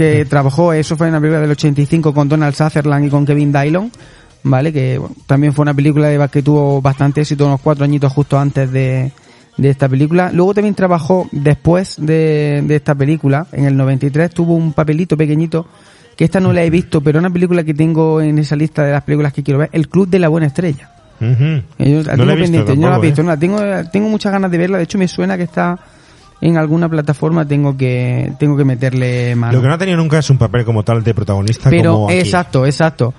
que 0.00 0.24
trabajó, 0.24 0.72
eso 0.72 0.96
fue 0.96 1.08
en 1.08 1.12
la 1.12 1.20
película 1.20 1.42
del 1.42 1.50
85 1.50 2.14
con 2.14 2.26
Donald 2.26 2.54
Sutherland 2.54 3.04
y 3.04 3.10
con 3.10 3.26
Kevin 3.26 3.52
Dillon, 3.52 3.92
¿vale? 4.44 4.72
Que 4.72 4.96
bueno, 4.96 5.14
también 5.26 5.52
fue 5.52 5.62
una 5.64 5.74
película 5.74 6.08
de, 6.08 6.28
que 6.28 6.40
tuvo 6.40 6.80
bastante 6.80 7.20
éxito 7.20 7.44
unos 7.44 7.60
cuatro 7.60 7.84
añitos 7.84 8.10
justo 8.10 8.38
antes 8.38 8.72
de, 8.72 9.12
de 9.58 9.68
esta 9.68 9.90
película. 9.90 10.30
Luego 10.32 10.54
también 10.54 10.74
trabajó 10.74 11.28
después 11.32 11.96
de, 11.98 12.64
de 12.66 12.76
esta 12.76 12.94
película, 12.94 13.46
en 13.52 13.66
el 13.66 13.76
93 13.76 14.30
tuvo 14.30 14.54
un 14.54 14.72
papelito 14.72 15.18
pequeñito, 15.18 15.66
que 16.16 16.24
esta 16.24 16.40
no 16.40 16.54
la 16.54 16.62
he 16.62 16.70
visto, 16.70 17.02
pero 17.02 17.18
una 17.18 17.28
película 17.28 17.62
que 17.62 17.74
tengo 17.74 18.22
en 18.22 18.38
esa 18.38 18.56
lista 18.56 18.82
de 18.84 18.92
las 18.92 19.02
películas 19.02 19.34
que 19.34 19.42
quiero 19.42 19.60
ver, 19.60 19.68
El 19.72 19.90
Club 19.90 20.08
de 20.08 20.18
la 20.18 20.28
Buena 20.28 20.46
Estrella. 20.46 20.92
Que 21.18 21.62
yo 21.78 22.02
la 22.02 22.16
No 22.16 22.24
tengo 22.24 22.24
la 22.24 22.32
he 22.32 22.36
visto 22.36 22.64
pendiente, 22.64 22.74
yo 22.74 22.80
no 22.80 22.88
la 22.88 22.96
he 22.96 23.00
visto, 23.00 23.20
¿eh? 23.20 23.24
no 23.24 23.30
la 23.32 23.36
tengo, 23.38 23.90
tengo 23.92 24.08
muchas 24.08 24.32
ganas 24.32 24.50
de 24.50 24.56
verla, 24.56 24.78
de 24.78 24.84
hecho 24.84 24.96
me 24.96 25.08
suena 25.08 25.36
que 25.36 25.42
está 25.42 25.78
en 26.40 26.56
alguna 26.56 26.88
plataforma, 26.88 27.46
tengo 27.46 27.76
que, 27.76 28.32
tengo 28.38 28.56
que 28.56 28.64
meterle 28.64 29.34
mano. 29.36 29.52
Lo 29.52 29.60
que 29.62 29.68
no 29.68 29.74
ha 29.74 29.78
tenido 29.78 29.96
nunca 29.98 30.18
es 30.18 30.30
un 30.30 30.38
papel 30.38 30.64
como 30.64 30.82
tal 30.82 31.02
de 31.04 31.12
protagonista 31.14 31.68
Pero, 31.70 31.92
como 31.94 32.08
aquí. 32.08 32.18
exacto, 32.18 32.64
exacto. 32.66 33.12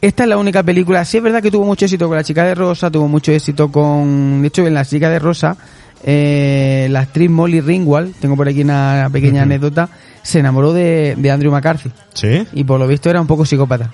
Esta 0.00 0.24
es 0.24 0.28
la 0.28 0.36
única 0.36 0.62
película, 0.62 1.04
sí 1.04 1.16
es 1.16 1.22
verdad 1.22 1.42
que 1.42 1.50
tuvo 1.50 1.64
mucho 1.64 1.84
éxito 1.86 2.06
con 2.08 2.16
La 2.16 2.24
Chica 2.24 2.44
de 2.44 2.54
Rosa, 2.54 2.90
tuvo 2.90 3.08
mucho 3.08 3.32
éxito 3.32 3.70
con, 3.72 4.42
de 4.42 4.48
hecho 4.48 4.66
en 4.66 4.74
La 4.74 4.84
Chica 4.84 5.08
de 5.08 5.18
Rosa, 5.18 5.56
eh, 6.04 6.86
la 6.90 7.00
actriz 7.00 7.30
Molly 7.30 7.60
Ringwald, 7.62 8.14
tengo 8.16 8.36
por 8.36 8.46
aquí 8.46 8.60
una 8.62 9.08
pequeña 9.10 9.42
anécdota, 9.42 9.88
se 10.22 10.40
enamoró 10.40 10.72
de, 10.74 11.14
de 11.16 11.30
Andrew 11.30 11.50
McCarthy 11.50 11.90
¿Sí? 12.12 12.46
y 12.52 12.64
por 12.64 12.78
lo 12.78 12.86
visto 12.86 13.08
era 13.08 13.20
un 13.20 13.26
poco 13.26 13.46
psicópata. 13.46 13.90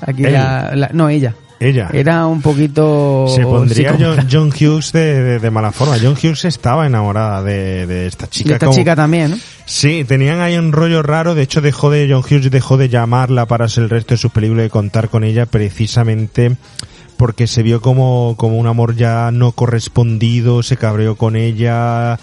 Aquí 0.00 0.22
la- 0.22 0.90
no 0.94 1.08
ella, 1.10 1.34
Ella. 1.60 1.88
era 1.92 2.26
un 2.26 2.40
poquito 2.40 3.26
Se 3.34 3.42
pondría. 3.42 3.96
John, 3.98 4.28
John 4.30 4.48
Hughes 4.60 4.92
de, 4.92 5.22
de- 5.22 5.38
de 5.40 5.50
mala 5.50 5.72
forma. 5.72 5.96
John 6.00 6.12
Hughes 6.14 6.44
estaba 6.44 6.86
enamorada 6.86 7.42
de, 7.42 7.86
de 7.86 8.06
esta 8.06 8.28
chica. 8.28 8.50
de 8.50 8.54
esta 8.54 8.66
como- 8.66 8.78
chica 8.78 8.94
también, 8.94 9.32
¿no? 9.32 9.36
Sí, 9.64 10.04
tenían 10.04 10.40
ahí 10.40 10.56
un 10.56 10.72
rollo 10.72 11.02
raro. 11.02 11.34
De 11.34 11.42
hecho, 11.42 11.60
dejó 11.60 11.90
de 11.90 12.06
John 12.10 12.22
Hughes 12.22 12.50
dejó 12.50 12.76
de 12.76 12.88
llamarla 12.88 13.46
para 13.46 13.64
hacer 13.66 13.84
el 13.84 13.90
resto 13.90 14.14
de 14.14 14.18
sus 14.18 14.30
películas 14.32 14.66
y 14.66 14.70
contar 14.70 15.08
con 15.08 15.24
ella 15.24 15.46
precisamente 15.46 16.56
porque 17.16 17.48
se 17.48 17.64
vio 17.64 17.80
como, 17.80 18.36
como 18.38 18.58
un 18.58 18.68
amor 18.68 18.94
ya 18.94 19.30
no 19.32 19.50
correspondido, 19.50 20.62
se 20.62 20.76
cabreó 20.76 21.16
con 21.16 21.34
ella. 21.34 22.18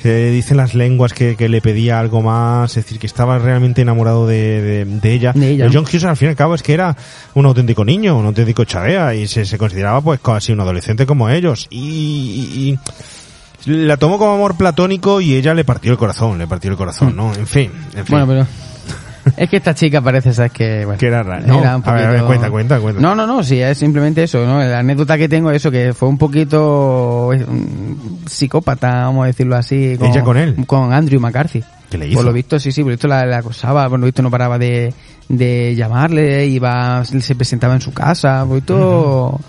Se 0.00 0.30
dicen 0.30 0.56
las 0.56 0.74
lenguas 0.74 1.12
que, 1.12 1.34
que 1.34 1.48
le 1.48 1.60
pedía 1.60 1.98
algo 1.98 2.22
más, 2.22 2.70
es 2.76 2.84
decir, 2.84 2.98
que 3.00 3.06
estaba 3.08 3.38
realmente 3.38 3.82
enamorado 3.82 4.26
de, 4.28 4.62
de, 4.62 4.84
de 4.84 5.12
ella. 5.12 5.32
De 5.32 5.50
ella. 5.50 5.66
Pero 5.66 5.80
John 5.80 5.88
Hughes 5.92 6.04
al 6.04 6.16
fin 6.16 6.26
y 6.26 6.30
al 6.30 6.36
cabo 6.36 6.54
es 6.54 6.62
que 6.62 6.72
era 6.72 6.96
un 7.34 7.46
auténtico 7.46 7.84
niño, 7.84 8.16
un 8.16 8.26
auténtico 8.26 8.64
chavea 8.64 9.14
y 9.14 9.26
se, 9.26 9.44
se 9.44 9.58
consideraba 9.58 10.00
pues 10.00 10.20
casi 10.20 10.52
un 10.52 10.60
adolescente 10.60 11.04
como 11.04 11.28
ellos. 11.28 11.66
Y, 11.70 11.78
y- 11.78 12.78
y 13.66 13.70
la 13.86 13.96
tomó 13.96 14.18
como 14.18 14.34
amor 14.34 14.56
platónico 14.56 15.20
y 15.20 15.34
ella 15.34 15.52
le 15.52 15.64
partió 15.64 15.90
el 15.90 15.98
corazón, 15.98 16.38
le 16.38 16.46
partió 16.46 16.70
el 16.70 16.76
corazón, 16.76 17.16
¿no? 17.16 17.34
En 17.34 17.46
fin, 17.48 17.72
en 17.96 18.06
fin. 18.06 18.24
Bueno, 18.24 18.26
pero 18.28 18.46
es 19.36 19.50
que 19.50 19.56
esta 19.56 19.74
chica 19.74 20.00
parece 20.00 20.32
ser 20.32 20.50
que 20.50 20.84
bueno, 20.84 20.98
Que 20.98 21.06
era 21.06 21.22
rara. 21.22 21.46
No, 21.46 21.60
era 21.60 21.76
un 21.76 21.82
a 21.84 21.92
ver, 21.92 22.04
a 22.04 22.10
ver, 22.10 22.24
cuenta, 22.24 22.50
cuenta, 22.50 22.80
cuenta. 22.80 23.00
No, 23.00 23.14
no, 23.14 23.26
no, 23.26 23.42
sí, 23.42 23.60
es 23.60 23.78
simplemente 23.78 24.22
eso, 24.22 24.44
¿no? 24.44 24.62
La 24.62 24.80
anécdota 24.80 25.16
que 25.18 25.28
tengo 25.28 25.50
es 25.50 25.56
eso, 25.56 25.70
que 25.70 25.92
fue 25.94 26.08
un 26.08 26.18
poquito 26.18 27.30
psicópata, 28.26 29.04
vamos 29.04 29.24
a 29.24 29.26
decirlo 29.26 29.56
así. 29.56 29.96
¿Ella 30.00 30.22
con 30.22 30.36
él? 30.36 30.56
Con 30.66 30.92
Andrew 30.92 31.20
McCarthy. 31.20 31.62
¿Qué 31.90 31.98
le 31.98 32.08
hizo? 32.08 32.16
Por 32.16 32.24
lo 32.24 32.32
visto, 32.32 32.58
sí, 32.58 32.70
sí, 32.70 32.82
por 32.82 32.90
lo 32.90 32.96
visto 32.96 33.08
la, 33.08 33.24
la 33.24 33.38
acosaba, 33.38 33.88
por 33.88 33.98
lo 33.98 34.06
visto 34.06 34.22
no 34.22 34.30
paraba 34.30 34.58
de, 34.58 34.92
de 35.28 35.74
llamarle, 35.74 36.46
iba, 36.46 37.04
se 37.04 37.34
presentaba 37.34 37.74
en 37.74 37.80
su 37.80 37.92
casa, 37.92 38.40
por 38.40 38.48
lo 38.48 38.54
visto... 38.56 39.40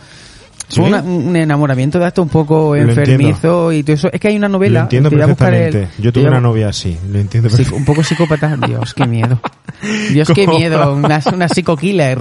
¿Sí? 0.70 0.80
Una- 0.82 1.02
un 1.02 1.36
enamoramiento 1.36 1.98
de 2.00 2.08
esto 2.08 2.22
un 2.22 2.30
poco 2.30 2.76
enfermizo 2.76 3.72
y 3.74 3.82
todo 3.84 3.96
eso. 3.96 4.10
Es 4.14 4.20
que 4.20 4.28
hay 4.30 4.38
una 4.38 4.48
novela. 4.48 4.80
Lo 4.82 4.84
entiendo 4.86 5.10
te 5.10 5.16
voy 5.16 5.24
a 5.24 5.28
buscar 5.28 5.54
el- 5.54 5.62
perfectamente. 5.64 6.02
Yo 6.02 6.14
tuve 6.14 6.28
una 6.28 6.40
novia 6.40 6.70
así, 6.70 6.98
lo 7.12 7.18
entiendo 7.20 7.50
perfectamente. 7.50 7.80
un 7.80 7.86
poco 7.86 8.04
psicópata. 8.04 8.56
Dios, 8.68 8.94
qué 8.94 9.06
miedo. 9.08 9.40
Dios, 10.12 10.30
qué 10.34 10.48
miedo. 10.48 10.94
Una, 10.94 11.20
una 11.34 11.48
psico-killer. 11.50 12.20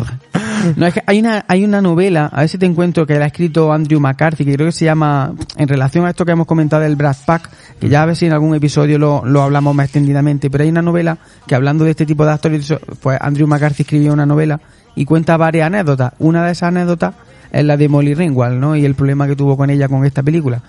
No, 0.76 0.86
es 0.86 0.94
que 0.94 1.02
hay 1.06 1.20
una, 1.20 1.44
hay 1.46 1.64
una 1.64 1.80
novela, 1.80 2.26
a 2.32 2.40
ver 2.40 2.48
si 2.48 2.58
te 2.58 2.66
encuentro, 2.66 3.06
que 3.06 3.14
la 3.18 3.24
ha 3.24 3.28
escrito 3.28 3.72
Andrew 3.72 4.00
McCarthy, 4.00 4.44
que 4.44 4.54
creo 4.54 4.66
que 4.66 4.72
se 4.72 4.84
llama, 4.86 5.32
en 5.56 5.68
relación 5.68 6.04
a 6.04 6.10
esto 6.10 6.24
que 6.24 6.32
hemos 6.32 6.46
comentado 6.46 6.82
del 6.82 6.96
Brad 6.96 7.16
Pack, 7.26 7.48
que 7.78 7.88
ya 7.88 8.02
a 8.02 8.06
ver 8.06 8.16
si 8.16 8.26
en 8.26 8.32
algún 8.32 8.54
episodio 8.56 8.98
lo, 8.98 9.22
lo 9.24 9.42
hablamos 9.42 9.74
más 9.74 9.84
extendidamente, 9.84 10.50
pero 10.50 10.64
hay 10.64 10.70
una 10.70 10.82
novela 10.82 11.18
que 11.46 11.54
hablando 11.54 11.84
de 11.84 11.90
este 11.92 12.06
tipo 12.06 12.24
de 12.24 12.32
actores, 12.32 12.74
pues 13.00 13.18
Andrew 13.20 13.46
McCarthy 13.46 13.82
escribió 13.82 14.12
una 14.12 14.26
novela 14.26 14.60
y 14.96 15.04
cuenta 15.04 15.36
varias 15.36 15.66
anécdotas. 15.68 16.12
Una 16.18 16.44
de 16.44 16.52
esas 16.52 16.68
anécdotas 16.68 17.14
es 17.52 17.64
la 17.64 17.76
de 17.76 17.88
Molly 17.88 18.14
Ringwald, 18.14 18.58
¿no? 18.58 18.76
Y 18.76 18.84
el 18.84 18.94
problema 18.94 19.26
que 19.26 19.36
tuvo 19.36 19.56
con 19.56 19.70
ella 19.70 19.88
con 19.88 20.04
esta 20.04 20.22
película. 20.22 20.60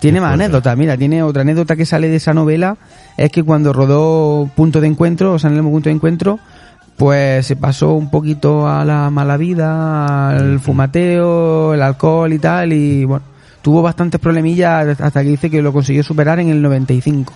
Tiene 0.00 0.20
más 0.20 0.34
anécdotas, 0.34 0.76
mira, 0.76 0.96
tiene 0.96 1.22
otra 1.24 1.42
anécdota 1.42 1.74
que 1.74 1.84
sale 1.84 2.08
de 2.08 2.16
esa 2.16 2.32
novela, 2.32 2.76
es 3.16 3.30
que 3.32 3.42
cuando 3.42 3.72
rodó 3.72 4.48
Punto 4.54 4.80
de 4.80 4.86
Encuentro, 4.86 5.32
o 5.32 5.38
sea, 5.40 5.50
en 5.50 5.56
el 5.56 5.62
Punto 5.64 5.88
de 5.88 5.94
Encuentro, 5.96 6.38
pues 6.96 7.46
se 7.46 7.56
pasó 7.56 7.94
un 7.94 8.08
poquito 8.10 8.68
a 8.68 8.84
la 8.84 9.10
mala 9.10 9.36
vida, 9.36 10.28
al 10.30 10.60
fumateo, 10.60 11.74
el 11.74 11.82
alcohol 11.82 12.32
y 12.32 12.38
tal, 12.38 12.72
y 12.72 13.04
bueno, 13.04 13.24
tuvo 13.62 13.82
bastantes 13.82 14.20
problemillas 14.20 15.00
hasta 15.00 15.22
que 15.22 15.30
dice 15.30 15.50
que 15.50 15.62
lo 15.62 15.72
consiguió 15.72 16.02
superar 16.04 16.38
en 16.40 16.48
el 16.48 16.62
95. 16.62 17.32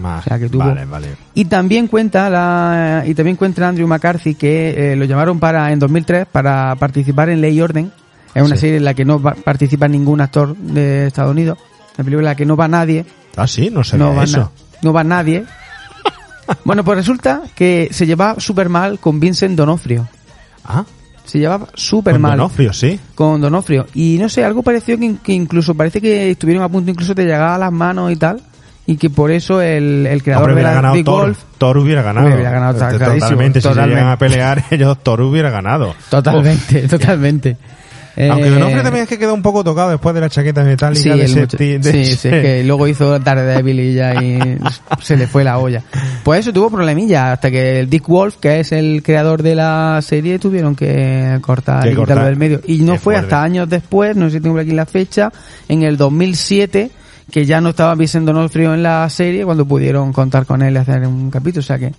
Más. 0.00 0.24
O 0.26 0.28
sea, 0.28 0.38
que 0.38 0.48
tuvo- 0.48 0.64
Vale, 0.64 0.84
vale. 0.86 1.08
Y 1.34 1.44
también 1.44 1.86
cuenta 1.88 2.28
la, 2.30 3.04
y 3.06 3.14
también 3.14 3.36
cuenta 3.36 3.68
Andrew 3.68 3.86
McCarthy 3.86 4.34
que 4.34 4.92
eh, 4.92 4.96
lo 4.96 5.04
llamaron 5.04 5.38
para 5.38 5.70
en 5.72 5.78
2003 5.78 6.26
para 6.26 6.74
participar 6.76 7.28
en 7.28 7.40
Ley 7.40 7.56
y 7.56 7.60
Orden. 7.60 7.92
Es 8.34 8.42
una 8.42 8.56
Sí. 8.56 8.62
serie 8.62 8.76
en 8.78 8.84
la 8.84 8.94
que 8.94 9.04
no 9.04 9.20
va- 9.20 9.34
participa 9.34 9.86
ningún 9.88 10.20
actor 10.20 10.56
de 10.56 11.06
Estados 11.06 11.30
Unidos. 11.32 11.58
Una 11.96 12.04
película 12.04 12.18
en 12.20 12.24
la 12.32 12.34
que 12.34 12.46
no 12.46 12.56
va 12.56 12.66
nadie. 12.68 13.04
Ah, 13.36 13.46
sí, 13.46 13.70
no 13.70 13.84
sabía 13.84 14.06
No 14.06 14.14
va, 14.14 14.24
eso. 14.24 14.50
no 14.82 14.92
va 14.92 15.04
nadie. 15.04 15.44
bueno, 16.64 16.84
pues 16.84 16.98
resulta 16.98 17.42
que 17.54 17.88
se 17.92 18.06
llevaba 18.06 18.40
súper 18.40 18.68
mal 18.68 18.98
con 18.98 19.20
Vincent 19.20 19.56
Donofrio. 19.56 20.08
Ah, 20.64 20.84
Se 21.24 21.38
llevaba 21.38 21.68
súper 21.74 22.14
con 22.14 22.22
mal 22.22 22.36
Donofrio, 22.36 22.72
sí. 22.72 22.98
con 23.14 23.40
Donofrio. 23.40 23.86
Y 23.94 24.18
no 24.20 24.28
sé, 24.28 24.44
algo 24.44 24.62
pareció 24.62 24.98
que, 24.98 25.16
que 25.22 25.32
incluso 25.32 25.74
parece 25.74 26.00
que 26.00 26.30
estuvieron 26.32 26.62
a 26.64 26.68
punto 26.68 26.90
incluso 26.90 27.14
de 27.14 27.24
llegar 27.24 27.42
a 27.50 27.58
las 27.58 27.72
manos 27.72 28.12
y 28.12 28.16
tal. 28.16 28.40
Y 28.86 28.96
que 28.98 29.08
por 29.08 29.30
eso 29.30 29.62
el, 29.62 30.06
el 30.06 30.22
creador 30.22 30.50
Hombre, 30.50 30.56
de 30.56 30.60
hubiera 30.68 30.74
ganado 30.82 31.02
Thor. 31.04 31.22
Wolf 31.24 31.38
Thor 31.56 31.78
hubiera 31.78 32.02
ganado. 32.02 32.26
Hubiera 32.26 32.50
ganado, 32.50 32.72
Este, 32.86 32.98
Totalmente, 32.98 33.60
si 33.62 33.68
se 33.68 33.74
llegan 33.86 34.08
a 34.08 34.18
pelear, 34.18 34.64
ellos 34.70 34.98
Thor 35.02 35.22
hubiera 35.22 35.48
ganado. 35.48 35.94
Totalmente, 36.10 36.86
totalmente. 36.88 37.56
Aunque 38.16 38.46
Eh, 38.46 38.50
Donofrio 38.50 38.82
también 38.82 39.02
es 39.04 39.08
que 39.08 39.18
quedó 39.18 39.34
un 39.34 39.42
poco 39.42 39.64
tocado 39.64 39.90
después 39.90 40.14
de 40.14 40.20
la 40.20 40.28
chaqueta 40.28 40.62
metálica 40.62 41.14
Sí, 41.14 41.18
de 41.18 41.28
sí, 41.82 42.04
sí, 42.04 42.28
es 42.28 42.42
que 42.42 42.62
luego 42.64 42.86
hizo 42.86 43.18
Daredevil 43.18 43.80
y 43.80 43.94
ya 43.94 44.22
y 44.22 44.38
se 45.02 45.16
le 45.16 45.26
fue 45.26 45.42
la 45.44 45.58
olla. 45.58 45.82
Pues 46.22 46.40
eso 46.40 46.52
tuvo 46.52 46.70
problemilla 46.70 47.32
hasta 47.32 47.50
que 47.50 47.80
el 47.80 47.90
Dick 47.90 48.06
Wolf, 48.08 48.36
que 48.36 48.60
es 48.60 48.72
el 48.72 49.02
creador 49.02 49.42
de 49.42 49.54
la 49.56 50.00
serie, 50.02 50.38
tuvieron 50.38 50.76
que 50.76 51.38
cortar 51.40 51.88
y 51.88 51.96
quitarlo 51.96 52.24
del 52.24 52.36
medio. 52.36 52.60
Y 52.66 52.78
no 52.78 52.92
fue 52.94 53.14
fuerte. 53.14 53.20
hasta 53.20 53.42
años 53.42 53.68
después, 53.68 54.16
no 54.16 54.26
sé 54.26 54.36
si 54.36 54.40
tengo 54.40 54.58
aquí 54.58 54.72
la 54.72 54.86
fecha, 54.86 55.32
en 55.68 55.82
el 55.82 55.96
2007, 55.96 56.90
que 57.30 57.44
ya 57.44 57.60
no 57.60 57.70
estaba 57.70 57.94
Vincent 57.94 58.26
Donofrio 58.26 58.74
en 58.74 58.82
la 58.82 59.08
serie, 59.10 59.44
cuando 59.44 59.66
pudieron 59.66 60.12
contar 60.12 60.46
con 60.46 60.62
él 60.62 60.74
y 60.74 60.76
hacer 60.76 61.06
un 61.06 61.30
capítulo. 61.30 61.60
O 61.60 61.64
sea 61.64 61.78
que 61.78 61.92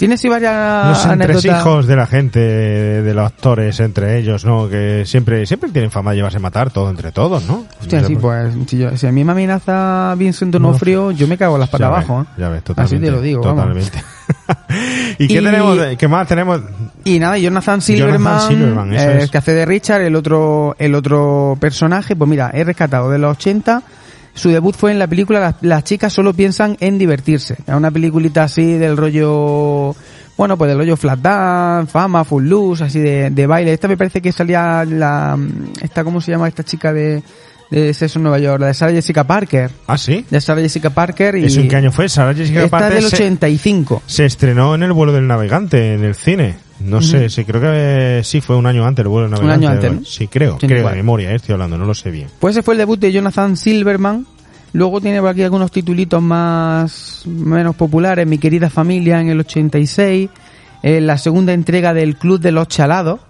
tiene 0.00 0.16
sí 0.16 0.30
varias 0.30 0.88
Los 0.88 1.04
entresijos 1.12 1.86
de 1.86 1.94
la 1.94 2.06
gente, 2.06 2.40
de 2.40 3.12
los 3.14 3.26
actores 3.26 3.78
entre 3.80 4.16
ellos, 4.18 4.46
¿no? 4.46 4.66
Que 4.66 5.04
siempre 5.04 5.44
siempre 5.44 5.68
tienen 5.70 5.90
fama 5.90 6.12
de 6.12 6.16
llevarse 6.16 6.38
a 6.38 6.40
matar 6.40 6.70
todo 6.70 6.88
entre 6.88 7.12
todos, 7.12 7.44
¿no? 7.46 7.66
Hostia, 7.80 8.00
No 8.00 8.06
sí, 8.08 8.16
pues 8.16 8.54
si, 8.66 8.78
yo- 8.78 8.96
si 8.96 9.06
a 9.06 9.12
mí 9.12 9.22
me 9.24 9.32
amenaza 9.32 10.14
Vincent 10.16 10.52
Donofrio, 10.54 11.10
yo 11.10 11.28
me 11.28 11.36
cago 11.36 11.56
en 11.56 11.60
las 11.60 11.68
patas 11.68 11.86
abajo. 11.88 12.22
¿eh? 12.22 12.32
Ya 12.38 12.48
ves, 12.48 12.64
totalmente. 12.64 12.96
Así 12.96 13.04
te 13.04 13.10
lo 13.10 13.20
digo. 13.20 13.42
Totalmente. 13.42 14.02
¿Y 15.18 15.28
qué 15.28 15.34
Y- 15.40 15.44
tenemos? 15.44 15.76
de- 15.78 15.96
¿Qué 15.98 16.08
más 16.08 16.26
tenemos? 16.26 16.60
Y 17.04 17.18
nada, 17.18 17.36
Jonathan 17.36 17.80
Silverman, 17.82 18.18
Jonathan 18.18 18.48
Silverman, 18.48 18.92
eso 18.94 19.10
eh, 19.10 19.18
es. 19.24 19.30
que 19.30 19.38
hace 19.38 19.52
de 19.52 19.66
Richard, 19.66 20.00
el 20.00 20.16
otro, 20.16 20.74
el 20.78 20.94
otro 20.94 21.58
personaje, 21.60 22.16
pues 22.16 22.28
mira, 22.30 22.50
he 22.54 22.64
rescatado 22.64 23.10
de 23.10 23.18
los 23.18 23.32
80. 23.36 23.82
Su 24.40 24.48
debut 24.48 24.74
fue 24.74 24.90
en 24.92 24.98
la 24.98 25.06
película 25.06 25.38
Las, 25.40 25.54
las 25.60 25.84
chicas 25.84 26.12
solo 26.12 26.32
piensan 26.32 26.76
en 26.80 26.96
divertirse. 26.98 27.56
Es 27.66 27.74
una 27.74 27.90
peliculita 27.90 28.44
así 28.44 28.72
del 28.78 28.96
rollo, 28.96 29.94
bueno, 30.38 30.56
pues 30.56 30.68
del 30.70 30.78
rollo 30.78 30.96
flat 30.96 31.18
dance, 31.20 31.92
fama, 31.92 32.24
full 32.24 32.44
loose, 32.46 32.84
así 32.84 33.00
de, 33.00 33.28
de 33.30 33.46
baile. 33.46 33.72
Esta 33.72 33.86
me 33.88 33.96
parece 33.98 34.22
que 34.22 34.32
salía 34.32 34.84
la, 34.86 35.38
esta, 35.82 36.04
¿cómo 36.04 36.20
se 36.22 36.32
llama 36.32 36.48
esta 36.48 36.64
chica 36.64 36.92
de, 36.92 37.22
de 37.70 37.92
Sexo 37.92 38.18
en 38.18 38.22
Nueva 38.22 38.38
York? 38.38 38.60
La 38.60 38.68
de 38.68 38.74
Sarah 38.74 38.92
Jessica 38.92 39.24
Parker. 39.24 39.70
Ah, 39.86 39.98
sí. 39.98 40.24
De 40.30 40.40
Sarah 40.40 40.62
Jessica 40.62 40.88
Parker 40.90 41.36
y... 41.36 41.44
¿Eso 41.44 41.60
en 41.60 41.68
qué 41.68 41.76
año 41.76 41.92
fue? 41.92 42.08
Sarah 42.08 42.32
Jessica 42.34 42.62
Esta 42.64 42.76
es 42.78 42.82
Parker 42.82 43.00
del 43.02 43.10
se- 43.10 43.16
85. 43.16 44.02
Se 44.06 44.24
estrenó 44.24 44.74
en 44.74 44.82
el 44.84 44.92
vuelo 44.94 45.12
del 45.12 45.26
navegante, 45.26 45.92
en 45.94 46.04
el 46.04 46.14
cine. 46.14 46.56
No 46.80 47.02
sé, 47.02 47.28
sí, 47.28 47.44
creo 47.44 47.60
que 47.60 47.68
eh, 48.18 48.24
sí 48.24 48.40
fue 48.40 48.56
un 48.56 48.66
año 48.66 48.86
antes 48.86 49.02
el 49.04 49.08
vuelo 49.08 49.28
del 49.28 49.38
Un 49.40 49.46
navegante. 49.48 49.66
año 49.66 49.74
antes, 49.76 50.00
¿no? 50.00 50.04
Sí, 50.06 50.28
creo, 50.28 50.56
creo, 50.58 50.88
de 50.88 50.94
memoria, 50.96 51.30
eh, 51.30 51.36
estoy 51.36 51.52
hablando, 51.52 51.76
no 51.76 51.84
lo 51.84 51.94
sé 51.94 52.10
bien. 52.10 52.28
Pues 52.38 52.56
ese 52.56 52.62
fue 52.62 52.74
el 52.74 52.78
debut 52.78 52.98
de 52.98 53.12
Jonathan 53.12 53.56
Silverman. 53.56 54.26
Luego 54.72 55.00
tiene 55.00 55.20
por 55.20 55.30
aquí 55.30 55.42
algunos 55.42 55.70
titulitos 55.70 56.22
más 56.22 57.22
menos 57.26 57.74
populares. 57.76 58.26
Mi 58.26 58.38
querida 58.38 58.70
familia 58.70 59.20
en 59.20 59.28
el 59.28 59.40
86. 59.40 60.30
eh, 60.82 61.00
la 61.00 61.18
segunda 61.18 61.52
entrega 61.52 61.92
del 61.92 62.16
Club 62.16 62.40
de 62.40 62.52
los 62.52 62.66
Chalados, 62.68 63.20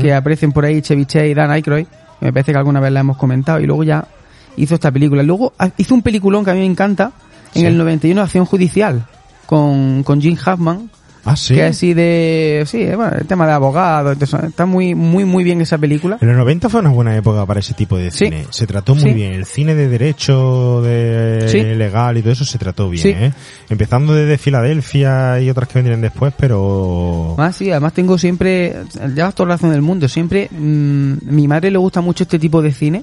que 0.00 0.12
aparecen 0.14 0.50
por 0.50 0.64
ahí 0.64 0.80
Chevy 0.82 1.04
Chase 1.04 1.28
y 1.28 1.34
Dan 1.34 1.50
Aykroyd. 1.50 1.86
Me 2.20 2.32
parece 2.32 2.52
que 2.52 2.58
alguna 2.58 2.80
vez 2.80 2.90
la 2.90 3.00
hemos 3.00 3.16
comentado. 3.18 3.60
Y 3.60 3.66
luego 3.66 3.84
ya 3.84 4.08
hizo 4.56 4.74
esta 4.74 4.90
película. 4.90 5.22
Luego 5.22 5.52
ha- 5.58 5.70
hizo 5.76 5.94
un 5.94 6.02
peliculón 6.02 6.44
que 6.44 6.50
a 6.50 6.54
mí 6.54 6.60
me 6.60 6.66
encanta. 6.66 7.12
En 7.54 7.60
Sí. 7.60 7.66
el 7.66 7.78
91, 7.78 8.22
Acción 8.22 8.44
Judicial. 8.46 9.04
Con, 9.46 10.02
con 10.02 10.20
Jim 10.20 10.36
Huffman. 10.36 10.90
Ah, 11.24 11.36
sí. 11.36 11.54
Que 11.54 11.64
así 11.64 11.94
de... 11.94 12.64
Sí, 12.66 12.82
eh, 12.82 12.96
bueno, 12.96 13.12
el 13.18 13.26
tema 13.26 13.46
de 13.46 13.52
abogado. 13.52 14.12
entonces, 14.12 14.42
está 14.44 14.64
muy, 14.66 14.94
muy, 14.94 15.24
muy 15.24 15.44
bien 15.44 15.60
esa 15.60 15.76
película. 15.78 16.18
En 16.20 16.28
los 16.28 16.36
90 16.36 16.68
fue 16.68 16.80
una 16.80 16.90
buena 16.90 17.16
época 17.16 17.44
para 17.46 17.60
ese 17.60 17.74
tipo 17.74 17.96
de 17.98 18.10
Sí. 18.10 18.26
cine. 18.26 18.46
Se 18.50 18.66
trató 18.66 18.94
muy 18.94 19.04
Sí. 19.10 19.12
bien. 19.14 19.32
El 19.32 19.44
cine 19.44 19.74
de 19.74 19.88
derecho, 19.88 20.80
de 20.82 21.46
Sí. 21.48 21.60
legal 21.62 22.16
y 22.16 22.22
todo 22.22 22.32
eso 22.32 22.44
se 22.44 22.58
trató 22.58 22.88
bien, 22.88 23.02
Sí. 23.02 23.08
¿eh? 23.10 23.32
Empezando 23.68 24.14
desde 24.14 24.38
Filadelfia 24.38 25.40
y 25.40 25.50
otras 25.50 25.68
que 25.68 25.74
vendrían 25.78 26.00
después, 26.00 26.32
pero... 26.36 27.34
Ah, 27.38 27.52
sí, 27.52 27.70
además 27.70 27.92
tengo 27.92 28.16
siempre, 28.18 28.74
llevas 29.14 29.34
toda 29.34 29.48
la 29.50 29.54
razón 29.56 29.70
del 29.72 29.82
mundo, 29.82 30.08
siempre, 30.08 30.48
mm, 30.50 31.12
mi 31.22 31.46
madre 31.48 31.70
le 31.70 31.78
gusta 31.78 32.00
mucho 32.00 32.24
este 32.24 32.38
tipo 32.38 32.62
de 32.62 32.72
cine 32.72 33.02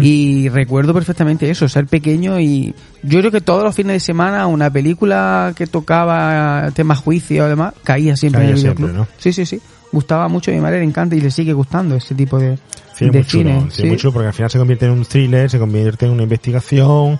Y 0.00 0.48
recuerdo 0.48 0.92
perfectamente 0.92 1.48
eso, 1.50 1.68
ser 1.68 1.86
pequeño 1.86 2.40
y 2.40 2.74
yo 3.02 3.20
creo 3.20 3.30
que 3.30 3.40
todos 3.40 3.62
los 3.62 3.74
fines 3.74 3.94
de 3.94 4.00
semana 4.00 4.46
una 4.46 4.70
película 4.70 5.52
que 5.56 5.66
tocaba 5.66 6.70
temas 6.74 6.98
juicio 6.98 7.46
y 7.46 7.48
demás, 7.48 7.74
caía 7.84 8.16
siempre 8.16 8.40
Caía 8.40 8.50
en 8.50 8.54
el 8.56 8.60
siempre, 8.60 8.84
videoclub. 8.86 9.06
¿no? 9.06 9.08
Sí, 9.18 9.32
sí, 9.32 9.46
sí, 9.46 9.60
gustaba 9.92 10.28
mucho, 10.28 10.50
a 10.50 10.54
mi 10.54 10.60
madre 10.60 10.78
le 10.78 10.84
encanta 10.84 11.14
y 11.16 11.20
le 11.20 11.30
sigue 11.30 11.52
gustando 11.52 11.96
ese 11.96 12.14
tipo 12.14 12.38
de, 12.38 12.58
Sí, 12.94 13.06
de 13.06 13.12
muy 13.12 13.24
chulo, 13.24 13.50
cine. 13.50 13.66
sí, 13.70 13.82
sí. 13.82 13.88
muy 13.88 13.96
chulo 13.96 14.12
porque 14.12 14.28
al 14.28 14.34
final 14.34 14.50
se 14.50 14.58
convierte 14.58 14.86
en 14.86 14.92
un 14.92 15.04
thriller, 15.04 15.48
se 15.50 15.58
convierte 15.58 16.06
en 16.06 16.12
una 16.12 16.22
investigación 16.24 17.18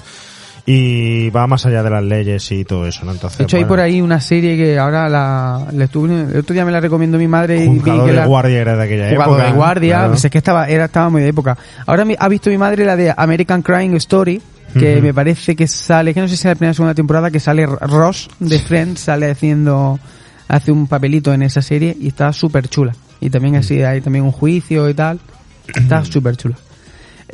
y 0.65 1.29
va 1.31 1.47
más 1.47 1.67
allá 1.67 1.83
de 1.83 1.91
las 1.91 2.05
leyes 2.05 2.53
y 2.53 2.65
todo 2.65 2.87
eso, 2.87 3.05
¿no? 3.05 3.13
Entonces, 3.13 3.39
De 3.39 3.45
hecho, 3.45 3.57
hay 3.57 3.65
por 3.65 3.81
ahí 3.81 4.01
una 4.01 4.21
serie 4.21 4.57
que 4.57 4.79
ahora 4.79 5.09
la, 5.09 5.67
la 5.73 5.85
estuve, 5.85 6.21
el 6.33 6.39
otro 6.39 6.55
día 6.55 6.65
me 6.65 6.71
la 6.73 6.81
recomendó 6.81 7.19
mi 7.19 7.27
madre 7.27 7.65
y 7.65 7.81
que 7.81 7.91
de 7.91 8.13
la, 8.13 8.27
guardia 8.27 8.61
era 8.61 8.77
de 8.77 8.83
aquella 8.85 9.11
época. 9.11 9.45
de 9.47 9.53
guardia, 9.53 9.95
claro. 9.97 10.09
pues 10.11 10.25
es 10.25 10.31
que 10.31 10.39
estaba, 10.39 10.69
era, 10.69 10.85
estaba 10.85 11.11
muy 11.11 11.23
de 11.23 11.29
época. 11.29 11.59
Ahora 11.87 12.05
mi- 12.05 12.15
ha 12.19 12.29
visto 12.29 12.49
mi 12.51 12.59
madre 12.59 12.85
la 12.85 12.95
de 12.97 13.13
American 13.17 13.63
Crime 13.63 13.97
Story, 13.97 14.41
que 14.79 15.03
me 15.03 15.13
parece 15.13 15.55
que 15.57 15.67
sale, 15.67 16.15
que 16.15 16.21
no 16.21 16.29
sé 16.29 16.37
si 16.37 16.43
es 16.43 16.45
la 16.47 16.55
primera 16.55 16.71
o 16.71 16.75
segunda 16.75 16.95
temporada, 16.95 17.31
que 17.31 17.41
sale 17.41 17.67
Ross 17.67 18.31
de 18.39 18.59
Friends, 18.59 19.01
sale 19.01 19.31
haciendo, 19.31 19.99
hace 20.49 20.73
un 20.73 20.87
papelito 20.87 21.33
en 21.35 21.43
esa 21.43 21.61
serie 21.61 21.95
y 22.01 22.09
está 22.09 22.33
súper 22.33 22.69
chula. 22.69 22.93
Y 23.21 23.29
también 23.31 23.57
así 23.57 23.83
hay 23.83 24.01
también 24.01 24.25
un 24.25 24.33
juicio 24.33 24.89
y 24.89 24.95
tal. 24.95 25.21
Está 25.75 26.05
súper 26.05 26.37
chula. 26.37 26.57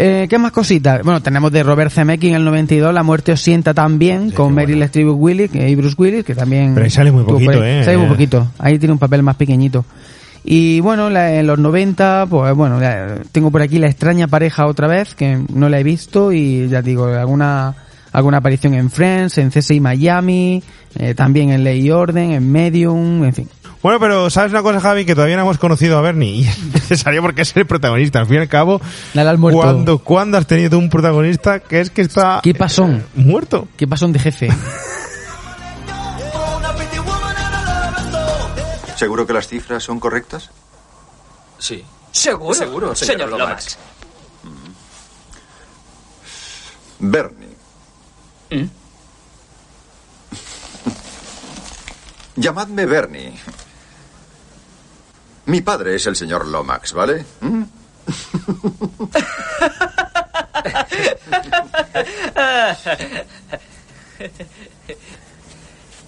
Eh, 0.01 0.27
¿Qué 0.31 0.39
más 0.39 0.53
cositas? 0.53 1.03
Bueno, 1.03 1.21
tenemos 1.21 1.51
de 1.51 1.63
Robert 1.65 1.91
Zemeckis 1.91 2.31
en 2.31 2.37
el 2.37 2.45
92, 2.45 2.95
La 2.95 3.03
muerte 3.03 3.33
os 3.33 3.41
sienta 3.41 3.75
también, 3.75 4.31
Sí, 4.31 4.37
con 4.37 4.55
Meryl. 4.55 4.81
Streep 4.85 5.09
Willis, 5.11 5.51
y 5.53 5.75
Bruce 5.75 5.97
Willis, 5.99 6.25
que 6.25 6.37
también... 6.37 6.73
Pero 6.75 6.85
ahí 6.85 6.91
sale 6.91 7.11
muy 7.11 7.25
poquito. 7.25 7.65
¿eh? 7.65 7.83
Sale 7.85 7.99
muy 7.99 8.07
poquito. 8.09 8.47
Ahí 8.59 8.79
tiene 8.79 8.93
un 8.93 8.99
papel 9.01 9.25
más 9.25 9.35
pequeñito. 9.35 9.85
Y 10.45 10.79
bueno, 10.81 11.11
la- 11.11 11.35
en 11.35 11.47
los 11.49 11.59
90, 11.59 12.27
pues 12.31 12.55
bueno, 12.55 12.79
la- 12.79 13.17
tengo 13.33 13.51
por 13.51 13.61
aquí 13.61 13.79
La 13.79 13.89
extraña 13.89 14.29
pareja 14.29 14.67
otra 14.67 14.87
vez, 14.87 15.17
que 15.17 15.37
no 15.53 15.69
la 15.69 15.81
he 15.81 15.83
visto 15.83 16.33
y 16.33 16.69
ya 16.69 16.81
digo, 16.81 17.07
alguna 17.07 17.75
alguna 18.11 18.39
aparición 18.39 18.73
en 18.75 18.91
Friends, 18.91 19.37
en 19.37 19.51
CSI 19.51 19.81
Miami, 19.81 20.63
eh, 20.99 21.15
también 21.15 21.51
en 21.51 21.63
Ley 21.63 21.87
y 21.87 21.91
Orden, 21.91 22.31
en 22.33 22.51
Medium, 22.51 23.23
en 23.25 23.33
fin. 23.35 23.49
Bueno, 23.83 24.01
pero 24.01 24.29
¿sabes 24.29 24.51
una 24.51 24.62
cosa, 24.62 24.81
Javi? 24.81 25.05
Que 25.05 25.14
todavía 25.14 25.37
no 25.37 25.43
hemos 25.43 25.59
conocido 25.59 25.99
a 25.99 26.01
Bernie 26.01 26.31
y 26.31 26.45
es 26.49 26.59
necesario 26.62 27.22
porque 27.22 27.43
es 27.43 27.57
el 27.57 27.66
protagonista. 27.66 28.18
Al 28.18 28.26
fin 28.26 28.37
y 28.37 28.41
al 28.41 28.49
cabo, 28.49 28.81
Dale 29.14 29.31
al 29.31 29.39
muerto. 29.39 29.61
¿cuándo, 29.61 29.99
¿cuándo 29.99 30.39
has 30.39 30.47
tenido 30.47 30.79
un 30.79 30.91
protagonista 30.91 31.61
que 31.61 31.81
es 31.81 31.91
que 31.91 32.03
está 32.03 32.41
¿Qué 32.43 32.55
pasó? 32.55 32.89
muerto? 33.14 33.68
¿Qué 33.76 33.87
pasó 33.87 34.09
de 34.09 34.18
jefe? 34.18 34.49
¿Seguro 38.97 39.26
que 39.26 39.33
las 39.33 39.47
cifras 39.47 39.85
son 39.85 40.01
correctas? 40.01 40.51
Sí. 41.59 41.85
¿Seguro? 42.11 42.55
Seguro, 42.55 42.95
señor 42.97 43.12
señor 43.12 43.31
Lomax. 43.31 43.79
Lomax. 43.79 43.79
Bernie. 46.99 47.57
¿Mm? 48.51 48.64
Llamadme 52.41 52.87
Bernie. 52.87 53.35
Mi 55.49 55.63
padre 55.63 55.97
es 55.97 56.07
el 56.07 56.15
señor 56.15 56.47
Lomax, 56.47 56.93
¿vale? 56.93 57.25
¿Mm? 57.41 57.63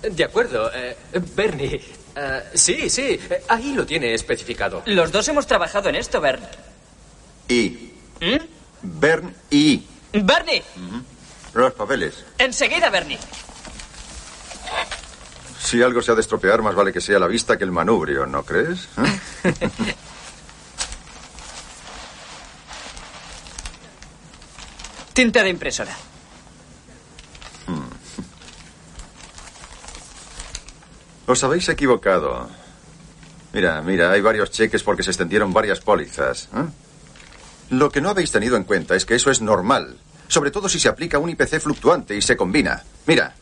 De 0.03 0.25
acuerdo. 0.25 0.71
eh, 0.75 0.97
Bernie. 1.35 1.81
eh, 2.17 2.43
sí, 2.55 2.89
sí. 2.89 3.19
eh, 3.31 3.45
ahí 3.49 3.75
lo 3.75 3.85
tiene 3.87 4.15
especificado. 4.15 4.83
Los 4.87 5.13
dos 5.13 5.29
hemos 5.29 5.47
trabajado 5.47 5.89
en 5.89 5.97
esto, 5.97 6.21
Bern. 6.21 6.43
Y. 7.49 7.93
¿Mm? 8.21 8.37
Bern 8.83 9.35
y. 9.51 9.85
¡Bernie! 10.13 10.63
Los 11.55 11.73
papeles. 11.75 12.25
Enseguida, 12.39 12.91
Bernie. 12.91 13.19
Si 15.63 15.83
algo 15.83 16.01
se 16.03 16.11
ha 16.11 16.15
de 16.15 16.23
estropear, 16.23 16.63
más 16.63 16.75
vale 16.75 16.93
que 16.93 17.01
sea 17.01 17.19
la 17.19 17.27
vista 17.27 17.57
que 17.59 17.65
el 17.65 17.73
manubrio, 17.73 18.27
¿no 18.27 18.43
crees? 18.45 18.89
¿Eh? 18.97 19.21
Tinta 25.13 25.43
de 25.43 25.51
impresora. 25.51 25.95
Os 31.27 31.45
habéis 31.45 31.69
equivocado. 31.69 32.49
Mira, 33.53 33.83
mira, 33.83 34.11
hay 34.11 34.21
varios 34.21 34.51
cheques 34.51 34.83
porque 34.83 35.03
se 35.03 35.11
extendieron 35.11 35.53
varias 35.53 35.81
pólizas. 35.81 36.49
¿eh? 36.57 36.65
Lo 37.71 37.91
que 37.91 38.01
no 38.01 38.11
habéis 38.11 38.33
tenido 38.33 38.57
en 38.57 38.65
cuenta 38.65 38.97
es 38.97 39.05
que 39.05 39.15
eso 39.15 39.31
es 39.31 39.41
normal. 39.41 39.97
Sobre 40.27 40.51
todo 40.51 40.69
si 40.69 40.81
se 40.81 40.89
aplica 40.89 41.19
un 41.19 41.31
IPC 41.31 41.61
fluctuante 41.61 42.17
y 42.17 42.23
se 42.23 42.37
combina. 42.37 42.83
Mira, 43.07 43.35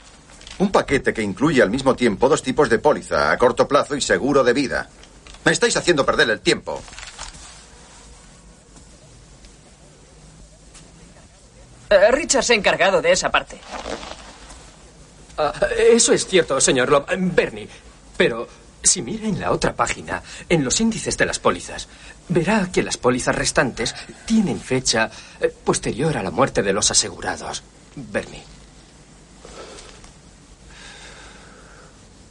un 0.58 0.72
paquete 0.72 1.14
que 1.14 1.22
incluye 1.22 1.62
al 1.62 1.70
mismo 1.70 1.94
tiempo 1.94 2.28
dos 2.28 2.42
tipos 2.42 2.68
de 2.68 2.78
póliza, 2.78 3.30
a 3.30 3.38
corto 3.38 3.68
plazo 3.68 3.96
y 3.96 4.00
seguro 4.00 4.42
de 4.42 4.52
vida. 4.52 4.88
Me 5.44 5.52
estáis 5.52 5.76
haciendo 5.76 6.04
perder 6.04 6.30
el 6.30 6.40
tiempo. 6.40 6.82
Eh, 11.90 12.10
Richard 12.10 12.44
se 12.44 12.52
ha 12.52 12.56
encargado 12.56 13.00
de 13.00 13.12
esa 13.12 13.30
parte. 13.30 13.58
Ah, 15.38 15.52
eso 15.90 16.12
es 16.12 16.26
cierto, 16.26 16.60
señor 16.60 16.90
Lop. 16.90 17.08
Bernie. 17.16 17.68
Pero 18.16 18.48
si 18.82 19.02
mira 19.02 19.26
en 19.26 19.40
la 19.40 19.52
otra 19.52 19.74
página, 19.74 20.22
en 20.48 20.64
los 20.64 20.80
índices 20.80 21.16
de 21.16 21.26
las 21.26 21.38
pólizas, 21.38 21.88
verá 22.28 22.70
que 22.72 22.82
las 22.82 22.96
pólizas 22.96 23.34
restantes 23.34 23.94
tienen 24.26 24.60
fecha 24.60 25.10
eh, 25.40 25.52
posterior 25.64 26.16
a 26.16 26.22
la 26.22 26.30
muerte 26.30 26.62
de 26.62 26.72
los 26.72 26.90
asegurados. 26.90 27.62
Bernie. 27.94 28.57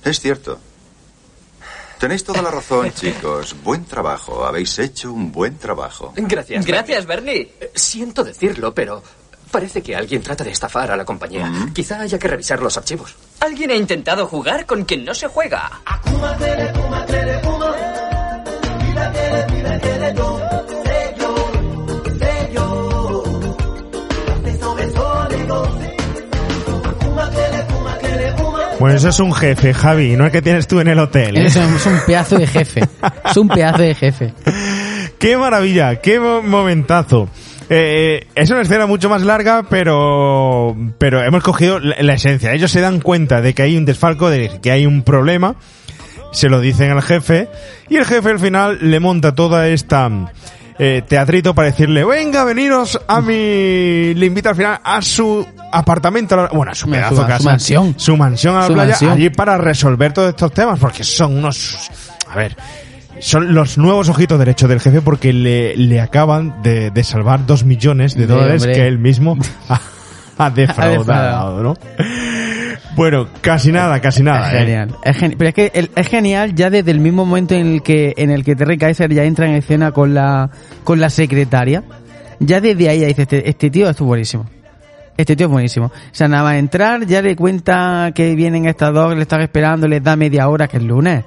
Es 0.07 0.19
cierto. 0.21 0.57
Tenéis 1.99 2.23
toda 2.23 2.41
la 2.41 2.51
razón, 2.51 2.91
chicos. 2.95 3.55
Buen 3.63 3.85
trabajo. 3.85 4.45
Habéis 4.45 4.77
hecho 4.79 5.11
un 5.11 5.31
buen 5.31 5.57
trabajo. 5.57 6.13
Gracias. 6.15 6.65
Gracias, 6.65 7.05
Bernie. 7.05 7.51
Eh, 7.59 7.71
Siento 7.75 8.23
decirlo, 8.23 8.73
pero 8.73 9.03
parece 9.51 9.81
que 9.81 9.95
alguien 9.95 10.21
trata 10.21 10.43
de 10.43 10.51
estafar 10.51 10.91
a 10.91 10.97
la 10.97 11.03
compañía. 11.05 11.51
Quizá 11.73 11.99
haya 12.01 12.17
que 12.19 12.27
revisar 12.27 12.61
los 12.61 12.77
archivos. 12.77 13.15
Alguien 13.39 13.71
ha 13.71 13.75
intentado 13.75 14.27
jugar 14.27 14.65
con 14.65 14.85
quien 14.85 15.03
no 15.03 15.13
se 15.13 15.27
juega. 15.27 15.81
Bueno, 28.79 28.95
eso 28.95 29.09
es 29.09 29.19
un 29.19 29.33
jefe, 29.33 29.73
Javi, 29.73 30.15
no 30.15 30.25
el 30.25 30.31
que 30.31 30.41
tienes 30.41 30.67
tú 30.67 30.79
en 30.79 30.87
el 30.87 30.99
hotel. 30.99 31.35
¿eh? 31.37 31.45
Es, 31.47 31.55
es 31.55 31.85
un 31.85 31.99
pedazo 32.05 32.37
de 32.37 32.45
jefe. 32.47 32.81
Es 33.29 33.37
un 33.37 33.47
pedazo 33.47 33.81
de 33.81 33.95
jefe. 33.95 34.33
¡Qué 35.19 35.35
maravilla! 35.35 35.95
¡Qué 35.99 36.19
mo- 36.19 36.43
momentazo! 36.43 37.27
Eh, 37.69 38.27
es 38.35 38.49
una 38.51 38.61
escena 38.61 38.85
mucho 38.85 39.09
más 39.09 39.23
larga, 39.23 39.63
pero, 39.67 40.77
pero 40.99 41.23
hemos 41.23 41.43
cogido 41.43 41.79
la, 41.79 41.95
la 42.01 42.13
esencia. 42.13 42.53
Ellos 42.53 42.69
se 42.71 42.79
dan 42.81 42.99
cuenta 43.01 43.41
de 43.41 43.53
que 43.55 43.63
hay 43.63 43.75
un 43.77 43.85
desfalco, 43.85 44.29
de 44.29 44.59
que 44.61 44.71
hay 44.71 44.85
un 44.85 45.01
problema, 45.01 45.55
se 46.31 46.47
lo 46.47 46.61
dicen 46.61 46.91
al 46.91 47.01
jefe, 47.01 47.49
y 47.89 47.95
el 47.97 48.05
jefe 48.05 48.29
al 48.29 48.39
final 48.39 48.77
le 48.81 48.99
monta 48.99 49.33
toda 49.33 49.67
esta 49.69 50.09
eh, 50.79 51.03
teatrito 51.07 51.53
para 51.55 51.69
decirle, 51.69 52.03
venga, 52.05 52.43
veniros 52.43 52.99
a 53.07 53.21
mi... 53.21 54.13
Le 54.13 54.25
invita 54.25 54.49
al 54.49 54.55
final 54.55 54.79
a 54.83 55.01
su 55.01 55.45
apartamento, 55.71 56.35
a 56.35 56.43
la- 56.43 56.49
bueno, 56.49 56.71
a 56.71 56.75
su 56.75 56.89
pedazo 56.89 57.15
su- 57.15 57.21
casa. 57.27 57.37
su 57.39 57.45
mansión. 57.45 57.93
Su 57.97 58.17
mansión 58.17 58.55
a 58.55 58.59
la 58.61 58.67
Su 58.67 58.73
playa, 58.73 58.89
mansión. 58.91 59.11
allí 59.11 59.29
para 59.29 59.57
resolver 59.57 60.13
todos 60.13 60.29
estos 60.29 60.51
temas, 60.51 60.79
porque 60.79 61.03
son 61.03 61.35
unos... 61.37 61.89
A 62.29 62.35
ver, 62.35 62.55
son 63.19 63.53
los 63.55 63.77
nuevos 63.79 64.09
ojitos 64.09 64.37
derechos 64.37 64.69
del 64.69 64.79
jefe 64.79 65.01
porque 65.01 65.33
le, 65.33 65.75
le 65.75 65.99
acaban 65.99 66.61
de, 66.61 66.91
de 66.91 67.03
salvar 67.03 67.45
dos 67.47 67.63
millones 67.63 68.15
de 68.15 68.27
dólares 68.27 68.61
hombre. 68.61 68.75
que 68.75 68.87
él 68.87 68.99
mismo 68.99 69.35
ha, 69.69 69.79
ha 70.37 70.49
defraudado. 70.51 71.63
¿no? 71.63 71.73
Bueno, 72.97 73.27
casi 73.41 73.71
nada, 73.71 74.01
casi 74.01 74.23
nada. 74.23 74.47
Es 74.47 74.53
¿eh? 74.55 74.57
genial. 74.59 74.95
Es 75.03 75.17
geni- 75.17 75.35
pero 75.37 75.49
es 75.49 75.53
que 75.53 75.71
el- 75.73 75.91
es 75.95 76.07
genial 76.07 76.55
ya 76.55 76.69
desde 76.69 76.91
el 76.91 76.99
mismo 76.99 77.25
momento 77.25 77.53
en 77.55 77.67
el 77.75 77.81
que 77.83 78.13
en 78.17 78.31
el 78.31 78.43
que 78.43 78.55
Terry 78.55 78.77
Kaiser 78.77 79.13
ya 79.13 79.23
entra 79.23 79.47
en 79.47 79.53
escena 79.55 79.91
con 79.91 80.13
la 80.15 80.49
con 80.83 80.99
la 80.99 81.09
secretaria. 81.09 81.83
Ya 82.39 82.59
desde 82.59 82.89
ahí 82.89 82.99
ya 83.01 83.07
dice 83.07 83.21
este, 83.21 83.49
este 83.49 83.69
tío 83.69 83.89
es 83.89 83.99
buenísimo. 83.99 84.45
Este 85.15 85.35
tío 85.35 85.45
es 85.47 85.51
buenísimo. 85.51 85.85
O 85.87 85.91
sea, 86.11 86.27
nada 86.27 86.43
más 86.43 86.55
entrar, 86.57 87.05
ya 87.05 87.21
le 87.21 87.35
cuenta 87.35 88.11
que 88.13 88.35
vienen 88.35 88.65
estas 88.67 88.93
dos, 88.93 89.15
le 89.15 89.21
están 89.21 89.41
esperando, 89.41 89.87
les 89.87 90.03
da 90.03 90.15
media 90.15 90.47
hora, 90.47 90.67
que 90.67 90.77
es 90.77 90.83
lunes. 90.83 91.23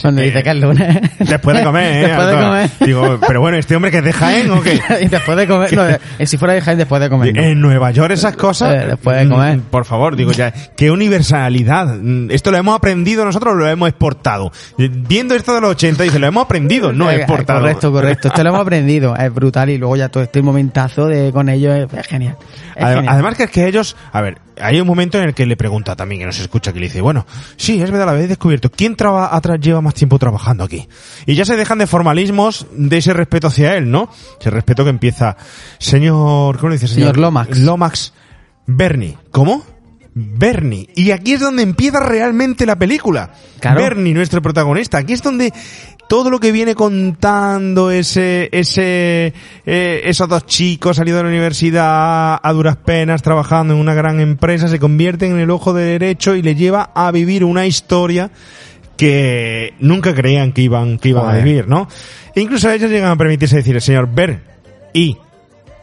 Cuando 0.00 0.22
dice 0.22 0.42
que 0.42 0.50
es 0.50 0.56
lunes. 0.56 0.96
Después 1.18 1.56
de 1.56 1.64
comer, 1.64 1.92
¿eh? 1.92 2.06
Después 2.08 2.26
de 2.28 2.34
comer. 2.34 2.70
Digo, 2.80 3.18
pero 3.26 3.40
bueno, 3.40 3.56
¿este 3.56 3.74
hombre 3.74 3.90
que 3.90 3.98
es 3.98 4.04
de 4.04 4.12
Jaén 4.12 4.50
o 4.50 4.62
qué? 4.62 4.80
Y 5.02 5.08
después 5.08 5.36
de 5.36 5.46
comer. 5.48 5.72
No, 5.74 5.88
eh, 5.88 6.26
si 6.26 6.36
fuera 6.36 6.54
de 6.54 6.60
Jaén, 6.60 6.78
después 6.78 7.00
de 7.02 7.08
comer. 7.10 7.34
no. 7.34 7.42
En 7.42 7.60
Nueva 7.60 7.90
York 7.90 8.12
esas 8.12 8.36
cosas. 8.36 8.74
Eh, 8.74 8.86
después 8.90 9.18
de 9.18 9.28
comer. 9.28 9.56
mm, 9.56 9.60
Por 9.62 9.84
favor, 9.84 10.14
digo 10.16 10.30
ya, 10.32 10.52
qué 10.76 10.90
universalidad. 10.90 11.96
Mm, 12.00 12.30
Esto 12.30 12.50
lo 12.50 12.58
hemos 12.58 12.76
aprendido 12.76 13.24
nosotros, 13.24 13.56
lo 13.56 13.68
hemos 13.68 13.88
exportado. 13.88 14.52
Eh, 14.78 14.88
Viendo 14.90 15.34
esto 15.34 15.54
de 15.54 15.60
los 15.60 15.70
80, 15.70 16.02
dice, 16.04 16.18
lo 16.18 16.26
hemos 16.26 16.44
aprendido, 16.44 16.92
no 16.92 17.10
Eh, 17.10 17.16
exportado. 17.16 17.60
Correcto, 17.60 17.90
correcto. 17.92 18.28
Esto 18.28 18.42
lo 18.42 18.50
hemos 18.50 18.60
aprendido. 18.62 19.16
Es 19.16 19.32
brutal. 19.34 19.70
Y 19.70 19.78
luego 19.78 19.96
ya 19.96 20.08
todo 20.08 20.22
este 20.22 20.42
momentazo 20.42 21.06
de 21.06 21.32
con 21.32 21.48
ellos 21.48 21.74
es, 21.74 21.98
es 21.98 22.06
genial. 22.06 22.36
Es 22.76 22.84
Adem- 22.84 22.94
genial. 22.96 23.14
Además 23.14 23.34
que 23.36 23.42
es 23.44 23.50
que 23.50 23.66
ellos, 23.66 23.96
a 24.12 24.20
ver, 24.20 24.38
hay 24.60 24.80
un 24.80 24.86
momento 24.86 25.18
en 25.18 25.24
el 25.24 25.34
que 25.34 25.46
le 25.46 25.56
pregunta 25.56 25.96
también, 25.96 26.20
que 26.20 26.26
no 26.26 26.32
se 26.32 26.42
escucha, 26.42 26.72
que 26.72 26.80
le 26.80 26.86
dice, 26.86 27.00
bueno, 27.00 27.26
sí, 27.56 27.80
es 27.80 27.90
verdad, 27.90 28.06
lo 28.06 28.12
habéis 28.12 28.28
descubierto. 28.28 28.70
¿Quién 28.70 28.96
traba, 28.96 29.34
atrás 29.34 29.60
lleva 29.60 29.80
más 29.80 29.94
tiempo 29.94 30.18
trabajando 30.18 30.64
aquí? 30.64 30.88
Y 31.26 31.34
ya 31.34 31.44
se 31.44 31.56
dejan 31.56 31.78
de 31.78 31.86
formalismos 31.86 32.66
de 32.72 32.98
ese 32.98 33.12
respeto 33.12 33.48
hacia 33.48 33.76
él, 33.76 33.90
¿no? 33.90 34.10
Ese 34.40 34.50
respeto 34.50 34.84
que 34.84 34.90
empieza, 34.90 35.36
señor, 35.78 36.56
¿cómo 36.58 36.70
le 36.70 36.76
dice? 36.76 36.88
Señor 36.88 37.18
Lomax. 37.18 37.58
Lomax 37.58 38.12
Bernie. 38.66 39.16
¿Cómo? 39.30 39.64
Bernie. 40.18 40.88
Y 40.94 41.12
aquí 41.12 41.34
es 41.34 41.40
donde 41.40 41.62
empieza 41.62 42.00
realmente 42.00 42.66
la 42.66 42.76
película. 42.76 43.30
Claro. 43.60 43.80
Bernie, 43.80 44.14
nuestro 44.14 44.42
protagonista. 44.42 44.98
Aquí 44.98 45.12
es 45.12 45.22
donde 45.22 45.52
todo 46.08 46.30
lo 46.30 46.40
que 46.40 46.50
viene 46.50 46.74
contando 46.74 47.90
ese, 47.90 48.48
ese, 48.50 49.32
eh, 49.66 50.00
esos 50.04 50.28
dos 50.28 50.46
chicos 50.46 50.96
salidos 50.96 51.18
de 51.18 51.24
la 51.24 51.28
universidad 51.28 52.40
a 52.42 52.52
duras 52.52 52.76
penas 52.76 53.22
trabajando 53.22 53.74
en 53.74 53.80
una 53.80 53.94
gran 53.94 54.18
empresa 54.18 54.68
se 54.68 54.80
convierten 54.80 55.32
en 55.32 55.40
el 55.40 55.50
ojo 55.50 55.74
de 55.74 55.84
derecho 55.84 56.34
y 56.34 56.42
le 56.42 56.54
lleva 56.54 56.90
a 56.94 57.10
vivir 57.12 57.44
una 57.44 57.66
historia 57.66 58.30
que 58.96 59.74
nunca 59.78 60.14
creían 60.14 60.52
que 60.52 60.62
iban, 60.62 60.98
que 60.98 61.10
iban 61.10 61.28
a 61.28 61.36
vivir, 61.36 61.68
¿no? 61.68 61.88
E 62.34 62.40
incluso 62.40 62.70
ellos 62.70 62.90
llegan 62.90 63.10
a 63.10 63.16
permitirse 63.16 63.56
decir, 63.56 63.80
señor 63.80 64.08
Ber 64.12 64.40
y 64.92 65.16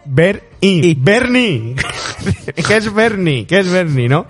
Ber 0.05 0.43
y, 0.61 0.93
Bernie. 0.95 1.75
¿Qué 2.67 2.77
es 2.77 2.93
Bernie? 2.93 3.45
¿Qué 3.45 3.59
es 3.59 3.69
Bernie, 3.71 4.07
no? 4.07 4.27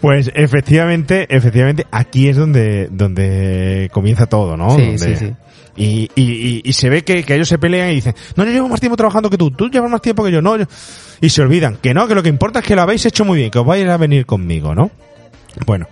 Pues 0.00 0.30
efectivamente, 0.34 1.26
efectivamente, 1.34 1.86
aquí 1.92 2.28
es 2.28 2.36
donde, 2.36 2.88
donde 2.90 3.88
comienza 3.92 4.26
todo, 4.26 4.56
¿no? 4.56 4.70
Sí, 4.76 4.82
Donde- 4.86 5.16
sí, 5.16 5.26
sí. 5.26 5.32
Y, 5.74 6.10
y, 6.14 6.22
y, 6.22 6.62
y 6.64 6.72
se 6.74 6.90
ve 6.90 7.02
que, 7.02 7.22
que 7.24 7.34
ellos 7.34 7.48
se 7.48 7.56
pelean 7.58 7.90
y 7.92 7.94
dicen, 7.94 8.14
no, 8.36 8.44
yo 8.44 8.50
llevo 8.50 8.68
más 8.68 8.78
tiempo 8.80 8.96
trabajando 8.96 9.30
que 9.30 9.38
tú, 9.38 9.50
tú 9.52 9.70
llevas 9.70 9.90
más 9.90 10.02
tiempo 10.02 10.22
que 10.22 10.30
yo, 10.30 10.42
no, 10.42 10.56
yo-". 10.58 10.66
y 11.20 11.30
se 11.30 11.40
olvidan, 11.40 11.76
que 11.76 11.94
no, 11.94 12.06
que 12.06 12.14
lo 12.14 12.22
que 12.22 12.28
importa 12.28 12.58
es 12.58 12.66
que 12.66 12.76
lo 12.76 12.82
habéis 12.82 13.06
hecho 13.06 13.24
muy 13.24 13.38
bien, 13.38 13.50
que 13.50 13.58
os 13.58 13.64
vais 13.64 13.88
a 13.88 13.96
venir 13.96 14.26
conmigo, 14.26 14.74
¿no? 14.74 14.90
Bueno, 15.64 15.86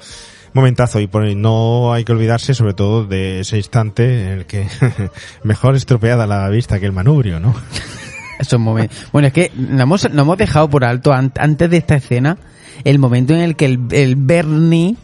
momentazo, 0.52 1.00
y 1.00 1.06
por, 1.06 1.24
no 1.34 1.94
hay 1.94 2.04
que 2.04 2.12
olvidarse 2.12 2.52
sobre 2.52 2.74
todo 2.74 3.04
de 3.06 3.40
ese 3.40 3.56
instante 3.56 4.04
en 4.24 4.28
el 4.40 4.44
que 4.46 4.66
mejor 5.44 5.76
estropeada 5.76 6.26
la 6.26 6.46
vista 6.50 6.78
que 6.78 6.84
el 6.86 6.92
manubrio, 6.92 7.40
¿no? 7.40 7.54
Esos 8.40 8.58
momentos. 8.58 8.96
Bueno, 9.12 9.28
es 9.28 9.32
que 9.34 9.52
nos 9.56 9.80
hemos, 9.80 10.10
nos 10.10 10.22
hemos 10.22 10.38
dejado 10.38 10.68
por 10.70 10.84
alto 10.84 11.12
an- 11.12 11.32
antes 11.38 11.70
de 11.70 11.76
esta 11.76 11.96
escena 11.96 12.38
el 12.84 12.98
momento 12.98 13.34
en 13.34 13.40
el 13.40 13.56
que 13.56 13.66
el, 13.66 13.80
el 13.90 14.16
Bernie 14.16 14.96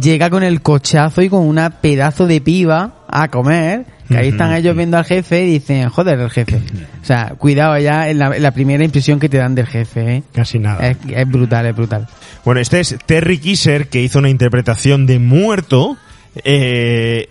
llega 0.00 0.28
con 0.30 0.42
el 0.42 0.60
cochazo 0.62 1.22
y 1.22 1.28
con 1.28 1.46
una 1.46 1.70
pedazo 1.80 2.26
de 2.26 2.40
piba 2.40 3.04
a 3.08 3.28
comer. 3.28 3.86
Que 4.08 4.18
ahí 4.18 4.28
están 4.28 4.52
ellos 4.52 4.76
viendo 4.76 4.98
al 4.98 5.04
jefe 5.06 5.44
y 5.46 5.52
dicen, 5.52 5.88
joder, 5.88 6.20
el 6.20 6.28
jefe. 6.30 6.60
O 7.02 7.06
sea, 7.06 7.34
cuidado 7.38 7.78
ya 7.78 8.10
en 8.10 8.18
la, 8.18 8.36
en 8.36 8.42
la 8.42 8.50
primera 8.50 8.84
impresión 8.84 9.18
que 9.18 9.30
te 9.30 9.38
dan 9.38 9.54
del 9.54 9.66
jefe, 9.66 10.16
¿eh? 10.16 10.22
Casi 10.34 10.58
nada. 10.58 10.86
Es, 10.90 10.98
es 11.08 11.26
brutal, 11.26 11.64
es 11.64 11.74
brutal. 11.74 12.06
Bueno, 12.44 12.60
este 12.60 12.80
es 12.80 12.96
Terry 13.06 13.38
Kisser, 13.38 13.88
que 13.88 14.02
hizo 14.02 14.18
una 14.18 14.28
interpretación 14.28 15.06
de 15.06 15.18
muerto, 15.20 15.96
eh, 16.44 17.30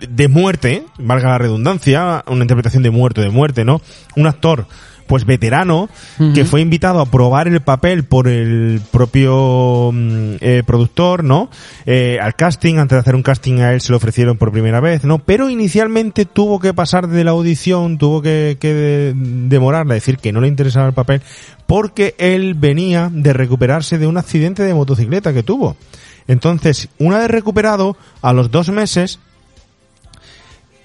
de 0.00 0.28
muerte, 0.28 0.84
valga 0.98 1.30
la 1.30 1.38
redundancia, 1.38 2.24
una 2.26 2.42
interpretación 2.44 2.82
de 2.82 2.90
muerto, 2.90 3.20
de 3.20 3.30
muerte, 3.30 3.64
¿no? 3.64 3.80
Un 4.16 4.26
actor 4.26 4.66
pues 5.06 5.24
veterano, 5.24 5.88
que 6.34 6.44
fue 6.44 6.60
invitado 6.60 7.00
a 7.00 7.06
probar 7.06 7.48
el 7.48 7.62
papel 7.62 8.04
por 8.04 8.28
el 8.28 8.82
propio 8.90 9.90
mm, 9.90 10.34
eh, 10.42 10.62
productor, 10.66 11.24
¿no? 11.24 11.48
Eh, 11.86 12.18
al 12.20 12.34
casting, 12.36 12.74
antes 12.76 12.94
de 12.96 13.00
hacer 13.00 13.14
un 13.14 13.22
casting 13.22 13.60
a 13.60 13.72
él 13.72 13.80
se 13.80 13.90
lo 13.90 13.96
ofrecieron 13.96 14.36
por 14.36 14.52
primera 14.52 14.80
vez, 14.80 15.04
¿no? 15.04 15.18
Pero 15.20 15.48
inicialmente 15.48 16.26
tuvo 16.26 16.60
que 16.60 16.74
pasar 16.74 17.08
de 17.08 17.24
la 17.24 17.30
audición, 17.30 17.96
tuvo 17.96 18.20
que, 18.20 18.58
que 18.60 18.74
de- 18.74 19.14
demorarla, 19.16 19.94
decir 19.94 20.18
que 20.18 20.30
no 20.30 20.42
le 20.42 20.48
interesaba 20.48 20.88
el 20.88 20.92
papel, 20.92 21.22
porque 21.66 22.14
él 22.18 22.52
venía 22.52 23.08
de 23.10 23.32
recuperarse 23.32 23.96
de 23.96 24.06
un 24.06 24.18
accidente 24.18 24.62
de 24.62 24.74
motocicleta 24.74 25.32
que 25.32 25.42
tuvo. 25.42 25.78
Entonces, 26.26 26.90
una 26.98 27.16
vez 27.16 27.30
recuperado, 27.30 27.96
a 28.20 28.34
los 28.34 28.50
dos 28.50 28.68
meses, 28.68 29.20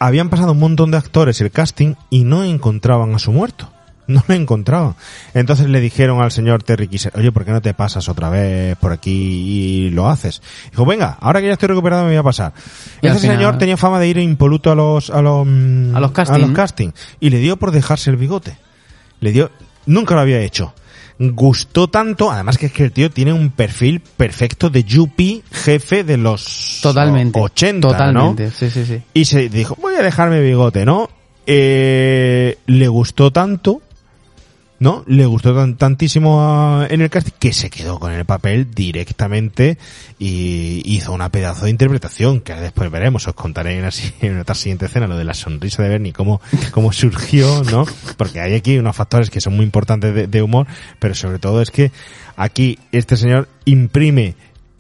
habían 0.07 0.29
pasado 0.29 0.51
un 0.53 0.59
montón 0.59 0.91
de 0.91 0.97
actores 0.97 1.39
el 1.41 1.51
casting 1.51 1.95
y 2.09 2.23
no 2.23 2.43
encontraban 2.43 3.13
a 3.15 3.19
su 3.19 3.31
muerto. 3.31 3.69
No 4.05 4.21
lo 4.27 4.35
encontraban. 4.35 4.95
Entonces 5.33 5.69
le 5.69 5.79
dijeron 5.79 6.21
al 6.21 6.29
señor 6.29 6.61
Terry 6.61 6.89
Kisser, 6.89 7.13
oye, 7.15 7.31
¿por 7.31 7.45
qué 7.45 7.51
no 7.51 7.61
te 7.61 7.73
pasas 7.73 8.09
otra 8.09 8.29
vez 8.29 8.75
por 8.75 8.91
aquí 8.91 9.11
y 9.11 9.89
lo 9.91 10.09
haces? 10.09 10.41
Dijo, 10.71 10.85
venga, 10.85 11.17
ahora 11.21 11.39
que 11.39 11.47
ya 11.47 11.53
estoy 11.53 11.69
recuperado 11.69 12.03
me 12.03 12.09
voy 12.09 12.17
a 12.17 12.23
pasar. 12.23 12.51
Y 13.01 13.07
Ese 13.07 13.19
final- 13.19 13.37
señor 13.37 13.57
tenía 13.57 13.77
fama 13.77 13.99
de 14.01 14.09
ir 14.09 14.17
impoluto 14.17 14.71
a 14.71 14.75
los, 14.75 15.09
a 15.09 15.21
los, 15.21 15.47
A 15.47 15.99
los 16.01 16.11
casting. 16.11 16.33
a 16.35 16.37
los 16.37 16.51
casting. 16.51 16.89
Y 17.21 17.29
le 17.29 17.37
dio 17.37 17.55
por 17.55 17.71
dejarse 17.71 18.09
el 18.09 18.17
bigote. 18.17 18.57
Le 19.21 19.31
dio, 19.31 19.51
nunca 19.85 20.15
lo 20.15 20.19
había 20.21 20.41
hecho. 20.41 20.73
Gustó 21.31 21.87
tanto, 21.87 22.31
además 22.31 22.57
que 22.57 22.67
es 22.67 22.71
que 22.71 22.83
el 22.83 22.91
tío 22.91 23.09
tiene 23.09 23.33
un 23.33 23.49
perfil 23.49 24.01
perfecto 24.01 24.69
de 24.69 24.83
Yuppie, 24.83 25.43
jefe 25.51 26.03
de 26.03 26.17
los 26.17 26.79
Totalmente. 26.81 27.39
80, 27.39 27.87
¿no? 27.87 27.91
Totalmente, 27.91 28.51
sí, 28.51 28.69
sí, 28.69 28.85
sí. 28.85 29.01
Y 29.13 29.25
se 29.25 29.49
dijo, 29.49 29.77
voy 29.81 29.95
a 29.95 30.01
dejarme 30.01 30.41
bigote, 30.41 30.85
¿no? 30.85 31.09
Eh, 31.45 32.57
le 32.65 32.87
gustó 32.87 33.31
tanto, 33.31 33.81
¿no? 34.83 35.03
Le 35.07 35.25
gustó 35.25 35.55
tan- 35.55 35.77
tantísimo 35.77 36.41
a- 36.41 36.87
en 36.89 36.99
el 37.01 37.09
casting 37.09 37.31
que 37.39 37.53
se 37.53 37.69
quedó 37.69 37.99
con 37.99 38.11
el 38.11 38.25
papel 38.25 38.67
directamente 38.75 39.77
y 40.19 40.81
hizo 40.85 41.13
una 41.13 41.29
pedazo 41.29 41.63
de 41.65 41.71
interpretación 41.71 42.41
que 42.41 42.53
después 42.53 42.91
veremos, 42.91 43.25
os 43.25 43.33
contaré 43.33 43.77
en, 43.77 43.83
la 43.83 43.91
si- 43.91 44.13
en 44.21 44.37
otra 44.39 44.55
siguiente 44.55 44.87
escena 44.87 45.07
lo 45.07 45.15
de 45.17 45.23
la 45.23 45.33
sonrisa 45.33 45.81
de 45.83 45.87
Bernie, 45.89 46.11
cómo, 46.11 46.41
cómo 46.71 46.91
surgió, 46.91 47.63
¿no? 47.71 47.85
Porque 48.17 48.41
hay 48.41 48.55
aquí 48.55 48.77
unos 48.77 48.93
factores 48.95 49.29
que 49.29 49.39
son 49.39 49.55
muy 49.55 49.63
importantes 49.63 50.29
de 50.29 50.41
humor, 50.41 50.67
pero 50.99 51.15
sobre 51.15 51.39
todo 51.39 51.61
es 51.61 51.71
que 51.71 51.93
aquí 52.35 52.77
este 52.91 53.15
señor 53.15 53.47
imprime 53.63 54.35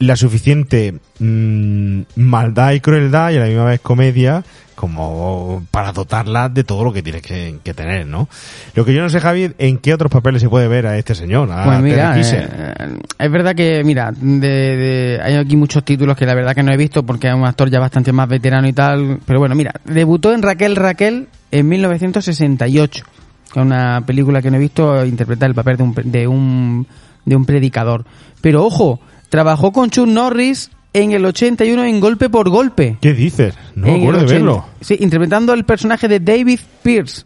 la 0.05 0.15
suficiente 0.15 0.93
mm, 1.19 2.01
maldad 2.17 2.71
y 2.73 2.79
crueldad 2.79 3.31
y 3.31 3.37
a 3.37 3.39
la 3.41 3.45
misma 3.47 3.65
vez 3.65 3.79
comedia 3.81 4.43
como 4.75 5.63
para 5.71 5.93
dotarla 5.93 6.49
de 6.49 6.63
todo 6.63 6.83
lo 6.83 6.91
que 6.91 7.01
tiene 7.03 7.21
que, 7.21 7.57
que 7.63 7.73
tener, 7.73 8.05
¿no? 8.07 8.27
Lo 8.75 8.83
que 8.83 8.93
yo 8.93 9.01
no 9.01 9.09
sé, 9.09 9.19
Javi, 9.19 9.51
en 9.57 9.77
qué 9.77 9.93
otros 9.93 10.11
papeles 10.11 10.41
se 10.41 10.49
puede 10.49 10.67
ver 10.67 10.87
a 10.87 10.97
este 10.97 11.15
señor, 11.15 11.49
a 11.51 11.63
Pues 11.63 11.79
mira, 11.81 12.19
eh, 12.19 12.97
es 13.19 13.31
verdad 13.31 13.55
que, 13.55 13.83
mira, 13.85 14.11
de, 14.11 14.47
de- 14.47 15.19
hay 15.23 15.35
aquí 15.35 15.55
muchos 15.55 15.85
títulos 15.85 16.17
que 16.17 16.25
la 16.25 16.33
verdad 16.33 16.53
que 16.55 16.63
no 16.63 16.73
he 16.73 16.77
visto 16.77 17.03
porque 17.03 17.27
es 17.29 17.33
un 17.33 17.45
actor 17.45 17.69
ya 17.69 17.79
bastante 17.79 18.11
más 18.11 18.27
veterano 18.27 18.67
y 18.67 18.73
tal. 18.73 19.19
Pero 19.25 19.39
bueno, 19.39 19.55
mira, 19.55 19.73
debutó 19.85 20.33
en 20.33 20.41
Raquel 20.41 20.75
Raquel 20.75 21.27
en 21.51 21.69
1968, 21.69 23.05
que 23.53 23.59
es 23.59 23.65
una 23.65 24.03
película 24.05 24.41
que 24.41 24.49
no 24.51 24.57
he 24.57 24.59
visto 24.61 25.05
interpretar 25.05 25.49
el 25.49 25.55
papel 25.55 25.77
de 25.77 25.83
un, 25.83 25.93
de 26.11 26.27
un, 26.27 26.87
de 27.25 27.35
un 27.35 27.45
predicador. 27.45 28.05
Pero 28.41 28.65
ojo, 28.65 28.99
trabajó 29.33 29.71
con 29.71 29.89
Chuck 29.89 30.05
Norris 30.07 30.69
en 30.93 31.11
el 31.11 31.25
81 31.25 31.85
en 31.85 31.99
Golpe 31.99 32.29
por 32.29 32.51
Golpe. 32.51 32.97
¿Qué 33.01 33.13
dices? 33.13 33.55
No 33.73 33.87
me 33.87 33.95
acuerdo 33.95 34.19
de 34.19 34.25
80. 34.25 34.33
verlo. 34.45 34.65
Sí, 34.79 34.95
interpretando 34.99 35.53
el 35.53 35.63
personaje 35.63 36.07
de 36.07 36.19
David 36.19 36.59
Pierce. 36.83 37.23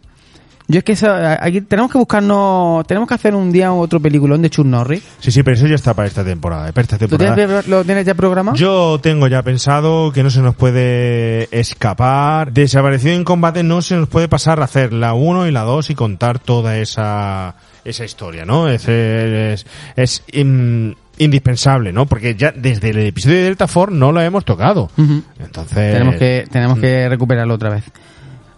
Yo 0.68 0.78
es 0.78 0.84
que 0.84 0.92
esa- 0.92 1.38
aquí 1.44 1.60
tenemos 1.60 1.92
que 1.92 1.98
buscarnos, 1.98 2.86
tenemos 2.86 3.06
que 3.06 3.14
hacer 3.14 3.34
un 3.34 3.52
día 3.52 3.74
otro 3.74 4.00
peliculón 4.00 4.40
de 4.40 4.48
Chuck 4.48 4.64
Norris. 4.64 5.02
Sí, 5.18 5.30
sí, 5.30 5.42
pero 5.42 5.54
eso 5.58 5.66
ya 5.66 5.74
está 5.74 5.92
para 5.92 6.08
esta 6.08 6.24
temporada, 6.24 6.70
eh, 6.70 6.72
para 6.72 6.82
esta 6.84 6.96
¿Lo 6.96 7.08
temporada. 7.08 7.34
tienes, 7.36 7.68
lo 7.68 7.84
tienes 7.84 8.06
ya 8.06 8.14
programado? 8.14 8.56
Yo 8.56 8.98
tengo 9.02 9.26
ya 9.28 9.42
pensado 9.42 10.10
que 10.10 10.22
no 10.22 10.30
se 10.30 10.40
nos 10.40 10.54
puede 10.54 11.48
escapar. 11.58 12.52
Desaparecido 12.54 13.14
en 13.14 13.24
combate 13.24 13.62
no 13.62 13.82
se 13.82 13.96
nos 13.96 14.08
puede 14.08 14.28
pasar 14.28 14.60
a 14.62 14.64
hacer 14.64 14.94
la 14.94 15.12
1 15.12 15.46
y 15.46 15.50
la 15.52 15.62
2 15.64 15.90
y 15.90 15.94
contar 15.94 16.38
toda 16.38 16.78
esa, 16.78 17.54
esa 17.84 18.04
historia, 18.06 18.46
¿no? 18.46 18.66
Es, 18.70 18.88
es, 18.88 19.66
es 19.96 20.22
in- 20.32 20.96
indispensable, 21.18 21.92
¿no? 21.92 22.06
Porque 22.06 22.34
ya 22.34 22.52
desde 22.52 22.90
el 22.90 22.98
episodio 22.98 23.36
de 23.36 23.42
Delta 23.44 23.66
Force 23.66 23.94
no 23.94 24.12
lo 24.12 24.20
hemos 24.20 24.44
tocado. 24.44 24.90
Entonces... 25.38 25.92
Tenemos 25.92 26.16
que, 26.16 26.44
tenemos 26.50 26.78
que 26.78 27.08
recuperarlo 27.08 27.54
otra 27.54 27.70
vez. 27.70 27.84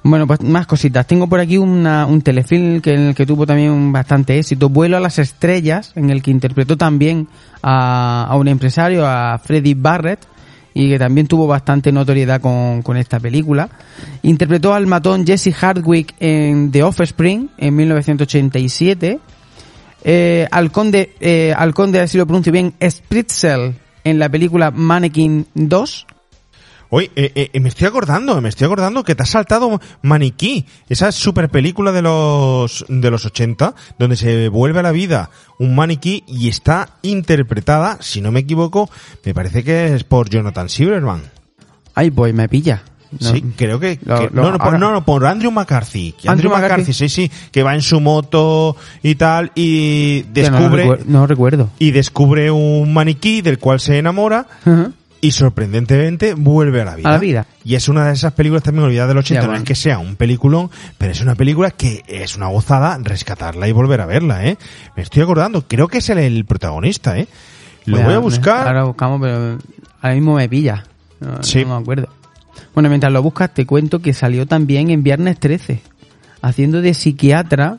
Bueno, 0.03 0.27
pues 0.27 0.43
más 0.43 0.67
cositas. 0.67 1.07
Tengo 1.07 1.27
por 1.27 1.41
aquí 1.41 1.59
una, 1.59 2.07
un 2.07 2.23
telefilm 2.23 2.81
que, 2.81 2.95
en 2.95 3.01
el 3.09 3.15
que 3.15 3.27
tuvo 3.27 3.47
también 3.47 3.93
bastante 3.93 4.39
éxito. 4.39 4.71
Vuelo 4.71 4.97
a 4.97 5.01
las 5.01 5.19
estrellas, 5.19 5.93
en 5.95 6.11
el 6.11 6.23
que 6.23 6.31
interpretó 6.31 6.77
también 6.77 7.29
a, 7.63 8.25
a 8.25 8.37
un 8.37 8.49
empresario, 8.49 9.07
a 9.07 9.39
Freddie 9.39 9.75
Barrett, 9.75 10.27
y 10.73 10.89
que 10.89 10.99
también 10.99 11.27
tuvo 11.27 11.47
bastante 11.47 11.93
notoriedad 11.93 12.41
con, 12.41 12.83
con 12.83 12.97
esta 12.97 13.21
película. 13.21 13.69
Interpretó 14.23 14.73
al 14.73 14.87
matón 14.87 15.27
Jesse 15.27 15.55
Hardwick 15.55 16.15
en 16.19 16.71
The 16.71 16.83
Offspring 16.83 17.51
en 17.59 17.77
1987. 17.77 19.19
Eh, 20.05 20.47
al 20.51 20.73
conde, 20.73 21.15
eh, 21.21 21.55
al 21.57 21.75
conde, 21.75 22.07
si 22.09 22.19
lo 22.19 22.27
pronuncio 22.27 22.53
bien, 22.53 22.75
Spritzel 22.83 23.75
en 24.05 24.19
la 24.19 24.29
película 24.29 24.71
Mannequin 24.71 25.47
2. 25.55 26.07
Oye, 26.93 27.09
eh, 27.15 27.51
eh, 27.53 27.61
me 27.61 27.69
estoy 27.69 27.87
acordando, 27.87 28.41
me 28.41 28.49
estoy 28.49 28.65
acordando 28.65 29.05
que 29.05 29.15
te 29.15 29.23
has 29.23 29.31
saltado 29.31 29.81
Maniquí, 30.03 30.67
esa 30.89 31.13
super 31.13 31.49
película 31.49 31.93
de 31.93 32.03
los 32.03 32.85
de 32.89 33.11
los 33.13 33.25
80, 33.25 33.77
donde 33.97 34.17
se 34.17 34.49
vuelve 34.49 34.81
a 34.81 34.83
la 34.83 34.91
vida 34.91 35.31
un 35.61 35.77
maniquí 35.77 36.25
y 36.27 36.49
está 36.49 36.97
interpretada, 37.03 37.99
si 38.01 38.21
no 38.21 38.33
me 38.33 38.41
equivoco, 38.41 38.91
me 39.25 39.35
parece 39.35 39.63
que 39.63 39.95
es 39.95 40.03
por 40.03 40.29
Jonathan 40.29 40.69
Silverman. 40.69 41.23
Ay, 41.95 42.11
pues 42.11 42.35
me 42.35 42.49
pilla. 42.49 42.83
No. 43.19 43.31
Sí, 43.33 43.43
creo 43.57 43.81
que, 43.81 43.99
Lo- 44.05 44.19
que- 44.21 44.31
lo- 44.35 44.43
no, 44.43 44.51
no, 44.53 44.59
por, 44.59 44.67
ahora- 44.67 44.79
no, 44.79 44.93
no, 44.93 45.05
por 45.05 45.27
Andrew 45.27 45.51
McCarthy. 45.51 46.15
Andrew 46.19 46.31
Andrew, 46.33 46.51
McCarthy, 46.53 46.73
McCarthy. 46.83 46.93
sí, 46.93 47.09
sí, 47.09 47.31
que 47.51 47.63
va 47.65 47.75
en 47.75 47.83
su 47.83 48.01
moto 48.01 48.77
y 49.03 49.17
tal 49.17 49.51
y 49.57 50.25
no 50.27 50.33
descubre 50.33 50.99
no 51.07 51.27
recuerdo. 51.27 51.71
y 51.79 51.91
descubre 51.91 52.51
un 52.51 52.93
maniquí 52.95 53.41
del 53.43 53.59
cual 53.59 53.81
se 53.81 53.99
enamora 53.99 54.47
y 55.23 55.33
sorprendentemente 55.33 56.35
vuelve 56.35 56.81
a 56.81 56.85
la 56.85 56.97
vida. 56.97 57.09
A 57.09 57.13
la 57.13 57.19
vida. 57.19 57.47
Y 57.65 57.75
es 57.75 57.89
una 57.89 58.07
de 58.07 58.13
esas 58.15 58.33
películas 58.33 58.63
también 58.63 58.85
olvidadas 58.87 59.09
del 59.09 59.19
80. 59.19 59.35
Ya, 59.35 59.43
No 59.43 59.49
bueno. 59.49 59.63
es 59.65 59.69
que 59.69 59.75
sea 59.75 59.99
un 59.99 60.17
peliculón, 60.17 60.71
pero 60.97 61.13
es 61.13 61.21
una 61.21 61.35
película 61.35 61.71
que 61.73 62.03
es 62.07 62.37
una 62.37 62.47
gozada 62.47 62.97
rescatarla 63.03 63.69
y 63.69 63.73
volver 63.73 64.01
a 64.01 64.07
verla, 64.07 64.47
¿eh? 64.47 64.57
Me 64.97 65.03
estoy 65.03 65.23
acordando, 65.23 65.67
creo 65.67 65.89
que 65.89 65.99
es 65.99 66.09
el, 66.11 66.19
el 66.19 66.45
protagonista, 66.45 67.19
¿eh? 67.19 67.27
Lo 67.87 68.01
voy 68.03 68.15
a 68.15 68.19
buscar. 68.19 68.67
Ahora 68.69 68.85
buscamos, 68.85 69.21
pero 69.21 69.59
ahora 70.01 70.15
mismo 70.15 70.37
me 70.37 70.49
pilla. 70.49 70.85
No, 71.21 71.43
Sí. 71.43 71.65
no 71.65 71.77
me 71.77 71.83
acuerdo. 71.83 72.09
Bueno, 72.75 72.89
mientras 72.89 73.13
lo 73.13 73.23
buscas, 73.23 73.53
te 73.53 73.67
cuento 73.67 74.01
que 74.01 74.13
salió 74.13 74.47
también 74.47 74.91
en 74.91 75.03
Viernes 75.03 75.39
13, 75.39 75.83
haciendo 76.43 76.81
de 76.81 76.95
psiquiatra 76.95 77.79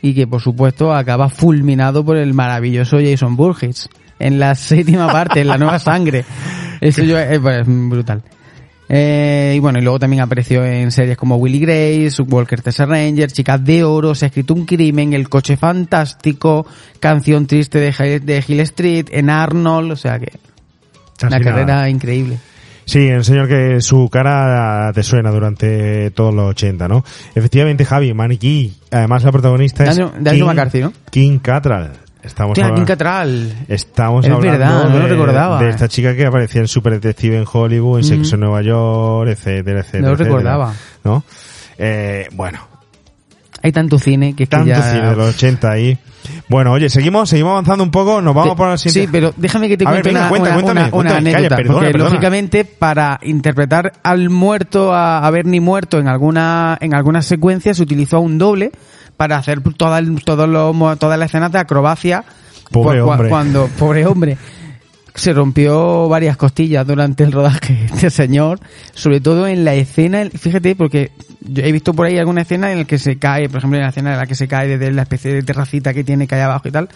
y 0.00 0.14
que, 0.14 0.26
por 0.26 0.40
supuesto, 0.40 0.92
acaba 0.94 1.28
fulminado 1.28 2.04
por 2.04 2.16
el 2.16 2.34
maravilloso 2.34 2.98
Jason 3.00 3.36
Burgess 3.36 3.88
en 4.18 4.38
la 4.38 4.54
séptima 4.54 5.10
parte, 5.10 5.40
en 5.40 5.48
la 5.48 5.58
nueva 5.58 5.78
sangre. 5.80 6.24
Eso 6.80 7.02
yo, 7.04 7.18
es, 7.18 7.38
pues, 7.38 7.62
brutal. 7.66 8.22
Eh, 8.88 9.54
y 9.56 9.58
bueno, 9.60 9.78
y 9.78 9.82
luego 9.82 9.98
también 9.98 10.20
apareció 10.22 10.64
en 10.66 10.90
series 10.90 11.16
como 11.16 11.36
Willy 11.36 11.60
Grace, 11.60 12.20
Walker 12.22 12.60
Texas 12.60 12.86
Ranger, 12.86 13.30
Chicas 13.32 13.64
de 13.64 13.84
Oro, 13.84 14.14
Se 14.14 14.26
ha 14.26 14.28
escrito 14.28 14.52
un 14.52 14.66
crimen, 14.66 15.14
El 15.14 15.28
coche 15.30 15.56
fantástico, 15.56 16.66
Canción 17.00 17.46
triste 17.46 17.78
de, 17.78 17.88
Hill- 17.90 18.24
de 18.26 18.44
Hill 18.46 18.60
Street, 18.60 19.06
en 19.12 19.30
Arnold, 19.30 19.92
o 19.92 19.96
sea 19.96 20.18
que 20.18 20.32
una 21.22 21.38
carrera 21.52 21.88
increíble. 21.88 22.38
Sí, 22.84 23.08
el 23.08 23.24
señor 23.24 23.48
que 23.48 23.80
su 23.80 24.08
cara 24.10 24.90
te 24.92 25.02
suena 25.02 25.30
durante 25.30 26.10
todos 26.10 26.34
los 26.34 26.50
80, 26.50 26.88
¿no? 26.88 27.04
Efectivamente, 27.34 27.84
Javi, 27.84 28.12
Maniquí, 28.12 28.74
además 28.90 29.22
la 29.24 29.32
protagonista 29.32 29.84
es 29.84 29.96
De 29.96 30.04
de 30.18 30.30
Andrew 30.30 30.46
McCarthy, 30.46 30.80
¿no? 30.80 30.92
King 31.10 31.38
Cattrall. 31.38 31.92
Estamos 32.22 32.52
Hostia, 32.52 32.64
hablando- 32.66 32.80
Kim 32.80 32.86
Cattrall. 32.86 33.52
Estamos 33.68 34.24
Es 34.24 34.30
hablando 34.30 34.58
verdad, 34.58 34.84
no 34.88 34.98
lo 34.98 35.04
de, 35.04 35.08
recordaba, 35.10 35.60
de 35.62 35.70
esta 35.70 35.88
chica 35.88 36.14
que 36.14 36.24
aparecía 36.26 36.60
en 36.60 36.68
Super 36.68 36.92
Detective 36.94 37.36
en 37.38 37.44
Hollywood, 37.50 37.98
en 37.98 38.04
Sexo 38.04 38.34
en 38.36 38.40
Nueva 38.42 38.62
York, 38.62 39.30
etcétera, 39.30 39.80
etcétera. 39.80 40.02
No 40.04 40.08
lo 40.10 40.16
recordaba. 40.16 40.72
¿No? 41.04 41.24
Eh, 41.78 42.28
bueno, 42.32 42.60
Hay 43.62 43.72
tanto 43.72 43.98
cine 43.98 44.34
que 44.34 44.44
es 44.44 44.48
que 44.48 44.56
tanto 44.56 44.68
ya... 44.68 44.82
cine 44.82 45.08
de 45.10 45.16
los 45.16 45.34
80 45.34 45.70
ahí. 45.70 45.98
Bueno, 46.48 46.72
oye, 46.72 46.88
seguimos, 46.88 47.28
seguimos 47.28 47.52
avanzando 47.52 47.82
un 47.84 47.90
poco, 47.90 48.20
nos 48.20 48.34
vamos 48.34 48.54
por 48.56 48.68
la 48.68 48.76
siguiente. 48.76 49.06
Sí, 49.06 49.08
pero 49.12 49.32
déjame 49.36 49.68
que 49.68 49.76
te 49.76 49.84
cuente 49.84 50.10
una, 50.10 50.28
cuenta, 50.28 50.48
una- 50.50 50.54
cuéntame, 50.54 50.80
una- 50.80 50.86
una 50.86 50.90
cuéntame, 50.90 51.22
calla, 51.32 51.36
anécdota. 51.38 51.56
perdona, 51.56 51.74
porque 51.78 51.92
perdona. 51.92 52.10
lógicamente 52.10 52.64
para 52.64 53.18
interpretar 53.22 53.92
al 54.02 54.30
muerto, 54.30 54.92
a, 54.94 55.26
a 55.26 55.30
Bernie 55.30 55.60
muerto 55.60 55.98
en 55.98 56.08
alguna 56.08 56.76
en 56.80 56.94
alguna 56.94 57.22
secuencia 57.22 57.74
se 57.74 57.82
utilizó 57.82 58.20
un 58.20 58.38
doble 58.38 58.72
para 59.16 59.36
hacer 59.36 59.60
toda 59.76 59.98
el- 59.98 60.22
todos 60.24 60.48
los 60.48 60.98
todas 60.98 61.18
las 61.18 61.30
escenas 61.30 61.52
de 61.52 61.58
acrobacia. 61.58 62.24
Pobre 62.70 63.02
cu- 63.02 63.10
hombre. 63.10 63.28
Cuando, 63.28 63.68
pobre 63.78 64.06
hombre. 64.06 64.38
se 65.14 65.32
rompió 65.32 66.08
varias 66.08 66.36
costillas 66.36 66.86
durante 66.86 67.24
el 67.24 67.32
rodaje 67.32 67.86
este 67.92 68.10
señor, 68.10 68.60
sobre 68.94 69.20
todo 69.20 69.46
en 69.46 69.64
la 69.64 69.74
escena, 69.74 70.28
fíjate, 70.30 70.74
porque 70.74 71.12
yo 71.40 71.62
he 71.62 71.72
visto 71.72 71.94
por 71.94 72.06
ahí 72.06 72.18
alguna 72.18 72.42
escena 72.42 72.72
en 72.72 72.78
la 72.78 72.84
que 72.84 72.98
se 72.98 73.18
cae, 73.18 73.48
por 73.48 73.58
ejemplo, 73.58 73.78
en 73.78 73.84
la 73.84 73.90
escena 73.90 74.12
en 74.12 74.18
la 74.18 74.26
que 74.26 74.34
se 74.34 74.48
cae 74.48 74.68
desde 74.68 74.92
la 74.92 75.02
especie 75.02 75.32
de 75.32 75.42
terracita 75.42 75.92
que 75.92 76.04
tiene 76.04 76.26
que 76.26 76.34
abajo 76.36 76.68
y 76.68 76.70
tal, 76.70 76.88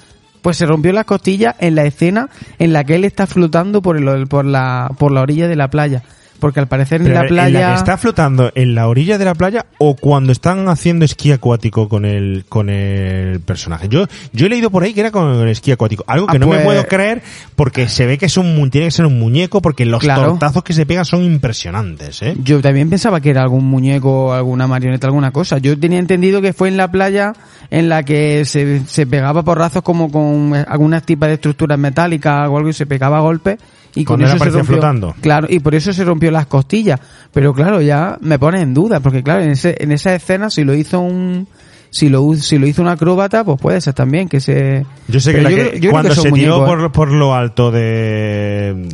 pues 0.43 0.57
se 0.57 0.67
rompió 0.67 0.93
las 0.93 1.05
costillas 1.05 1.57
en 1.59 1.75
la 1.75 1.85
escena 1.85 2.31
en 2.59 2.73
la 2.73 2.85
que 2.85 2.95
él 2.95 3.05
está 3.05 3.27
flotando 3.27 3.83
por, 3.83 3.97
el, 3.97 4.27
por, 4.29 4.45
la, 4.45 4.91
por 4.99 5.12
la 5.12 5.23
orilla 5.23 5.49
de 5.49 5.57
la 5.57 5.69
playa. 5.69 6.03
Porque 6.39 6.61
al 6.61 6.68
parecer 6.68 7.01
en 7.01 7.09
Pero 7.09 7.22
la 7.22 7.28
playa... 7.28 7.68
que 7.70 7.74
está 7.76 7.97
flotando 7.97 8.51
en 8.55 8.74
la 8.74 8.89
orilla 8.89 9.18
de 9.18 9.24
la 9.24 9.34
playa 9.34 9.66
o 9.78 9.97
cuando 9.97 10.32
están 10.32 10.68
haciendo 10.68 11.05
esquí 11.05 11.32
acuático 11.32 11.89
con 11.89 12.05
el 12.05 12.45
con 12.49 12.68
el 12.68 13.41
personaje. 13.41 13.89
Yo 13.89 14.07
yo 14.32 14.47
he 14.47 14.49
leído 14.49 14.70
por 14.70 14.82
ahí 14.82 14.93
que 14.95 15.01
era 15.01 15.11
con 15.11 15.34
el 15.34 15.49
esquí 15.49 15.72
acuático, 15.72 16.05
algo 16.07 16.26
que 16.26 16.37
Ah, 16.37 16.41
no 16.41 16.47
me 16.47 16.55
pues- 16.57 16.64
puedo 16.64 16.84
creer 16.87 17.22
porque 17.55 17.89
se 17.89 18.07
ve 18.07 18.18
que 18.18 18.26
es 18.26 18.37
un 18.37 18.57
tiene 18.70 18.89
que 18.89 18.91
ser 18.91 19.07
un 19.07 19.18
muñeco 19.18 19.61
porque 19.62 19.84
los 19.84 20.01
Claro. 20.01 20.30
tortazos 20.30 20.62
que 20.64 20.72
se 20.72 20.87
pegan 20.87 21.05
son 21.05 21.22
impresionantes, 21.22 22.20
¿eh? 22.22 22.34
Yo 22.43 22.61
también 22.61 22.91
pensaba 22.91 23.20
que 23.20 23.30
era 23.30 23.43
algún 23.43 23.64
muñeco, 23.64 24.32
alguna 24.34 24.66
marioneta, 24.66 25.07
alguna 25.07 25.30
cosa. 25.30 25.59
Yo 25.59 25.78
tenía 25.78 25.99
entendido 25.99 26.43
que 26.43 26.53
fue 26.53 26.68
en 26.68 26.76
la 26.76 26.91
playa 26.91 27.32
en 27.70 27.89
la 27.89 28.03
que 28.03 28.45
se, 28.45 28.84
se 28.87 29.07
pegaba 29.07 29.43
porrazos 29.43 29.82
como 29.82 30.11
con 30.11 30.53
algunas 30.68 31.03
tipas 31.05 31.28
de 31.28 31.34
estructuras 31.34 31.78
metálicas 31.78 32.49
o 32.49 32.57
algo 32.59 32.68
y 32.68 32.72
se 32.72 32.87
pegaba 32.87 33.18
a 33.18 33.20
golpes. 33.20 33.59
Y 33.97 34.05
con 34.05 34.18
Cuando 34.20 34.26
él 34.26 34.36
eso 34.36 34.44
se 34.44 34.51
rompió, 34.51 34.74
flotando. 34.74 35.14
Claro, 35.20 35.49
y 35.51 35.59
por 35.59 35.74
eso 35.74 35.92
se 35.92 36.05
rompió 36.05 36.30
las 36.30 36.47
costillas. 36.47 37.01
Pero 37.32 37.53
claro, 37.53 37.80
ya 37.80 38.16
me 38.20 38.38
pone 38.38 38.61
en 38.61 38.72
duda, 38.74 39.01
porque 39.01 39.22
claro, 39.24 39.42
en, 39.42 39.51
ese, 39.51 39.74
en 39.80 39.90
esa 39.90 40.14
escena 40.14 40.51
si 40.51 40.62
lo 40.62 40.74
hizo 40.74 41.01
un... 41.01 41.49
Si 41.88 42.09
lo, 42.11 42.34
si 42.34 42.59
lo 42.59 42.66
hizo 42.66 42.82
un 42.82 42.88
acróbata, 42.88 43.42
pues 43.42 43.59
puede 43.61 43.80
ser 43.80 43.94
también 43.94 44.28
que 44.28 44.38
se... 44.40 44.84
Yo 45.09 45.18
sé 45.18 45.32
que, 45.32 45.40
la 45.40 45.51
yo 45.51 45.57
que- 45.57 45.80
yo 45.80 45.90
cuando 45.92 46.11
que 46.11 46.14
se 46.16 46.30
tiró 46.30 46.59
muñecos, 46.59 46.62
¿eh? 46.62 46.66
por, 46.66 46.92
por 46.92 47.11
lo 47.12 47.34
alto 47.34 47.70
de... 47.70 48.86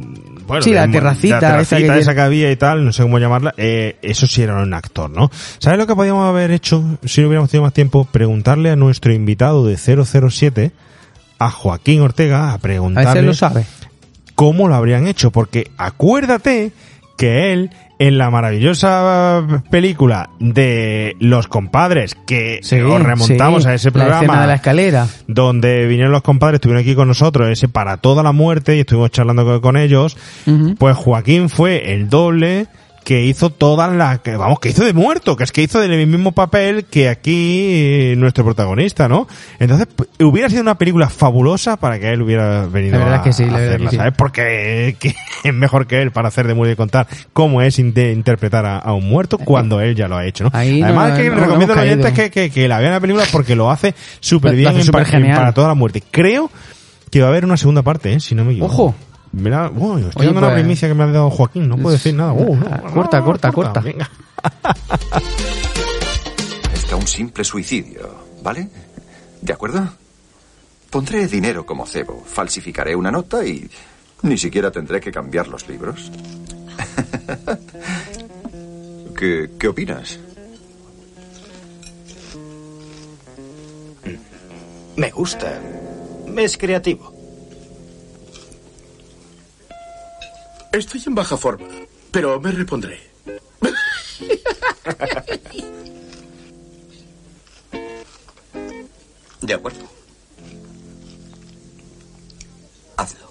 Bueno, 0.47 0.63
Sí, 0.63 0.73
la 0.73 0.89
terracita 0.89 1.41
la 1.41 1.61
esa 1.63 1.77
terracita 1.77 1.95
que 1.95 2.01
esa 2.01 2.15
que 2.15 2.21
había 2.21 2.51
y 2.53 2.57
tal, 2.57 2.85
no 2.85 2.93
sé 2.93 3.03
cómo 3.03 3.19
llamarla, 3.19 3.55
eh, 3.57 3.97
eso 4.03 4.27
sí 4.27 4.43
era 4.43 4.63
un 4.63 4.75
actor, 4.75 5.11
¿no? 5.11 5.31
¿Sabes 5.59 5.79
lo 5.79 5.87
que 5.87 5.95
podíamos 5.97 6.29
haber 6.29 6.51
hecho 6.53 6.85
si 7.05 7.23
no 7.23 7.29
hubiéramos 7.29 7.51
tenido 7.51 7.65
más 7.65 7.73
tiempo? 7.73 8.05
Preguntarle 8.05 8.71
a 8.71 8.77
nuestro 8.77 9.13
invitado 9.13 9.67
de 9.67 9.77
007, 9.77 10.71
a 11.39 11.51
Joaquín 11.51 12.03
Ortega, 12.03 12.51
a 12.51 12.55
A 12.55 12.59
preguntarle 12.59 13.23
veces 13.23 13.25
lo 13.25 13.35
sabe. 13.35 13.65
Cómo 14.35 14.69
lo 14.69 14.75
habrían 14.75 15.07
hecho, 15.07 15.31
porque 15.31 15.71
acuérdate 15.77 16.73
que 17.17 17.53
él 17.53 17.71
en 17.99 18.19
la 18.19 18.31
maravillosa 18.31 19.63
película 19.71 20.31
de 20.41 21.15
Los 21.21 21.47
Compadres, 21.47 22.17
que 22.27 22.59
Sí, 22.61 22.81
os 22.81 23.01
remontamos 23.01 23.63
sí, 23.63 23.69
a 23.69 23.75
ese 23.75 23.91
La 23.91 23.93
programa 23.93 24.41
de 24.41 24.47
la 24.49 24.55
escalera. 24.55 25.07
donde 25.29 25.87
vinieron 25.87 26.11
los 26.11 26.23
compadres, 26.23 26.57
estuvieron 26.57 26.83
aquí 26.83 26.97
con 26.97 27.07
nosotros, 27.07 27.49
ese 27.49 27.69
para 27.69 27.99
toda 27.99 28.25
la 28.25 28.33
muerte, 28.33 28.77
y 28.77 28.81
estuvimos 28.81 29.13
charlando 29.13 29.61
con, 29.61 29.77
ellos, 29.77 30.17
pues 30.79 30.97
Joaquín 30.97 31.49
fue 31.49 31.93
el 31.93 32.09
doble 32.09 32.67
que 33.05 33.25
hizo 33.25 33.51
toda 33.51 33.89
la, 33.89 34.19
que, 34.19 34.37
vamos, 34.37 34.61
que 34.61 34.69
hizo 34.69 34.85
de 34.85 34.93
muerto, 34.93 35.37
que 35.37 35.45
es 35.45 35.53
que 35.53 35.63
hizo 35.63 35.81
del 35.81 36.07
mismo 36.07 36.33
papel 36.33 36.85
que 36.85 37.09
aquí 37.09 37.69
eh, 37.73 38.15
nuestro 38.17 38.45
protagonista, 38.45 39.09
¿no? 39.09 39.27
Entonces, 39.59 39.89
hubiera 40.21 40.49
sido 40.49 40.63
una 40.63 40.77
película 40.79 41.09
fabulosa 41.09 41.77
para 41.77 41.99
que 41.99 42.11
él 42.11 42.23
hubiera 42.23 42.67
venido 42.67 42.99
La 42.99 43.05
verdad 43.05 43.21
a, 43.21 43.23
que 43.25 43.33
sí, 43.33 43.45
la 43.45 43.53
verdad 43.59 43.67
hacerla, 43.69 43.87
que 43.87 43.91
sí. 43.91 43.97
¿sabes? 43.97 44.13
Porque 44.17 44.89
eh, 44.89 44.95
que 44.95 45.15
es 45.45 45.55
mejor 45.55 45.87
que 45.87 46.01
él 46.01 46.11
para 46.13 46.29
hacer 46.29 46.47
de 46.47 46.55
muerte 46.55 46.75
y 46.75 46.77
contar 46.77 47.07
cómo 47.33 47.61
es 47.63 47.79
inte- 47.79 48.13
interpretar 48.13 48.65
a, 48.67 48.79
a 48.79 48.93
un 48.93 49.09
muerto 49.09 49.39
cuando 49.39 49.81
él 49.81 49.95
ya 49.97 50.07
lo 50.09 50.17
ha 50.17 50.25
hecho, 50.27 50.45
¿no? 50.45 50.51
Ahí 50.53 50.81
no- 50.81 50.87
Además, 50.87 51.19
que 51.19 51.29
no- 51.31 51.37
recomiendo 51.41 51.73
a 51.73 51.77
los 51.77 51.85
oyentes 51.85 52.11
que, 52.13 52.31
caído. 52.31 52.33
que, 52.33 52.51
que 52.51 52.69
la 52.69 52.79
vean 52.79 52.93
la 52.93 53.01
película 53.01 53.25
porque 53.33 53.57
lo 53.57 53.71
hace 53.71 53.95
súper 54.21 54.53
bien 54.53 54.65
lo 54.65 54.71
hace 54.71 54.79
en, 54.81 54.87
súper 54.87 55.03
pa- 55.03 55.09
en 55.09 55.13
genial. 55.23 55.37
para 55.37 55.53
toda 55.53 55.69
la 55.69 55.75
muerte. 55.75 56.03
Creo 56.11 56.51
que 57.11 57.21
va 57.21 57.27
a 57.27 57.31
haber 57.31 57.45
una 57.45 57.57
segunda 57.57 57.83
parte, 57.83 58.13
¿eh? 58.13 58.21
si 58.21 58.35
no 58.35 58.45
me 58.45 58.53
equivoco. 58.53 58.73
Ojo. 58.73 58.95
Mira, 59.33 59.71
uy, 59.75 60.03
estoy 60.03 60.13
Oye, 60.17 60.27
dando 60.27 60.39
una 60.41 60.49
pues- 60.49 60.61
primicia 60.61 60.89
que 60.89 60.95
me 60.95 61.05
ha 61.05 61.07
dado 61.07 61.31
Joaquín, 61.31 61.69
no 61.69 61.77
puedo 61.77 61.93
decir 61.97 62.15
nada. 62.15 62.33
Uh, 62.33 62.57
no, 62.57 62.83
Corta, 62.93 63.19
no, 63.21 63.25
corta, 63.25 63.53
corta. 63.53 63.81
Venga. 63.81 64.11
Está 66.75 66.97
un 66.97 67.07
simple 67.07 67.45
suicidio, 67.45 68.11
¿vale? 68.43 68.69
¿De 69.41 69.53
acuerdo? 69.53 69.89
Pondré 70.91 71.27
dinero 71.27 71.65
como 71.65 71.87
cebo, 71.87 72.23
falsificaré 72.27 72.95
una 72.95 73.11
nota 73.11 73.45
y 73.47 73.69
ni 74.23 74.37
siquiera 74.37 74.71
tendré 74.71 75.01
que 75.01 75.11
cambiar 75.11 75.49
los 75.49 75.67
libros. 75.69 76.11
¿Qué, 79.19 79.51
qué 79.59 79.69
opinas? 79.69 80.19
Me 84.97 85.11
gusta. 85.11 85.59
Es 86.37 86.59
creativo. 86.59 87.12
Estoy 90.73 91.03
en 91.07 91.15
baja 91.15 91.37
forma, 91.37 91.69
pero 92.11 92.41
me 92.41 92.51
repondré. 92.51 92.99
De 99.43 99.55
acuerdo. 99.55 99.81
Hazlo. 102.97 103.27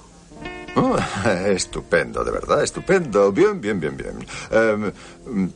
Oh, 0.75 0.97
estupendo, 1.47 2.23
de 2.23 2.31
verdad, 2.31 2.63
estupendo. 2.63 3.31
Bien, 3.31 3.59
bien, 3.59 3.79
bien, 3.79 3.97
bien. 3.97 4.19
Em, 4.51 4.91
mm, 5.25 5.49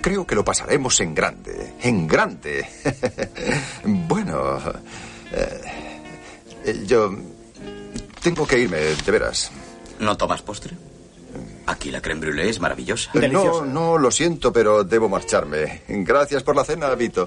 creo 0.00 0.26
que 0.26 0.34
lo 0.34 0.44
pasaremos 0.44 1.00
en 1.00 1.14
grande, 1.14 1.74
en 1.80 2.06
grande. 2.06 2.66
bueno, 3.84 4.58
eh, 5.32 5.60
eh, 6.66 6.84
yo 6.86 7.10
tengo 8.22 8.46
que 8.46 8.60
irme, 8.60 8.78
de 8.78 9.10
veras. 9.10 9.50
¿No 10.00 10.16
tomas 10.16 10.42
postre? 10.42 10.76
Aquí 11.66 11.90
la 11.90 12.00
creme 12.00 12.20
brûlée 12.20 12.48
es 12.48 12.60
maravillosa. 12.60 13.10
No, 13.14 13.64
no, 13.64 13.98
lo 13.98 14.10
siento, 14.10 14.52
pero 14.52 14.84
debo 14.84 15.08
marcharme. 15.08 15.82
Gracias 15.88 16.42
por 16.42 16.56
la 16.56 16.64
cena, 16.64 16.94
Vito. 16.94 17.26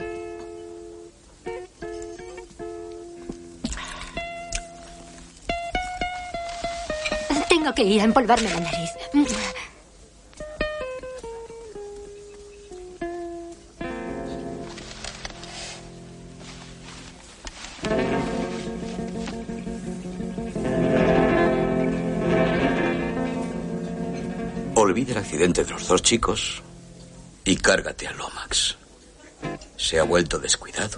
Tengo 7.49 7.74
que 7.76 7.84
ir 7.84 8.01
a 8.01 8.05
empolvarme 8.05 8.49
la 8.49 8.59
nariz. 8.61 8.89
Olvida 24.92 25.14
el 25.14 25.20
accidente 25.20 25.64
de 25.64 25.72
los 25.72 25.88
dos 25.88 26.04
chicos 26.04 26.62
y 27.46 27.56
cárgate 27.56 28.10
a 28.10 28.12
Lomax. 28.12 28.76
Se 29.78 29.98
ha 29.98 30.04
vuelto 30.04 30.38
descuidado 30.38 30.98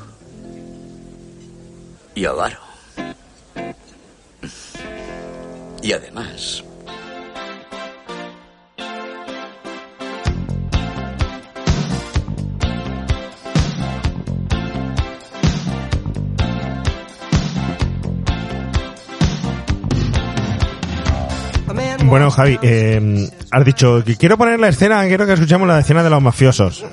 y 2.16 2.26
avaro. 2.26 2.58
Y 5.84 5.94
además, 5.94 6.64
Bueno, 22.14 22.30
Javi, 22.30 22.59
eh, 22.61 23.28
has 23.49 23.66
dicho 23.66 24.03
que 24.05 24.16
quiero 24.18 24.38
poner 24.38 24.59
la 24.59 24.68
escena, 24.68 25.03
quiero 25.07 25.26
que 25.26 25.34
escuchemos 25.34 25.68
la 25.68 25.80
escena 25.80 26.03
de 26.03 26.11
los 26.11 26.22
mafiosos. 26.22 26.86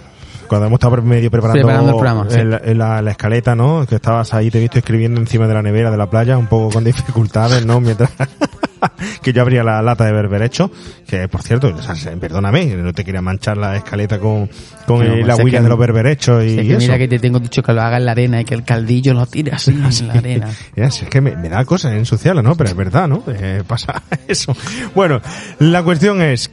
Cuando 0.49 0.67
hemos 0.67 0.79
estado 0.79 0.97
medio 1.03 1.31
preparando, 1.31 1.59
Preparando 1.67 1.91
el 1.91 1.97
programa, 1.99 2.27
sí. 2.31 2.39
el- 2.71 2.79
la, 2.79 3.03
la 3.03 3.11
escaleta, 3.11 3.55
¿no? 3.55 3.85
Que 3.87 3.97
estabas 3.97 4.33
ahí, 4.33 4.51
te 4.51 4.57
he 4.57 4.61
visto 4.63 4.79
escribiendo 4.79 5.21
encima 5.21 5.47
de 5.47 5.53
la 5.53 5.61
nevera 5.63 5.91
de 5.91 5.99
la 5.99 6.09
playa, 6.09 6.39
un 6.39 6.47
poco 6.47 6.71
con 6.73 6.85
dificultades, 6.85 7.67
¿no? 7.67 7.81
Mientras 7.83 8.11
que 9.23 9.33
yo 9.33 9.43
abría 9.43 9.63
la 9.63 9.83
lata 9.83 10.05
de 10.05 10.13
berberecho, 10.13 10.71
que 11.07 11.29
por 11.29 11.43
cierto, 11.43 11.75
perdóname, 12.21 12.67
no 12.77 12.93
te 12.93 13.05
quería 13.05 13.21
manchar 13.23 13.57
la 13.57 13.77
escaleta 13.77 14.19
con, 14.19 14.49
con 14.87 14.99
No, 14.99 15.03
el- 15.05 15.21
pues 15.21 15.27
la 15.27 15.37
huilla 15.37 15.61
de 15.63 15.69
los 15.69 15.79
berberechos 15.79 16.45
y 16.45 16.59
es 16.59 16.67
que 16.67 16.71
eso. 16.73 16.79
mira 16.79 16.99
que 16.99 17.09
te 17.09 17.19
tengo 17.19 17.39
dicho 17.41 17.63
que 17.63 17.73
lo 17.73 17.83
haga 17.83 17.97
en 17.99 18.07
la 18.07 18.13
arena 18.13 18.41
y 18.41 18.45
que 18.45 18.55
el 18.55 18.65
caldillo 18.65 19.15
lo 19.15 19.27
tire 19.27 19.53
así 19.53 19.71
en 19.73 20.09
la 20.09 20.15
arena. 20.15 20.49
Ya, 20.77 20.91
si 20.91 21.05
es 21.05 21.11
que 21.11 21.21
me, 21.21 21.37
me 21.37 21.49
da 21.49 21.65
cosas 21.65 21.93
ensuciarla, 21.95 22.43
¿no? 22.43 22.57
Pero 22.57 22.71
es 22.71 22.77
verdad, 22.77 23.09
¿no? 23.09 23.23
Eh, 23.29 23.63
pasa 23.67 24.03
eso. 24.29 24.55
Bueno, 24.95 25.21
la 25.59 25.83
cuestión 25.83 26.23
es 26.23 26.51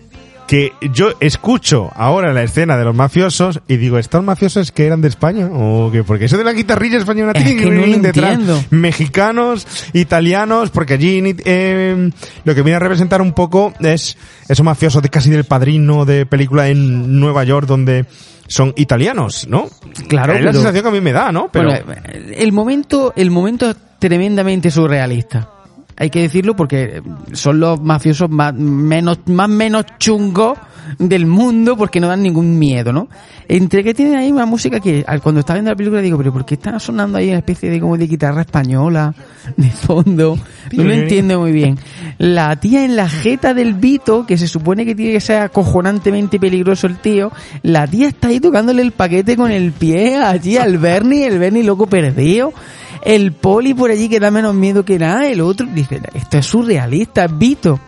que 0.48 0.72
yo 0.94 1.10
escucho 1.20 1.92
ahora 1.96 2.32
la 2.34 2.42
escena 2.44 2.78
de 2.78 2.86
los 2.86 2.96
mafiosos 2.96 3.60
y 3.68 3.76
digo, 3.78 3.98
¿estos 3.98 4.24
mafiosos 4.24 4.72
que 4.72 4.86
eran 4.86 5.02
de 5.02 5.10
España? 5.10 5.50
¿O 5.52 5.90
qué? 5.92 6.04
Porque 6.04 6.26
eso 6.26 6.38
de 6.38 6.44
la 6.46 6.54
guitarrilla 6.54 6.98
española 6.98 7.34
Es 7.36 7.44
tiene 7.44 7.62
que 7.62 7.70
no 7.70 7.82
lo 7.82 7.88
ir 7.88 8.00
detrás. 8.02 8.40
Mexicanos, 8.72 9.68
italianos, 9.94 10.70
porque 10.70 10.94
allí 10.96 11.22
eh, 11.46 12.10
lo 12.46 12.56
que 12.56 12.62
viene 12.62 12.78
a 12.78 12.80
representar 12.80 13.22
un 13.22 13.34
poco 13.34 13.74
es 13.82 14.18
esos 14.48 14.64
mafiosos 14.66 15.02
de 15.02 15.10
casi 15.10 15.30
del 15.30 15.44
padrino 15.44 16.06
de 16.06 16.26
película 16.26 16.70
en 16.70 17.20
Nueva 17.20 17.44
York 17.44 17.68
donde 17.68 18.06
son 18.48 18.74
italianos, 18.78 19.46
¿no? 19.50 19.68
Claro, 20.08 20.32
Es 20.34 20.40
la 20.40 20.52
pero- 20.52 20.54
sensación 20.54 20.84
que 20.84 20.90
a 20.90 20.92
mí 20.94 21.02
me 21.02 21.12
da, 21.12 21.32
¿no? 21.34 21.50
Pero 21.52 21.68
Bueno, 21.70 22.02
el 22.34 22.52
momento, 22.54 23.12
el 23.18 23.30
momento 23.32 23.70
es 23.70 23.76
tremendamente 24.00 24.72
surrealista. 24.72 25.50
Hay 25.98 26.10
que 26.10 26.22
decirlo 26.22 26.56
porque 26.56 27.02
son 27.34 27.60
los 27.60 27.82
mafiosos 27.82 28.30
más 28.30 28.54
menos, 28.54 29.20
más 29.26 29.50
menos 29.50 29.86
chungos 29.98 30.58
del 31.00 31.26
mundo 31.26 31.76
porque 31.76 32.00
no 32.00 32.08
dan 32.08 32.24
ningún 32.24 32.58
miedo, 32.58 32.94
¿no? 32.94 33.10
Entre 33.48 33.84
que 33.84 33.94
tienen 33.94 34.16
ahí 34.16 34.32
una 34.32 34.46
música 34.46 34.80
que 34.80 35.04
cuando 35.22 35.40
estaba 35.40 35.56
viendo 35.56 35.72
la 35.72 35.76
película 35.76 36.02
digo, 36.02 36.18
pero 36.18 36.32
¿por 36.32 36.46
qué 36.46 36.56
está 36.56 36.80
sonando 36.80 37.18
ahí 37.18 37.30
una 37.30 37.40
especie 37.40 37.70
de 37.70 37.80
como 37.80 37.98
de 37.98 38.08
guitarra 38.08 38.42
española 38.42 39.14
de 39.58 39.70
fondo? 39.70 40.38
No 40.72 40.84
lo 40.84 40.94
entiendo 40.94 41.40
muy 41.40 41.52
bien. 41.52 41.78
La 42.18 42.56
tía 42.58 42.86
en 42.86 42.96
la 42.96 43.10
jeta 43.10 43.54
del 43.54 43.74
Vito, 43.74 44.26
que 44.26 44.38
se 44.38 44.48
supone 44.48 44.86
que 44.86 44.96
tiene 44.96 45.14
que 45.14 45.22
ser 45.22 45.42
acojonantemente 45.42 46.40
peligroso 46.40 46.88
el 46.88 46.98
tío, 46.98 47.32
la 47.64 47.88
tía 47.88 48.10
está 48.10 48.28
ahí 48.28 48.40
tocándole 48.40 48.82
el 48.82 48.92
paquete 48.92 49.36
con 49.36 49.52
el 49.52 49.72
pie 49.72 50.18
allí 50.18 50.58
al 50.58 50.78
Bernie, 50.78 51.26
el 51.26 51.40
Bernie 51.40 51.64
loco 51.64 51.88
perdido. 51.88 52.54
El 53.02 53.32
poli 53.34 53.74
por 53.74 53.92
allí 53.92 54.10
que 54.10 54.20
da 54.20 54.32
menos 54.32 54.54
miedo 54.54 54.84
que 54.84 55.00
nada, 55.00 55.28
el 55.28 55.42
otro 55.42 55.68
dice, 55.68 56.02
esto 56.14 56.38
es 56.38 56.46
surrealista, 56.46 57.28
Vito. 57.28 57.80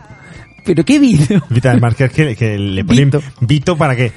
¿Pero 0.70 0.86
qué 0.86 1.00
Vito? 1.00 1.44
Vito, 1.50 1.68
además 1.68 1.96
que, 1.96 2.10
que, 2.10 2.36
que 2.36 2.60
le 2.60 2.86
ponen 2.86 3.12
Vito. 3.42 3.76
para 3.76 3.96
qué. 3.96 4.12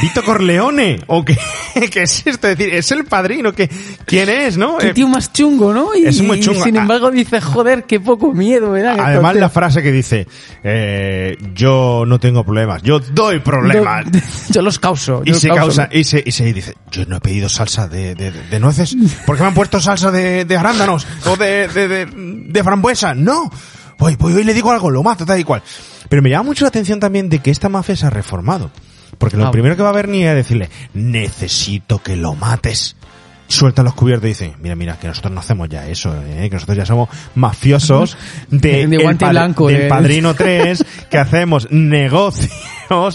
¿Vito 0.00 0.22
Corleone? 0.24 1.00
¿O 1.08 1.24
qué, 1.24 1.36
qué 1.90 2.02
es 2.04 2.24
esto? 2.24 2.46
Es 2.46 2.56
decir, 2.56 2.72
es 2.72 2.92
el 2.92 3.04
padrino. 3.04 3.52
que 3.52 3.68
¿Quién 4.06 4.28
es, 4.28 4.56
no? 4.56 4.78
Qué 4.78 4.90
Eh, 4.90 4.94
tío 4.94 5.08
más 5.08 5.32
chungo, 5.32 5.74
¿no? 5.74 5.96
Y, 5.96 6.04
Es 6.06 6.22
muy 6.22 6.38
y 6.38 6.40
chungo. 6.40 6.62
sin 6.62 6.76
Ah. 6.76 6.82
embargo 6.82 7.10
dice, 7.10 7.40
joder, 7.40 7.82
qué 7.82 7.98
poco 7.98 8.32
miedo, 8.32 8.70
¿verdad? 8.70 8.96
Además 8.96 9.34
la 9.34 9.48
frase 9.50 9.82
que 9.82 9.90
dice, 9.90 10.28
eh, 10.62 11.36
yo 11.52 12.04
no 12.06 12.20
tengo 12.20 12.44
problemas, 12.44 12.80
yo 12.84 13.00
doy 13.00 13.40
problemas. 13.40 14.06
Yo 14.50 14.62
los 14.62 14.78
causo. 14.78 15.22
Y 15.24 15.30
los 15.30 15.40
se 15.40 15.48
causo. 15.48 15.62
causa, 15.62 15.88
y 15.90 16.04
se, 16.04 16.22
y 16.24 16.30
se 16.30 16.52
dice, 16.52 16.74
yo 16.92 17.04
no 17.06 17.16
he 17.16 17.20
pedido 17.20 17.48
salsa 17.48 17.88
de, 17.88 18.14
de, 18.14 18.30
de 18.30 18.60
nueces, 18.60 18.96
¿por 19.26 19.34
qué 19.36 19.42
me 19.42 19.48
han 19.48 19.54
puesto 19.54 19.80
salsa 19.80 20.12
de, 20.12 20.44
de 20.44 20.56
arándanos? 20.56 21.08
O 21.26 21.36
de, 21.36 21.66
de 22.06 22.62
frambuesa, 22.62 23.14
no. 23.14 23.50
Voy, 23.98 24.16
voy, 24.16 24.32
hoy 24.34 24.44
le 24.44 24.54
digo 24.54 24.70
algo, 24.70 24.90
lo 24.90 25.02
mato, 25.02 25.26
tal 25.26 25.40
y 25.40 25.44
cual. 25.44 25.62
Pero 26.08 26.22
me 26.22 26.30
llama 26.30 26.44
mucho 26.44 26.64
la 26.64 26.68
atención 26.68 27.00
también 27.00 27.28
de 27.28 27.40
que 27.40 27.50
esta 27.50 27.68
mafia 27.68 27.96
se 27.96 28.06
ha 28.06 28.10
reformado. 28.10 28.70
Porque 29.18 29.36
lo 29.36 29.46
Ah. 29.46 29.50
primero 29.50 29.76
que 29.76 29.82
va 29.82 29.88
a 29.88 29.92
ver 29.92 30.08
ni 30.08 30.24
es 30.24 30.34
decirle, 30.34 30.70
necesito 30.94 31.98
que 32.00 32.14
lo 32.16 32.34
mates. 32.34 32.94
Sueltan 33.48 33.86
los 33.86 33.94
cubiertos 33.94 34.26
y 34.26 34.28
dicen, 34.28 34.54
mira, 34.60 34.76
mira, 34.76 34.98
que 34.98 35.08
nosotros 35.08 35.32
no 35.32 35.40
hacemos 35.40 35.68
ya 35.70 35.88
eso, 35.88 36.14
¿eh? 36.22 36.48
que 36.50 36.54
nosotros 36.54 36.76
ya 36.76 36.84
somos 36.84 37.08
mafiosos 37.34 38.16
de, 38.50 38.86
De 38.86 38.96
el 38.96 39.16
blanco, 39.16 39.68
del 39.68 39.82
de- 39.82 39.88
Padrino 39.88 40.34
3, 40.36 40.84
que 41.10 41.16
hacemos 41.18 41.66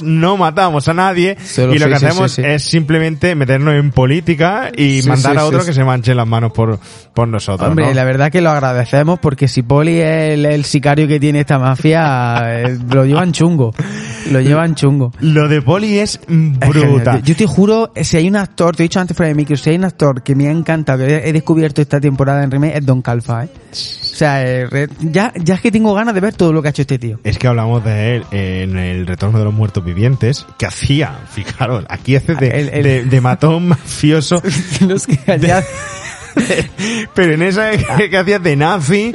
no 0.04 0.38
matamos 0.38 0.88
a 0.88 0.94
nadie, 0.94 1.38
y 1.58 1.62
lo 1.62 1.74
sí, 1.74 1.78
que 1.78 2.00
sí, 2.00 2.06
hacemos 2.06 2.32
sí, 2.32 2.42
es 2.44 2.64
simplemente 2.64 3.36
meternos 3.36 3.76
en 3.76 3.92
política 3.92 4.72
y 4.76 5.02
mandar 5.08 5.38
a 5.38 5.46
otro 5.46 5.66
que 5.66 5.74
se 5.74 5.84
manche 5.84 6.16
las 6.16 6.28
manos 6.28 6.52
por, 6.52 6.80
por 7.14 7.28
nosotros. 7.28 7.70
Hombre, 7.70 7.88
¿no? 7.88 7.94
la 7.94 8.04
verdad 8.04 8.32
que 8.32 8.42
lo 8.42 8.50
agradecemos 8.50 9.20
porque 9.20 9.48
si 9.48 9.64
Poli 9.64 10.00
es 10.00 10.34
el, 10.34 10.46
el 10.46 10.66
sicario 10.66 11.08
que 11.08 11.20
tiene 11.20 11.42
esta 11.42 11.60
mafia, 11.60 12.42
eh, 12.64 12.78
lo 12.92 13.06
llevan 13.06 13.32
chungo. 13.32 13.74
Lo 14.32 14.40
llevan 14.40 14.76
chungo. 14.76 15.12
Lo 15.20 15.48
de 15.48 15.62
Poli 15.62 16.00
es 16.00 16.20
brutal. 16.28 17.22
yo 17.24 17.36
te 17.36 17.46
juro, 17.46 17.92
si 17.96 18.18
hay 18.18 18.28
un 18.28 18.36
actor, 18.36 18.76
te 18.76 18.84
he 18.84 18.86
dicho 18.86 19.00
antes 19.00 19.16
fuera 19.16 19.28
de 19.30 19.36
micro, 19.36 19.58
si 19.58 19.70
hay 19.72 19.76
un 19.76 19.86
actor 19.86 20.24
que 20.24 20.36
me 20.36 20.48
ha 20.48 20.52
encantado, 20.52 21.06
que 21.06 21.28
he 21.28 21.34
descubierto 21.34 21.82
esta 21.82 22.00
temporada 22.00 22.44
en 22.44 22.52
remake, 22.52 22.78
es 22.78 22.86
Don 22.86 23.02
Calfa, 23.02 23.46
¿eh? 23.46 23.50
O 23.72 24.16
sea, 24.16 24.44
eh, 24.46 24.88
ya, 25.02 25.34
ya 25.36 25.56
es 25.56 25.62
que 25.62 25.72
tengo 25.72 25.94
ganas 25.94 26.14
de 26.14 26.22
ver 26.22 26.36
todo 26.36 26.54
lo 26.54 26.62
que 26.62 26.68
ha 26.68 26.72
hecho 26.72 26.84
este 26.84 27.00
tío. 27.00 27.20
Es 27.24 27.40
que 27.40 27.48
hablamos 27.48 27.84
de 27.84 28.18
él 28.18 28.26
en 28.32 28.78
el 28.78 29.08
Retorno 29.08 29.40
de 29.40 29.46
los 29.46 29.54
Muertos 29.64 29.86
Vivientes, 29.86 30.46
que 30.58 30.66
hacía, 30.66 31.22
fijaros, 31.34 31.86
aquí 31.88 32.18
hace 32.18 32.36
de, 32.36 32.48
El- 32.50 32.70
el- 32.70 32.84
de, 32.84 33.04
de 33.06 33.22
matón 33.22 33.70
mafioso, 33.70 34.44
Los 34.86 35.08
que 35.08 35.18
allá- 35.32 35.64
pero 37.16 37.34
en 37.36 37.44
esa 37.44 37.72
que, 37.72 38.10
que 38.10 38.18
hacía 38.18 38.40
de 38.40 38.58
nazi, 38.58 39.14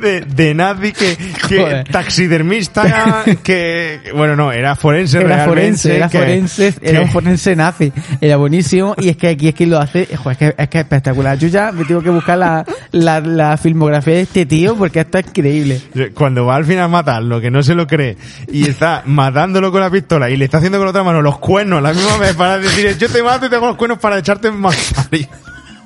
de, 0.00 0.22
de 0.22 0.54
nazi 0.54 0.92
que, 0.92 1.16
que 1.48 1.84
taxidermista, 1.90 3.24
que, 3.42 4.00
bueno, 4.14 4.36
no, 4.36 4.52
era 4.52 4.74
forense 4.76 5.18
Era 5.18 5.26
realmente. 5.28 5.48
forense, 5.50 5.96
era 5.96 6.08
que- 6.08 6.18
forense, 6.18 6.74
era 6.82 7.00
un 7.02 7.08
forense 7.08 7.56
nazi, 7.56 7.92
era 8.20 8.36
buenísimo 8.36 8.94
y 8.98 9.08
es 9.10 9.16
que 9.16 9.28
aquí 9.28 9.48
es 9.48 9.54
que 9.54 9.66
lo 9.66 9.78
hace, 9.78 10.02
es 10.10 10.18
que 10.36 10.54
es 10.56 10.68
que 10.68 10.78
es 10.78 10.84
espectacular. 10.84 11.38
Yo 11.38 11.48
ya 11.48 11.72
me 11.72 11.84
tengo 11.84 12.02
que 12.02 12.10
buscar 12.10 12.38
la, 12.38 12.64
la, 12.92 13.20
la 13.20 13.56
filmografía 13.56 14.14
de 14.14 14.20
este 14.22 14.46
tío 14.46 14.76
porque 14.76 15.00
esto 15.00 15.18
es 15.18 15.26
increíble. 15.26 15.80
Cuando 16.14 16.44
va 16.46 16.56
al 16.56 16.64
final 16.64 16.84
a 16.84 16.88
matarlo, 16.88 17.40
que 17.40 17.50
no 17.50 17.62
se 17.62 17.74
lo 17.74 17.86
cree, 17.86 18.16
y 18.52 18.68
está 18.68 19.02
matándolo 19.06 19.70
con 19.72 19.80
la 19.80 19.90
pistola 19.90 20.30
y 20.30 20.36
le 20.36 20.46
está 20.46 20.58
haciendo 20.58 20.78
con 20.78 20.86
la 20.86 20.90
otra 20.90 21.04
mano 21.04 21.22
los 21.22 21.38
cuernos 21.38 21.82
la 21.82 21.92
misma 21.92 22.16
vez 22.18 22.34
para 22.34 22.58
decir, 22.58 22.96
yo 22.98 23.08
te 23.08 23.22
mato 23.22 23.46
y 23.46 23.50
tengo 23.50 23.66
los 23.66 23.76
cuernos 23.76 23.98
para 23.98 24.18
echarte 24.18 24.50
más 24.50 24.74
salir. 24.76 25.28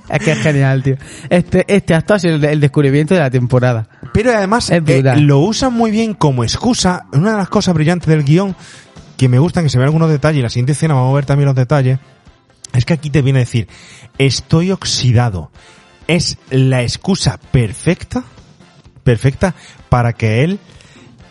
Es 0.08 0.18
que 0.22 0.32
es 0.32 0.38
genial, 0.38 0.82
tío. 0.82 0.96
Este, 1.30 1.64
este 1.66 1.94
acto 1.94 2.12
ha 2.14 2.18
sido 2.18 2.34
el 2.36 2.60
descubrimiento 2.60 3.14
de 3.14 3.20
la 3.20 3.30
temporada. 3.30 3.86
Pero 4.14 4.30
además 4.30 4.70
eh, 4.70 4.80
lo 5.16 5.40
usan 5.40 5.72
muy 5.72 5.90
bien 5.90 6.14
como 6.14 6.44
excusa. 6.44 7.06
Una 7.12 7.32
de 7.32 7.36
las 7.36 7.48
cosas 7.48 7.74
brillantes 7.74 8.08
del 8.08 8.22
guion, 8.22 8.54
que 9.16 9.28
me 9.28 9.40
gustan, 9.40 9.64
que 9.64 9.70
se 9.70 9.76
ven 9.76 9.86
algunos 9.86 10.08
detalles, 10.08 10.38
y 10.38 10.42
la 10.42 10.50
siguiente 10.50 10.70
escena 10.70 10.94
vamos 10.94 11.10
a 11.10 11.16
ver 11.16 11.26
también 11.26 11.46
los 11.46 11.56
detalles, 11.56 11.98
es 12.72 12.84
que 12.84 12.94
aquí 12.94 13.10
te 13.10 13.22
viene 13.22 13.40
a 13.40 13.44
decir, 13.44 13.66
estoy 14.16 14.70
oxidado. 14.70 15.50
Es 16.06 16.38
la 16.50 16.82
excusa 16.82 17.40
perfecta, 17.50 18.22
perfecta, 19.02 19.56
para 19.88 20.12
que 20.12 20.44
él 20.44 20.60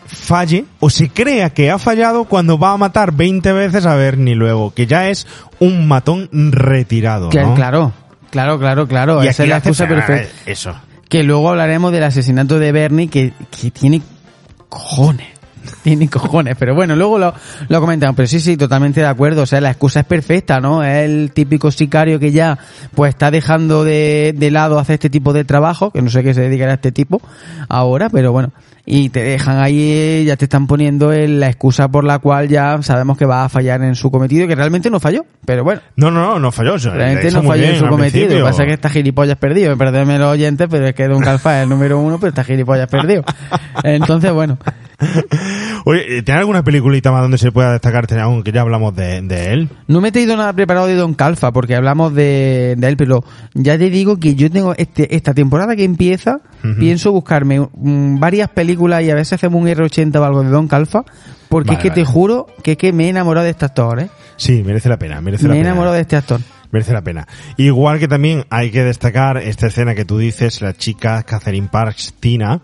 falle 0.06 0.66
o 0.82 0.90
se 0.90 1.08
crea 1.08 1.52
que 1.52 1.72
ha 1.72 1.80
fallado 1.80 2.26
cuando 2.26 2.60
va 2.60 2.74
a 2.74 2.78
matar 2.78 3.14
20 3.14 3.54
veces 3.54 3.86
a 3.86 3.96
Bernie 3.96 4.36
luego, 4.36 4.74
que 4.74 4.88
ya 4.88 5.08
es 5.08 5.26
un 5.60 5.88
matón 5.88 6.30
retirado. 6.52 7.30
Claro, 7.30 7.94
claro, 8.30 8.60
claro, 8.60 8.88
claro. 8.90 9.24
Y 9.24 9.28
Esa 9.28 9.44
es 9.44 9.50
la 9.50 9.58
excusa 9.60 9.88
perfecta. 9.88 10.34
Eso. 10.46 10.76
Que 11.14 11.22
luego 11.22 11.48
hablaremos 11.48 11.91
del 11.91 12.06
asesinato 12.06 12.57
de 12.57 12.72
Bernie 12.72 13.07
que, 13.07 13.34
que 13.52 13.69
tiene 13.69 14.02
cojones. 14.68 15.27
Tiene 15.84 16.10
cojones, 16.10 16.56
pero 16.57 16.73
bueno, 16.73 16.95
luego 16.95 17.19
lo, 17.19 17.35
lo 17.69 17.80
comentamos. 17.80 18.15
Pero 18.15 18.26
sí, 18.26 18.40
sí, 18.40 18.57
totalmente 18.57 18.99
de 18.99 19.06
acuerdo. 19.06 19.44
O 19.44 19.45
sea, 19.45 19.61
la 19.61 19.69
excusa 19.69 19.99
es 19.99 20.06
perfecta, 20.07 20.60
¿no? 20.60 20.84
Es 20.84 21.06
el 21.06 21.30
típico 21.31 21.69
sicario 21.69 22.19
que 22.19 22.31
ya, 22.31 22.57
pues 22.95 23.10
está 23.10 23.30
dejando 23.30 23.84
de, 23.84 24.34
de 24.35 24.49
lado 24.49 24.80
hacer 24.80 24.95
este 24.95 25.11
tipo 25.11 25.34
de 25.34 25.45
trabajo, 25.45 25.91
que 25.91 26.02
no 26.02 26.10
sé 26.10 26.23
qué 26.23 26.34
se 26.34 26.41
dedicará 26.41 26.72
a 26.72 26.76
este 26.76 26.91
tipo 26.91 27.22
ahora, 27.69 28.10
pero 28.10 28.31
bueno. 28.31 28.52
Y 28.86 29.08
te 29.10 29.24
dejan 29.24 29.60
ahí, 29.60 30.26
ya 30.26 30.36
te 30.36 30.44
están 30.44 30.68
poniendo 30.68 31.14
el- 31.14 31.40
la 31.40 31.48
excusa 31.48 31.88
por 31.88 32.04
la 32.04 32.20
cual 32.20 32.50
ya 32.50 32.82
sabemos 32.82 33.18
que 33.18 33.26
va 33.26 33.46
a 33.46 33.50
fallar 33.50 33.82
en 33.82 33.96
su 33.96 34.12
cometido, 34.12 34.46
que 34.46 34.56
realmente 34.56 34.90
no 34.90 35.00
falló, 35.00 35.26
pero 35.46 35.64
bueno. 35.64 35.80
No, 35.96 36.12
no, 36.12 36.22
no, 36.34 36.40
no 36.40 36.52
falló. 36.52 36.78
Realmente 36.78 37.32
no 37.32 37.44
falló 37.44 37.64
en 37.64 37.78
su 37.78 37.88
cometido. 37.88 38.30
Lo 38.32 38.36
que 38.38 38.44
pasa 38.44 38.64
es 38.64 38.68
que 38.68 38.74
está 38.74 38.90
gilipollas 38.90 39.38
perdido. 39.38 39.78
Perdónenme 39.78 40.20
los 40.20 40.34
oyentes, 40.34 40.68
pero 40.70 40.86
es 40.88 40.94
que 40.96 41.08
Don 41.08 41.22
Calfa 41.22 41.60
es 41.60 41.64
el 41.64 41.70
número 41.70 41.98
uno, 42.00 42.20
pero 42.20 42.30
está 42.30 42.44
gilipollas 42.44 42.90
perdido. 42.90 43.24
Entonces, 43.84 44.34
bueno. 44.34 44.58
Oye, 45.86 46.22
¿tiene 46.24 46.40
alguna 46.40 46.64
peliculita 46.64 47.12
más 47.12 47.22
donde 47.22 47.38
se 47.38 47.52
pueda 47.52 47.74
destacar, 47.74 48.06
aunque 48.22 48.52
ya 48.52 48.62
hablamos 48.62 48.96
de, 48.96 49.22
de 49.22 49.54
él? 49.54 49.70
No 49.88 50.00
me 50.02 50.10
he 50.10 50.12
traído 50.12 50.38
nada 50.38 50.54
preparado 50.54 50.88
de 50.88 50.96
Don 50.96 51.14
Calfa, 51.14 51.52
porque 51.52 51.76
hablamos 51.76 52.14
de, 52.14 52.76
de 52.78 52.88
él, 52.88 52.96
pero 52.98 53.24
ya 53.54 53.78
te 53.78 53.90
digo 53.90 54.18
que 54.18 54.36
yo 54.36 54.50
tengo 54.50 54.74
este, 54.78 55.14
esta 55.16 55.34
temporada 55.34 55.76
que 55.76 55.84
empieza, 55.84 56.40
pienso 56.80 57.12
buscarme 57.12 57.68
varias 57.74 58.48
películas 58.50 58.73
y 59.02 59.10
a 59.10 59.16
veces 59.16 59.34
hacemos 59.34 59.62
un 59.62 59.68
R80 59.68 60.16
o 60.18 60.24
algo 60.24 60.44
de 60.44 60.50
Don 60.50 60.68
Calfa, 60.68 61.04
porque 61.50 61.72
Vale, 61.76 61.80
es 61.80 61.84
que 61.84 61.91
te 61.91 62.06
juro 62.06 62.48
que 62.64 62.78
que 62.78 62.94
me 62.94 63.06
he 63.06 63.10
enamorado 63.10 63.45
de 63.45 63.52
este 63.52 63.66
actor, 63.66 64.00
¿eh? 64.00 64.10
Sí, 64.36 64.64
merece 64.64 64.90
la 64.90 64.98
pena, 64.98 65.22
merece 65.22 65.44
Me 65.44 65.50
la 65.50 65.56
he 65.56 65.58
pena. 65.60 65.70
enamorado 65.70 65.95
de 65.95 66.02
este 66.02 66.16
actor. 66.16 66.41
Merece 66.72 66.91
la 66.94 67.04
pena. 67.04 67.28
Igual 67.58 68.00
que 68.00 68.08
también 68.08 68.45
hay 68.50 68.72
que 68.72 68.84
destacar 68.84 69.38
esta 69.38 69.68
escena 69.68 69.94
que 69.94 70.06
tú 70.06 70.18
dices, 70.18 70.62
la 70.62 70.74
chica 70.74 71.22
Catherine 71.22 71.70
Parks, 71.72 72.16
Tina, 72.20 72.62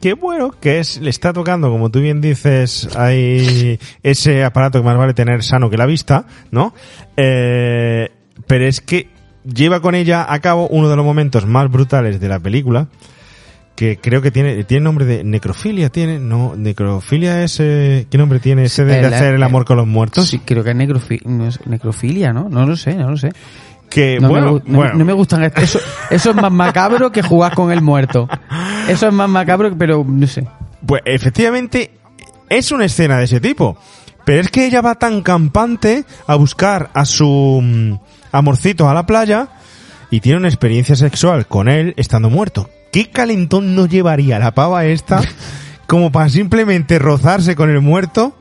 que 0.00 0.14
bueno, 0.14 0.50
que 0.50 0.80
es, 0.80 1.00
le 1.00 1.10
está 1.10 1.32
tocando, 1.32 1.70
como 1.70 1.90
tú 1.90 2.00
bien 2.00 2.20
dices, 2.20 2.88
hay 2.96 3.78
ese 4.02 4.44
aparato 4.44 4.80
que 4.80 4.84
más 4.84 4.96
vale 4.98 5.14
tener 5.14 5.42
sano 5.44 5.70
que 5.70 5.76
la 5.76 5.86
vista, 5.86 6.26
¿no? 6.50 6.74
Eh, 7.16 8.10
pero 8.46 8.64
es 8.66 8.80
que 8.80 9.08
lleva 9.44 9.80
con 9.80 9.94
ella 9.94 10.26
a 10.28 10.38
cabo 10.40 10.66
uno 10.68 10.88
de 10.88 10.96
los 10.96 11.04
momentos 11.04 11.46
más 11.46 11.70
brutales 11.70 12.20
de 12.20 12.28
la 12.28 12.40
película, 12.40 12.88
que 13.76 13.98
creo 13.98 14.20
que 14.22 14.30
tiene, 14.32 14.64
tiene 14.64 14.82
nombre 14.84 15.04
de 15.04 15.22
necrofilia, 15.22 15.90
tiene, 15.90 16.18
no, 16.18 16.54
necrofilia 16.56 17.44
es, 17.44 17.58
eh, 17.60 18.06
¿qué 18.10 18.18
nombre 18.18 18.40
tiene 18.40 18.64
ese 18.64 18.84
de, 18.84 18.98
El- 19.00 19.12
hacer 19.14 19.34
el 19.34 19.42
amor 19.42 19.64
con 19.64 19.76
los 19.76 19.86
muertos? 19.86 20.26
Sí, 20.28 20.38
creo 20.40 20.64
que 20.64 20.70
es, 20.70 20.76
necrofi- 20.76 21.24
no 21.26 21.46
es 21.46 21.60
necrofilia, 21.66 22.32
¿no? 22.32 22.48
No 22.48 22.66
lo 22.66 22.74
sé, 22.76 22.94
no 22.94 23.10
lo 23.10 23.16
sé. 23.16 23.30
Que, 23.90 24.18
No, 24.18 24.28
bueno, 24.30 24.46
me, 24.46 24.52
gu- 24.58 24.62
no- 24.66 24.76
bueno. 24.78 24.94
no 24.94 25.04
me 25.04 25.12
gustan. 25.12 25.44
Eso, 25.56 25.78
eso 26.10 26.30
es 26.30 26.36
más 26.36 26.50
macabro 26.50 27.12
que 27.12 27.22
jugar 27.22 27.54
con 27.54 27.70
el 27.70 27.82
muerto. 27.82 28.28
Eso 28.88 29.06
es 29.08 29.12
más 29.12 29.28
macabro, 29.28 29.72
pero 29.78 30.04
no 30.06 30.26
sé. 30.26 30.44
Pues 30.84 31.02
efectivamente 31.04 31.92
es 32.48 32.72
una 32.72 32.86
escena 32.86 33.18
de 33.18 33.24
ese 33.24 33.40
tipo. 33.40 33.76
Pero 34.24 34.40
es 34.40 34.50
que 34.50 34.66
ella 34.66 34.80
va 34.80 34.96
tan 34.96 35.22
campante 35.22 36.04
a 36.26 36.34
buscar 36.34 36.90
a 36.94 37.04
su 37.04 37.60
mm, 37.62 37.92
amorcito 38.32 38.88
a 38.88 38.94
la 38.94 39.06
playa 39.06 39.48
y 40.10 40.18
tiene 40.20 40.38
una 40.38 40.48
experiencia 40.48 40.96
sexual 40.96 41.46
con 41.46 41.68
él 41.68 41.94
estando 41.96 42.28
muerto. 42.28 42.68
¿Qué 42.96 43.10
calentón 43.10 43.74
no 43.74 43.84
llevaría 43.86 44.38
la 44.38 44.54
pava 44.54 44.86
esta 44.86 45.20
como 45.86 46.10
para 46.10 46.30
simplemente 46.30 46.98
rozarse 46.98 47.54
con 47.54 47.68
el 47.68 47.82
muerto 47.82 48.34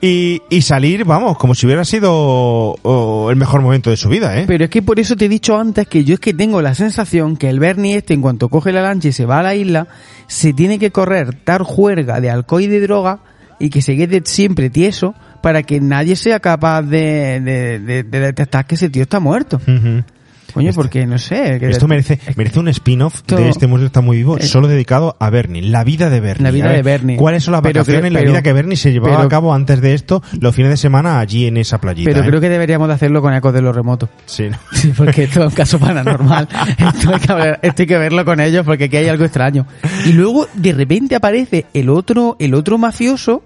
y, 0.00 0.40
y 0.50 0.62
salir, 0.62 1.04
vamos, 1.04 1.36
como 1.36 1.56
si 1.56 1.66
hubiera 1.66 1.84
sido 1.84 2.12
oh, 2.12 3.28
el 3.28 3.34
mejor 3.34 3.60
momento 3.60 3.90
de 3.90 3.96
su 3.96 4.08
vida, 4.08 4.38
¿eh? 4.38 4.44
Pero 4.46 4.62
es 4.66 4.70
que 4.70 4.82
por 4.82 5.00
eso 5.00 5.16
te 5.16 5.24
he 5.24 5.28
dicho 5.28 5.58
antes 5.58 5.88
que 5.88 6.04
yo 6.04 6.14
es 6.14 6.20
que 6.20 6.32
tengo 6.32 6.62
la 6.62 6.76
sensación 6.76 7.36
que 7.36 7.48
el 7.50 7.58
Bernie 7.58 7.96
este, 7.96 8.14
en 8.14 8.22
cuanto 8.22 8.48
coge 8.48 8.70
la 8.70 8.82
lancha 8.82 9.08
y 9.08 9.12
se 9.12 9.26
va 9.26 9.40
a 9.40 9.42
la 9.42 9.56
isla, 9.56 9.88
se 10.28 10.52
tiene 10.52 10.78
que 10.78 10.92
correr 10.92 11.34
tal 11.34 11.64
juerga 11.64 12.20
de 12.20 12.30
alcohol 12.30 12.62
y 12.62 12.66
de 12.68 12.80
droga 12.80 13.18
y 13.58 13.70
que 13.70 13.82
se 13.82 13.96
quede 13.96 14.22
siempre 14.24 14.70
tieso 14.70 15.16
para 15.42 15.64
que 15.64 15.80
nadie 15.80 16.14
sea 16.14 16.38
capaz 16.38 16.82
de, 16.82 17.40
de, 17.40 17.80
de- 17.80 18.02
de 18.04 18.20
detectar 18.20 18.64
que 18.64 18.76
ese 18.76 18.90
tío 18.90 19.02
está 19.02 19.18
muerto. 19.18 19.60
Coño, 20.66 20.72
porque 20.74 21.06
no 21.06 21.18
sé. 21.18 21.58
que- 21.58 21.70
Esto 21.70 21.88
merece, 21.88 22.18
merece 22.36 22.58
un 22.60 22.68
spin-off 22.68 23.22
de 23.26 23.48
este 23.48 23.66
museo 23.66 23.86
está 23.86 24.00
muy 24.00 24.18
vivo, 24.18 24.38
solo 24.40 24.68
dedicado 24.68 25.16
a 25.18 25.30
Bernie, 25.30 25.62
la 25.62 25.84
vida 25.84 26.10
de 26.10 26.20
Bernie. 26.20 26.42
La 26.44 26.50
vida 26.50 26.70
de 26.70 26.82
Bernie. 26.82 27.16
¿Cuáles 27.16 27.44
son 27.44 27.52
las 27.52 27.62
Pero 27.62 27.80
vacaciones 27.80 28.10
creo- 28.10 28.22
la 28.24 28.30
vida 28.30 28.42
que 28.42 28.52
Bernie 28.52 28.76
se 28.76 28.92
llevaba 28.92 29.16
pero- 29.16 29.26
a 29.26 29.28
cabo 29.28 29.54
antes 29.54 29.80
de 29.80 29.94
esto, 29.94 30.22
los 30.40 30.54
fines 30.54 30.70
de 30.70 30.76
semana 30.76 31.18
allí 31.20 31.46
en 31.46 31.56
esa 31.56 31.78
playita? 31.80 32.10
Pero 32.10 32.22
eh? 32.24 32.26
creo 32.28 32.40
que 32.40 32.48
deberíamos 32.48 32.88
de 32.88 32.94
hacerlo 32.94 33.22
con 33.22 33.32
ecos 33.34 33.52
de 33.54 33.62
los 33.62 33.74
remotos. 33.74 34.08
Sí, 34.26 34.48
¿no? 34.50 34.58
Sí, 34.72 34.92
porque 34.96 35.24
esto 35.24 35.40
es 35.44 35.46
un 35.50 35.54
caso 35.54 35.78
paranormal. 35.78 36.48
esto, 36.78 37.12
hay 37.14 37.20
que 37.20 37.34
ver- 37.34 37.58
esto 37.62 37.82
hay 37.82 37.86
que 37.86 37.98
verlo 37.98 38.24
con 38.24 38.40
ellos 38.40 38.64
porque 38.64 38.84
aquí 38.84 38.96
hay 38.96 39.08
algo 39.08 39.24
extraño. 39.24 39.66
Y 40.06 40.12
luego, 40.12 40.46
de 40.54 40.72
repente 40.72 41.14
aparece 41.14 41.66
el 41.74 41.88
otro, 41.90 42.36
el 42.38 42.54
otro 42.54 42.78
mafioso 42.78 43.42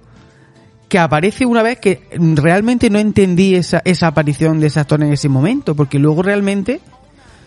que 0.89 0.99
aparece 0.99 1.47
una 1.47 1.63
vez 1.63 1.79
que 1.79 2.03
realmente 2.37 2.91
no 2.91 2.99
entendí 2.99 3.55
esa, 3.55 3.81
esa 3.87 4.09
aparición 4.09 4.61
de 4.61 4.67
ese 4.67 4.79
actor 4.79 5.03
en 5.03 5.11
ese 5.13 5.31
momento, 5.31 5.75
porque 5.75 5.99
luego 5.99 6.23
realmente 6.23 6.81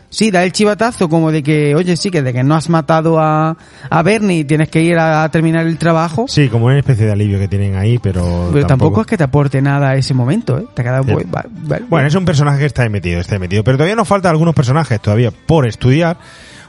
sí 0.09 0.31
da 0.31 0.43
el 0.43 0.51
chivatazo 0.51 1.09
como 1.09 1.31
de 1.31 1.43
que, 1.43 1.75
oye, 1.75 1.95
sí, 1.97 2.09
que 2.11 2.21
de 2.21 2.31
que 2.33 2.43
no 2.43 2.55
has 2.55 2.69
matado 2.69 3.19
a, 3.19 3.57
a 3.89 4.01
Bernie 4.03 4.39
y 4.39 4.43
tienes 4.45 4.69
que 4.69 4.81
ir 4.81 4.97
a, 4.97 5.27
terminar 5.29 5.65
el 5.67 5.77
trabajo, 5.77 6.25
Sí, 6.27 6.47
como 6.49 6.65
una 6.67 6.77
especie 6.79 7.05
de 7.05 7.11
alivio 7.11 7.37
que 7.39 7.47
tienen 7.47 7.75
ahí, 7.75 7.97
pero, 7.99 8.49
pero 8.53 8.65
tampoco, 8.67 9.01
es 9.01 9.07
que 9.07 9.17
te 9.17 9.23
aporte 9.23 9.61
nada 9.61 9.89
a 9.89 9.95
ese 9.95 10.13
momento, 10.13 10.57
¿eh? 10.57 10.65
Te 10.73 10.81
ha 10.81 10.85
quedado 10.85 11.03
Sí. 11.03 11.25
va- 11.33 11.45
Bueno, 11.89 12.07
es 12.07 12.15
un 12.15 12.25
personaje 12.25 12.59
que 12.59 12.65
está 12.65 12.83
ahí 12.83 12.89
metido, 12.89 13.19
está 13.19 13.35
ahí 13.35 13.39
metido. 13.39 13.63
Pero 13.63 13.77
todavía 13.77 13.95
nos 13.95 14.07
faltan 14.07 14.31
algunos 14.31 14.55
personajes 14.55 14.99
todavía 15.01 15.31
por 15.31 15.67
estudiar, 15.67 16.17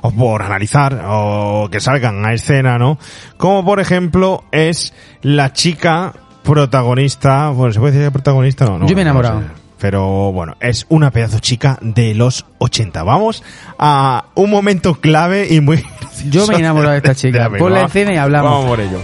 o 0.03 0.11
por 0.11 0.43
analizar, 0.43 1.03
o 1.07 1.69
que 1.71 1.81
salgan 1.81 2.25
a 2.25 2.33
escena, 2.33 2.79
¿no? 2.79 2.99
Como 3.37 3.65
por 3.65 3.81
ejemplo 3.81 4.45
es 4.53 4.93
la 5.23 5.53
chica 5.53 6.13
protagonista, 6.43 7.51
bueno, 7.51 7.73
¿se 7.73 7.81
puede 7.81 7.93
decir 7.93 8.07
que 8.09 8.13
protagonista? 8.13 8.65
No, 8.67 8.79
no. 8.79 8.87
Yo 8.87 8.95
me 8.95 9.03
he 9.03 9.05
no 9.05 9.11
enamorado. 9.11 9.41
sé. 9.41 9.47
Pero 9.79 10.33
bueno, 10.33 10.57
es 10.61 10.87
una 10.89 11.11
pedazo 11.11 11.39
chica 11.39 11.79
de 11.83 12.15
los 12.15 12.47
80. 12.59 13.03
Vamos 13.03 13.43
a 13.79 14.27
un 14.35 14.51
momento 14.51 15.01
clave 15.01 15.47
y 15.53 15.61
muy... 15.61 15.85
Yo 16.31 16.47
me 16.47 16.55
he 16.55 16.59
enamorado 16.61 16.93
de 16.93 16.97
esta 16.99 17.15
chica. 17.15 17.39
la 17.41 17.45
Pon 17.51 17.53
la 17.53 17.59
película. 17.59 17.85
escena 17.87 18.15
y 18.15 18.17
hablamos. 18.17 18.51
Vamos 18.53 18.67
por 18.69 18.81
ello. 18.81 19.01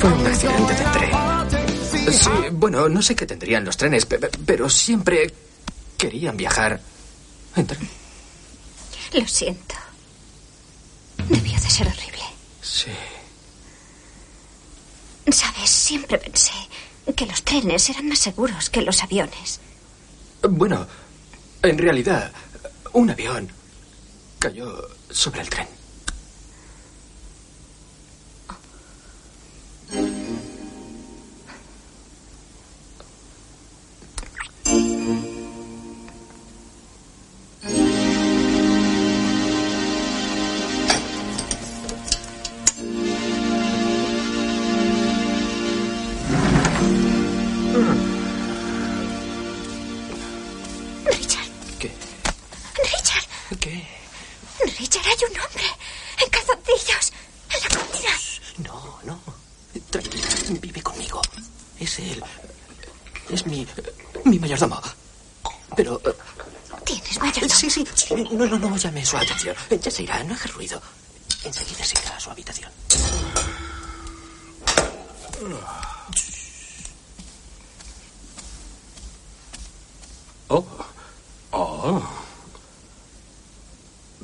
Fue 0.00 0.10
un 0.12 0.26
accidente 0.26 0.74
de 0.74 0.84
tren. 0.92 2.12
Sí, 2.12 2.30
bueno, 2.52 2.88
no 2.88 3.02
sé 3.02 3.14
qué 3.14 3.26
tendrían 3.26 3.64
los 3.64 3.76
trenes, 3.76 4.06
pe- 4.06 4.18
pe- 4.18 4.30
pero 4.46 4.68
siempre 4.70 5.32
querían 5.98 6.36
viajar 6.36 6.80
en 7.56 7.66
tren. 7.66 7.88
Lo 9.12 9.26
siento. 9.28 9.74
Debió 11.28 11.52
de 11.52 11.70
ser 11.70 11.86
horrible. 11.88 12.22
Sí. 12.62 12.90
Sabes, 15.30 15.68
siempre 15.68 16.18
pensé 16.18 16.52
que 17.14 17.26
los 17.26 17.42
trenes 17.42 17.88
eran 17.90 18.08
más 18.08 18.18
seguros 18.18 18.70
que 18.70 18.82
los 18.82 19.02
aviones. 19.02 19.60
Bueno, 20.42 20.86
en 21.62 21.78
realidad, 21.78 22.32
un 22.92 23.10
avión 23.10 23.48
cayó 24.38 24.88
sobre 25.10 25.40
el 25.40 25.48
tren. 25.48 25.66
Mayordomo. 64.46 64.80
Pero. 65.76 66.00
eh, 66.04 66.14
¿Tienes 66.84 67.18
mayordomo? 67.20 67.54
Sí, 67.54 67.70
sí. 67.70 67.84
No, 68.32 68.46
no, 68.46 68.58
no 68.58 68.76
llame 68.76 69.04
su 69.04 69.16
atención. 69.16 69.56
Ya 69.82 69.90
se 69.90 70.02
irá, 70.04 70.22
no 70.24 70.34
haga 70.34 70.46
ruido. 70.46 70.80
Enseguida 71.44 71.84
se 71.84 71.98
irá 72.00 72.16
a 72.16 72.20
su 72.20 72.30
habitación. 72.30 72.70
Oh. 80.48 80.64
Oh. 81.50 82.02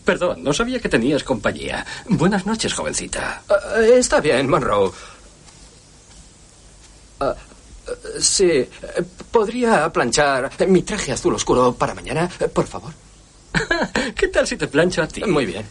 Perdón, 0.04 0.42
no 0.42 0.52
sabía 0.52 0.80
que 0.80 0.88
tenías 0.88 1.22
compañía. 1.22 1.84
Buenas 2.08 2.46
noches, 2.46 2.72
jovencita. 2.74 3.42
Eh, 3.78 3.96
está 3.98 4.20
bien, 4.20 4.48
Monroe. 4.48 4.90
Ah, 7.20 7.34
eh, 7.36 7.51
sí, 8.20 8.46
eh, 8.50 8.70
¿podría 9.30 9.92
planchar 9.92 10.50
mi 10.68 10.82
traje 10.82 11.12
azul 11.12 11.34
oscuro 11.34 11.74
para 11.74 11.94
mañana, 11.94 12.30
eh, 12.40 12.48
por 12.48 12.66
favor? 12.66 12.92
¿Qué 14.14 14.28
tal 14.28 14.46
si 14.46 14.56
te 14.56 14.66
plancho 14.68 15.02
a 15.02 15.08
ti? 15.08 15.22
Muy 15.24 15.46
bien. 15.46 15.66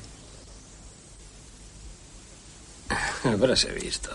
Habráse 3.24 3.72
visto. 3.72 4.10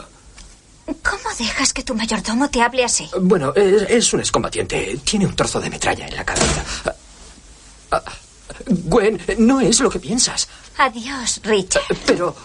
¿Cómo 0.86 1.34
dejas 1.36 1.72
que 1.72 1.82
tu 1.82 1.94
mayordomo 1.94 2.48
te 2.48 2.62
hable 2.62 2.84
así? 2.84 3.08
Bueno, 3.20 3.52
es, 3.54 3.82
es 3.82 4.12
un 4.12 4.20
excombatiente. 4.20 5.00
Tiene 5.04 5.26
un 5.26 5.34
trozo 5.34 5.60
de 5.60 5.68
metralla 5.68 6.06
en 6.06 6.14
la 6.14 6.24
cabeza. 6.24 6.64
Ah, 7.90 8.02
ah, 8.06 8.12
Gwen, 8.66 9.20
no 9.38 9.60
es 9.60 9.80
lo 9.80 9.90
que 9.90 9.98
piensas. 9.98 10.48
Adiós, 10.78 11.40
Richard. 11.42 11.82
Pero... 12.06 12.36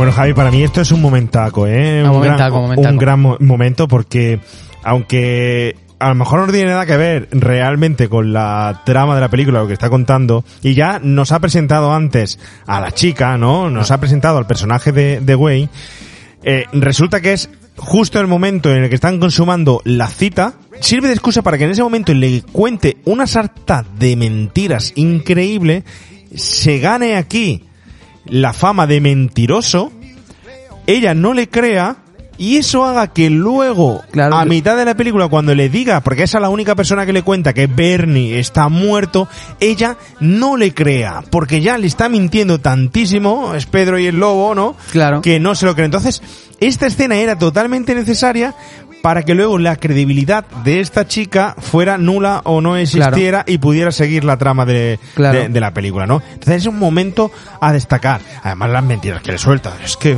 Bueno, 0.00 0.14
Javi, 0.14 0.32
para 0.32 0.50
mí 0.50 0.62
esto 0.62 0.80
es 0.80 0.92
un 0.92 1.02
momentaco, 1.02 1.66
¿eh? 1.66 1.98
Un 1.98 2.04
gran, 2.04 2.12
momentaco, 2.14 2.60
momentaco. 2.62 2.88
un 2.90 2.96
gran 2.98 3.20
mo- 3.20 3.36
momento 3.38 3.86
porque, 3.86 4.40
aunque 4.82 5.76
a 5.98 6.08
lo 6.08 6.14
mejor 6.14 6.46
no 6.46 6.50
tiene 6.50 6.70
nada 6.70 6.86
que 6.86 6.96
ver 6.96 7.28
realmente 7.32 8.08
con 8.08 8.32
la 8.32 8.80
trama 8.86 9.14
de 9.14 9.20
la 9.20 9.28
película, 9.28 9.60
lo 9.60 9.66
que 9.66 9.74
está 9.74 9.90
contando, 9.90 10.42
y 10.62 10.72
ya 10.72 11.00
nos 11.02 11.32
ha 11.32 11.38
presentado 11.40 11.92
antes 11.92 12.38
a 12.66 12.80
la 12.80 12.92
chica, 12.92 13.36
¿no? 13.36 13.68
Nos 13.68 13.90
ha 13.90 14.00
presentado 14.00 14.38
al 14.38 14.46
personaje 14.46 14.90
de, 14.90 15.20
de 15.20 15.34
Wayne, 15.36 15.68
eh, 16.44 16.64
resulta 16.72 17.20
que 17.20 17.34
es 17.34 17.50
justo 17.76 18.20
el 18.20 18.26
momento 18.26 18.74
en 18.74 18.84
el 18.84 18.88
que 18.88 18.94
están 18.94 19.20
consumando 19.20 19.82
la 19.84 20.06
cita, 20.08 20.54
sirve 20.80 21.08
de 21.08 21.12
excusa 21.12 21.42
para 21.42 21.58
que 21.58 21.64
en 21.64 21.72
ese 21.72 21.82
momento 21.82 22.14
le 22.14 22.40
cuente 22.40 22.96
una 23.04 23.26
sarta 23.26 23.84
de 23.98 24.16
mentiras 24.16 24.94
increíble, 24.96 25.84
se 26.34 26.78
gane 26.78 27.16
aquí 27.16 27.64
la 28.30 28.52
fama 28.52 28.86
de 28.86 29.00
mentiroso, 29.00 29.92
ella 30.86 31.14
no 31.14 31.34
le 31.34 31.48
crea 31.48 31.96
y 32.40 32.56
eso 32.56 32.86
haga 32.86 33.08
que 33.08 33.28
luego, 33.28 34.02
a 34.18 34.44
mitad 34.46 34.74
de 34.74 34.86
la 34.86 34.94
película, 34.94 35.28
cuando 35.28 35.54
le 35.54 35.68
diga, 35.68 36.00
porque 36.00 36.22
esa 36.22 36.38
es 36.38 36.42
la 36.42 36.48
única 36.48 36.74
persona 36.74 37.04
que 37.04 37.12
le 37.12 37.22
cuenta 37.22 37.52
que 37.52 37.66
Bernie 37.66 38.38
está 38.38 38.70
muerto, 38.70 39.28
ella 39.60 39.98
no 40.20 40.56
le 40.56 40.72
crea, 40.72 41.22
porque 41.28 41.60
ya 41.60 41.76
le 41.76 41.86
está 41.86 42.08
mintiendo 42.08 42.58
tantísimo, 42.58 43.54
es 43.54 43.66
Pedro 43.66 43.98
y 43.98 44.06
el 44.06 44.18
lobo, 44.18 44.54
¿no? 44.54 44.74
Claro. 44.90 45.20
Que 45.20 45.38
no 45.38 45.54
se 45.54 45.66
lo 45.66 45.74
cree. 45.74 45.84
Entonces, 45.84 46.22
esta 46.60 46.86
escena 46.86 47.16
era 47.16 47.36
totalmente 47.36 47.94
necesaria 47.94 48.54
para 49.02 49.22
que 49.22 49.34
luego 49.34 49.56
la 49.58 49.76
credibilidad 49.76 50.44
de 50.64 50.80
esta 50.80 51.06
chica 51.06 51.54
fuera 51.58 51.96
nula 51.98 52.42
o 52.44 52.60
no 52.60 52.76
existiera 52.76 53.44
y 53.46 53.58
pudiera 53.58 53.92
seguir 53.92 54.24
la 54.24 54.36
trama 54.36 54.66
de, 54.66 54.98
Claro. 55.14 55.38
de, 55.38 55.48
de 55.48 55.60
la 55.60 55.72
película, 55.72 56.06
¿no? 56.06 56.22
Entonces 56.32 56.56
es 56.62 56.66
un 56.66 56.78
momento 56.78 57.30
a 57.60 57.72
destacar. 57.72 58.20
Además 58.42 58.70
las 58.70 58.84
mentiras 58.84 59.22
que 59.22 59.32
le 59.32 59.38
suelta. 59.38 59.72
Es 59.84 59.96
que 59.96 60.12
eh, 60.12 60.16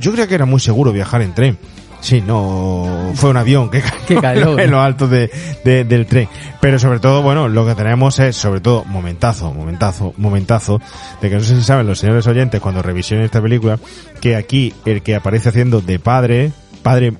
yo 0.00 0.12
creía 0.12 0.26
que 0.26 0.34
era 0.34 0.46
muy 0.46 0.60
seguro 0.60 0.92
viajar 0.92 1.22
en 1.22 1.34
tren. 1.34 1.58
Sí, 2.00 2.20
no, 2.20 3.12
fue 3.14 3.30
un 3.30 3.38
avión 3.38 3.70
que 3.70 3.82
cayó, 4.20 4.58
en 4.58 4.70
lo 4.70 4.80
alto 4.82 5.08
de, 5.08 5.30
de- 5.64 5.84
del 5.84 6.04
tren. 6.04 6.28
Pero 6.60 6.78
sobre 6.78 6.98
todo, 7.00 7.22
bueno, 7.22 7.48
lo 7.48 7.66
que 7.66 7.74
tenemos 7.74 8.18
es, 8.18 8.36
sobre 8.36 8.60
todo, 8.60 8.84
momentazo, 8.84 9.54
momentazo, 9.54 10.12
momentazo, 10.18 10.80
de 11.22 11.30
que 11.30 11.36
no 11.36 11.40
sé 11.42 11.56
si 11.56 11.62
saben 11.62 11.86
los 11.86 11.98
señores 11.98 12.26
oyentes 12.26 12.60
cuando 12.60 12.82
revisionen 12.82 13.24
esta 13.24 13.40
película, 13.40 13.78
que 14.20 14.36
aquí 14.36 14.74
el 14.84 15.00
que 15.02 15.14
aparece 15.14 15.48
haciendo 15.48 15.80
de 15.80 15.98
padre 15.98 16.52
padre 16.82 17.14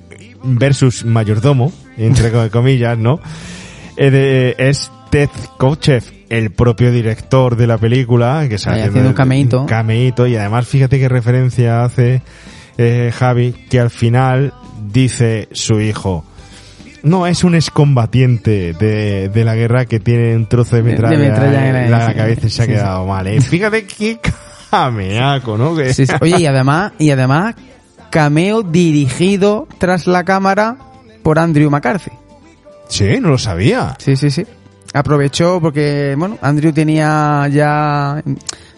versus 0.45 1.03
mayordomo, 1.05 1.71
entre 1.97 2.31
co- 2.31 2.49
comillas, 2.51 2.97
¿no? 2.97 3.19
Eh, 3.97 4.09
de- 4.11 4.55
es 4.57 4.91
Ted 5.09 5.29
Kotcheff, 5.57 6.09
el 6.29 6.51
propio 6.51 6.91
director 6.91 7.55
de 7.55 7.67
la 7.67 7.77
película, 7.77 8.45
que 8.49 8.57
sale 8.57 8.83
haciendo 8.83 9.09
un 9.09 9.15
cameíto. 9.15 9.61
un 9.61 9.67
cameíto, 9.67 10.27
y 10.27 10.35
además 10.35 10.67
fíjate 10.67 10.99
qué 10.99 11.07
referencia 11.09 11.83
hace 11.83 12.21
eh, 12.77 13.11
Javi, 13.15 13.53
que 13.69 13.79
al 13.79 13.89
final 13.89 14.53
dice 14.91 15.47
su 15.51 15.79
hijo, 15.79 16.25
no, 17.03 17.27
es 17.27 17.43
un 17.43 17.53
excombatiente 17.55 18.73
de, 18.73 19.29
de 19.29 19.43
la 19.45 19.53
guerra 19.55 19.85
que 19.85 19.99
tiene 19.99 20.35
un 20.35 20.47
trozo 20.47 20.75
de 20.77 20.81
De- 20.81 20.89
de 20.89 20.93
metralla, 20.95 21.17
metralla 21.19 21.85
en 21.85 21.91
la- 21.91 21.99
la, 22.07 22.13
cabeza 22.15 22.47
y 22.47 22.49
se 22.49 22.61
ha 22.63 22.65
sí, 22.65 22.71
sí. 22.71 22.77
quedado 22.77 23.05
mal. 23.05 23.27
¿eh? 23.27 23.39
Fíjate 23.41 23.85
qué 23.85 24.19
cameaco, 24.71 25.57
¿no? 25.57 25.75
Sí. 25.93 26.03
Oye, 26.19 26.39
y 26.39 26.45
además, 26.47 26.93
y 26.99 27.11
además, 27.11 27.55
cameo 28.15 28.63
dirigido 28.63 29.67
tras 29.77 30.07
la 30.07 30.23
cámara 30.23 30.77
por 31.21 31.37
Andrew 31.37 31.69
McCarthy. 31.69 32.11
Sí, 32.87 33.19
no 33.19 33.27
lo 33.27 33.37
sabía. 33.37 33.93
Sí, 33.99 34.15
sí, 34.15 34.29
sí. 34.29 34.45
Aprovechó 34.93 35.59
porque, 35.59 36.15
bueno, 36.17 36.37
Andrew 36.41 36.71
tenía 36.71 37.45
ya 37.51 38.23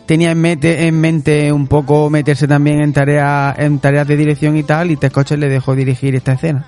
tenía 0.07 0.31
en 0.31 0.41
mente, 0.41 0.87
en 0.87 0.99
mente 0.99 1.51
un 1.53 1.67
poco 1.67 2.09
meterse 2.09 2.47
también 2.47 2.79
en 2.81 2.93
tareas 2.93 3.59
en 3.59 3.77
tareas 3.77 4.07
de 4.07 4.17
dirección 4.17 4.57
y 4.57 4.63
tal 4.63 4.89
y 4.89 4.97
Tescoche 4.97 5.37
le 5.37 5.49
dejó 5.49 5.75
dirigir 5.75 6.15
esta 6.15 6.31
escena. 6.33 6.65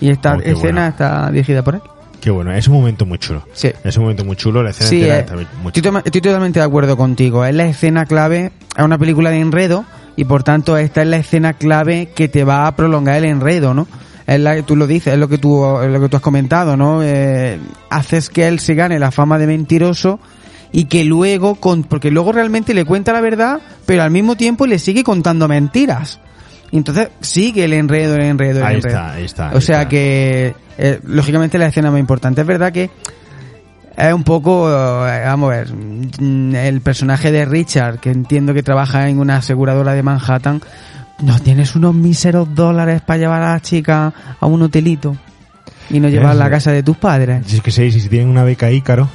Y 0.00 0.10
esta 0.10 0.34
Oh, 0.34 0.40
escena 0.40 0.88
está 0.88 1.30
dirigida 1.30 1.62
por 1.62 1.76
él. 1.76 1.82
Qué 2.20 2.32
bueno, 2.32 2.52
es 2.52 2.66
un 2.66 2.74
momento 2.74 3.06
muy 3.06 3.18
chulo. 3.18 3.46
Sí. 3.52 3.70
Es 3.84 3.96
un 3.96 4.02
momento 4.02 4.24
muy 4.24 4.34
chulo, 4.34 4.64
la 4.64 4.70
escena 4.70 4.90
Sí, 4.90 4.96
entera 4.96 5.16
eh, 5.16 5.20
está 5.20 5.34
muy 5.62 5.72
estoy, 5.72 6.02
estoy 6.04 6.20
totalmente 6.20 6.58
de 6.58 6.64
acuerdo 6.66 6.96
contigo. 6.96 7.44
Es 7.44 7.54
la 7.54 7.66
escena 7.66 8.04
clave, 8.04 8.50
es 8.76 8.84
una 8.84 8.98
película 8.98 9.30
de 9.30 9.38
enredo 9.38 9.84
y 10.16 10.24
por 10.24 10.42
tanto 10.42 10.76
esta 10.76 11.02
es 11.02 11.08
la 11.08 11.16
escena 11.18 11.54
clave 11.54 12.10
que 12.14 12.28
te 12.28 12.44
va 12.44 12.66
a 12.66 12.76
prolongar 12.76 13.16
el 13.16 13.24
enredo, 13.24 13.74
¿no? 13.74 13.86
Es 14.26 14.38
la 14.38 14.54
que 14.54 14.62
tú 14.62 14.76
lo 14.76 14.86
dices, 14.86 15.12
es 15.14 15.18
lo 15.18 15.28
que 15.28 15.38
tú, 15.38 15.64
es 15.80 15.90
lo 15.90 16.00
que 16.00 16.08
tú 16.08 16.16
has 16.16 16.22
comentado, 16.22 16.76
¿no? 16.76 17.02
Eh, 17.02 17.58
haces 17.90 18.30
que 18.30 18.46
él 18.46 18.60
se 18.60 18.74
gane 18.74 18.98
la 18.98 19.10
fama 19.10 19.38
de 19.38 19.46
mentiroso 19.46 20.20
y 20.72 20.84
que 20.84 21.02
luego, 21.04 21.56
con, 21.56 21.82
porque 21.82 22.10
luego 22.12 22.30
realmente 22.30 22.74
le 22.74 22.84
cuenta 22.84 23.12
la 23.12 23.20
verdad, 23.20 23.60
pero 23.86 24.02
al 24.02 24.10
mismo 24.12 24.36
tiempo 24.36 24.66
le 24.66 24.78
sigue 24.78 25.02
contando 25.02 25.48
mentiras. 25.48 26.20
Y 26.70 26.76
entonces 26.76 27.08
sigue 27.20 27.64
el 27.64 27.72
enredo, 27.72 28.14
el 28.14 28.22
enredo, 28.22 28.60
el 28.60 28.64
Ahí 28.64 28.76
enredo. 28.76 28.96
está, 28.96 29.12
ahí 29.14 29.24
está, 29.24 29.50
O 29.54 29.60
sea 29.60 29.78
está. 29.78 29.88
que, 29.88 30.54
eh, 30.78 31.00
lógicamente 31.04 31.58
la 31.58 31.66
escena 31.66 31.90
más 31.90 31.98
importante. 31.98 32.42
Es 32.42 32.46
verdad 32.46 32.72
que 32.72 32.90
es 34.08 34.14
un 34.14 34.24
poco, 34.24 34.68
eh, 34.68 35.22
vamos 35.24 35.52
a 35.52 35.56
ver, 35.56 35.74
mm, 35.74 36.54
el 36.54 36.80
personaje 36.80 37.30
de 37.30 37.44
Richard, 37.44 37.98
que 37.98 38.10
entiendo 38.10 38.54
que 38.54 38.62
trabaja 38.62 39.08
en 39.08 39.18
una 39.18 39.36
aseguradora 39.36 39.94
de 39.94 40.02
Manhattan, 40.02 40.60
no 41.22 41.38
tienes 41.38 41.76
unos 41.76 41.94
míseros 41.94 42.54
dólares 42.54 43.02
para 43.02 43.18
llevar 43.18 43.42
a 43.42 43.52
la 43.52 43.60
chica 43.60 44.12
a 44.40 44.46
un 44.46 44.62
hotelito 44.62 45.16
y 45.90 46.00
no 46.00 46.08
llevarla 46.08 46.46
a 46.46 46.48
la 46.48 46.50
casa 46.50 46.72
de 46.72 46.82
tus 46.82 46.96
padres. 46.96 47.44
Si 47.46 47.56
es 47.56 47.62
que 47.62 47.70
sé, 47.70 47.90
si 47.90 48.08
tienen 48.08 48.28
una 48.28 48.44
beca 48.44 48.70
Ícaro, 48.70 49.08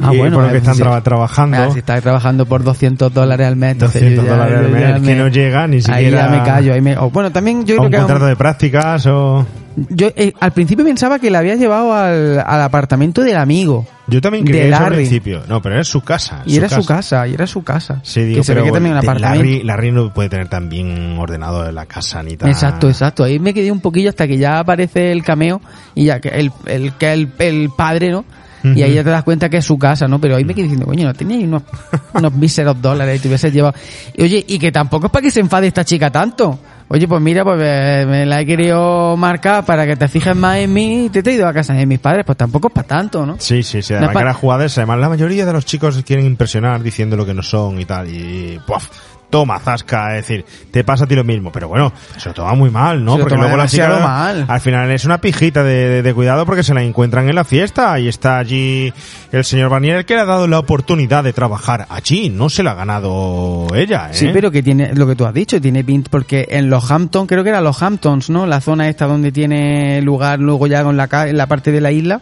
Ah, 0.00 0.12
y 0.12 0.18
bueno, 0.18 0.36
por 0.36 0.44
lo 0.46 0.50
que 0.52 0.58
están 0.58 0.76
traba- 0.76 1.02
trabajando, 1.02 1.56
Ah, 1.58 1.70
si 1.72 1.78
estás 1.80 2.02
trabajando 2.02 2.46
por 2.46 2.62
200 2.64 3.12
dólares 3.12 3.46
al 3.46 3.56
mes, 3.56 3.72
entonces 3.72 4.02
200 4.02 4.24
yo 4.24 4.30
ya- 4.30 4.36
dólares 4.36 4.94
al 4.94 5.00
mes, 5.00 5.08
que 5.08 5.16
no 5.16 5.28
llega 5.28 5.66
ni 5.66 5.76
Ahí 5.76 5.82
siquiera 5.82 6.26
ya 6.26 6.28
me 6.28 6.42
callo. 6.44 6.74
Ahí 6.74 6.80
me, 6.80 6.96
o, 6.96 7.10
bueno, 7.10 7.30
también 7.30 7.64
yo 7.64 7.76
creo 7.76 7.82
un 7.86 7.90
que... 7.90 7.96
contrato 7.98 8.26
de 8.26 8.36
prácticas 8.36 9.06
o... 9.06 9.46
Yo 9.90 10.08
eh, 10.16 10.32
al 10.40 10.50
principio 10.52 10.84
pensaba 10.84 11.20
que 11.20 11.30
la 11.30 11.38
había 11.38 11.54
llevado 11.54 11.92
al, 11.94 12.40
al 12.44 12.62
apartamento 12.62 13.22
del 13.22 13.36
amigo. 13.36 13.86
Yo 14.08 14.20
también 14.20 14.44
de 14.44 14.50
creía 14.50 14.74
eso 14.74 14.84
al 14.86 14.94
principio. 14.94 15.42
No, 15.46 15.62
pero 15.62 15.76
era 15.76 15.84
su 15.84 16.00
casa. 16.00 16.42
Y 16.46 16.56
era 16.56 16.68
su 16.68 16.84
casa, 16.84 17.28
y 17.28 17.34
era 17.34 17.46
su 17.46 17.62
casa. 17.62 18.00
Sí, 18.02 18.22
digo, 18.24 18.38
que 18.40 18.44
se 18.44 18.54
ve 18.54 18.60
pero 18.62 18.64
que 18.66 18.72
también 18.72 18.94
un 18.94 18.98
apartamento. 18.98 19.44
Larry, 19.44 19.62
Larry 19.62 19.92
no 19.92 20.12
puede 20.12 20.30
tener 20.30 20.48
tan 20.48 20.68
bien 20.68 21.16
ordenado 21.16 21.70
la 21.70 21.86
casa 21.86 22.24
ni 22.24 22.36
tal. 22.36 22.50
Exacto, 22.50 22.88
exacto. 22.88 23.22
Ahí 23.22 23.38
me 23.38 23.54
quedé 23.54 23.70
un 23.70 23.80
poquillo 23.80 24.08
hasta 24.08 24.26
que 24.26 24.36
ya 24.36 24.58
aparece 24.58 25.12
el 25.12 25.22
cameo 25.22 25.60
y 25.94 26.06
ya 26.06 26.18
que 26.18 26.30
el, 26.30 26.50
el, 26.66 26.92
que 26.94 27.12
el, 27.12 27.30
el 27.38 27.70
padre, 27.76 28.10
¿no? 28.10 28.24
Y 28.64 28.82
ahí 28.82 28.94
ya 28.94 29.04
te 29.04 29.10
das 29.10 29.22
cuenta 29.22 29.48
que 29.48 29.58
es 29.58 29.64
su 29.64 29.78
casa, 29.78 30.08
¿no? 30.08 30.20
Pero 30.20 30.36
ahí 30.36 30.44
me 30.44 30.54
quedé 30.54 30.64
diciendo, 30.64 30.86
coño, 30.86 31.06
no 31.06 31.14
teníais 31.14 31.44
unos, 31.44 31.62
unos 32.14 32.32
míseros 32.32 32.80
dólares 32.82 33.18
y 33.18 33.22
te 33.22 33.28
hubieses 33.28 33.52
llevado. 33.52 33.74
Y 34.16 34.22
oye, 34.24 34.44
y 34.48 34.58
que 34.58 34.72
tampoco 34.72 35.06
es 35.06 35.12
para 35.12 35.22
que 35.22 35.30
se 35.30 35.40
enfade 35.40 35.66
esta 35.68 35.84
chica 35.84 36.10
tanto. 36.10 36.58
Oye, 36.90 37.06
pues 37.06 37.20
mira, 37.20 37.44
pues 37.44 37.60
eh, 37.62 38.06
me 38.08 38.24
la 38.24 38.40
he 38.40 38.46
querido 38.46 39.14
marcar 39.16 39.62
para 39.64 39.86
que 39.86 39.94
te 39.94 40.08
fijes 40.08 40.34
más 40.34 40.56
en 40.56 40.72
mí 40.72 41.04
y 41.04 41.08
te 41.10 41.18
he 41.18 41.22
traído 41.22 41.46
a 41.46 41.52
casa 41.52 41.74
de 41.74 41.84
mis 41.84 41.98
padres. 41.98 42.24
Pues 42.24 42.38
tampoco 42.38 42.68
es 42.68 42.74
para 42.74 42.88
tanto, 42.88 43.26
¿no? 43.26 43.36
Sí, 43.38 43.62
sí, 43.62 43.82
sí. 43.82 43.92
No 43.92 43.98
Además 43.98 44.14
pa- 44.14 44.20
que 44.20 44.24
era 44.24 44.34
jugada 44.34 44.64
esa. 44.64 44.80
Además, 44.80 44.98
la 45.00 45.08
mayoría 45.10 45.44
de 45.44 45.52
los 45.52 45.66
chicos 45.66 46.02
quieren 46.02 46.24
impresionar 46.24 46.82
diciendo 46.82 47.14
lo 47.16 47.26
que 47.26 47.34
no 47.34 47.42
son 47.42 47.78
y 47.78 47.84
tal. 47.84 48.08
Y, 48.08 48.58
¡puf! 48.66 48.88
Toma, 49.30 49.58
zasca. 49.58 50.16
Es 50.16 50.26
decir, 50.26 50.44
te 50.70 50.84
pasa 50.84 51.04
a 51.04 51.06
ti 51.06 51.14
lo 51.14 51.24
mismo. 51.24 51.52
Pero 51.52 51.68
bueno, 51.68 51.92
se 52.16 52.28
lo 52.30 52.34
toma 52.34 52.54
muy 52.54 52.70
mal, 52.70 53.04
¿no? 53.04 53.16
Se 53.16 53.20
porque 53.20 53.34
luego 53.36 53.56
la 53.56 53.66
chica 53.68 53.88
mal. 54.02 54.44
al 54.48 54.60
final 54.60 54.90
es 54.90 55.04
una 55.04 55.20
pijita 55.20 55.62
de, 55.62 55.88
de- 55.88 56.02
de 56.02 56.14
cuidado 56.14 56.46
porque 56.46 56.62
se 56.62 56.72
la 56.74 56.82
encuentran 56.82 57.28
en 57.28 57.34
la 57.34 57.44
fiesta 57.44 57.98
y 58.00 58.08
está 58.08 58.38
allí 58.38 58.92
el 59.32 59.44
señor 59.44 59.68
Barnier 59.70 60.04
que 60.06 60.14
le 60.14 60.20
ha 60.20 60.24
dado 60.24 60.46
la 60.46 60.58
oportunidad 60.58 61.24
de 61.24 61.32
trabajar 61.32 61.86
allí. 61.90 62.30
No 62.30 62.48
se 62.48 62.62
la 62.62 62.70
ha 62.72 62.74
ganado 62.74 63.66
ella, 63.74 64.08
¿eh? 64.10 64.14
Sí, 64.14 64.30
pero 64.32 64.50
que 64.50 64.62
tiene, 64.62 64.94
lo 64.94 65.06
que 65.06 65.14
tú 65.14 65.26
has 65.26 65.34
dicho, 65.34 65.60
tiene 65.60 65.84
pinta, 65.84 66.08
porque 66.10 66.46
en 66.50 66.70
los 66.70 66.90
Hamptons, 66.90 67.28
creo 67.28 67.42
que 67.44 67.50
era 67.50 67.60
los 67.60 67.82
Hamptons, 67.82 68.30
¿no? 68.30 68.46
La 68.46 68.60
zona 68.60 68.88
esta 68.88 69.06
donde 69.06 69.30
tiene 69.32 70.00
lugar 70.02 70.38
luego 70.38 70.66
ya 70.66 70.82
con 70.82 70.96
la, 70.96 71.08
ca- 71.08 71.28
en 71.28 71.36
la 71.36 71.46
parte 71.46 71.70
de 71.72 71.80
la 71.80 71.92
isla, 71.92 72.20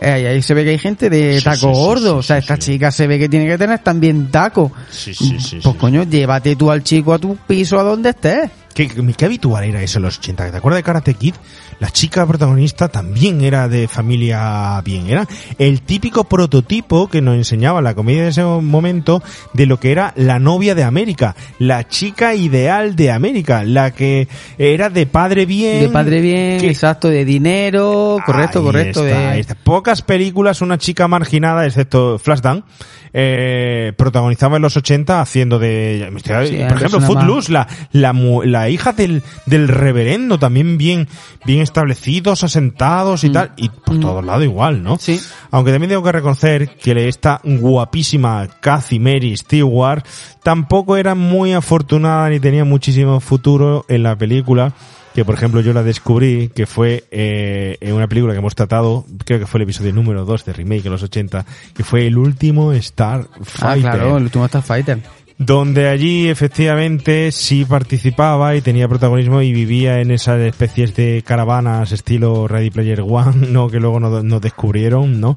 ahí, 0.00 0.26
ahí 0.26 0.42
se 0.42 0.54
ve 0.54 0.64
que 0.64 0.70
hay 0.70 0.78
gente 0.78 1.10
de 1.10 1.38
Sí, 1.38 1.44
taco 1.44 1.56
sí, 1.56 1.74
sí, 1.74 1.80
gordo, 1.80 2.16
o 2.18 2.22
sea, 2.22 2.38
esta 2.38 2.58
chica 2.58 2.90
se 2.90 3.06
ve 3.06 3.18
que 3.18 3.28
tiene 3.28 3.46
que 3.46 3.58
tener 3.58 3.78
también 3.80 4.30
taco. 4.30 4.72
Sí, 4.90 5.14
sí, 5.14 5.38
sí. 5.38 5.60
Pues 5.62 5.76
coño, 5.76 6.04
llévate 6.04 6.56
tú 6.56 6.70
al 6.70 6.82
chico 6.82 7.14
a 7.14 7.18
tu 7.18 7.36
piso 7.36 7.78
a 7.78 7.82
donde 7.82 8.10
estés. 8.10 8.50
¿Qué, 8.74 8.88
qué 8.88 9.24
habitual 9.24 9.64
era 9.64 9.82
eso 9.82 9.98
en 9.98 10.02
los 10.04 10.18
80? 10.18 10.50
¿Te 10.50 10.56
acuerdas 10.56 10.78
de 10.78 10.82
Karate 10.82 11.14
Kid? 11.14 11.34
La 11.80 11.90
chica 11.90 12.26
protagonista 12.26 12.88
también 12.88 13.40
era 13.42 13.68
de 13.68 13.88
familia 13.88 14.80
bien. 14.84 15.08
Era 15.08 15.26
el 15.58 15.82
típico 15.82 16.24
prototipo 16.24 17.08
que 17.08 17.20
nos 17.20 17.36
enseñaba 17.36 17.80
la 17.82 17.94
comedia 17.94 18.22
de 18.24 18.28
ese 18.30 18.42
momento 18.44 19.22
de 19.52 19.66
lo 19.66 19.78
que 19.80 19.92
era 19.92 20.12
la 20.16 20.38
novia 20.38 20.74
de 20.74 20.84
América. 20.84 21.34
La 21.58 21.86
chica 21.88 22.34
ideal 22.34 22.96
de 22.96 23.10
América. 23.10 23.64
La 23.64 23.92
que 23.92 24.28
era 24.58 24.90
de 24.90 25.06
padre 25.06 25.46
bien. 25.46 25.80
De 25.80 25.88
padre 25.88 26.20
bien, 26.20 26.60
que- 26.60 26.68
exacto, 26.70 27.08
de 27.08 27.24
dinero, 27.24 28.18
correcto, 28.24 28.58
Ahí 28.60 28.64
correcto. 28.64 29.06
está, 29.06 29.18
de... 29.20 29.26
ahí 29.26 29.40
está. 29.40 29.54
Pocas 29.54 30.02
películas, 30.02 30.60
una 30.62 30.78
chica 30.78 31.06
marginada, 31.08 31.66
excepto 31.66 32.18
Flashdance, 32.18 32.64
eh, 33.12 33.92
protagonizaba 33.96 34.56
en 34.56 34.62
los 34.62 34.76
80 34.76 35.20
haciendo 35.20 35.58
de, 35.58 36.10
Sí, 36.24 36.56
por 36.68 36.76
ejemplo. 36.78 37.00
Footloose, 37.00 37.52
la, 37.52 37.68
la, 37.92 38.12
mu- 38.12 38.42
la 38.64 38.70
hija 38.70 38.94
del, 38.94 39.22
del 39.44 39.68
reverendo, 39.68 40.38
también 40.38 40.78
bien, 40.78 41.06
bien 41.44 41.60
establecidos, 41.60 42.44
asentados 42.44 43.22
y 43.22 43.30
tal, 43.30 43.52
y 43.56 43.68
por 43.68 44.00
todos 44.00 44.24
lados 44.24 44.44
igual, 44.44 44.82
¿no? 44.82 44.94
Mm. 44.94 44.98
Sí. 45.00 45.20
Aunque 45.50 45.70
también 45.70 45.90
tengo 45.90 46.02
que 46.02 46.12
reconocer 46.12 46.76
que 46.76 47.08
esta 47.08 47.40
guapísima 47.44 48.48
Kathy 48.60 48.98
Mary 48.98 49.36
Stewart 49.36 50.02
tampoco 50.42 50.96
era 50.96 51.14
muy 51.14 51.52
afortunada 51.52 52.30
ni 52.30 52.40
tenía 52.40 52.64
muchísimo 52.64 53.20
futuro 53.20 53.84
en 53.88 54.02
la 54.02 54.16
película 54.16 54.72
que 55.14 55.24
por 55.24 55.36
ejemplo 55.36 55.60
yo 55.60 55.72
la 55.72 55.82
descubrí 55.82 56.48
que 56.48 56.66
fue 56.66 57.04
eh, 57.12 57.76
en 57.80 57.94
una 57.94 58.08
película 58.08 58.32
que 58.32 58.40
hemos 58.40 58.54
tratado 58.54 59.06
creo 59.24 59.38
que 59.38 59.46
fue 59.46 59.58
el 59.58 59.62
episodio 59.62 59.92
número 59.92 60.24
2 60.24 60.44
de 60.44 60.52
remake 60.52 60.86
en 60.86 60.92
los 60.92 61.02
80 61.02 61.46
que 61.74 61.84
fue 61.84 62.06
el 62.06 62.18
último 62.18 62.72
Star 62.72 63.28
Ah, 63.60 63.76
claro, 63.78 64.16
el 64.16 64.24
último 64.24 64.46
Starfighter. 64.48 65.00
Donde 65.36 65.88
allí 65.88 66.28
efectivamente 66.28 67.32
sí 67.32 67.64
participaba 67.64 68.54
y 68.54 68.60
tenía 68.60 68.86
protagonismo 68.88 69.42
y 69.42 69.52
vivía 69.52 70.00
en 70.00 70.10
esas 70.12 70.40
especies 70.40 70.94
de 70.94 71.22
caravanas 71.26 71.90
estilo 71.92 72.46
Ready 72.46 72.70
Player 72.70 73.00
One, 73.00 73.48
¿no? 73.50 73.68
Que 73.68 73.80
luego 73.80 73.98
nos, 74.00 74.22
nos 74.22 74.40
descubrieron, 74.40 75.20
¿no? 75.20 75.36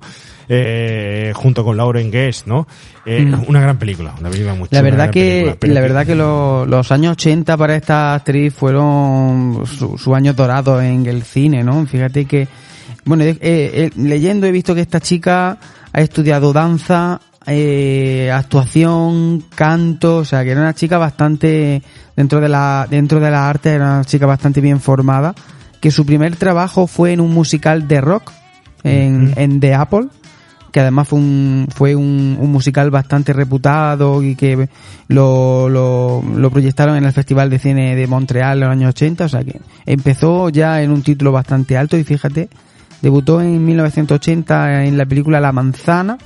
Eh, 0.49 1.33
junto 1.35 1.65
con 1.65 1.75
Lauren 1.75 2.09
Guest, 2.11 2.47
¿no? 2.47 2.67
Eh, 3.05 3.21
Mm. 3.25 3.45
Una 3.49 3.59
gran 3.61 3.77
película, 3.77 4.13
una 4.19 4.29
película 4.29 4.53
muy 4.55 4.67
La 4.71 4.81
verdad 4.81 5.09
que, 5.09 5.57
la 5.61 5.81
verdad 5.81 6.05
que 6.05 6.15
lo- 6.15 6.65
los 6.65 6.91
años 6.91 7.13
80 7.13 7.57
para 7.57 7.75
esta 7.75 8.13
actriz 8.13 8.53
fueron 8.53 9.63
su, 9.65 9.97
su 9.97 10.13
año 10.15 10.33
dorado 10.33 10.81
en 10.81 11.05
el 11.05 11.23
cine, 11.23 11.63
¿no? 11.63 11.85
Fíjate 11.85 12.25
que, 12.25 12.47
bueno, 13.03 13.23
eh, 13.25 13.37
eh, 13.41 13.89
leyendo 13.97 14.45
he 14.47 14.51
visto 14.51 14.73
que 14.75 14.81
esta 14.81 14.99
chica 15.01 15.57
ha 15.91 16.01
estudiado 16.01 16.53
danza, 16.53 17.19
eh, 17.47 18.29
actuación, 18.33 19.43
canto, 19.55 20.17
o 20.17 20.25
sea, 20.25 20.43
que 20.43 20.51
era 20.51 20.61
una 20.61 20.73
chica 20.73 20.97
bastante, 20.97 21.81
dentro 22.15 22.41
de 22.41 22.49
la, 22.49 22.87
dentro 22.89 23.19
de 23.19 23.31
la 23.31 23.49
arte 23.49 23.69
era 23.71 23.85
una 23.85 24.03
chica 24.03 24.25
bastante 24.25 24.59
bien 24.59 24.81
formada, 24.81 25.33
que 25.79 25.89
su 25.89 26.05
primer 26.05 26.35
trabajo 26.35 26.87
fue 26.87 27.13
en 27.13 27.21
un 27.21 27.33
musical 27.33 27.87
de 27.87 28.01
rock, 28.01 28.31
en, 28.83 29.33
en 29.37 29.59
The 29.59 29.73
Apple, 29.75 30.07
que 30.71 30.81
además 30.81 31.07
fue 31.07 31.19
un, 31.19 31.67
fue 31.73 31.95
un, 31.95 32.37
un 32.39 32.51
musical 32.51 32.91
bastante 32.91 33.33
reputado 33.33 34.21
y 34.21 34.35
que 34.35 34.69
lo, 35.07 35.69
lo, 35.69 36.21
lo 36.21 36.51
proyectaron 36.51 36.97
en 36.97 37.05
el 37.05 37.13
Festival 37.13 37.49
de 37.49 37.59
Cine 37.59 37.95
de 37.95 38.07
Montreal 38.07 38.57
en 38.57 38.59
los 38.59 38.69
años 38.69 38.89
80, 38.89 39.25
o 39.25 39.29
sea 39.29 39.43
que 39.43 39.59
empezó 39.85 40.49
ya 40.49 40.81
en 40.81 40.91
un 40.91 41.01
título 41.01 41.31
bastante 41.31 41.77
alto 41.77 41.97
y 41.97 42.03
fíjate, 42.03 42.49
debutó 43.01 43.41
en 43.41 43.63
1980 43.65 44.83
en 44.83 44.97
la 44.97 45.05
película 45.05 45.39
La 45.39 45.51
Manzana, 45.51 46.17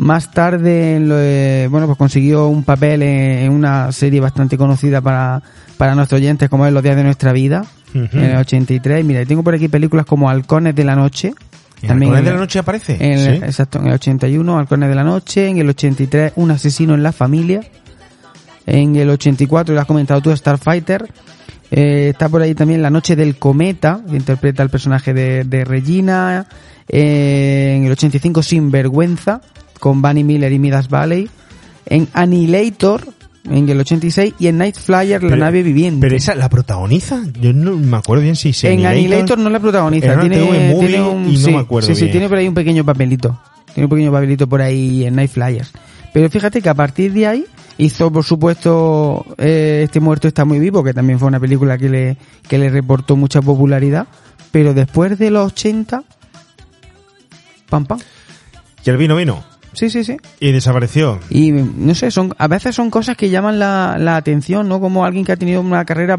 Más 0.00 0.30
tarde, 0.30 0.98
de- 0.98 1.68
bueno, 1.70 1.86
pues 1.86 1.98
consiguió 1.98 2.48
un 2.48 2.64
papel 2.64 3.02
en, 3.02 3.50
una 3.52 3.92
serie 3.92 4.18
bastante 4.20 4.56
conocida 4.56 5.00
para, 5.02 5.42
para 5.76 5.94
nuestros 5.94 6.20
oyentes, 6.20 6.48
como 6.48 6.66
es 6.66 6.72
Los 6.72 6.82
días 6.82 6.96
de 6.96 7.04
nuestra 7.04 7.32
vida, 7.32 7.66
Ujú. 7.94 8.08
en 8.16 8.24
el 8.24 8.36
83. 8.38 9.04
Mira, 9.04 9.24
tengo 9.26 9.42
por 9.42 9.54
aquí 9.54 9.68
películas 9.68 10.06
como 10.06 10.30
Halcones 10.30 10.74
de 10.74 10.84
la 10.84 10.96
noche. 10.96 11.34
¿En 11.82 11.90
Halcones 11.92 12.18
en 12.20 12.24
de 12.24 12.30
la 12.32 12.36
noche 12.38 12.58
aparece? 12.60 12.96
en 12.98 13.18
el- 13.18 13.38
Sí. 13.38 13.44
Exacto, 13.44 13.78
en 13.80 13.88
el 13.88 13.92
81, 13.94 14.58
Halcones 14.58 14.88
de 14.88 14.94
la 14.94 15.04
noche. 15.04 15.48
En 15.48 15.58
el 15.58 15.68
83, 15.68 16.32
Un 16.36 16.50
asesino 16.50 16.94
en 16.94 17.02
la 17.02 17.12
familia. 17.12 17.60
En 18.66 18.96
el 18.96 19.10
84, 19.10 19.74
lo 19.74 19.80
has 19.80 19.86
comentado 19.86 20.20
tú, 20.22 20.34
Starfighter. 20.34 21.06
Eh, 21.70 22.08
está 22.10 22.28
por 22.28 22.40
ahí 22.42 22.54
también 22.54 22.82
La 22.82 22.90
Noche 22.90 23.14
del 23.16 23.36
Cometa, 23.36 24.00
que 24.08 24.16
interpreta 24.16 24.62
el 24.62 24.70
personaje 24.70 25.12
de, 25.14 25.44
de 25.44 25.64
Regina. 25.64 26.46
Eh, 26.88 27.74
en 27.76 27.84
el 27.84 27.92
85, 27.92 28.42
Sinvergüenza, 28.42 29.40
con 29.80 30.00
Bunny 30.02 30.22
Miller 30.24 30.52
y 30.52 30.58
Midas 30.58 30.88
Valley. 30.88 31.28
En 31.86 32.06
Annihilator, 32.12 33.08
en 33.44 33.68
el 33.68 33.80
86. 33.80 34.34
Y 34.38 34.46
en 34.46 34.58
Night 34.58 34.76
Flyer, 34.76 35.22
La 35.22 35.28
Pero- 35.30 35.40
nave 35.40 35.62
viviente. 35.62 36.00
Pero 36.00 36.14
esa, 36.16 36.34
¿la 36.36 36.48
protagoniza? 36.48 37.22
Yo 37.40 37.52
no 37.52 37.76
me 37.76 37.96
acuerdo 37.96 38.22
bien 38.22 38.36
si 38.36 38.52
se 38.52 38.72
en 38.72 38.86
Annihilator 38.86 39.38
no 39.38 39.50
la 39.50 39.58
protagoniza. 39.58 40.20
Tiene, 40.20 40.36
tiene 40.36 41.02
un, 41.02 41.28
y 41.28 41.32
no 41.32 41.38
sí, 41.38 41.50
me 41.52 41.58
acuerdo 41.58 41.88
sí, 41.88 41.94
sí, 41.96 42.08
tiene 42.10 42.28
por 42.28 42.38
ahí 42.38 42.46
un 42.46 42.54
pequeño 42.54 42.84
papelito. 42.84 43.40
Tiene 43.74 43.86
un 43.86 43.90
pequeño 43.90 44.12
papelito 44.12 44.46
por 44.48 44.60
ahí 44.62 45.04
en 45.04 45.16
Night 45.16 45.30
Flyers. 45.30 45.72
Pero 46.12 46.28
fíjate 46.28 46.60
que 46.60 46.68
a 46.68 46.74
partir 46.74 47.12
de 47.12 47.26
ahí 47.26 47.44
hizo, 47.78 48.12
por 48.12 48.24
supuesto, 48.24 49.24
eh, 49.38 49.82
Este 49.84 50.00
muerto 50.00 50.28
está 50.28 50.44
muy 50.44 50.58
vivo, 50.58 50.82
que 50.84 50.92
también 50.92 51.18
fue 51.18 51.28
una 51.28 51.40
película 51.40 51.78
que 51.78 51.88
le, 51.88 52.16
que 52.48 52.58
le 52.58 52.68
reportó 52.68 53.16
mucha 53.16 53.40
popularidad. 53.40 54.06
Pero 54.52 54.74
después 54.74 55.16
de 55.18 55.30
los 55.30 55.52
80, 55.52 56.02
pam, 57.68 57.86
pam. 57.86 57.98
Y 58.84 58.90
el 58.90 58.96
vino 58.96 59.14
vino. 59.16 59.44
Sí, 59.72 59.88
sí, 59.90 60.02
sí. 60.04 60.16
Y 60.40 60.52
desapareció. 60.52 61.20
Y 61.30 61.52
no 61.52 61.94
sé, 61.94 62.10
son 62.10 62.34
a 62.38 62.48
veces 62.48 62.74
son 62.74 62.90
cosas 62.90 63.16
que 63.16 63.30
llaman 63.30 63.58
la, 63.58 63.96
la 63.98 64.16
atención, 64.16 64.68
¿no? 64.68 64.80
Como 64.80 65.04
alguien 65.04 65.24
que 65.24 65.32
ha 65.32 65.36
tenido 65.36 65.60
una 65.60 65.84
carrera 65.84 66.16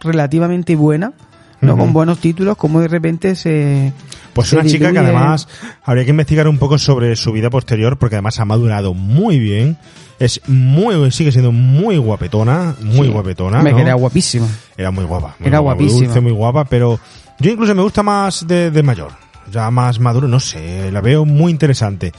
relativamente 0.00 0.76
buena, 0.76 1.12
¿no? 1.60 1.76
Con 1.76 1.92
buenos 1.92 2.18
títulos, 2.18 2.56
como 2.56 2.80
de 2.80 2.88
repente 2.88 3.34
se... 3.34 3.92
Pues 4.32 4.48
se 4.48 4.56
una 4.56 4.64
chica 4.68 4.92
que 4.92 4.98
además 4.98 5.48
habría 5.82 6.04
que 6.04 6.10
investigar 6.10 6.46
un 6.46 6.58
poco 6.58 6.78
sobre 6.78 7.16
su 7.16 7.32
vida 7.32 7.50
posterior 7.50 7.98
porque 7.98 8.14
además 8.16 8.38
ha 8.38 8.44
madurado 8.44 8.94
muy 8.94 9.38
bien. 9.40 9.76
Es 10.20 10.40
muy, 10.48 11.10
sigue 11.12 11.32
siendo 11.32 11.50
muy 11.52 11.96
guapetona, 11.96 12.74
muy 12.82 13.06
Sí. 13.06 13.12
guapetona. 13.12 13.58
Hombre, 13.58 13.72
¿no? 13.72 13.76
que 13.78 13.82
era 13.82 13.94
guapísima. 13.94 14.46
Era 14.76 14.90
muy 14.90 15.04
guapa. 15.04 15.34
muy 15.38 15.48
Era 15.48 15.58
guapa, 15.58 15.76
guapísima. 15.76 16.06
dulce, 16.06 16.20
muy 16.20 16.32
guapa, 16.32 16.64
pero 16.64 16.98
yo 17.40 17.50
incluso 17.50 17.74
me 17.74 17.82
gusta 17.82 18.02
más 18.02 18.46
de, 18.46 18.70
de 18.70 18.82
mayor. 18.82 19.10
Ya 19.50 19.70
más 19.70 19.98
maduro, 19.98 20.28
no 20.28 20.38
sé, 20.40 20.92
la 20.92 21.00
veo 21.00 21.24
muy 21.24 21.50
interesante. 21.50 22.12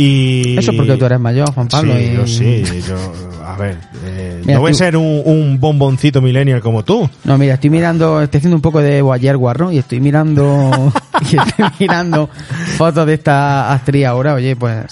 Y... 0.00 0.56
Eso 0.56 0.72
porque 0.76 0.96
tú 0.96 1.06
eres 1.06 1.18
mayor, 1.18 1.52
Juan 1.52 1.66
Pablo. 1.66 1.92
Sí, 1.96 2.04
y- 2.04 2.14
yo 2.14 2.26
sí, 2.28 2.82
yo, 2.86 2.96
a 3.44 3.56
ver, 3.56 3.78
eh, 4.04 4.40
Mira, 4.44 4.54
no 4.54 4.60
voy 4.60 4.70
a 4.70 4.74
ser 4.74 4.96
un, 4.96 5.22
un 5.24 5.58
bomboncito 5.58 6.22
millennial 6.22 6.60
como 6.60 6.84
tú. 6.84 7.10
No, 7.24 7.36
mira, 7.36 7.54
estoy 7.54 7.68
mirando, 7.70 8.22
estoy 8.22 8.38
haciendo 8.38 8.54
un 8.54 8.62
poco 8.62 8.80
de 8.80 9.02
Boyer 9.02 9.36
Guarro 9.36 9.72
y 9.72 9.78
estoy 9.78 9.98
mirando, 9.98 10.92
y 11.22 11.36
estoy 11.36 11.64
mirando 11.80 12.30
fotos 12.76 13.06
de 13.08 13.14
esta 13.14 13.72
actriz 13.72 14.06
ahora, 14.06 14.34
oye, 14.34 14.54
pues... 14.54 14.84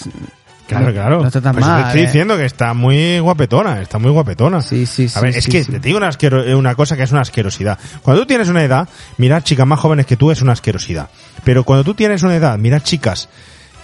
Claro, 0.66 0.92
claro. 0.92 1.20
No 1.20 1.28
está 1.28 1.40
tan 1.40 1.54
Pues 1.54 1.64
te 1.64 1.80
estoy 1.82 2.00
¿eh? 2.00 2.06
diciendo 2.06 2.36
que 2.36 2.44
está 2.44 2.74
muy 2.74 3.20
guapetona, 3.20 3.80
está 3.80 4.00
muy 4.00 4.10
guapetona. 4.10 4.60
Sí, 4.60 4.84
sí, 4.86 5.06
A 5.14 5.20
ver, 5.20 5.34
sí, 5.34 5.38
es 5.38 5.44
sí, 5.44 5.50
que 5.52 5.62
sí. 5.62 5.70
te 5.70 5.78
digo 5.78 5.98
una, 5.98 6.10
eh, 6.10 6.54
una 6.56 6.74
cosa 6.74 6.96
que 6.96 7.04
es 7.04 7.12
una 7.12 7.20
asquerosidad. 7.20 7.78
Cuando 8.02 8.22
tú 8.22 8.26
tienes 8.26 8.48
una 8.48 8.64
edad, 8.64 8.88
mirar 9.18 9.44
chicas 9.44 9.64
más 9.64 9.78
jóvenes 9.78 10.06
que 10.06 10.16
tú 10.16 10.32
es 10.32 10.42
una 10.42 10.54
asquerosidad. 10.54 11.08
Pero 11.44 11.62
cuando 11.62 11.84
tú 11.84 11.94
tienes 11.94 12.24
una 12.24 12.34
edad, 12.34 12.58
mirar 12.58 12.82
chicas 12.82 13.28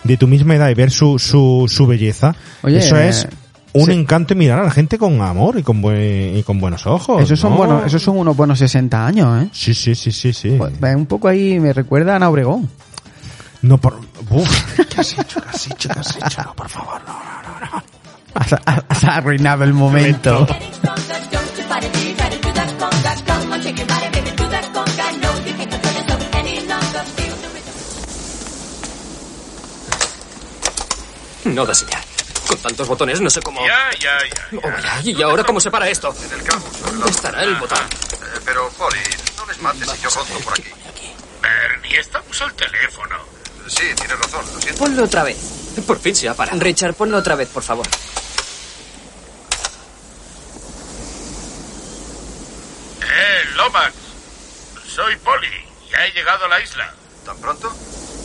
de 0.04 0.16
tu 0.16 0.26
misma 0.26 0.56
edad 0.56 0.68
y 0.68 0.74
ver 0.74 0.90
su, 0.90 1.18
su, 1.18 1.66
su 1.68 1.86
belleza, 1.86 2.34
Oye, 2.62 2.78
eso 2.78 2.96
es 2.96 3.24
eh, 3.24 3.28
un 3.74 3.86
sí. 3.86 3.92
encanto 3.92 4.34
y 4.34 4.36
mirar 4.36 4.58
a 4.60 4.64
la 4.64 4.70
gente 4.70 4.98
con 4.98 5.20
amor 5.22 5.58
y 5.58 5.62
con, 5.62 5.80
buen- 5.80 6.36
y 6.36 6.42
con 6.42 6.58
buenos 6.60 6.86
ojos. 6.86 7.22
Esos 7.22 7.38
son 7.40 7.52
¿no? 7.52 7.56
buenos, 7.58 7.86
esos 7.86 8.02
son 8.02 8.18
unos 8.18 8.36
buenos 8.36 8.58
60 8.58 9.06
años, 9.06 9.44
¿eh? 9.44 9.48
Sí, 9.52 9.72
sí, 9.74 9.94
sí, 9.94 10.10
sí, 10.12 10.32
sí. 10.32 10.56
Pues, 10.58 10.72
un 10.94 11.06
poco 11.06 11.28
ahí 11.28 11.58
me 11.60 11.72
recuerda 11.72 12.14
a 12.14 12.16
Ana 12.16 12.28
Obregón. 12.30 12.68
No, 13.62 13.78
por... 13.78 14.00
Uf, 14.30 14.76
¿qué 14.88 15.00
has 15.00 15.12
hecho? 15.18 15.40
¿Qué 15.40 15.48
has 15.50 15.66
hecho? 15.70 15.88
¿Qué 15.88 16.00
has 16.00 16.16
hecho? 16.16 16.42
No, 16.42 16.54
por 16.54 16.68
favor, 16.68 17.00
no, 17.06 17.12
no, 17.12 17.60
no. 17.60 17.76
no. 17.76 17.82
Has, 18.34 18.54
has 18.88 19.04
arruinado 19.04 19.62
el 19.62 19.74
momento. 19.74 20.46
No 31.44 31.66
da 31.66 31.74
señal. 31.74 32.02
Con 32.46 32.58
tantos 32.58 32.88
botones 32.88 33.20
no 33.20 33.30
sé 33.30 33.40
cómo... 33.40 33.64
Ya, 33.66 33.90
ya, 33.98 34.18
ya. 34.26 34.58
Oh, 34.58 34.70
vaya, 34.70 35.00
¿Y 35.02 35.22
ahora 35.22 35.44
cómo 35.44 35.60
se 35.60 35.70
para 35.70 35.88
esto? 35.88 36.14
En 36.24 36.32
el 36.38 36.42
campo, 36.44 36.68
¿Dónde 36.84 37.10
estará 37.10 37.42
el 37.44 37.54
botón? 37.56 37.78
Eh, 37.78 38.40
pero, 38.44 38.68
Polly, 38.70 38.98
no 39.36 39.46
les 39.46 39.60
mates 39.60 39.90
si 39.90 40.02
yo 40.02 40.10
rondo 40.10 40.38
por 40.40 40.52
aquí. 40.54 40.70
Bernie, 41.40 41.98
estamos 42.00 42.40
al 42.42 42.52
teléfono. 42.54 43.16
Sí, 43.68 43.84
tienes 43.96 44.18
razón, 44.18 44.44
lo 44.54 44.60
siento. 44.60 44.78
Ponlo 44.78 45.04
otra 45.04 45.22
vez. 45.24 45.36
Por 45.86 45.98
fin 45.98 46.14
se 46.14 46.28
ha 46.28 46.34
parado. 46.34 46.58
Richard, 46.60 46.94
ponlo 46.94 47.16
otra 47.18 47.34
vez, 47.34 47.48
por 47.48 47.62
favor. 47.62 47.86
Eh, 53.02 53.44
Lomax. 53.56 53.94
Soy 54.86 55.16
Polly. 55.16 55.48
Ya 55.90 56.06
he 56.06 56.12
llegado 56.12 56.44
a 56.44 56.48
la 56.48 56.60
isla. 56.60 56.92
¿Tan 57.24 57.36
pronto? 57.38 57.72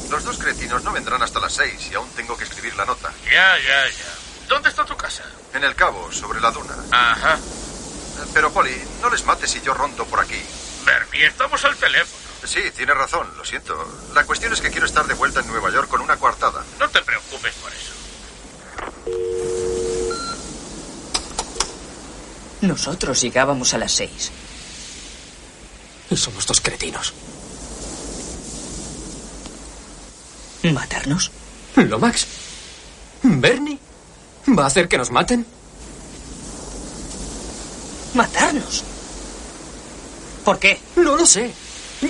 Los 0.10 0.24
dos 0.24 0.38
cretinos 0.38 0.84
no 0.84 0.92
vendrán 0.92 1.22
hasta 1.22 1.40
las 1.40 1.54
seis 1.54 1.90
y 1.92 1.96
aún 1.96 2.10
tengo 2.12 2.38
que 2.38 2.46
escribir 2.46 2.76
la 2.76 2.86
nota. 2.86 3.12
Ya, 3.26 3.58
ya, 3.60 3.90
ya. 3.90 4.48
¿Dónde 4.48 4.70
está 4.70 4.86
tu 4.86 4.96
casa? 4.96 5.24
En 5.54 5.64
el 5.64 5.76
cabo, 5.76 6.12
sobre 6.12 6.40
la 6.40 6.52
duna. 6.52 6.76
Ajá. 6.92 7.38
Pero, 8.34 8.52
Polly, 8.52 8.82
no 9.02 9.10
les 9.10 9.26
mates 9.26 9.52
si 9.52 9.62
yo 9.62 9.74
rondo 9.74 10.06
por 10.06 10.20
aquí. 10.20 10.42
Bernie, 10.86 11.26
estamos 11.28 11.64
al 11.66 11.76
teléfono. 11.76 12.24
Sí, 12.46 12.62
tienes 12.76 12.96
razón, 12.96 13.30
lo 13.36 13.44
siento. 13.44 13.76
La 14.14 14.24
cuestión 14.26 14.54
es 14.54 14.62
que 14.62 14.72
quiero 14.72 14.86
estar 14.86 15.06
de 15.06 15.14
vuelta 15.14 15.42
en 15.42 15.48
Nueva 15.48 15.70
York 15.70 15.90
con 15.90 16.02
una 16.02 16.18
coartada. 16.18 16.64
No 16.80 16.90
te 16.90 17.02
preocupes 17.02 17.54
por 17.56 17.72
eso. 17.74 17.94
Nosotros 22.62 23.22
llegábamos 23.22 23.74
a 23.74 23.78
las 23.78 23.92
seis. 23.92 24.32
Y 26.10 26.16
somos 26.16 26.48
dos 26.48 26.62
cretinos. 26.62 27.14
¿Matarnos? 30.64 31.32
¿Lomax? 31.76 32.28
¿Bernie? 33.24 33.80
¿Va 34.58 34.64
a 34.64 34.68
hacer 34.68 34.88
que 34.88 34.98
nos 34.98 35.12
maten? 35.12 35.46
¿Matarnos? 38.14 38.84
¿Por 40.44 40.60
qué? 40.60 40.80
No 40.96 41.16
lo 41.16 41.26
sé. 41.26 41.52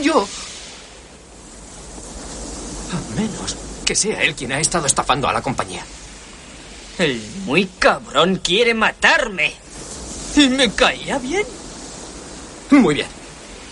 Yo... 0.01 0.27
A 2.93 3.15
menos 3.19 3.55
que 3.85 3.95
sea 3.95 4.21
él 4.21 4.35
quien 4.35 4.51
ha 4.51 4.59
estado 4.59 4.85
estafando 4.85 5.27
a 5.27 5.33
la 5.33 5.41
compañía. 5.41 5.85
El 6.97 7.21
muy 7.45 7.65
cabrón 7.79 8.41
quiere 8.43 8.73
matarme. 8.73 9.53
¿Y 10.35 10.49
me 10.49 10.71
caía 10.71 11.17
bien? 11.17 11.45
Muy 12.71 12.95
bien. 12.95 13.07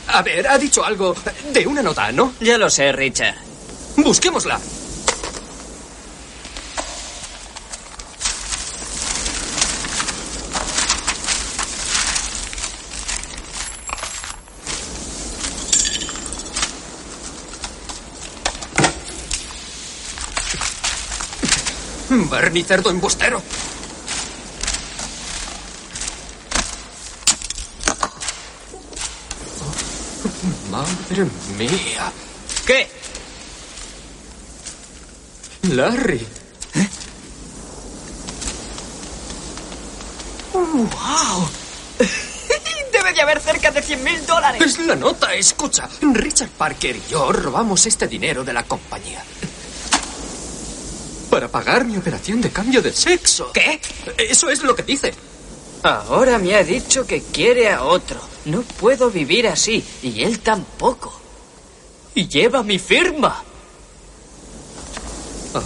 A 0.07 0.21
ver, 0.21 0.47
ha 0.47 0.57
dicho 0.57 0.83
algo 0.83 1.15
de 1.51 1.67
una 1.67 1.81
nota, 1.81 2.11
¿no? 2.11 2.33
Ya 2.39 2.57
lo 2.57 2.69
sé, 2.69 2.91
Richard. 2.91 3.35
Busquémosla. 3.97 4.59
Bernie 22.29 22.63
cerdo 22.63 22.89
embustero. 22.89 23.41
Madre 30.69 31.27
mía. 31.57 32.11
¿Qué? 32.65 33.04
Larry. 35.69 36.25
¡Wow! 40.53 41.49
Debe 42.91 43.13
de 43.13 43.21
haber 43.21 43.39
cerca 43.39 43.71
de 43.71 43.81
100 43.81 44.03
mil 44.03 44.25
dólares. 44.25 44.61
Es 44.61 44.79
la 44.79 44.95
nota, 44.95 45.33
escucha. 45.33 45.89
Richard 46.01 46.49
Parker 46.49 46.95
y 46.95 47.03
yo 47.11 47.31
robamos 47.31 47.85
este 47.85 48.07
dinero 48.07 48.43
de 48.43 48.53
la 48.53 48.63
compañía. 48.63 49.23
Para 51.29 51.47
pagar 51.47 51.85
mi 51.85 51.97
operación 51.97 52.41
de 52.41 52.51
cambio 52.51 52.81
de 52.81 52.93
sexo. 52.93 53.51
¿Qué? 53.53 53.79
Eso 54.17 54.49
es 54.49 54.63
lo 54.63 54.75
que 54.75 54.83
dice. 54.83 55.13
Ahora 55.83 56.39
me 56.39 56.55
ha 56.55 56.63
dicho 56.63 57.05
que 57.05 57.21
quiere 57.21 57.69
a 57.69 57.83
otro. 57.83 58.19
No 58.45 58.61
puedo 58.61 59.09
vivir 59.09 59.47
así. 59.47 59.83
Y 60.01 60.23
él 60.23 60.39
tampoco. 60.39 61.21
Y 62.13 62.27
lleva 62.27 62.63
mi 62.63 62.79
firma. 62.79 63.43
Oh, 65.53 65.61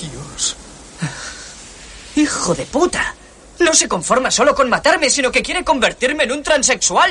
Dios. 0.00 0.56
¡Hijo 2.28 2.54
de 2.54 2.66
puta! 2.66 3.14
No 3.60 3.72
se 3.72 3.88
conforma 3.88 4.30
solo 4.30 4.54
con 4.54 4.68
matarme, 4.68 5.08
sino 5.08 5.32
que 5.32 5.40
quiere 5.40 5.64
convertirme 5.64 6.24
en 6.24 6.32
un 6.32 6.42
transexual. 6.42 7.10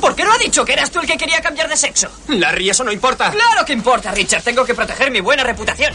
¿Por 0.00 0.16
qué 0.16 0.24
no 0.24 0.32
ha 0.32 0.38
dicho 0.38 0.64
que 0.64 0.72
eras 0.72 0.90
tú 0.90 0.98
el 0.98 1.06
que 1.06 1.18
quería 1.18 1.42
cambiar 1.42 1.68
de 1.68 1.76
sexo? 1.76 2.08
Larry, 2.28 2.70
eso 2.70 2.84
no 2.84 2.90
importa. 2.90 3.30
Claro 3.30 3.66
que 3.66 3.74
importa, 3.74 4.12
Richard. 4.12 4.42
Tengo 4.42 4.64
que 4.64 4.74
proteger 4.74 5.10
mi 5.10 5.20
buena 5.20 5.44
reputación. 5.44 5.92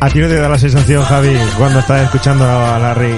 A 0.00 0.10
ti 0.10 0.18
no 0.18 0.26
te 0.26 0.34
da 0.34 0.48
la 0.48 0.58
sensación, 0.58 1.04
Javi, 1.04 1.38
cuando 1.56 1.78
estás 1.78 2.02
escuchando 2.02 2.44
a 2.44 2.76
Larry, 2.80 3.16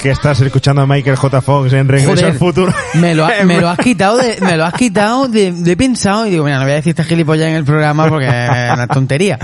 que 0.00 0.10
estás 0.10 0.40
escuchando 0.40 0.82
a 0.82 0.86
Michael 0.86 1.16
J. 1.16 1.40
Fox 1.42 1.72
en 1.72 1.88
Regreso 1.88 2.10
Joder, 2.12 2.24
al 2.26 2.34
Futuro. 2.38 2.72
Me 2.94 3.14
lo, 3.14 3.26
ha- 3.26 3.32
me 3.44 3.60
lo 3.60 3.68
has 3.68 3.78
quitado 3.78 4.16
de, 4.18 4.38
me 4.40 4.56
lo 4.56 4.64
has 4.64 4.74
quitado 4.74 5.28
de, 5.28 5.52
de 5.52 5.76
pensado 5.76 6.26
y 6.26 6.30
digo, 6.30 6.44
mira, 6.44 6.58
no 6.58 6.64
voy 6.64 6.72
a 6.72 6.76
decir 6.76 6.90
esta 6.90 7.04
gilipollas 7.04 7.48
en 7.48 7.54
el 7.56 7.64
programa 7.64 8.08
porque 8.08 8.26
es 8.28 8.72
una 8.72 8.86
tontería. 8.86 9.38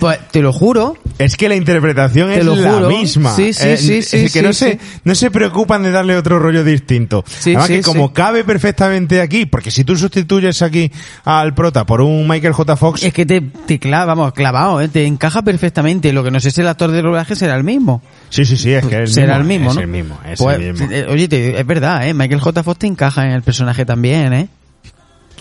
Pues 0.00 0.18
te 0.30 0.40
lo 0.40 0.52
juro. 0.52 0.96
Es 1.18 1.36
que 1.36 1.48
la 1.48 1.56
interpretación 1.56 2.28
Te 2.30 2.38
es 2.38 2.44
lo 2.44 2.54
la 2.54 2.72
juro. 2.74 2.88
misma. 2.90 3.34
Sí, 3.34 3.52
sí, 3.52 3.68
Eh, 3.68 3.76
sí, 3.76 3.94
es 3.98 4.08
sí, 4.08 4.30
que 4.30 4.40
no, 4.42 4.52
sí, 4.52 4.58
se, 4.64 4.72
sí. 4.72 4.78
no 5.02 5.14
se 5.16 5.30
preocupan 5.32 5.82
de 5.82 5.90
darle 5.90 6.16
otro 6.16 6.38
rollo 6.38 6.62
distinto. 6.62 7.24
Además 7.44 7.66
sí, 7.66 7.72
que 7.74 7.82
como 7.82 8.06
sí. 8.08 8.12
cabe 8.14 8.44
perfectamente 8.44 9.20
aquí, 9.20 9.44
porque 9.46 9.70
si 9.72 9.82
tú 9.82 9.96
sustituyes 9.96 10.62
aquí 10.62 10.92
al 11.24 11.54
prota 11.54 11.84
por 11.84 12.00
un 12.02 12.28
Michael 12.28 12.52
J. 12.52 12.76
Fox, 12.76 13.02
Es 13.02 13.12
que 13.12 13.26
te, 13.26 13.40
te 13.40 13.78
clava, 13.80 14.14
vamos, 14.14 14.32
clavado, 14.32 14.80
¿eh? 14.80 14.88
te 14.88 15.04
encaja 15.06 15.42
perfectamente. 15.42 16.12
Lo 16.12 16.22
que 16.22 16.30
no 16.30 16.38
sé 16.38 16.50
si 16.52 16.60
el 16.60 16.68
actor 16.68 16.90
de 16.92 17.02
doblaje 17.02 17.34
será 17.34 17.56
el 17.56 17.64
mismo. 17.64 18.00
Sí, 18.30 18.44
sí, 18.44 18.56
sí, 18.56 18.72
es 18.72 18.86
que 18.86 18.94
es 18.94 19.00
el 19.00 19.08
será 19.08 19.38
mismo, 19.40 19.42
el 19.42 19.48
mismo, 19.58 19.70
es 19.70 19.74
¿no? 19.76 19.80
el 19.82 19.88
mismo, 19.88 20.20
es 20.24 20.38
Pues, 20.38 20.58
el 20.60 20.72
mismo. 20.72 20.88
eh, 20.92 21.06
Oye, 21.10 21.26
te- 21.28 21.58
es 21.60 21.66
verdad, 21.66 22.06
¿eh? 22.06 22.14
Michael 22.14 22.40
J. 22.40 22.62
Fox 22.62 22.78
te 22.78 22.86
encaja 22.86 23.24
en 23.24 23.32
el 23.32 23.42
personaje 23.42 23.84
también, 23.84 24.32
¿eh? 24.32 24.48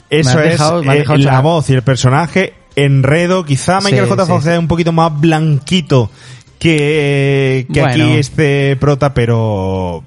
Eso 0.10 0.30
has 0.32 0.36
es 0.38 0.52
dejado- 0.54 0.84
me 0.84 0.90
has 0.90 0.96
eh, 0.96 1.00
dejado 1.00 1.20
la 1.20 1.40
voz 1.42 1.70
y 1.70 1.74
el 1.74 1.82
personaje 1.84 2.54
enredo. 2.78 3.44
Quizá 3.44 3.80
Michael 3.82 4.06
Sí, 4.06 4.10
J. 4.10 4.26
Fox 4.26 4.44
sí. 4.46 4.50
es 4.52 4.58
un 4.60 4.68
poquito 4.70 4.94
más 4.94 5.20
blanquito 5.20 6.10
que, 6.60 7.68
que 7.74 7.82
Bueno. 7.82 8.06
aquí 8.06 8.14
este 8.18 8.76
prota, 8.78 9.14
pero 9.14 10.04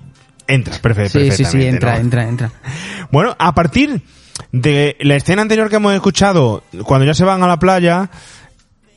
entra 0.46 0.74
perfe- 0.80 1.08
Sí, 1.08 1.20
sí, 1.20 1.28
perfectamente. 1.28 1.44
sí, 1.44 1.66
entra, 1.66 1.94
¿no? 1.94 2.00
entra, 2.00 2.28
entra. 2.28 2.50
Bueno, 3.10 3.36
a 3.38 3.54
partir 3.54 4.00
de 4.52 4.96
la 5.00 5.16
escena 5.16 5.42
anterior 5.42 5.68
que 5.68 5.76
hemos 5.76 5.94
escuchado, 5.94 6.62
cuando 6.84 7.06
ya 7.06 7.14
se 7.14 7.24
van 7.24 7.42
a 7.42 7.46
la 7.46 7.58
playa, 7.58 8.10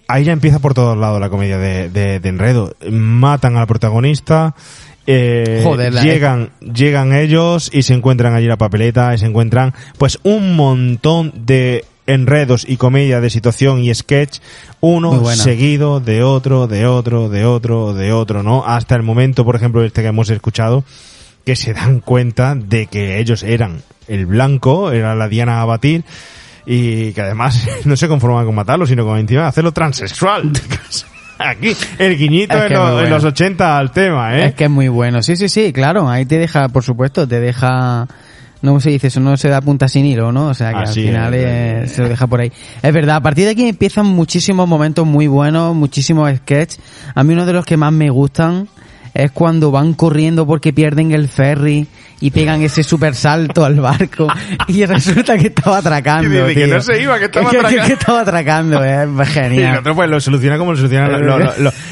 ahí 0.07 0.23
ya 0.23 0.31
empieza 0.33 0.59
por 0.59 0.73
todos 0.73 0.97
lados 0.97 1.19
la 1.19 1.29
comedia 1.29 1.57
de, 1.57 1.89
de- 1.89 2.19
de 2.19 2.29
enredo. 2.29 2.75
Matan 2.89 3.57
al 3.57 3.67
protagonista. 3.67 4.55
eh, 5.05 5.61
Joder, 5.63 5.93
llegan, 5.93 6.51
llegan 6.61 7.13
ellos 7.13 7.69
y 7.73 7.83
se 7.83 7.93
encuentran 7.93 8.33
allí 8.35 8.47
la 8.47 8.57
papeleta 8.57 9.13
y 9.13 9.17
se 9.17 9.25
encuentran 9.25 9.73
pues 9.97 10.17
un 10.23 10.55
montón 10.55 11.33
de 11.45 11.83
enredos 12.07 12.65
y 12.67 12.77
comedia 12.77 13.21
de 13.21 13.29
situación 13.29 13.79
y 13.79 13.93
sketch, 13.93 14.39
uno 14.81 15.25
seguido 15.35 15.99
de 15.99 16.23
otro, 16.23 16.67
de 16.67 16.85
otro, 16.85 17.29
de 17.29 17.45
otro, 17.45 17.93
de 17.93 18.11
otro, 18.11 18.43
¿no? 18.43 18.65
Hasta 18.65 18.95
el 18.95 19.03
momento, 19.03 19.45
por 19.45 19.55
ejemplo, 19.55 19.83
este 19.83 20.01
que 20.01 20.07
hemos 20.07 20.29
escuchado, 20.29 20.83
que 21.45 21.55
se 21.55 21.73
dan 21.73 21.99
cuenta 21.99 22.55
de 22.55 22.87
que 22.87 23.19
ellos 23.19 23.43
eran 23.43 23.81
el 24.07 24.25
blanco, 24.25 24.91
era 24.91 25.15
la 25.15 25.27
Diana 25.27 25.61
a 25.61 25.65
batir, 25.65 26.03
y 26.65 27.13
que 27.13 27.21
además 27.21 27.67
no 27.85 27.95
se 27.95 28.07
conforman 28.07 28.45
con 28.45 28.55
matarlo, 28.55 28.85
sino 28.85 29.05
con 29.05 29.17
encima 29.17 29.47
hacerlo 29.47 29.71
transexual. 29.71 30.51
Aquí, 31.39 31.75
el 31.97 32.17
guiñito 32.17 32.55
Es 32.55 32.61
en, 32.61 32.67
que 32.69 32.73
los, 32.75 32.87
en 32.89 32.93
bueno. 32.93 33.09
los 33.09 33.23
80 33.25 33.77
al 33.77 33.91
tema, 33.91 34.37
¿eh? 34.37 34.45
Es 34.45 34.55
que 34.55 34.65
es 34.65 34.69
muy 34.69 34.87
bueno. 34.87 35.21
Sí, 35.23 35.35
sí, 35.35 35.49
sí, 35.49 35.73
claro. 35.73 36.07
Ahí 36.07 36.25
te 36.25 36.37
deja, 36.37 36.69
por 36.69 36.83
supuesto, 36.83 37.27
te 37.27 37.39
deja... 37.39 38.07
No 38.63 38.79
se 38.79 38.91
dice 38.91 39.07
eso, 39.07 39.19
no 39.19 39.35
se 39.35 39.49
da 39.49 39.59
punta 39.59 39.89
sin 39.89 40.05
hilo, 40.05 40.31
¿no? 40.31 40.47
O 40.47 40.53
sea 40.53 40.71
que 40.71 40.83
Así 40.83 41.01
al 41.01 41.07
final 41.07 41.33
es, 41.33 41.43
eh, 41.45 41.83
se 41.93 42.01
lo 42.01 42.07
deja 42.07 42.27
por 42.27 42.39
ahí. 42.39 42.51
Es 42.81 42.93
verdad, 42.93 43.17
a 43.17 43.21
partir 43.21 43.43
de 43.43 43.51
aquí 43.51 43.67
empiezan 43.67 44.05
muchísimos 44.05 44.69
momentos 44.69 45.05
muy 45.05 45.27
buenos, 45.27 45.75
muchísimos 45.75 46.33
sketches. 46.37 46.79
A 47.13 47.25
mí 47.25 47.33
uno 47.33 47.45
de 47.45 47.51
los 47.51 47.65
que 47.65 47.75
más 47.75 47.91
me 47.91 48.09
gustan 48.09 48.69
es 49.13 49.31
cuando 49.31 49.69
van 49.69 49.93
corriendo 49.93 50.47
porque 50.47 50.71
pierden 50.71 51.11
el 51.11 51.27
ferry 51.27 51.87
y 52.23 52.31
pegan 52.31 52.61
ese 52.61 52.83
super 52.83 53.15
salto 53.15 53.65
al 53.65 53.81
barco 53.81 54.27
y 54.69 54.85
resulta 54.85 55.37
que 55.37 55.47
estaba 55.47 55.79
atracando. 55.79 56.33
Y 56.33 56.41
dice 56.47 56.53
que 56.53 56.67
no 56.67 56.79
se 56.79 57.01
iba, 57.01 57.19
que 57.19 57.25
estaba 57.25 57.49
que, 57.51 57.57
atracando. 57.57 57.87
que 57.87 57.93
estaba 57.93 58.21
atracando, 58.21 58.83
eh, 58.85 59.03
es 59.03 59.09
Y 59.09 59.19
el 59.19 59.25
genial. 59.27 59.77
otro 59.79 59.93
pues 59.93 60.09
lo 60.09 60.21
soluciona 60.21 60.57
como 60.57 60.71
lo 60.71 60.77
solucionan 60.77 61.11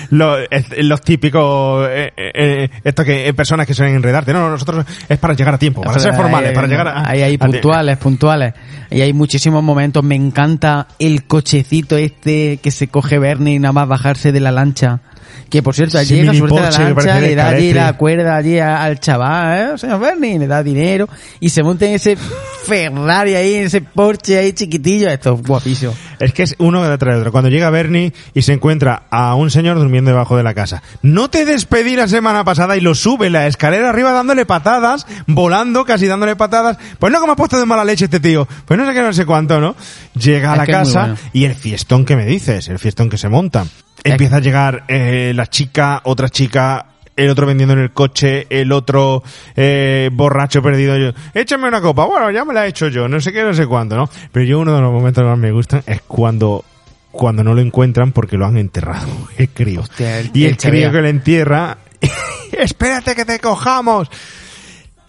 los, 0.09 1.01
típicos 1.01 1.85
eh, 1.89 2.13
eh, 2.15 2.31
eh, 2.33 2.69
esto 2.81 3.03
que 3.03 3.27
eh, 3.27 3.33
personas 3.33 3.67
que 3.67 3.73
suelen 3.73 3.95
enredarte. 3.95 4.31
No, 4.31 4.39
no, 4.39 4.51
nosotros 4.51 4.85
es 5.09 5.17
para 5.19 5.33
llegar 5.33 5.55
a 5.55 5.57
tiempo, 5.57 5.81
para 5.81 5.99
ser 5.99 6.13
Ahí, 6.13 6.17
formales, 6.17 6.49
ahí, 6.49 6.55
para 6.55 6.67
llegar 6.67 6.87
a... 6.87 7.09
Ahí 7.09 7.21
hay 7.23 7.37
puntuales, 7.37 7.97
puntuales. 7.97 8.53
Y 8.89 9.01
hay 9.01 9.11
muchísimos 9.11 9.61
momentos. 9.61 10.01
Me 10.01 10.15
encanta 10.15 10.87
el 10.97 11.25
cochecito 11.25 11.97
este 11.97 12.57
que 12.63 12.71
se 12.71 12.87
coge 12.87 13.19
Bernie 13.19 13.59
nada 13.59 13.73
más 13.73 13.87
bajarse 13.89 14.31
de 14.31 14.39
la 14.39 14.53
lancha. 14.53 15.01
Que 15.49 15.61
por 15.61 15.75
cierto, 15.75 15.97
allí 15.97 16.15
llega, 16.15 16.31
mini 16.31 16.47
suelta 16.47 16.69
la 16.71 16.77
que 16.77 16.83
lancha, 16.83 17.19
le 17.19 17.35
da 17.35 17.47
allí 17.49 17.73
la 17.73 17.97
cuerda 17.97 18.35
allí 18.35 18.59
al 18.59 18.99
chaval, 18.99 19.75
¿eh? 19.75 19.77
señor 19.77 19.99
Bernie, 19.99 20.39
le 20.39 20.47
da 20.47 20.63
dinero 20.63 21.07
y 21.39 21.49
se 21.49 21.63
monta 21.63 21.85
en 21.85 21.93
ese 21.93 22.17
Ferrari 22.65 23.35
ahí, 23.35 23.55
en 23.55 23.63
ese 23.65 23.81
Porsche 23.81 24.37
ahí 24.37 24.53
chiquitillo. 24.53 25.09
Esto 25.09 25.33
es 25.35 25.47
guapísimo. 25.47 25.93
Es 26.19 26.33
que 26.33 26.43
es 26.43 26.55
uno 26.59 26.83
detrás 26.87 27.15
de 27.15 27.19
otro. 27.21 27.31
Cuando 27.31 27.49
llega 27.49 27.69
Bernie 27.69 28.13
y 28.33 28.43
se 28.43 28.53
encuentra 28.53 29.03
a 29.09 29.35
un 29.35 29.49
señor 29.49 29.77
durmiendo 29.77 30.11
debajo 30.11 30.37
de 30.37 30.43
la 30.43 30.53
casa. 30.53 30.83
No 31.01 31.29
te 31.29 31.45
despedí 31.45 31.95
la 31.95 32.07
semana 32.07 32.43
pasada 32.43 32.77
y 32.77 32.81
lo 32.81 32.93
sube 32.95 33.29
la 33.29 33.47
escalera 33.47 33.89
arriba 33.89 34.11
dándole 34.11 34.45
patadas, 34.45 35.07
volando, 35.27 35.85
casi 35.85 36.07
dándole 36.07 36.35
patadas. 36.35 36.77
Pues 36.99 37.11
no, 37.11 37.19
como 37.19 37.33
ha 37.33 37.35
puesto 37.35 37.59
de 37.59 37.65
mala 37.65 37.83
leche 37.83 38.05
este 38.05 38.19
tío. 38.19 38.47
Pues 38.65 38.79
no 38.79 38.85
sé 38.85 38.93
qué, 38.93 39.01
no 39.01 39.13
sé 39.13 39.25
cuánto, 39.25 39.59
¿no? 39.59 39.75
Llega 40.13 40.51
a 40.51 40.53
Es 40.53 40.57
la 40.59 40.65
que 40.65 40.71
casa 40.71 40.99
bueno. 41.01 41.17
y 41.33 41.45
el 41.45 41.55
fiestón 41.55 42.05
que 42.05 42.15
me 42.15 42.25
dices, 42.25 42.67
el 42.67 42.79
fiestón 42.79 43.09
que 43.09 43.17
se 43.17 43.29
monta. 43.29 43.65
Empieza 44.03 44.37
a 44.37 44.39
llegar 44.39 44.83
eh, 44.87 45.31
la 45.35 45.47
chica, 45.47 46.01
otra 46.05 46.29
chica, 46.29 46.85
el 47.15 47.29
otro 47.29 47.45
vendiendo 47.45 47.73
en 47.73 47.79
el 47.81 47.91
coche, 47.91 48.47
el 48.49 48.71
otro 48.71 49.21
eh, 49.55 50.09
borracho 50.11 50.61
perdido. 50.61 50.97
Yo, 50.97 51.11
échame 51.33 51.67
una 51.67 51.81
copa. 51.81 52.05
Bueno, 52.05 52.31
ya 52.31 52.43
me 52.45 52.53
la 52.53 52.65
he 52.65 52.69
hecho 52.69 52.87
yo, 52.87 53.07
no 53.07 53.19
sé 53.21 53.31
qué, 53.31 53.43
no 53.43 53.53
sé 53.53 53.67
cuándo, 53.67 53.95
¿no? 53.95 54.09
Pero 54.31 54.45
yo 54.45 54.59
uno 54.59 54.73
de 54.75 54.81
los 54.81 54.91
momentos 54.91 55.23
que 55.23 55.29
más 55.29 55.37
me 55.37 55.51
gustan 55.51 55.83
es 55.85 56.01
cuando 56.07 56.65
cuando 57.11 57.43
no 57.43 57.53
lo 57.53 57.59
encuentran 57.61 58.13
porque 58.13 58.37
lo 58.37 58.45
han 58.45 58.57
enterrado, 58.57 59.07
el 59.37 59.49
crío. 59.49 59.81
Hostia, 59.81 60.19
el- 60.19 60.31
y 60.33 60.45
el, 60.45 60.51
el 60.51 60.57
crío 60.57 60.91
que 60.91 61.01
le 61.01 61.09
entierra, 61.09 61.77
espérate 62.53 63.15
que 63.15 63.25
te 63.25 63.39
cojamos. 63.39 64.09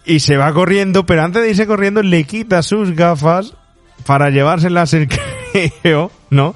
Y 0.05 0.19
se 0.19 0.35
va 0.35 0.51
corriendo, 0.53 1.05
pero 1.05 1.23
antes 1.23 1.41
de 1.41 1.49
irse 1.51 1.65
corriendo 1.65 2.03
le 2.03 2.25
quita 2.25 2.61
sus 2.61 2.91
gafas 2.91 3.53
para 4.05 4.29
llevárselas 4.29 4.93
el 4.93 5.07
crío, 5.81 6.11
¿no? 6.29 6.53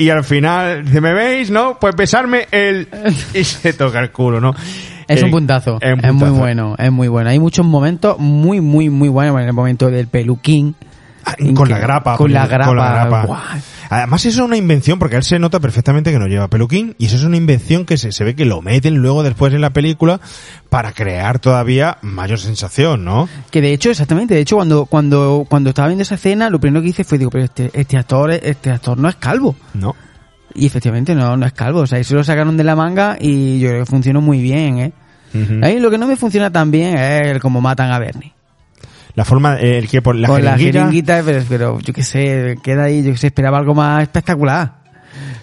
Y 0.00 0.10
al 0.10 0.24
final 0.24 0.84
dice, 0.84 1.00
¿me 1.00 1.12
veis? 1.12 1.50
¿No? 1.50 1.78
Pues 1.80 1.94
besarme 1.94 2.46
el... 2.50 2.88
Y 3.34 3.44
se 3.44 3.72
toca 3.74 4.00
el 4.00 4.10
culo, 4.10 4.40
¿no? 4.40 4.52
Es 5.06 5.20
Eh, 5.20 5.24
un 5.24 5.30
puntazo. 5.30 5.78
es 5.80 5.92
un 5.92 5.98
Es 6.04 6.12
muy 6.12 6.20
puntazo. 6.28 6.34
bueno, 6.40 6.74
es 6.78 6.90
muy 6.92 7.08
bueno. 7.08 7.30
Hay 7.30 7.38
muchos 7.38 7.66
momentos 7.66 8.18
muy, 8.18 8.60
muy, 8.60 8.88
muy 8.90 9.08
buenos. 9.08 9.38
En 9.40 9.46
el 9.48 9.52
momento 9.52 9.90
del 9.90 10.06
peluquín. 10.06 10.74
Con 11.54 11.68
la 11.68 11.78
grapa. 11.78 12.16
Con 12.16 12.32
la 12.32 12.46
grapa. 12.46 13.24
Guau. 13.24 13.40
Además 13.90 14.24
eso 14.24 14.42
es 14.42 14.46
una 14.46 14.56
invención 14.56 15.00
porque 15.00 15.16
él 15.16 15.24
se 15.24 15.40
nota 15.40 15.58
perfectamente 15.58 16.12
que 16.12 16.18
no 16.18 16.28
lleva 16.28 16.46
peluquín 16.48 16.94
y 16.98 17.06
eso 17.06 17.16
es 17.16 17.24
una 17.24 17.36
invención 17.36 17.84
que 17.84 17.96
se, 17.96 18.12
se 18.12 18.22
ve 18.22 18.36
que 18.36 18.44
lo 18.44 18.62
meten 18.62 18.94
luego 18.98 19.24
después 19.24 19.52
en 19.52 19.60
la 19.60 19.70
película 19.70 20.20
para 20.68 20.92
crear 20.92 21.40
todavía 21.40 21.98
mayor 22.00 22.38
sensación, 22.38 23.04
¿no? 23.04 23.28
Que 23.50 23.60
de 23.60 23.72
hecho, 23.72 23.90
exactamente, 23.90 24.34
de 24.34 24.40
hecho 24.40 24.54
cuando, 24.54 24.86
cuando, 24.86 25.44
cuando 25.48 25.70
estaba 25.70 25.88
viendo 25.88 26.02
esa 26.02 26.14
escena, 26.14 26.50
lo 26.50 26.60
primero 26.60 26.82
que 26.82 26.90
hice 26.90 27.02
fue, 27.02 27.18
digo, 27.18 27.32
pero 27.32 27.44
este, 27.44 27.70
este 27.74 27.96
actor, 27.96 28.30
este 28.30 28.70
actor 28.70 28.96
no 28.96 29.08
es 29.08 29.16
calvo. 29.16 29.56
No. 29.74 29.96
Y 30.54 30.66
efectivamente 30.66 31.16
no, 31.16 31.36
no 31.36 31.44
es 31.44 31.52
calvo. 31.52 31.80
O 31.80 31.86
sea, 31.88 32.02
se 32.02 32.14
lo 32.14 32.22
sacaron 32.22 32.56
de 32.56 32.64
la 32.64 32.76
manga 32.76 33.16
y 33.20 33.58
yo 33.58 33.70
creo 33.70 33.80
que 33.80 33.90
funcionó 33.90 34.20
muy 34.20 34.40
bien, 34.40 34.78
¿eh? 34.78 34.92
Ujú. 35.34 35.64
Ahí 35.64 35.80
lo 35.80 35.90
que 35.90 35.98
no 35.98 36.06
me 36.06 36.16
funciona 36.16 36.50
tan 36.50 36.70
bien 36.70 36.96
es 36.96 37.28
el 37.28 37.40
cómo 37.40 37.60
matan 37.60 37.90
a 37.90 37.98
Bernie. 37.98 38.34
La 39.20 39.24
forma, 39.26 39.56
eh, 39.60 39.76
el 39.76 39.86
que 39.86 40.00
por 40.00 40.16
la 40.16 40.26
Con 40.28 40.42
la 40.42 40.56
jeringuita, 40.56 41.20
pero, 41.22 41.44
pero 41.46 41.78
yo 41.80 41.92
qué 41.92 42.02
sé, 42.02 42.56
queda 42.62 42.84
ahí, 42.84 43.02
yo 43.02 43.12
que 43.12 43.18
sé, 43.18 43.26
esperaba 43.26 43.58
algo 43.58 43.74
más 43.74 44.02
espectacular. 44.02 44.76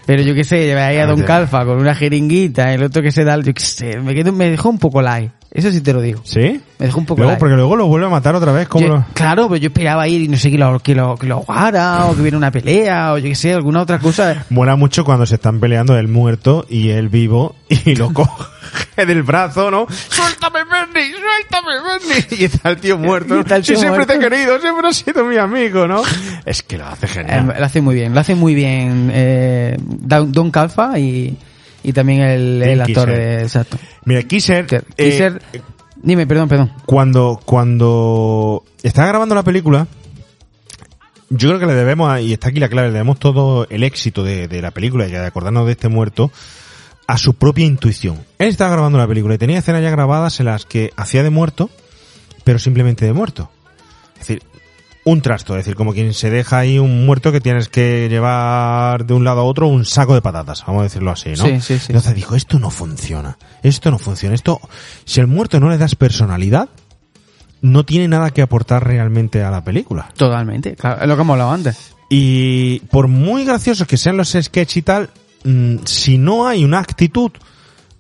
Pero 0.08 0.24
yo 0.24 0.34
qué 0.34 0.44
sé, 0.44 0.66
lleva 0.66 0.88
ahí 0.88 0.98
a 0.98 1.04
Ah, 1.04 1.06
Don. 1.06 1.22
Calfa 1.22 1.64
con 1.64 1.78
una 1.78 1.94
jeringuita, 1.94 2.74
el 2.74 2.82
otro 2.82 3.04
que 3.04 3.12
se 3.12 3.24
da, 3.24 3.40
yo 3.40 3.54
qué 3.54 3.62
sé, 3.62 4.00
me, 4.00 4.16
quedo, 4.16 4.32
me 4.34 4.50
dejó 4.50 4.70
un 4.70 4.80
poco 4.80 5.00
light. 5.04 5.30
Eso 5.52 5.72
sí 5.72 5.82
te 5.82 5.94
lo 5.94 6.02
digo. 6.02 6.22
¿Sí? 6.24 6.60
Me 6.80 6.88
dejó 6.88 7.00
un 7.00 7.06
poco 7.06 7.20
Luego, 7.20 7.32
light. 7.34 7.40
porque 7.40 7.56
luego 7.56 7.76
lo 7.76 7.86
vuelve 7.86 8.08
a 8.08 8.10
matar 8.10 8.34
otra 8.34 8.52
vez, 8.52 8.68
Yo- 8.80 8.88
lo- 8.88 9.06
Claro, 9.14 9.48
pero 9.48 9.58
yo 9.58 9.68
esperaba 9.68 10.08
ir 10.08 10.22
y 10.24 10.28
no 10.28 10.38
sé, 10.38 10.50
que 10.50 10.58
lo, 10.58 10.80
que 10.80 10.96
lo, 10.96 11.16
que 11.18 11.28
lo 11.28 11.36
ahogara, 11.36 12.06
o 12.08 12.16
que 12.16 12.22
hubiera 12.22 12.36
una 12.38 12.50
pelea, 12.50 13.14
o 13.14 13.18
yo 13.20 13.26
qué 13.26 13.36
sé, 13.36 13.54
alguna 13.54 13.82
otra 13.84 14.00
cosa. 14.00 14.44
Mola 14.50 14.76
mucho 14.76 15.04
cuando 15.06 15.28
se 15.28 15.36
están 15.36 15.60
peleando 15.60 15.96
el 15.98 16.08
muerto 16.08 16.66
y 16.68 16.90
el 16.90 17.10
vivo 17.10 17.56
y 17.70 17.94
lo 17.96 18.12
coge 18.14 19.06
del 19.06 19.22
brazo, 19.24 19.70
¿no? 19.70 19.86
¡Suéltame, 19.90 20.60
Y 22.32 22.46
está 22.46 22.70
el 22.70 22.78
tío 22.78 22.98
muerto. 22.98 23.40
Está 23.40 23.58
el 23.58 23.66
sí, 23.66 23.76
siempre 23.76 24.06
te 24.06 24.16
he 24.16 24.20
querido, 24.20 24.60
siempre 24.60 24.88
has 24.88 24.98
sido 24.98 25.26
mi 25.26 25.38
amigo, 25.38 25.88
¿no? 25.88 26.02
Es 26.46 26.64
que 26.64 26.78
lo 26.78 26.86
hace 26.86 27.06
Eh, 27.06 27.10
genial. 27.10 27.56
lo 27.58 27.66
hace 27.66 27.82
muy 27.82 27.96
bien, 27.96 28.14
lo 28.14 28.20
hace 28.20 28.36
muy 28.36 28.56
bien 28.56 29.10
eh, 29.14 29.78
Don 29.80 30.52
Calfa 30.52 30.98
y, 31.00 31.38
y 31.84 31.94
también 31.94 32.22
el, 32.22 32.82
actor 32.82 33.10
de, 33.10 33.42
exacto. 33.44 33.78
Mira, 34.06 34.24
Kisser, 34.24 34.66
eh, 34.72 34.82
Kisser, 34.96 35.42
dime, 35.96 36.28
perdón, 36.28 36.48
perdón. 36.48 36.74
cuando, 36.86 37.40
cuando 37.44 38.64
estaba 38.84 39.08
grabando 39.10 39.36
la 39.36 39.44
película, 39.44 39.88
yo 41.30 41.50
creo 41.50 41.60
que 41.60 41.66
le 41.66 41.74
debemos, 41.74 42.20
y 42.22 42.34
está 42.34 42.50
aquí 42.50 42.60
la 42.60 42.70
clave, 42.70 42.88
le 42.88 42.94
debemos 42.94 43.20
todo 43.20 43.68
el 43.70 43.84
éxito 43.84 44.24
de, 44.24 44.48
de 44.48 44.62
la 44.62 44.72
película 44.72 45.08
y 45.08 45.12
de 45.12 45.26
acordarnos 45.26 45.66
de 45.66 45.74
este 45.74 45.90
muerto 45.90 46.32
a 47.08 47.18
su 47.18 47.34
propia 47.36 47.66
intuición. 47.66 48.20
Él 48.38 48.50
estaba 48.50 48.72
grabando 48.72 48.98
la 48.98 49.08
película 49.08 49.34
y 49.36 49.38
tenía 49.38 49.60
escenas 49.60 49.82
ya 49.82 49.90
grabadas 49.90 50.40
en 50.40 50.48
las 50.48 50.66
que 50.66 50.92
hacía 50.98 51.24
de 51.24 51.30
muerto, 51.30 51.70
pero 52.44 52.60
simplemente 52.60 53.06
de 53.06 53.14
muerto. 53.14 53.50
Es 54.14 54.28
decir, 54.28 54.44
un 55.06 55.22
trasto, 55.22 55.54
es 55.54 55.64
decir, 55.64 55.76
como 55.76 55.94
quien 55.94 56.14
se 56.14 56.30
deja 56.30 56.58
ahí 56.60 56.80
un 56.80 57.06
muerto 57.06 57.32
que 57.32 57.40
tienes 57.40 57.70
que 57.70 58.10
llevar 58.10 59.06
de 59.06 59.14
un 59.14 59.24
lado 59.24 59.40
a 59.40 59.44
otro 59.46 59.68
un 59.68 59.86
saco 59.86 60.14
de 60.14 60.22
patatas, 60.22 60.66
vamos 60.68 60.82
a 60.82 60.84
decirlo 60.84 61.12
así, 61.12 61.30
¿no? 61.30 61.46
Sí, 61.46 61.62
sí, 61.62 61.80
sí. 61.80 61.86
Entonces 61.88 62.14
dijo, 62.14 62.36
esto 62.36 62.60
no 62.60 62.70
funciona, 62.72 63.38
esto 63.64 63.90
no 63.90 64.00
funciona, 64.00 64.36
esto, 64.36 64.60
si 65.06 65.22
al 65.22 65.28
muerto 65.28 65.62
no 65.62 65.70
le 65.70 65.78
das 65.78 65.96
personalidad, 65.96 66.68
no 67.62 67.86
tiene 67.86 68.10
nada 68.10 68.32
que 68.32 68.42
aportar 68.42 68.86
realmente 68.86 69.44
a 69.44 69.50
la 69.50 69.64
película. 69.64 70.10
Totalmente, 70.18 70.76
claro, 70.76 71.02
es 71.02 71.08
lo 71.08 71.16
que 71.16 71.22
hemos 71.22 71.34
hablado 71.36 71.52
antes. 71.52 71.96
Y 72.10 72.80
por 72.92 73.08
muy 73.08 73.46
graciosos 73.46 73.88
que 73.88 73.96
sean 73.96 74.18
los 74.18 74.30
sketches 74.30 74.78
y 74.78 74.82
tal, 74.82 75.10
mm, 75.44 75.78
si 75.86 76.18
no 76.18 76.48
hay 76.48 76.64
una 76.64 76.80
actitud 76.80 77.32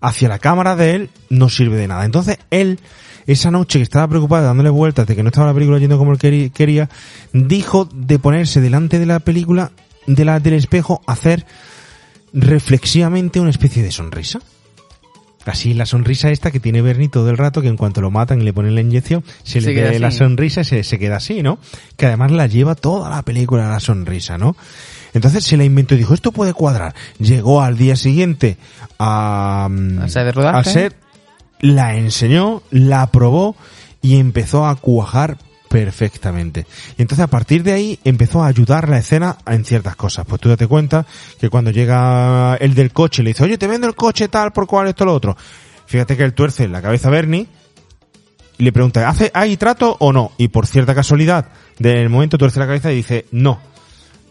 hacia 0.02 0.30
la 0.30 0.40
cámara 0.40 0.76
de 0.76 0.96
él, 0.96 1.10
no 1.30 1.50
sirve 1.50 1.78
de 1.78 1.88
nada. 1.88 2.06
Entonces 2.06 2.38
él, 2.50 2.80
esa 3.26 3.52
noche 3.52 3.80
que 3.80 3.84
estaba 3.84 4.08
preocupado 4.08 4.46
dándole 4.46 4.70
vueltas 4.70 5.08
de 5.08 5.16
que 5.16 5.24
no 5.24 5.30
estaba 5.30 5.48
la 5.48 5.54
película 5.54 5.80
yendo 5.80 5.98
como 5.98 6.14
él 6.14 6.52
quería, 6.52 6.90
dijo 7.34 7.90
de 7.94 8.20
ponerse 8.20 8.62
delante 8.62 9.00
de 9.00 9.06
la 9.06 9.20
película, 9.20 9.72
de 10.06 10.26
la, 10.26 10.40
del 10.40 10.54
espejo, 10.54 11.02
hacer 11.08 11.46
reflexivamente 12.34 13.40
una 13.40 13.50
especie 13.50 13.84
de 13.84 13.92
sonrisa. 13.92 14.40
Así 15.46 15.74
la 15.74 15.86
sonrisa 15.86 16.30
esta 16.30 16.52
que 16.52 16.60
tiene 16.60 16.82
Bernie 16.82 17.08
todo 17.08 17.30
el 17.30 17.38
rato, 17.38 17.62
que 17.62 17.70
en 17.70 17.78
cuanto 17.78 18.02
lo 18.02 18.12
matan 18.12 18.42
y 18.42 18.44
le 18.44 18.52
ponen 18.52 18.76
la 18.76 18.82
inyección, 18.82 19.24
se 19.44 19.62
Se 19.62 19.74
le 19.74 19.82
ve 19.82 20.00
la 20.00 20.12
sonrisa 20.12 20.62
y 20.62 20.66
se, 20.66 20.84
se 20.84 21.00
queda 21.00 21.18
así, 21.18 21.42
¿no? 21.42 21.58
Que 21.96 22.06
además 22.06 22.32
la 22.32 22.48
lleva 22.48 22.76
toda 22.76 23.10
la 23.10 23.22
película 23.22 23.70
la 23.70 23.80
sonrisa, 23.80 24.38
¿no? 24.38 24.58
Entonces 25.18 25.44
se 25.44 25.58
la 25.58 25.64
inventó 25.64 25.96
y 25.96 26.00
dijo, 26.00 26.14
esto 26.14 26.32
puede 26.32 26.54
cuadrar. 26.54 26.96
Llegó 27.20 27.62
al 27.62 27.78
día 27.78 27.96
siguiente 27.96 28.58
a, 29.00 29.68
mm, 29.70 30.06
de 30.06 30.48
al 30.48 30.66
set, 30.66 30.96
la 31.60 31.96
enseñó, 31.96 32.64
la 32.72 33.08
probó 33.08 33.56
y 34.02 34.18
empezó 34.18 34.66
a 34.66 34.76
cuajar 34.76 35.38
perfectamente. 35.68 36.66
Y 36.98 37.02
entonces 37.02 37.24
a 37.24 37.28
partir 37.28 37.64
de 37.64 37.74
ahí 37.74 38.00
empezó 38.04 38.44
a 38.44 38.48
ayudar 38.48 38.90
la 38.90 39.00
escena 39.00 39.38
en 39.46 39.66
ciertas 39.66 39.96
cosas. 39.96 40.26
Pues 40.26 40.42
tú 40.42 40.50
date 40.50 40.68
cuenta 40.68 41.06
que 41.40 41.50
cuando 41.50 41.72
llega 41.72 42.56
el 42.56 42.74
del 42.74 42.92
coche 42.92 43.24
le 43.24 43.32
dice, 43.32 43.44
oye, 43.44 43.58
te 43.58 43.68
vendo 43.68 43.88
el 43.88 43.96
coche 43.96 44.28
tal 44.28 44.52
por 44.52 44.68
cual 44.68 44.88
esto 44.88 45.06
lo 45.06 45.14
otro. 45.14 45.36
Fíjate 45.86 46.18
que 46.18 46.24
él 46.24 46.34
tuerce 46.34 46.68
la 46.68 46.82
cabeza 46.82 47.08
a 47.08 47.12
Bernie 47.12 47.48
y 48.58 48.64
le 48.64 48.72
pregunta, 48.72 49.08
¿hace, 49.08 49.32
¿hay 49.34 49.56
trato 49.58 49.96
o 50.00 50.12
no? 50.12 50.32
Y 50.38 50.48
por 50.48 50.66
cierta 50.66 50.96
casualidad, 50.96 51.50
del 51.80 52.10
momento 52.10 52.38
tuerce 52.38 52.60
la 52.60 52.66
cabeza 52.66 52.92
y 52.92 52.98
dice, 52.98 53.26
no. 53.32 53.60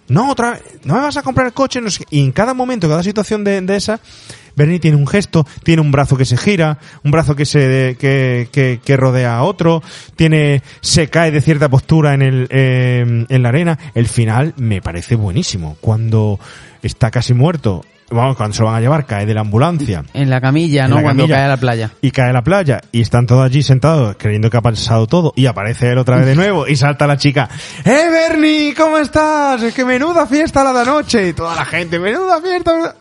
No, 0.08 0.30
otra 0.30 0.52
vez, 0.52 0.62
no 0.84 0.94
me 0.94 1.00
vas 1.00 1.16
a 1.16 1.22
comprar 1.22 1.46
el 1.48 1.52
coche. 1.52 1.80
No 1.80 1.90
sé. 1.90 2.04
Y 2.10 2.22
en 2.22 2.32
cada 2.32 2.54
momento, 2.54 2.88
cada 2.88 3.02
situación 3.02 3.44
de, 3.44 3.60
de 3.60 3.76
esa, 3.76 4.00
Bernie 4.54 4.78
tiene 4.78 4.96
un 4.96 5.06
gesto, 5.06 5.46
tiene 5.62 5.82
un 5.82 5.92
brazo 5.92 6.16
que 6.16 6.24
se 6.24 6.36
gira, 6.36 6.78
un 7.02 7.10
brazo 7.10 7.36
que 7.36 7.44
se 7.44 7.96
que, 7.98 8.48
que, 8.52 8.80
que 8.84 8.96
rodea 8.96 9.36
a 9.36 9.42
otro, 9.42 9.82
tiene 10.16 10.62
se 10.80 11.08
cae 11.08 11.30
de 11.30 11.40
cierta 11.40 11.68
postura 11.68 12.14
en 12.14 12.22
el 12.22 12.46
eh, 12.50 13.26
en 13.28 13.42
la 13.42 13.48
arena. 13.48 13.78
El 13.94 14.06
final 14.06 14.54
me 14.56 14.80
parece 14.80 15.14
buenísimo. 15.14 15.76
Cuando 15.80 16.38
está 16.82 17.10
casi 17.10 17.34
muerto, 17.34 17.84
vamos, 18.10 18.36
cuando 18.36 18.54
se 18.54 18.62
lo 18.62 18.68
van 18.68 18.76
a 18.76 18.80
llevar, 18.80 19.06
cae 19.06 19.26
de 19.26 19.34
la 19.34 19.40
ambulancia 19.40 20.04
En 20.14 20.30
la 20.30 20.40
camilla, 20.40 20.88
¿no? 20.88 20.96
la 20.96 21.02
Cuando 21.02 21.22
camilla, 21.24 21.36
cae 21.36 21.44
a 21.44 21.48
la 21.48 21.56
playa. 21.56 21.90
Y 22.00 22.10
cae 22.10 22.30
a 22.30 22.32
la 22.32 22.42
playa 22.42 22.80
y 22.92 23.00
están 23.00 23.26
todos 23.26 23.44
allí 23.44 23.62
sentados 23.62 24.16
creyendo 24.18 24.50
que 24.50 24.56
ha 24.56 24.62
pasado 24.62 25.06
todo 25.06 25.32
y 25.36 25.46
aparece 25.46 25.90
él 25.90 25.98
otra 25.98 26.16
vez 26.16 26.26
de 26.26 26.34
nuevo 26.34 26.66
y 26.66 26.76
salta 26.76 27.06
la 27.06 27.16
chica. 27.16 27.48
¡Eh, 27.84 28.08
Bernie! 28.10 28.74
¿Cómo 28.74 28.98
estás? 28.98 29.62
Es 29.62 29.74
que 29.74 29.84
menuda 29.84 30.26
fiesta 30.26 30.62
la 30.64 30.72
de 30.72 30.80
anoche 30.80 31.28
y 31.28 31.32
toda 31.32 31.54
la 31.54 31.64
gente, 31.64 31.98
menuda 31.98 32.40
fiesta. 32.40 32.96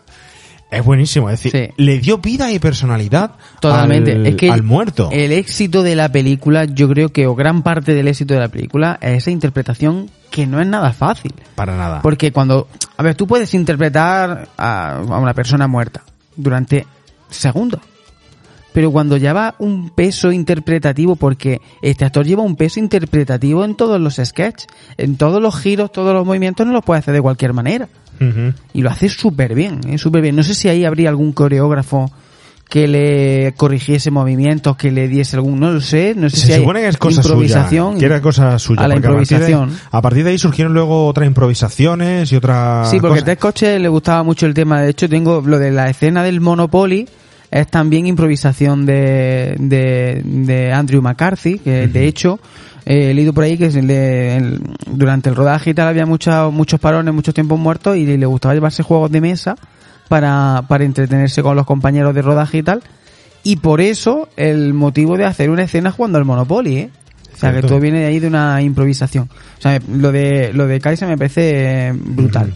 Es 0.70 0.84
buenísimo, 0.84 1.30
es 1.30 1.42
decir, 1.42 1.72
le 1.76 1.98
dio 2.00 2.18
vida 2.18 2.50
y 2.50 2.58
personalidad 2.58 3.32
Totalmente. 3.60 4.12
al, 4.12 4.26
es 4.26 4.36
que 4.36 4.50
al 4.50 4.64
muerto. 4.64 5.10
El 5.12 5.30
éxito 5.30 5.84
de 5.84 5.94
la 5.94 6.10
película, 6.10 6.64
yo 6.64 6.88
creo 6.88 7.10
que, 7.10 7.26
o 7.28 7.36
gran 7.36 7.62
parte 7.62 7.94
del 7.94 8.08
éxito 8.08 8.34
de 8.34 8.40
la 8.40 8.48
película, 8.48 8.98
es 9.00 9.18
esa 9.18 9.30
interpretación 9.30 10.10
que 10.30 10.46
no 10.46 10.60
es 10.60 10.66
nada 10.66 10.92
fácil. 10.92 11.32
Para 11.54 11.76
nada. 11.76 12.02
Porque 12.02 12.32
cuando, 12.32 12.68
a 12.96 13.02
ver, 13.02 13.14
tú 13.14 13.28
puedes 13.28 13.54
interpretar 13.54 14.48
a, 14.56 14.96
a 14.96 15.18
una 15.18 15.34
persona 15.34 15.68
muerta 15.68 16.02
durante 16.34 16.84
segundos. 17.30 17.80
Pero 18.76 18.90
cuando 18.90 19.16
lleva 19.16 19.54
un 19.58 19.88
peso 19.88 20.30
interpretativo, 20.30 21.16
porque 21.16 21.62
este 21.80 22.04
actor 22.04 22.26
lleva 22.26 22.42
un 22.42 22.56
peso 22.56 22.78
interpretativo 22.78 23.64
en 23.64 23.74
todos 23.74 23.98
los 23.98 24.16
sketches, 24.22 24.66
en 24.98 25.16
todos 25.16 25.40
los 25.40 25.56
giros, 25.58 25.90
todos 25.90 26.12
los 26.12 26.26
movimientos, 26.26 26.66
no 26.66 26.74
los 26.74 26.84
puede 26.84 26.98
hacer 26.98 27.14
de 27.14 27.22
cualquier 27.22 27.54
manera. 27.54 27.88
Y 28.74 28.82
lo 28.82 28.90
hace 28.90 29.08
súper 29.08 29.54
bien, 29.54 29.80
¿eh? 29.88 29.96
súper 29.96 30.20
bien. 30.20 30.36
No 30.36 30.42
sé 30.42 30.52
si 30.52 30.68
ahí 30.68 30.84
habría 30.84 31.08
algún 31.08 31.32
coreógrafo 31.32 32.10
que 32.68 32.86
le 32.86 33.54
corrigiese 33.56 34.10
movimientos, 34.10 34.76
que 34.76 34.90
le 34.92 35.08
diese 35.08 35.36
algún, 35.36 35.58
no 35.58 35.70
lo 35.70 35.80
sé, 35.80 36.12
no 36.14 36.28
sé 36.28 36.36
Se 36.36 36.46
si 36.48 36.52
hay 36.52 36.60
supone 36.60 36.80
que 36.82 36.88
es 36.88 36.96
cosa 36.98 37.22
improvisación. 37.22 37.86
suya, 37.94 37.98
que 38.00 38.04
era 38.04 38.20
cosa 38.20 38.58
suya. 38.58 38.82
A 38.82 38.88
la 38.88 38.96
partir 38.96 39.02
de- 39.02 39.08
improvisación. 39.22 39.70
A 39.90 40.02
partir, 40.02 40.24
de, 40.24 40.30
ahí 40.32 40.38
surgieron 40.38 40.74
luego 40.74 41.06
otras 41.06 41.26
improvisaciones 41.26 42.30
y 42.30 42.36
otras 42.36 42.90
Sí, 42.90 42.98
porque 43.00 43.20
a 43.20 43.22
cosas. 43.22 43.24
Ted 43.24 43.38
Coche 43.38 43.78
le 43.78 43.88
gustaba 43.88 44.22
mucho 44.22 44.44
el 44.44 44.52
tema. 44.52 44.82
De 44.82 44.90
hecho, 44.90 45.08
tengo 45.08 45.40
lo 45.40 45.58
de 45.58 45.70
la 45.70 45.88
escena 45.88 46.22
del 46.22 46.42
Monopoly. 46.42 47.08
Es 47.60 47.68
también 47.68 48.06
improvisación 48.06 48.84
de, 48.86 49.56
de, 49.58 50.22
de 50.24 50.72
Andrew 50.72 51.00
McCarthy, 51.02 51.58
que 51.58 51.86
de 51.88 52.06
hecho 52.06 52.38
eh, 52.84 53.10
he 53.10 53.14
leído 53.14 53.32
por 53.32 53.44
ahí 53.44 53.56
que 53.56 53.70
le- 53.70 54.36
el- 54.36 54.60
durante 54.86 55.28
el 55.30 55.36
rodaje 55.36 55.70
y 55.70 55.74
tal 55.74 55.88
había 55.88 56.06
muchos 56.06 56.52
muchos 56.52 56.78
parones, 56.80 57.14
muchos 57.14 57.34
tiempos 57.34 57.58
muertos 57.58 57.96
y 57.96 58.04
le 58.16 58.26
gustaba 58.26 58.54
llevarse 58.54 58.82
juegos 58.82 59.10
de 59.10 59.20
mesa 59.20 59.56
para, 60.08 60.64
para 60.68 60.84
entretenerse 60.84 61.42
con 61.42 61.56
los 61.56 61.66
compañeros 61.66 62.14
de 62.14 62.22
rodaje 62.22 62.58
y 62.58 62.62
tal. 62.62 62.82
Y 63.42 63.56
por 63.56 63.80
eso 63.80 64.28
el 64.36 64.74
motivo 64.74 65.16
de 65.16 65.24
hacer 65.24 65.50
una 65.50 65.62
escena 65.62 65.90
jugando 65.92 66.18
al 66.18 66.24
Monopoly, 66.24 66.76
¿eh? 66.76 66.90
O 67.34 67.38
sea, 67.38 67.52
que 67.52 67.60
todo 67.68 67.80
viene 67.80 68.00
de 68.00 68.06
ahí 68.06 68.18
de 68.18 68.26
una 68.28 68.60
improvisación. 68.62 69.28
O 69.58 69.60
sea, 69.62 69.78
lo 69.92 70.10
de, 70.10 70.52
lo 70.54 70.66
de 70.66 70.80
Kaiser 70.80 71.06
me 71.06 71.16
parece 71.18 71.92
brutal. 71.94 72.54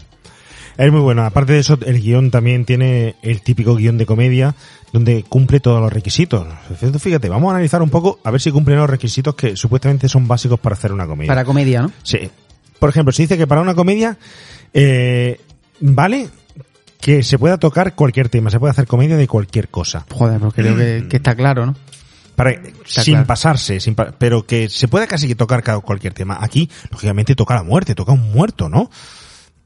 Es 0.78 0.90
muy 0.90 1.02
bueno. 1.02 1.22
Aparte 1.24 1.52
de 1.52 1.58
eso, 1.58 1.78
el 1.84 2.00
guion 2.00 2.30
también 2.30 2.64
tiene 2.64 3.14
el 3.22 3.42
típico 3.42 3.76
guion 3.76 3.98
de 3.98 4.06
comedia 4.06 4.54
donde 4.92 5.24
cumple 5.28 5.60
todos 5.60 5.80
los 5.80 5.92
requisitos. 5.92 6.46
Fíjate, 6.98 7.28
vamos 7.28 7.48
a 7.48 7.54
analizar 7.54 7.82
un 7.82 7.90
poco 7.90 8.18
a 8.24 8.30
ver 8.30 8.40
si 8.40 8.50
cumplen 8.50 8.78
los 8.78 8.90
requisitos 8.90 9.34
que 9.34 9.56
supuestamente 9.56 10.08
son 10.08 10.26
básicos 10.26 10.58
para 10.58 10.74
hacer 10.74 10.92
una 10.92 11.06
comedia. 11.06 11.28
Para 11.28 11.44
comedia, 11.44 11.82
¿no? 11.82 11.92
Sí. 12.02 12.30
Por 12.78 12.88
ejemplo, 12.90 13.12
se 13.12 13.22
dice 13.22 13.36
que 13.38 13.46
para 13.46 13.60
una 13.60 13.74
comedia 13.74 14.16
eh, 14.72 15.40
vale 15.80 16.28
que 17.00 17.22
se 17.22 17.38
pueda 17.38 17.56
tocar 17.58 17.94
cualquier 17.94 18.28
tema, 18.28 18.50
se 18.50 18.58
puede 18.58 18.72
hacer 18.72 18.86
comedia 18.86 19.16
de 19.16 19.26
cualquier 19.28 19.68
cosa. 19.68 20.04
Joder, 20.12 20.38
pero 20.38 20.52
creo 20.52 20.76
que, 20.76 21.06
que 21.08 21.16
está 21.16 21.34
claro, 21.34 21.66
¿no? 21.66 21.76
Para, 22.36 22.52
sin 22.86 23.14
claro. 23.14 23.26
pasarse, 23.26 23.80
sin 23.80 23.94
pa- 23.94 24.12
pero 24.18 24.46
que 24.46 24.68
se 24.70 24.88
pueda 24.88 25.06
casi 25.06 25.28
que 25.28 25.34
tocar 25.34 25.62
cualquier 25.82 26.14
tema. 26.14 26.38
Aquí, 26.40 26.70
lógicamente, 26.90 27.34
toca 27.34 27.54
la 27.54 27.62
muerte, 27.62 27.94
toca 27.94 28.12
un 28.12 28.32
muerto, 28.32 28.68
¿no? 28.70 28.90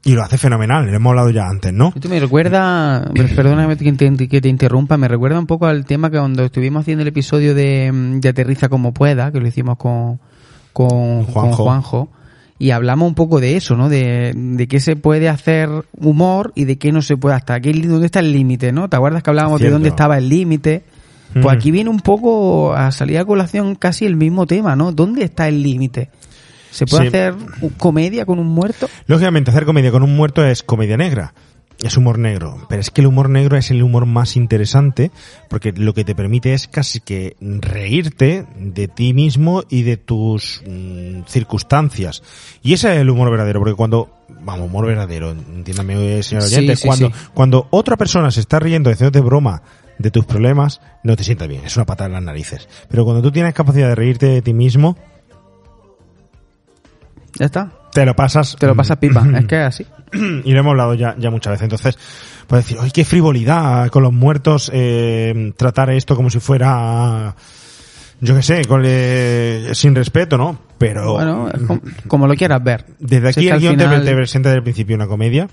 Y 0.05 0.13
lo 0.13 0.21
hace 0.21 0.37
fenomenal, 0.37 0.85
lo 0.85 0.95
hemos 0.95 1.09
hablado 1.09 1.31
ya 1.31 1.49
antes, 1.49 1.73
¿no? 1.73 1.91
Esto 1.95 2.07
me 2.09 2.19
recuerda, 2.19 3.11
perdóname 3.35 3.75
que 3.75 3.91
te, 3.91 4.27
que 4.27 4.39
te 4.39 4.47
interrumpa, 4.49 4.97
me 4.97 5.07
recuerda 5.07 5.39
un 5.39 5.47
poco 5.47 5.65
al 5.65 5.83
tema 5.83 6.11
que 6.11 6.19
cuando 6.19 6.43
estuvimos 6.45 6.81
haciendo 6.81 7.01
el 7.01 7.07
episodio 7.07 7.55
de, 7.55 7.91
mm, 7.91 8.19
de 8.19 8.29
Aterriza 8.29 8.69
como 8.69 8.93
pueda, 8.93 9.31
que 9.31 9.39
lo 9.39 9.47
hicimos 9.47 9.77
con, 9.77 10.19
con, 10.73 11.25
con 11.25 11.51
Juanjo. 11.51 12.09
Y 12.59 12.69
hablamos 12.69 13.07
un 13.09 13.15
poco 13.15 13.39
de 13.41 13.57
eso, 13.57 13.75
¿no? 13.75 13.89
De, 13.89 14.31
de 14.35 14.67
qué 14.67 14.79
se 14.79 14.95
puede 14.95 15.27
hacer 15.27 15.69
humor 15.97 16.53
y 16.55 16.65
de 16.65 16.77
qué 16.77 16.91
no 16.91 17.01
se 17.01 17.17
puede, 17.17 17.35
hasta 17.35 17.59
qué, 17.59 17.73
dónde 17.73 18.05
está 18.05 18.19
el 18.19 18.31
límite, 18.31 18.71
¿no? 18.71 18.87
¿Te 18.87 18.95
acuerdas 18.97 19.23
que 19.23 19.29
hablábamos 19.31 19.59
de 19.59 19.71
dónde 19.71 19.89
estaba 19.89 20.19
el 20.19 20.29
límite? 20.29 20.83
Pues 21.33 21.43
Mm. 21.43 21.49
aquí 21.49 21.71
viene 21.71 21.89
un 21.89 21.99
poco 21.99 22.73
a 22.73 22.91
salir 22.91 23.17
a 23.17 23.25
colación 23.25 23.75
casi 23.75 24.05
el 24.05 24.15
mismo 24.15 24.45
tema, 24.45 24.75
¿no? 24.75 24.91
¿Dónde 24.91 25.23
está 25.23 25.47
el 25.47 25.63
límite? 25.63 26.09
¿Se 26.75 26.85
puede 26.85 27.03
Sí. 27.03 27.07
hacer 27.07 27.35
comedia 27.77 28.25
con 28.25 28.37
un 28.39 28.47
muerto? 28.47 28.87
Lógicamente, 29.07 29.49
hacer 29.51 29.65
comedia 29.65 29.91
con 29.91 30.03
un 30.03 30.15
muerto 30.15 30.45
es 30.45 30.61
comedia 30.61 30.97
negra. 30.97 31.33
Es 31.83 31.97
humor 31.97 32.17
negro. 32.19 32.65
Pero 32.69 32.79
es 32.79 32.89
que 32.89 33.01
el 33.01 33.07
humor 33.07 33.29
negro 33.29 33.57
es 33.57 33.69
el 33.69 33.83
humor 33.83 34.05
más 34.05 34.37
interesante 34.37 35.11
porque 35.49 35.73
lo 35.73 35.93
que 35.93 36.05
te 36.05 36.15
permite 36.15 36.53
es 36.53 36.67
casi 36.69 37.01
que 37.01 37.35
reírte 37.41 38.45
de 38.57 38.87
ti 38.87 39.13
mismo 39.13 39.63
y 39.69 39.83
de 39.83 39.97
tus 39.97 40.63
mm, 40.65 41.23
circunstancias. 41.27 42.23
Y 42.63 42.73
ese 42.73 42.93
es 42.95 43.01
el 43.01 43.09
humor 43.09 43.29
verdadero, 43.29 43.59
porque 43.59 43.75
cuando, 43.75 44.09
vamos, 44.41 44.67
humor 44.67 44.85
verdadero, 44.85 45.31
entiéndame, 45.31 46.23
señor 46.23 46.43
Sí, 46.43 46.55
oyente, 46.55 46.75
sí, 46.77 46.87
cuando, 46.87 47.07
sí. 47.09 47.13
cuando 47.33 47.67
otra 47.71 47.97
persona 47.97 48.31
se 48.31 48.39
está 48.39 48.59
riendo, 48.59 48.89
haciéndote 48.89 49.19
broma 49.19 49.61
de 49.99 50.11
tus 50.11 50.25
problemas, 50.25 50.79
no 51.03 51.15
te 51.17 51.23
sienta 51.25 51.45
bien, 51.45 51.65
es 51.65 51.75
una 51.75 51.85
patada 51.85 52.07
en 52.07 52.13
las 52.13 52.23
narices. 52.23 52.67
Pero 52.89 53.03
cuando 53.03 53.21
tú 53.21 53.31
tienes 53.31 53.53
capacidad 53.53 53.89
de 53.89 53.95
reírte 53.95 54.27
de 54.27 54.41
ti 54.41 54.53
mismo, 54.53 54.97
Ya 57.37 57.45
está. 57.47 57.71
te 57.91 58.05
lo 58.05 58.15
pasas. 58.15 58.55
Te 58.59 58.67
lo 58.67 58.75
pasas 58.75 58.97
pipa. 58.97 59.25
es 59.39 59.45
que 59.45 59.55
es 59.61 59.67
así. 59.67 59.85
y 60.43 60.51
lo 60.53 60.59
hemos 60.59 60.71
hablado 60.71 60.93
ya, 60.93 61.15
ya 61.17 61.29
muchas 61.29 61.51
veces. 61.51 61.63
Entonces, 61.63 61.97
puedes 62.47 62.65
decir, 62.65 62.77
¡ay, 62.81 62.91
qué 62.91 63.03
frivolidad 63.05 63.89
con 63.89 64.03
los 64.03 64.13
muertos! 64.13 64.69
eh, 64.73 65.53
tratar 65.57 65.89
esto 65.89 66.15
como 66.15 66.29
si 66.29 66.39
fuera 66.39 67.35
yo 68.21 68.33
qué 68.35 68.41
sé, 68.43 68.63
con, 68.65 68.81
eh, 68.85 69.71
sin 69.73 69.93
respeto, 69.93 70.37
¿no? 70.37 70.57
Pero 70.77 71.13
Bueno, 71.13 71.49
como, 72.07 72.27
lo 72.27 72.35
quieras 72.35 72.63
ver. 72.63 72.85
desde 72.99 73.29
aquí 73.29 73.49
el 73.49 73.59
guion 73.59 73.77
te- 73.77 73.83
final- 73.83 74.05
te, 74.05 74.15
presenta 74.15 74.49
desde 74.49 74.57
el 74.59 74.63
principio 74.63 74.95
una 74.95 75.07
comedia 75.07 75.49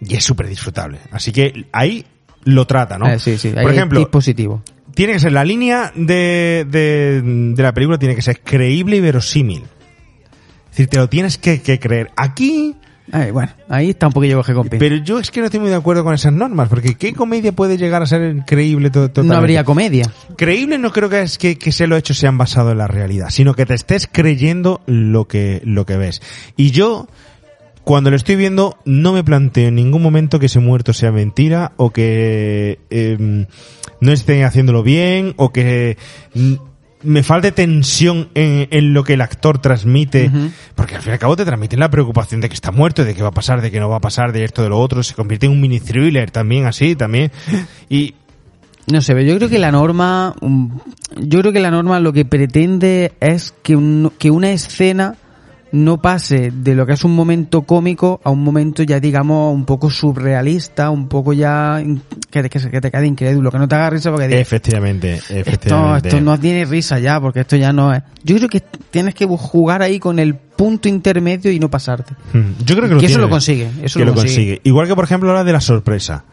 y 0.00 0.16
es 0.16 0.24
súper 0.24 0.48
disfrutable. 0.48 0.98
Así 1.12 1.30
que 1.32 1.66
ahí 1.72 2.04
lo 2.44 2.66
trata, 2.66 2.98
¿no? 2.98 3.06
Eh, 3.08 3.18
sí, 3.20 3.38
sí, 3.38 3.50
Por 3.50 3.70
ejemplo, 3.72 4.00
dispositivo. 4.00 4.62
tiene 4.94 5.12
que 5.12 5.20
ser 5.20 5.32
la 5.32 5.44
línea 5.44 5.92
de, 5.94 6.66
de, 6.68 7.22
de 7.54 7.62
la 7.62 7.72
película 7.72 7.98
tiene 7.98 8.16
que 8.16 8.22
ser 8.22 8.40
creíble 8.40 8.96
y 8.96 9.00
verosímil. 9.00 9.62
Es 10.70 10.76
decir, 10.76 10.86
te 10.88 10.98
lo 10.98 11.08
tienes 11.08 11.38
que, 11.38 11.60
que 11.60 11.78
creer. 11.78 12.10
Aquí, 12.16 12.76
Ay, 13.12 13.32
bueno, 13.32 13.50
ahí 13.68 13.90
está 13.90 14.06
un 14.06 14.12
poquillo 14.12 14.36
coge 14.36 14.54
con 14.54 14.68
pero 14.68 14.94
yo 14.96 15.18
es 15.18 15.32
que 15.32 15.40
no 15.40 15.46
estoy 15.46 15.58
muy 15.58 15.68
de 15.68 15.74
acuerdo 15.74 16.04
con 16.04 16.14
esas 16.14 16.32
normas, 16.32 16.68
porque 16.68 16.94
¿qué 16.94 17.12
comedia 17.12 17.50
puede 17.50 17.76
llegar 17.76 18.02
a 18.02 18.06
ser 18.06 18.44
creíble 18.46 18.88
to- 18.90 19.08
totalmente? 19.08 19.32
No 19.34 19.38
habría 19.38 19.64
comedia. 19.64 20.08
Creíble 20.36 20.78
no 20.78 20.92
creo 20.92 21.08
que 21.08 21.22
es 21.22 21.36
que, 21.36 21.58
que 21.58 21.72
se 21.72 21.88
lo 21.88 21.96
hechos 21.96 22.18
sean 22.18 22.38
basado 22.38 22.70
en 22.70 22.78
la 22.78 22.86
realidad, 22.86 23.30
sino 23.30 23.54
que 23.54 23.66
te 23.66 23.74
estés 23.74 24.08
creyendo 24.10 24.80
lo 24.86 25.26
que, 25.26 25.60
lo 25.64 25.84
que 25.86 25.96
ves. 25.96 26.22
Y 26.56 26.70
yo, 26.70 27.08
cuando 27.82 28.10
lo 28.10 28.16
estoy 28.16 28.36
viendo, 28.36 28.78
no 28.84 29.12
me 29.12 29.24
planteo 29.24 29.66
en 29.68 29.74
ningún 29.74 30.02
momento 30.02 30.38
que 30.38 30.46
ese 30.46 30.60
muerto 30.60 30.92
sea 30.92 31.10
mentira, 31.10 31.72
o 31.78 31.90
que 31.90 32.78
em, 32.90 33.46
no 34.00 34.12
estén 34.12 34.44
haciéndolo 34.44 34.84
bien, 34.84 35.34
o 35.36 35.52
que 35.52 35.96
mm, 36.34 36.54
me 37.02 37.22
falte 37.22 37.50
tensión 37.52 38.28
en, 38.34 38.68
en 38.70 38.92
lo 38.92 39.04
que 39.04 39.14
el 39.14 39.20
actor 39.22 39.58
transmite, 39.58 40.30
porque 40.74 40.96
al 40.96 41.02
fin 41.02 41.10
y 41.10 41.12
al 41.14 41.18
cabo 41.18 41.36
te 41.36 41.44
transmiten 41.44 41.80
la 41.80 41.90
preocupación 41.90 42.40
de 42.40 42.48
que 42.48 42.54
está 42.54 42.70
muerto, 42.72 43.04
de 43.04 43.14
qué 43.14 43.22
va 43.22 43.28
a 43.28 43.32
pasar, 43.32 43.60
de 43.62 43.70
qué 43.70 43.80
no 43.80 43.88
va 43.88 43.96
a 43.96 44.00
pasar, 44.00 44.32
de 44.32 44.44
esto, 44.44 44.62
de 44.62 44.68
lo 44.68 44.78
otro, 44.78 45.02
se 45.02 45.14
convierte 45.14 45.46
en 45.46 45.52
un 45.52 45.60
mini 45.60 45.80
thriller 45.80 46.30
también 46.30 46.66
así, 46.66 46.94
también. 46.96 47.30
Y 47.88 48.14
No 48.86 49.00
sé, 49.02 49.14
pero 49.14 49.24
yo 49.26 49.36
creo 49.36 49.48
que 49.48 49.58
la 49.58 49.70
norma, 49.70 50.34
mm, 50.40 50.66
yo 51.20 51.40
creo 51.40 51.52
que 51.52 51.60
la 51.60 51.70
norma 51.70 52.00
lo 52.00 52.12
que 52.12 52.24
pretende 52.24 53.12
es 53.20 53.54
que, 53.62 53.76
un- 53.76 54.10
que 54.18 54.30
una 54.30 54.50
escena 54.50 55.14
no 55.72 56.00
pase 56.02 56.50
de 56.52 56.74
lo 56.74 56.84
que 56.86 56.94
es 56.94 57.04
un 57.04 57.14
momento 57.14 57.62
cómico 57.62 58.20
a 58.24 58.30
un 58.30 58.42
momento 58.42 58.82
ya 58.82 58.98
digamos 59.00 59.54
un 59.54 59.64
poco 59.64 59.90
surrealista, 59.90 60.90
un 60.90 61.08
poco 61.08 61.32
ya 61.32 61.82
que, 62.30 62.42
te- 62.42 62.48
que, 62.50 62.58
que 62.70 62.80
te 62.80 62.90
quede 62.90 63.06
incrédulo, 63.06 63.50
que 63.50 63.58
no 63.58 63.68
te 63.68 63.74
haga 63.74 63.90
risa 63.90 64.10
porque 64.10 64.26
dices, 64.28 64.40
Efectivamente, 64.42 65.14
esto, 65.14 65.34
efectivamente. 65.34 66.08
esto 66.08 66.20
no 66.20 66.38
tiene 66.38 66.64
risa 66.64 66.98
ya, 66.98 67.20
porque 67.20 67.40
esto 67.40 67.56
ya 67.56 67.72
no 67.72 67.92
es. 67.94 68.02
Yo 68.24 68.36
creo 68.36 68.48
que 68.48 68.60
tienes 68.90 69.14
que 69.14 69.26
jugar 69.26 69.82
ahí 69.82 69.98
con 69.98 70.18
el 70.18 70.34
punto 70.34 70.88
intermedio 70.88 71.50
y 71.50 71.58
no 71.58 71.70
pasarte. 71.70 72.14
Mm, 72.32 72.64
Yo 72.64 72.76
creo 72.76 72.88
que, 72.88 72.94
lo 72.94 73.00
eso 73.00 73.06
tiene. 73.06 73.22
lo 73.22 73.30
consigue, 73.30 73.70
eso 73.82 73.98
que 73.98 74.04
lo 74.04 74.10
lo 74.12 74.16
consigue. 74.16 74.34
consigue. 74.56 74.60
Igual 74.64 74.86
que, 74.88 74.94
por 74.94 75.04
ejemplo, 75.04 75.32
la 75.32 75.44
de 75.44 75.52
la 75.52 75.60
sorpresa. 75.60 76.24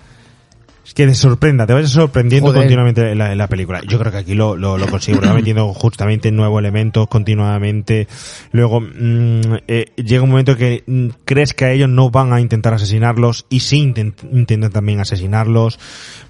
Que 0.95 1.05
te 1.05 1.14
sorprenda, 1.14 1.68
te 1.68 1.73
vayas 1.73 1.91
sorprendiendo 1.91 2.47
Joder. 2.49 2.61
continuamente 2.61 3.11
en 3.11 3.18
la, 3.19 3.31
en 3.31 3.38
la 3.38 3.47
película. 3.47 3.81
Yo 3.88 3.99
creo 3.99 4.11
que 4.11 4.18
aquí 4.18 4.34
lo, 4.34 4.55
lo, 4.55 4.77
lo 4.77 4.88
consigue, 4.88 5.18
porque 5.18 5.30
va 5.30 5.35
metiendo 5.35 5.72
justamente 5.73 6.31
nuevos 6.31 6.59
elementos 6.59 7.07
continuamente. 7.07 8.07
Luego, 8.51 8.81
mm, 8.81 9.41
eh, 9.68 9.91
llega 9.97 10.23
un 10.23 10.30
momento 10.30 10.55
que 10.57 10.84
mm, 10.88 11.07
crees 11.26 11.53
que 11.53 11.65
a 11.65 11.72
ellos 11.72 11.89
no 11.89 12.09
van 12.09 12.34
a 12.34 12.41
intentar 12.41 12.73
asesinarlos 12.73 13.45
y 13.49 13.59
sí 13.59 13.80
intent- 13.93 14.23
intentan 14.31 14.72
también 14.72 14.99
asesinarlos. 14.99 15.77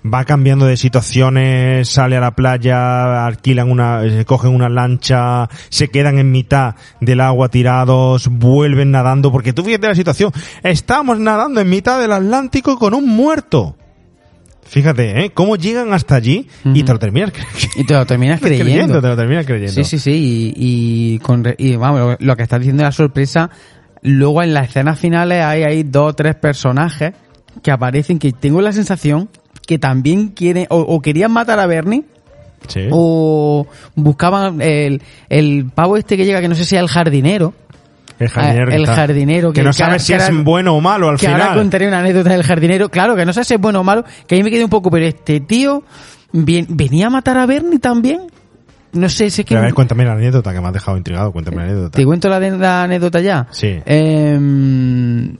Va 0.05 0.25
cambiando 0.25 0.65
de 0.65 0.75
situaciones, 0.75 1.87
sale 1.89 2.17
a 2.17 2.19
la 2.19 2.31
playa, 2.31 3.25
alquilan 3.25 3.71
una, 3.71 4.03
eh, 4.03 4.25
cogen 4.25 4.51
una 4.53 4.69
lancha, 4.69 5.49
se 5.69 5.87
quedan 5.89 6.17
en 6.19 6.31
mitad 6.31 6.75
del 6.99 7.21
agua 7.21 7.49
tirados, 7.49 8.27
vuelven 8.27 8.91
nadando, 8.91 9.31
porque 9.31 9.53
tú 9.53 9.63
fíjate 9.63 9.87
la 9.87 9.95
situación, 9.95 10.31
estamos 10.63 11.19
nadando 11.19 11.61
en 11.61 11.69
mitad 11.69 11.99
del 12.01 12.11
Atlántico 12.11 12.77
con 12.77 12.93
un 12.93 13.07
muerto. 13.07 13.75
Fíjate, 14.67 15.23
¿eh? 15.25 15.31
Cómo 15.33 15.55
llegan 15.55 15.93
hasta 15.93 16.15
allí 16.15 16.47
y 16.65 16.83
te 16.83 16.91
lo 16.93 16.99
terminas 16.99 17.31
cre- 17.33 17.69
Y 17.77 17.83
te 17.85 17.93
lo 17.93 18.05
terminas 18.05 18.39
creyendo. 18.41 19.01
te 19.01 19.07
lo 19.07 19.15
terminas 19.15 19.45
creyendo. 19.45 19.71
Sí, 19.73 19.83
sí, 19.83 19.99
sí. 19.99 20.11
Y, 20.11 20.53
y 21.15 21.19
con, 21.19 21.43
re- 21.43 21.55
y 21.57 21.75
vamos, 21.75 21.99
lo, 21.99 22.17
lo 22.19 22.35
que 22.35 22.43
estás 22.43 22.59
diciendo 22.59 22.83
es 22.83 22.87
la 22.87 22.91
sorpresa. 22.91 23.49
Luego 24.01 24.43
en 24.43 24.53
las 24.53 24.69
escenas 24.69 24.99
finales 24.99 25.43
hay 25.43 25.63
ahí 25.63 25.83
dos 25.83 26.11
o 26.11 26.13
tres 26.15 26.35
personajes 26.35 27.13
que 27.63 27.71
aparecen 27.71 28.19
que 28.19 28.31
tengo 28.31 28.61
la 28.61 28.71
sensación 28.71 29.29
que 29.65 29.79
también 29.79 30.29
quieren 30.29 30.67
o, 30.69 30.77
o 30.79 31.01
querían 31.01 31.31
matar 31.31 31.59
a 31.59 31.65
Bernie 31.65 32.03
Sí. 32.67 32.81
o 32.91 33.67
buscaban 33.95 34.61
el, 34.61 35.01
el 35.29 35.69
pavo 35.73 35.95
este 35.95 36.17
que 36.17 36.25
llega 36.25 36.41
que 36.41 36.47
no 36.49 36.55
sé 36.55 36.65
si 36.65 36.75
es 36.75 36.81
el 36.81 36.87
jardinero. 36.87 37.53
El 38.19 38.29
jardinero. 38.29 38.71
Ah, 38.71 38.75
el 38.75 38.85
jardinero 38.87 39.53
Que, 39.53 39.61
no 39.63 39.71
que 39.71 39.83
ahora- 39.83 39.99
sabes 39.99 40.03
si 40.03 40.13
es 40.13 40.43
bueno 40.43 40.75
o 40.75 40.81
malo 40.81 41.09
al 41.09 41.17
que 41.19 41.27
ahora 41.27 41.45
final. 41.45 41.57
contaré 41.59 41.87
una 41.87 41.99
anécdota 41.99 42.29
del 42.31 42.43
jardinero. 42.43 42.89
Claro, 42.89 43.15
que 43.15 43.25
no 43.25 43.33
sé 43.33 43.43
si 43.43 43.53
es 43.53 43.59
bueno 43.61 43.81
o 43.81 43.83
malo, 43.83 44.03
que 44.25 44.35
ahí 44.35 44.43
me 44.43 44.49
quedé 44.49 44.63
un 44.63 44.69
poco, 44.69 44.89
pero 44.89 45.05
este 45.05 45.39
tío 45.39 45.83
bien- 46.31 46.65
venía 46.69 47.07
a 47.07 47.09
matar 47.09 47.37
a 47.37 47.45
Bernie 47.45 47.79
también. 47.79 48.21
No 48.93 49.09
sé, 49.09 49.29
si 49.29 49.41
es 49.41 49.45
que... 49.45 49.49
Pero 49.53 49.59
a 49.59 49.63
ver, 49.65 49.73
cuéntame 49.73 50.05
la 50.05 50.13
anécdota 50.13 50.51
que 50.53 50.61
me 50.61 50.67
has 50.67 50.73
dejado 50.73 50.97
intrigado. 50.97 51.31
Cuéntame 51.31 51.57
la 51.57 51.63
anécdota. 51.63 51.97
¿Te 51.97 52.05
cuento 52.05 52.29
la 52.29 52.83
anécdota 52.83 53.19
ya? 53.19 53.45
Sí. 53.51 53.79
Em, 53.85 55.37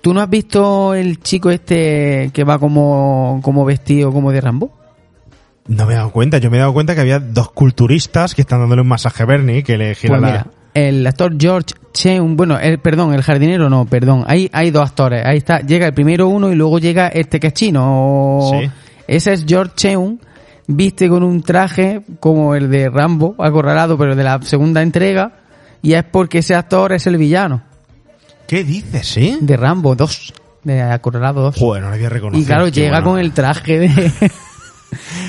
¿Tú 0.00 0.12
no 0.14 0.20
has 0.20 0.30
visto 0.30 0.94
el 0.94 1.20
chico 1.20 1.50
este 1.50 2.30
que 2.32 2.44
va 2.44 2.58
como, 2.58 3.40
como 3.42 3.64
vestido 3.64 4.12
como 4.12 4.32
de 4.32 4.40
Rambo? 4.40 4.72
No 5.68 5.86
me 5.86 5.92
he 5.92 5.96
dado 5.96 6.10
cuenta. 6.10 6.38
Yo 6.38 6.50
me 6.50 6.56
he 6.56 6.60
dado 6.60 6.72
cuenta 6.72 6.94
que 6.94 7.00
había 7.02 7.20
dos 7.20 7.50
culturistas 7.52 8.34
que 8.34 8.40
están 8.42 8.60
dándole 8.60 8.82
un 8.82 8.88
masaje 8.88 9.22
a 9.22 9.26
Bernie 9.26 9.62
que 9.62 9.78
le 9.78 9.94
gira 9.94 10.18
Pues 10.18 10.22
la... 10.32 10.46
el 10.74 11.06
actor 11.06 11.34
George 11.38 11.74
Cheung, 11.92 12.36
bueno, 12.36 12.58
el, 12.58 12.78
perdón, 12.78 13.12
el 13.14 13.22
jardinero 13.22 13.68
no, 13.68 13.84
perdón, 13.84 14.24
hay, 14.26 14.48
hay 14.52 14.70
dos 14.70 14.88
actores, 14.88 15.24
ahí 15.24 15.38
está, 15.38 15.60
llega 15.60 15.86
el 15.86 15.94
primero 15.94 16.28
uno 16.28 16.50
y 16.50 16.54
luego 16.54 16.78
llega 16.78 17.08
este 17.08 17.38
que 17.38 17.48
es 17.48 17.52
chino. 17.52 18.50
Sí. 18.50 18.70
Ese 19.06 19.32
es 19.34 19.44
George 19.46 19.74
Cheung, 19.76 20.18
viste 20.66 21.08
con 21.08 21.22
un 21.22 21.42
traje 21.42 22.02
como 22.20 22.54
el 22.54 22.70
de 22.70 22.88
Rambo, 22.88 23.34
acorralado, 23.38 23.98
pero 23.98 24.16
de 24.16 24.24
la 24.24 24.40
segunda 24.42 24.82
entrega, 24.82 25.32
y 25.82 25.92
es 25.94 26.04
porque 26.04 26.38
ese 26.38 26.54
actor 26.54 26.92
es 26.92 27.06
el 27.06 27.18
villano. 27.18 27.62
¿Qué 28.46 28.64
dices, 28.64 29.06
sí? 29.06 29.38
De 29.40 29.56
Rambo 29.56 29.94
2, 29.94 30.34
de 30.64 30.82
acorralado 30.82 31.42
2. 31.42 31.56
Joder, 31.58 31.82
no 31.82 31.88
había 31.88 32.08
reconocido. 32.08 32.42
Y 32.42 32.46
claro, 32.46 32.68
llega 32.68 33.00
bueno. 33.00 33.10
con 33.10 33.18
el 33.20 33.32
traje 33.32 33.78
de... 33.78 34.12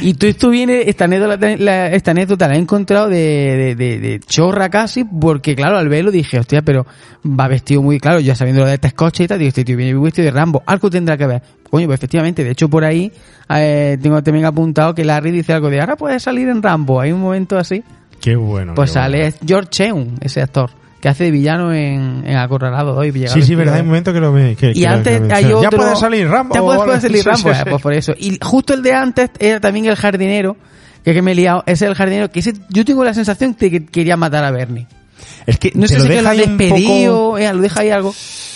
y 0.02 0.14
tú 0.16 0.28
esto 0.28 0.50
viene, 0.50 0.84
esta 0.90 1.06
anécdota, 1.06 1.38
la, 1.58 1.88
esta 1.88 2.12
anécdota 2.12 2.48
la 2.48 2.56
he 2.56 2.60
encontrado 2.60 3.10
de, 3.10 3.16
de, 3.18 3.76
de- 3.76 4.00
de 4.00 4.20
chorra 4.20 4.70
casi, 4.70 5.04
porque 5.04 5.56
claro, 5.56 5.78
al 5.78 5.90
verlo 5.90 6.12
dije, 6.12 6.40
hostia, 6.40 6.62
pero 6.62 6.86
va 7.26 7.48
vestido 7.48 7.82
muy 7.82 8.00
claro, 8.00 8.20
ya 8.20 8.36
sabiendo 8.36 8.62
lo 8.64 8.68
de 8.68 8.76
este 8.76 8.92
coche 8.92 9.24
y 9.24 9.28
tal, 9.28 9.40
digo, 9.40 9.50
este 9.50 9.64
tío 9.64 9.78
viene 9.78 9.94
vestido 10.00 10.26
de 10.26 10.32
Rambo, 10.32 10.64
algo 10.66 10.90
tendrá 10.90 11.18
que 11.18 11.28
ver. 11.28 11.42
Coño, 11.70 11.88
pues 11.88 12.00
efectivamente, 12.00 12.44
de 12.44 12.52
hecho 12.52 12.70
por 12.70 12.84
ahí 12.86 13.12
eh, 13.50 13.98
tengo 14.02 14.22
también 14.22 14.46
apuntado 14.46 14.94
que 14.94 15.04
Larry 15.04 15.32
dice 15.32 15.54
algo 15.54 15.70
de, 15.70 15.80
ahora 15.80 15.96
puede 15.96 16.20
salir 16.20 16.48
en 16.50 16.62
Rambo, 16.62 17.00
hay 17.02 17.12
un 17.12 17.22
momento 17.22 17.58
así. 17.58 17.84
Qué 18.22 18.36
bueno. 18.36 18.74
Pues 18.76 18.92
qué 18.92 19.00
bueno. 19.00 19.18
sale 19.18 19.34
George 19.46 19.70
Cheung, 19.70 20.08
ese 20.22 20.42
actor, 20.42 20.70
que 21.04 21.10
hace 21.10 21.26
de 21.26 21.32
villano 21.32 21.74
en, 21.74 22.24
en 22.26 22.38
Acorralado 22.38 22.94
2 22.94 23.08
y 23.08 23.28
Sí, 23.28 23.42
sí, 23.42 23.56
verdad. 23.56 23.76
Hay 23.76 23.82
un 23.82 23.88
momento 23.88 24.14
que 24.14 24.22
lo 24.22 24.32
ve. 24.32 24.56
Que, 24.56 24.70
y 24.70 24.76
que 24.76 24.80
lo- 24.88 24.90
antes 24.94 25.20
que 25.20 25.28
lo 25.28 25.36
hay 25.36 25.44
menciona. 25.44 25.58
otro. 25.68 25.70
Ya 25.70 25.78
puede 25.84 25.96
salir 25.98 26.28
Rambo. 26.30 26.56
Ya 26.56 26.62
puede, 26.62 26.78
vale. 26.78 26.88
puede 26.92 27.02
salir 27.02 27.18
Sí, 27.18 27.24
Rambo, 27.26 27.40
sí, 27.40 27.50
eh, 27.50 27.56
sí. 27.62 27.70
pues 27.70 27.82
por 27.82 27.94
eso. 27.94 28.14
Y 28.18 28.40
justo 28.42 28.74
el 28.74 28.84
de 28.84 28.94
antes 28.94 29.30
era 29.38 29.60
también 29.60 29.86
el 29.88 29.98
jardinero, 29.98 30.56
que 31.04 31.14
que 31.14 31.22
me 31.22 31.34
he 31.34 31.36
liado. 31.36 31.62
Ese 31.66 31.84
es 31.84 31.90
el 31.90 31.96
jardinero, 31.96 32.32
que 32.32 32.40
ese, 32.40 32.54
yo 32.70 32.86
tengo 32.86 33.04
la 33.04 33.14
sensación 33.14 33.54
de 33.60 33.70
que 33.70 33.86
quería 33.86 34.16
matar 34.16 34.46
a 34.46 34.52
Bernie. 34.52 34.88
Es 35.46 35.58
que 35.60 35.72
No 35.76 35.88
sé 35.88 35.96
lo 35.96 36.02
si 36.02 36.08
que 36.08 36.14
deja 36.16 36.24
lo 36.24 36.30
ahí 36.30 36.42
un 36.42 36.58
despedido, 36.58 37.16
poco- 37.16 37.38
eh, 37.38 37.54
lo 37.54 37.62
deja 37.62 37.80
ahí 37.82 37.90
algo. 37.90 38.14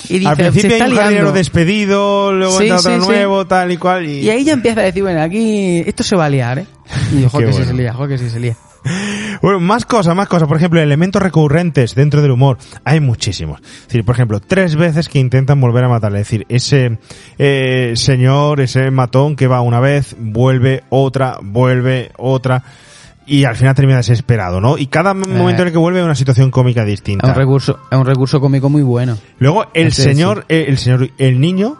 Y 0.09 0.19
dice, 0.19 0.27
Al 0.29 0.35
se 0.37 0.43
principio 0.43 0.71
está 0.71 0.85
hay 0.85 0.91
un 0.91 0.97
liando. 1.11 1.31
despedido, 1.33 2.31
luego 2.33 2.57
Sí, 2.57 2.63
entra 2.63 2.77
otro 2.79 2.95
sí, 2.95 3.01
sí. 3.01 3.07
nuevo, 3.07 3.45
tal 3.47 3.71
y 3.71 3.77
cual. 3.77 4.05
Y... 4.07 4.19
Y 4.21 4.29
ahí 4.29 4.43
ya 4.43 4.53
empieza 4.53 4.79
a 4.81 4.83
decir, 4.83 5.03
bueno, 5.03 5.21
aquí 5.21 5.83
esto 5.85 6.03
se 6.03 6.15
va 6.15 6.25
a 6.25 6.29
liar, 6.29 6.59
¿eh? 6.59 6.65
Y 7.19 7.25
ojo 7.25 7.39
que 7.39 7.45
bueno. 7.47 7.65
se 7.65 7.73
lía, 7.73 7.91
ojo 7.93 8.07
que 8.07 8.17
sí 8.17 8.29
se 8.29 8.39
lía. 8.39 8.55
Bueno, 9.41 9.59
más 9.59 9.85
cosas, 9.85 10.15
más 10.15 10.27
cosas. 10.27 10.47
Por 10.47 10.57
ejemplo, 10.57 10.79
elementos 10.81 11.21
recurrentes 11.21 11.93
dentro 11.93 12.21
del 12.23 12.31
humor. 12.31 12.57
Hay 12.85 12.99
muchísimos. 12.99 13.61
Es 13.61 13.87
decir, 13.87 14.03
por 14.03 14.15
ejemplo, 14.15 14.39
tres 14.39 14.75
veces 14.75 15.09
que 15.09 15.19
intentan 15.19 15.61
volver 15.61 15.83
a 15.83 15.89
matarle. 15.89 16.21
Es 16.21 16.27
decir, 16.27 16.45
ese 16.49 16.97
eh, 17.37 17.93
señor, 17.95 18.61
ese 18.61 18.89
matón 18.89 19.35
que 19.35 19.45
va 19.47 19.61
una 19.61 19.79
vez, 19.79 20.15
vuelve 20.17 20.83
otra, 20.89 21.37
vuelve 21.41 22.11
otra. 22.17 22.63
Y 23.27 23.43
al 23.43 23.55
final 23.57 23.75
termina 23.75 23.97
desesperado, 23.97 24.61
¿no? 24.61 24.77
Y 24.77 24.87
cada 24.87 25.13
momento 25.13 25.61
en 25.61 25.67
el 25.67 25.71
que 25.73 25.77
vuelve 25.77 25.99
hay 25.99 26.05
una 26.05 26.15
situación 26.15 26.49
cómica 26.49 26.81
Es 26.81 26.85
un 26.85 26.91
distinta. 26.91 27.33
recurso, 27.33 27.77
es 27.91 27.97
un 27.97 28.05
recurso 28.05 28.39
cómico 28.39 28.69
muy 28.69 28.81
bueno. 28.83 29.17
Luego, 29.39 29.65
el 29.73 29.87
Ese, 29.87 30.03
señor, 30.03 30.45
eh, 30.47 30.65
el 30.69 30.77
señor, 30.77 31.09
el 31.17 31.39
niño 31.41 31.77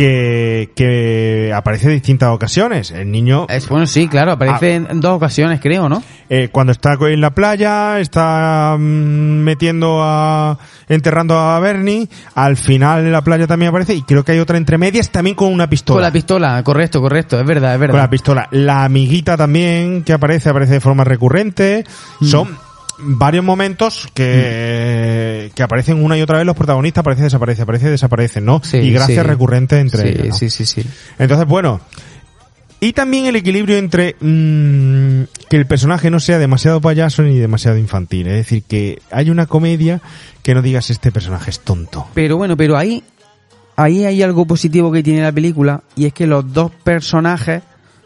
que, 0.00 0.70
que 0.74 1.52
aparece 1.54 1.88
en 1.88 1.92
distintas 1.92 2.30
ocasiones. 2.30 2.90
El 2.90 3.10
niño 3.10 3.44
Es, 3.50 3.68
bueno, 3.68 3.86
sí, 3.86 4.08
claro, 4.08 4.32
aparece 4.32 4.76
en 4.76 4.98
dos 4.98 5.12
ocasiones, 5.12 5.60
creo, 5.60 5.90
¿no? 5.90 6.02
eh, 6.30 6.48
cuando 6.50 6.72
está 6.72 6.94
en 6.98 7.20
la 7.20 7.34
playa, 7.34 8.00
está 8.00 8.76
mm, 8.78 8.80
metiendo 8.80 9.98
a, 10.00 10.56
enterrando 10.88 11.38
a 11.38 11.60
Bernie, 11.60 12.08
al 12.34 12.56
final 12.56 13.04
en 13.04 13.12
la 13.12 13.22
playa 13.22 13.46
también 13.46 13.68
aparece, 13.68 13.94
y 13.94 14.00
creo 14.00 14.24
que 14.24 14.32
hay 14.32 14.38
otra 14.38 14.56
entre 14.56 14.78
medias 14.78 15.10
también 15.10 15.36
con 15.36 15.52
una 15.52 15.68
pistola. 15.68 15.96
Con 15.96 16.02
la 16.04 16.12
pistola, 16.12 16.62
correcto, 16.62 17.02
correcto, 17.02 17.38
es 17.38 17.44
verdad, 17.44 17.74
es 17.74 17.80
verdad. 17.80 17.92
Con 17.92 18.00
la 18.00 18.10
pistola. 18.10 18.48
La 18.52 18.84
amiguita 18.84 19.36
también 19.36 20.02
que 20.02 20.14
aparece, 20.14 20.48
aparece 20.48 20.74
de 20.74 20.80
forma 20.80 21.04
recurrente. 21.04 21.84
Mm. 22.20 22.24
Son 22.24 22.69
varios 23.02 23.44
momentos 23.44 24.08
que, 24.14 25.50
que 25.54 25.62
aparecen 25.62 26.02
una 26.02 26.16
y 26.18 26.22
otra 26.22 26.38
vez 26.38 26.46
los 26.46 26.56
protagonistas, 26.56 27.00
aparece, 27.02 27.24
desaparece, 27.24 27.62
aparece, 27.62 27.90
desaparece, 27.90 28.40
¿no? 28.40 28.60
Sí, 28.62 28.78
y 28.78 28.92
gracias 28.92 29.22
sí. 29.22 29.28
recurrentes 29.28 29.78
entre 29.80 30.02
Sí, 30.02 30.08
ellos. 30.08 30.28
¿no? 30.28 30.34
sí, 30.34 30.50
sí, 30.50 30.66
sí. 30.66 30.84
Entonces, 31.18 31.46
bueno, 31.46 31.80
Y 32.82 32.94
también 32.94 33.26
el 33.26 33.36
equilibrio 33.36 33.76
entre 33.76 34.16
mm, 34.20 35.24
que 35.50 35.56
el 35.56 35.66
personaje 35.66 36.10
no 36.10 36.18
sea 36.18 36.38
demasiado 36.38 36.80
payaso 36.80 37.22
ni 37.22 37.38
demasiado 37.38 37.76
infantil. 37.76 38.26
Es 38.28 38.34
decir, 38.36 38.62
que 38.62 39.02
hay 39.10 39.28
una 39.28 39.44
comedia 39.46 40.00
que 40.42 40.54
no 40.54 40.62
digas 40.62 40.88
este 40.88 41.12
personaje 41.12 41.50
es 41.50 41.60
tonto. 41.60 42.06
Pero 42.14 42.38
bueno, 42.38 42.56
pero 42.56 42.78
ahí, 42.78 43.04
ahí 43.76 44.06
hay 44.06 44.22
algo 44.22 44.46
positivo 44.46 44.90
que 44.90 45.02
tiene 45.02 45.20
la 45.22 45.30
película 45.32 45.82
y 45.94 46.06
es 46.06 46.14
que 46.14 46.26
los 46.26 46.50
dos 46.54 46.70
personajes 46.82 47.62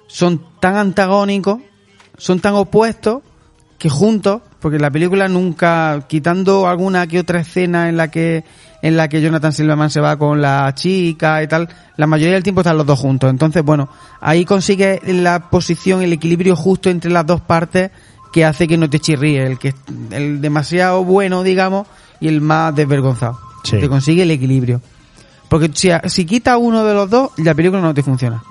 son 0.08 0.40
tan 0.60 0.76
antagónicos, 0.76 1.60
son 2.18 2.40
tan 2.40 2.54
opuestos 2.54 3.22
que 3.78 3.88
juntos, 3.88 4.42
porque 4.64 4.78
la 4.78 4.90
película 4.90 5.28
nunca, 5.28 6.06
quitando 6.08 6.66
alguna 6.66 7.06
que 7.06 7.20
otra 7.20 7.40
escena 7.40 7.90
en 7.90 7.98
la 7.98 8.10
que 8.10 8.44
en 8.80 8.96
la 8.96 9.10
que 9.10 9.20
Jonathan 9.20 9.52
Silverman 9.52 9.90
se 9.90 10.00
va 10.00 10.16
con 10.16 10.40
la 10.40 10.72
chica 10.74 11.42
y 11.42 11.46
tal, 11.46 11.68
la 11.98 12.06
mayoría 12.06 12.32
del 12.32 12.42
tiempo 12.42 12.62
están 12.62 12.78
los 12.78 12.86
dos 12.86 12.98
juntos. 12.98 13.28
Entonces, 13.28 13.62
bueno, 13.62 13.90
ahí 14.22 14.46
consigue 14.46 15.02
la 15.04 15.50
posición, 15.50 16.00
el 16.00 16.14
equilibrio 16.14 16.56
justo 16.56 16.88
entre 16.88 17.10
las 17.10 17.26
dos 17.26 17.42
partes 17.42 17.90
que 18.32 18.46
hace 18.46 18.66
que 18.66 18.78
no 18.78 18.88
te 18.88 19.00
chirríe, 19.00 19.44
el 19.44 19.58
que 19.58 19.74
el 20.10 20.40
demasiado 20.40 21.04
bueno, 21.04 21.42
digamos, 21.42 21.86
y 22.18 22.28
el 22.28 22.40
más 22.40 22.74
desvergonzado. 22.74 23.38
Sí. 23.64 23.78
Te 23.78 23.90
consigue 23.90 24.22
el 24.22 24.30
equilibrio. 24.30 24.80
Porque 25.50 25.70
si, 25.74 25.90
si 26.06 26.24
quita 26.24 26.56
uno 26.56 26.86
de 26.86 26.94
los 26.94 27.10
dos, 27.10 27.32
la 27.36 27.52
película 27.52 27.82
no 27.82 27.92
te 27.92 28.02
funciona. 28.02 28.42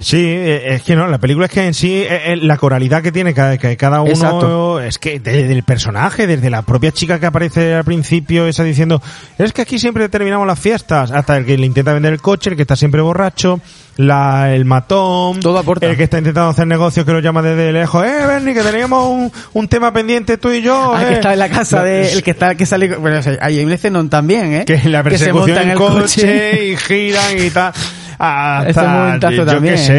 Sí, 0.00 0.24
eh, 0.26 0.74
es 0.74 0.82
que 0.82 0.96
no, 0.96 1.06
la 1.06 1.18
película 1.18 1.44
es 1.46 1.52
que 1.52 1.66
en 1.66 1.74
sí, 1.74 1.98
eh, 1.98 2.32
eh, 2.32 2.36
la 2.36 2.56
coralidad 2.56 3.02
que 3.02 3.12
tiene 3.12 3.34
cada, 3.34 3.58
que 3.58 3.76
cada 3.76 4.00
uno, 4.00 4.10
Exacto. 4.10 4.80
es 4.80 4.98
que 4.98 5.20
desde 5.20 5.52
el 5.52 5.62
personaje, 5.62 6.26
desde 6.26 6.48
la 6.48 6.62
propia 6.62 6.90
chica 6.90 7.20
que 7.20 7.26
aparece 7.26 7.74
al 7.74 7.84
principio, 7.84 8.46
esa 8.46 8.64
diciendo, 8.64 9.02
es 9.38 9.52
que 9.52 9.60
aquí 9.62 9.78
siempre 9.78 10.08
terminamos 10.08 10.46
las 10.46 10.58
fiestas, 10.58 11.10
hasta 11.10 11.36
el 11.36 11.44
que 11.44 11.58
le 11.58 11.66
intenta 11.66 11.92
vender 11.92 12.14
el 12.14 12.20
coche, 12.22 12.48
el 12.48 12.56
que 12.56 12.62
está 12.62 12.76
siempre 12.76 13.02
borracho, 13.02 13.60
la, 13.98 14.54
el 14.54 14.64
matón, 14.64 15.40
el 15.82 15.96
que 15.98 16.04
está 16.04 16.16
intentando 16.16 16.48
hacer 16.48 16.66
negocios 16.66 17.04
que 17.04 17.12
lo 17.12 17.20
llama 17.20 17.42
desde 17.42 17.70
lejos, 17.70 18.02
eh, 18.06 18.26
Bernie, 18.26 18.54
que 18.54 18.62
teníamos 18.62 19.06
un, 19.06 19.30
un 19.52 19.68
tema 19.68 19.92
pendiente 19.92 20.38
tú 20.38 20.50
y 20.50 20.62
yo, 20.62 20.94
Ah, 20.94 21.02
eh". 21.02 21.08
que 21.08 21.14
está 21.16 21.34
en 21.34 21.38
la 21.38 21.50
casa 21.50 21.82
de, 21.84 22.10
el 22.10 22.22
que 22.22 22.30
está, 22.30 22.54
que 22.54 22.64
sale, 22.64 22.96
bueno, 22.96 23.18
o 23.18 23.22
sea, 23.22 23.36
hay 23.42 23.62
un 23.62 23.70
escenón 23.70 24.08
también, 24.08 24.54
¿eh? 24.54 24.64
que 24.64 24.80
la 24.88 25.00
se 25.00 25.04
persecución 25.04 25.34
monta 25.34 25.62
en 25.62 25.70
el 25.70 25.76
coche, 25.76 26.64
y 26.68 26.76
giran 26.78 27.38
y 27.38 27.50
tal. 27.50 27.74
Hasta, 28.22 28.68
Ese 28.68 28.82
momentazo 28.82 29.34
yo 29.34 29.46
también, 29.46 29.74
qué 29.76 29.80
sé, 29.80 29.94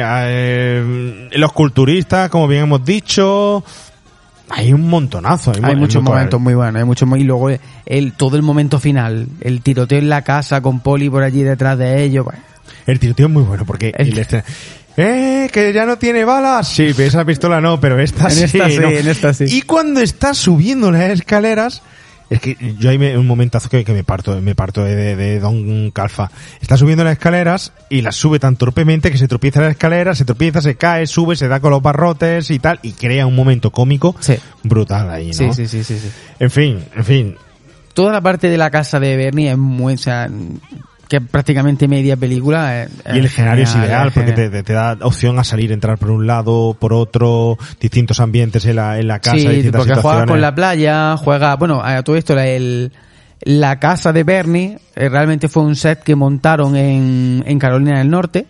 eh, 0.00 1.28
los 1.32 1.52
culturistas, 1.52 2.30
como 2.30 2.48
bien 2.48 2.62
hemos 2.62 2.82
dicho, 2.84 3.62
hay 4.48 4.72
un 4.72 4.88
montonazo. 4.88 5.52
Hay, 5.52 5.60
Hay 5.62 5.74
mu- 5.74 5.82
muchos 5.82 6.02
momentos 6.02 6.40
muy 6.40 6.54
buenos, 6.54 6.78
hay 6.80 6.86
muchos 6.86 7.06
y 7.18 7.24
luego 7.24 7.50
el, 7.84 8.12
todo 8.14 8.36
el 8.36 8.42
momento 8.42 8.80
final, 8.80 9.26
el 9.42 9.60
tiroteo 9.60 9.98
en 9.98 10.08
la 10.08 10.22
casa 10.22 10.62
con 10.62 10.80
Poli 10.80 11.10
por 11.10 11.22
allí 11.22 11.42
detrás 11.42 11.76
de 11.76 12.02
ellos, 12.02 12.24
pues, 12.24 12.38
El 12.86 12.98
tiroteo 12.98 13.26
es 13.26 13.32
muy 13.32 13.42
bueno 13.42 13.66
porque 13.66 13.92
el 13.96 14.16
escena- 14.16 14.44
Eh, 14.96 15.50
que 15.52 15.74
ya 15.74 15.84
no 15.84 15.98
tiene 15.98 16.24
balas. 16.24 16.68
Sí, 16.68 16.94
esa 16.96 17.26
pistola 17.26 17.60
no, 17.60 17.78
pero 17.78 18.00
esta 18.00 18.24
En 18.28 18.30
sí. 18.30 18.44
esta 18.44 18.70
sí, 18.70 18.78
¿no? 18.78 18.88
en 18.88 19.06
esta 19.08 19.34
sí. 19.34 19.44
Y 19.50 19.60
cuando 19.60 20.00
está 20.00 20.32
subiendo 20.32 20.90
las 20.90 21.10
escaleras, 21.10 21.82
es 22.30 22.40
que 22.40 22.56
yo 22.78 22.90
hay 22.90 22.98
me- 22.98 23.16
un 23.16 23.26
momentazo 23.26 23.68
que, 23.68 23.84
que 23.84 23.92
me 23.92 24.02
parto, 24.04 24.40
me 24.40 24.54
parto 24.54 24.82
de, 24.84 24.94
de- 24.96 25.16
de 25.16 25.40
Don 25.40 25.90
Calfa. 25.92 26.30
Está 26.60 26.76
subiendo 26.76 27.04
las 27.04 27.12
escaleras 27.12 27.72
y 27.88 28.02
las 28.02 28.16
sube 28.16 28.38
tan 28.38 28.56
torpemente 28.56 29.10
que 29.12 29.18
se 29.18 29.28
tropieza 29.28 29.60
en 29.60 29.66
las 29.66 29.72
escaleras, 29.74 30.18
se 30.18 30.24
tropieza, 30.24 30.60
se 30.60 30.74
cae, 30.76 31.06
sube, 31.06 31.36
se 31.36 31.48
da 31.48 31.60
con 31.60 31.70
los 31.70 31.82
barrotes 31.82 32.50
y 32.50 32.58
tal, 32.58 32.78
y 32.82 32.92
crea 32.92 33.26
un 33.26 33.34
momento 33.36 33.70
cómico 33.70 34.16
brutal 34.64 35.10
ahí, 35.10 35.28
¿no? 35.28 35.32
Sí, 35.32 35.52
sí, 35.52 35.66
sí, 35.68 35.84
sí, 35.84 35.98
sí. 35.98 36.10
En 36.40 36.50
fin, 36.50 36.84
en 36.96 37.04
fin. 37.04 37.36
Toda 37.94 38.12
la 38.12 38.20
parte 38.20 38.50
de 38.50 38.58
la 38.58 38.70
casa 38.70 39.00
de 39.00 39.16
Bernie 39.16 39.50
es 39.52 39.56
muy, 39.58 39.94
o 39.94 39.98
sea, 39.98 40.28
que 41.08 41.20
prácticamente 41.20 41.86
media 41.88 42.16
película. 42.16 42.82
es- 42.84 42.90
Y 43.14 43.18
el 43.18 43.26
escenario 43.26 43.64
es 43.64 43.74
ideal 43.76 44.10
porque 44.12 44.32
te, 44.32 44.50
te- 44.50 44.62
te 44.62 44.72
da 44.72 44.96
opción 45.02 45.38
a 45.38 45.44
salir, 45.44 45.70
entrar 45.72 45.98
por 45.98 46.10
un 46.10 46.26
lado, 46.26 46.76
por 46.78 46.92
otro, 46.92 47.56
distintos 47.80 48.18
ambientes 48.20 48.64
en 48.66 48.76
la, 48.76 48.98
en 48.98 49.06
la 49.08 49.20
casa, 49.20 49.36
sí, 49.36 49.46
distintas 49.48 49.80
porque 49.80 49.92
juega 49.94 50.00
situaciones. 50.00 50.30
con 50.30 50.40
la 50.40 50.54
playa, 50.54 51.16
juega, 51.16 51.54
bueno, 51.56 51.80
a 51.82 52.02
todo 52.02 52.16
esto, 52.16 52.34
la, 52.34 52.46
el, 52.48 52.90
la 53.42 53.78
casa 53.78 54.12
de 54.12 54.24
Bernie 54.24 54.78
eh, 54.96 55.08
realmente 55.08 55.48
fue 55.48 55.62
un 55.62 55.76
set 55.76 56.02
que 56.02 56.16
montaron 56.16 56.74
en, 56.76 57.44
en 57.46 57.58
Carolina 57.58 57.98
del 57.98 58.10
Norte 58.10 58.46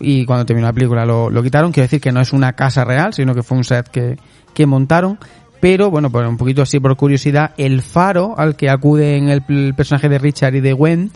y 0.00 0.24
cuando 0.26 0.44
terminó 0.44 0.66
la 0.66 0.72
película 0.74 1.06
lo, 1.06 1.30
lo 1.30 1.42
quitaron, 1.42 1.72
quiero 1.72 1.84
decir 1.84 2.00
que 2.00 2.12
no 2.12 2.20
es 2.20 2.32
una 2.32 2.52
casa 2.52 2.84
real, 2.84 3.14
sino 3.14 3.34
que 3.34 3.42
fue 3.42 3.56
un 3.56 3.64
set 3.64 3.88
que, 3.88 4.18
que 4.52 4.66
montaron. 4.66 5.18
Pero 5.60 5.90
bueno, 5.90 6.10
pues 6.10 6.28
un 6.28 6.36
poquito 6.36 6.60
así 6.60 6.78
por 6.80 6.94
curiosidad, 6.96 7.52
el 7.56 7.80
faro 7.80 8.34
al 8.36 8.54
que 8.56 8.68
acuden 8.68 9.30
el, 9.30 9.42
el 9.48 9.72
personaje 9.74 10.10
de 10.10 10.18
Richard 10.18 10.56
y 10.56 10.60
de 10.60 10.72
Gwen, 10.74 11.10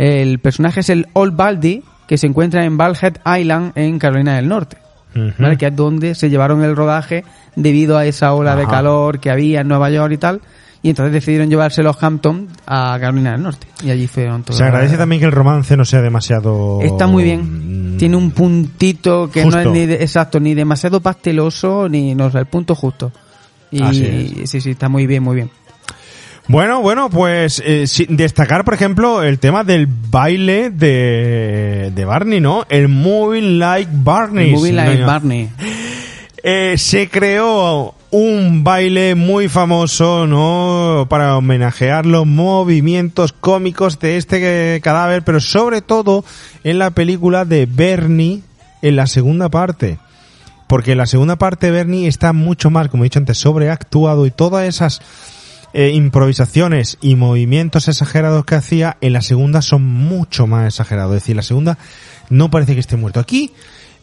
el 0.00 0.38
personaje 0.38 0.80
es 0.80 0.88
el 0.88 1.06
Old 1.12 1.36
Baldy, 1.36 1.82
que 2.06 2.16
se 2.16 2.26
encuentra 2.26 2.64
en 2.64 2.76
Balhead 2.76 3.16
Island 3.38 3.72
en 3.74 3.98
Carolina 3.98 4.36
del 4.36 4.48
Norte. 4.48 4.78
Que 5.58 5.66
es 5.66 5.76
donde 5.76 6.14
se 6.14 6.30
llevaron 6.30 6.62
el 6.62 6.74
rodaje 6.74 7.24
debido 7.56 7.98
a 7.98 8.06
esa 8.06 8.32
ola 8.32 8.54
de 8.56 8.64
calor 8.66 9.18
que 9.20 9.30
había 9.30 9.60
en 9.60 9.68
Nueva 9.68 9.90
York 9.90 10.12
y 10.14 10.18
tal. 10.18 10.40
Y 10.82 10.88
entonces 10.88 11.12
decidieron 11.12 11.50
llevarse 11.50 11.82
los 11.82 12.02
Hampton 12.02 12.48
a 12.66 12.96
Carolina 12.98 13.32
del 13.32 13.42
Norte. 13.42 13.66
Y 13.84 13.90
allí 13.90 14.06
fueron 14.06 14.42
todos. 14.44 14.56
Se 14.56 14.64
agradece 14.64 14.96
también 14.96 15.20
que 15.20 15.26
el 15.26 15.32
romance 15.32 15.76
no 15.76 15.84
sea 15.84 16.00
demasiado... 16.00 16.78
Está 16.80 17.06
muy 17.06 17.22
bien. 17.24 17.96
Tiene 17.98 18.16
un 18.16 18.30
puntito 18.30 19.30
que 19.30 19.44
no 19.44 19.58
es 19.58 19.66
ni 19.66 19.84
de- 19.84 19.96
exacto, 19.96 20.40
ni 20.40 20.54
demasiado 20.54 21.00
pasteloso, 21.00 21.86
ni 21.88 22.14
no, 22.14 22.26
o 22.26 22.30
sea, 22.30 22.40
el 22.40 22.46
punto 22.46 22.74
justo. 22.74 23.12
Y 23.70 23.82
Así 23.82 24.46
sí, 24.46 24.60
sí, 24.60 24.70
está 24.70 24.88
muy 24.88 25.06
bien, 25.06 25.22
muy 25.22 25.34
bien. 25.36 25.50
Bueno, 26.50 26.82
bueno, 26.82 27.10
pues 27.10 27.62
eh, 27.64 27.86
destacar, 28.08 28.64
por 28.64 28.74
ejemplo, 28.74 29.22
el 29.22 29.38
tema 29.38 29.62
del 29.62 29.86
baile 29.86 30.70
de, 30.70 31.92
de 31.94 32.04
Barney, 32.04 32.40
¿no? 32.40 32.66
El 32.68 32.88
Moving 32.88 33.60
Like 33.60 33.88
Barney. 33.92 34.48
El 34.48 34.56
Movie 34.56 34.72
Like 34.72 34.98
¿no? 34.98 35.06
Barney. 35.06 35.48
Eh, 36.42 36.76
se 36.78 37.10
creó 37.10 37.94
un 38.10 38.64
baile 38.64 39.14
muy 39.14 39.50
famoso, 39.50 40.26
¿no? 40.26 41.06
Para 41.10 41.36
homenajear 41.36 42.06
los 42.06 42.26
movimientos 42.26 43.34
cómicos 43.34 43.98
de 43.98 44.16
este 44.16 44.80
cadáver, 44.82 45.22
pero 45.22 45.38
sobre 45.38 45.82
todo 45.82 46.24
en 46.64 46.78
la 46.78 46.92
película 46.92 47.44
de 47.44 47.66
Bernie, 47.66 48.40
en 48.80 48.96
la 48.96 49.06
segunda 49.06 49.50
parte. 49.50 49.98
Porque 50.66 50.92
en 50.92 50.98
la 50.98 51.06
segunda 51.06 51.36
parte 51.36 51.70
Bernie 51.70 52.08
está 52.08 52.32
mucho 52.32 52.70
más, 52.70 52.88
como 52.88 53.02
he 53.02 53.06
dicho 53.06 53.18
antes, 53.18 53.36
sobreactuado 53.36 54.24
y 54.24 54.30
todas 54.30 54.66
esas 54.66 55.02
eh, 55.72 55.90
improvisaciones 55.94 56.98
y 57.00 57.14
movimientos 57.16 57.88
exagerados 57.88 58.44
que 58.44 58.54
hacía, 58.54 58.96
en 59.00 59.12
la 59.12 59.22
segunda 59.22 59.62
son 59.62 59.82
mucho 59.84 60.46
más 60.46 60.66
exagerados. 60.66 61.16
Es 61.16 61.22
decir, 61.22 61.36
la 61.36 61.42
segunda 61.42 61.78
no 62.28 62.50
parece 62.50 62.74
que 62.74 62.80
esté 62.80 62.96
muerto. 62.96 63.20
Aquí 63.20 63.52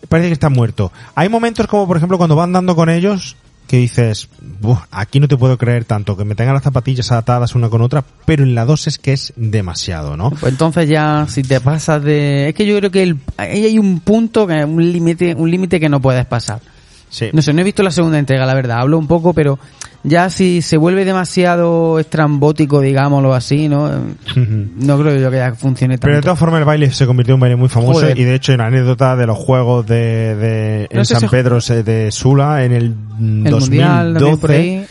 parece 0.09 0.29
que 0.29 0.33
está 0.33 0.49
muerto. 0.49 0.91
Hay 1.15 1.29
momentos 1.29 1.67
como, 1.67 1.87
por 1.87 1.97
ejemplo, 1.97 2.17
cuando 2.17 2.35
van 2.35 2.53
dando 2.53 2.75
con 2.75 2.89
ellos, 2.89 3.35
que 3.67 3.77
dices, 3.77 4.29
"Buah, 4.61 4.83
aquí 4.91 5.19
no 5.19 5.27
te 5.27 5.35
puedo 5.35 5.57
creer 5.57 5.83
tanto, 5.83 6.15
que 6.15 6.23
me 6.23 6.35
tengan 6.35 6.53
las 6.53 6.63
zapatillas 6.63 7.11
atadas 7.11 7.53
una 7.53 7.67
con 7.69 7.81
otra, 7.81 8.01
pero 8.25 8.43
en 8.43 8.55
la 8.55 8.63
dos 8.63 8.87
es 8.87 8.97
que 8.97 9.11
es 9.11 9.33
demasiado, 9.35 10.15
¿no? 10.15 10.29
Pues 10.29 10.53
entonces 10.53 10.87
ya, 10.87 11.25
si 11.27 11.41
te 11.43 11.59
pasas 11.59 12.01
de... 12.01 12.47
Es 12.47 12.55
que 12.55 12.65
yo 12.65 12.77
creo 12.77 12.91
que 12.91 13.03
el- 13.03 13.17
ahí 13.35 13.65
hay 13.65 13.77
un 13.77 13.99
punto, 13.99 14.45
un 14.45 14.91
límite 14.93 15.35
un 15.35 15.51
límite 15.51 15.81
que 15.81 15.89
no 15.89 15.99
puedes 16.01 16.25
pasar. 16.25 16.61
Sí. 17.09 17.29
No 17.33 17.41
sé, 17.41 17.53
no 17.53 17.61
he 17.61 17.63
visto 17.63 17.83
la 17.83 17.91
segunda 17.91 18.19
entrega, 18.19 18.45
la 18.45 18.53
verdad. 18.53 18.79
Hablo 18.79 18.97
un 18.97 19.07
poco, 19.07 19.33
pero 19.33 19.57
ya 20.03 20.29
si 20.29 20.61
se 20.61 20.75
vuelve 20.77 21.05
demasiado 21.05 21.99
estrambótico, 21.99 22.81
digámoslo 22.81 23.33
así, 23.33 23.69
¿no? 23.69 23.89
No 24.35 24.99
creo 24.99 25.15
yo 25.17 25.31
que 25.31 25.37
ya 25.37 25.55
funcione 25.55 25.95
tanto. 25.95 26.05
Pero 26.07 26.17
de 26.17 26.21
todas 26.21 26.37
formas 26.39 26.59
el 26.59 26.65
baile 26.65 26.91
se 26.91 27.05
convirtió 27.05 27.33
en 27.33 27.35
un 27.35 27.39
baile 27.41 27.55
muy 27.55 27.69
famoso 27.69 28.01
Joder. 28.01 28.17
y 28.19 28.23
de 28.25 28.35
hecho 28.35 28.53
una 28.53 28.65
anécdota 28.67 29.15
de 29.15 29.25
los 29.25 29.37
juegos 29.37 29.85
de, 29.87 30.35
de 30.35 30.89
No 30.91 30.99
en 30.99 31.05
sé 31.05 31.13
San 31.15 31.21
si- 31.21 31.27
Pedro 31.27 31.61
se- 31.61 31.83
de 31.83 32.11
Sula 32.11 32.63
en 32.65 32.71
el, 32.73 32.83
El 32.83 32.93
Mundial, 33.19 34.13
también 34.13 34.37
por 34.37 34.49
2012. 34.49 34.53
ahí. 34.55 34.85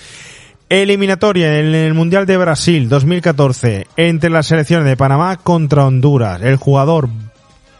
Eliminatoria 0.69 1.61
en 1.61 1.75
el 1.75 1.95
Mundial 1.95 2.27
de 2.27 2.37
Brasil 2.39 2.89
2014 2.89 3.87
entre 3.97 4.31
las 4.31 4.47
selecciones 4.47 4.87
de 4.87 4.97
Panamá 4.97 5.37
contra 5.37 5.85
Honduras. 5.87 6.41
El 6.43 6.57
jugador 6.57 7.09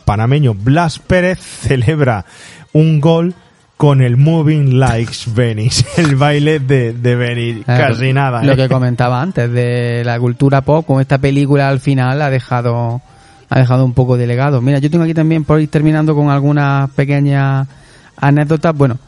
panameño 0.05 0.55
Blas 0.55 1.01
Pérez 1.01 1.41
celebra 1.41 2.25
un 2.73 3.01
gol 3.01 3.35
con 3.77 4.01
el 4.01 4.17
Moving 4.17 4.79
Likes 4.79 5.31
Venice, 5.35 5.85
el 6.01 6.17
baile 6.17 6.59
de, 6.59 6.93
de 6.93 7.17
Venice. 7.17 7.65
Claro, 7.65 7.95
Casi 7.95 8.13
nada. 8.13 8.43
Lo 8.43 8.53
¿eh? 8.53 8.57
que 8.57 8.69
comentaba 8.69 9.21
antes 9.21 9.51
de 9.51 10.03
la 10.05 10.19
cultura 10.19 10.63
pop, 10.63 10.87
con 10.87 11.01
esta 11.01 11.19
película 11.19 11.69
al 11.69 11.81
final 11.81 12.23
ha 12.23 12.31
dejado 12.31 13.01
ha 13.49 13.59
dejado 13.59 13.85
un 13.85 13.93
poco 13.93 14.17
de 14.17 14.27
legado. 14.27 14.61
Mira, 14.61 14.79
yo 14.79 14.91
tengo 14.91 15.05
aquí 15.05 15.15
también 15.15 15.45
por 15.45 15.61
ir 15.61 15.69
terminando 15.69 16.15
con 16.15 16.31
algunas 16.31 16.91
pequeñas 16.91 17.69
anécdotas. 18.17 18.75
Bueno, 18.77 18.99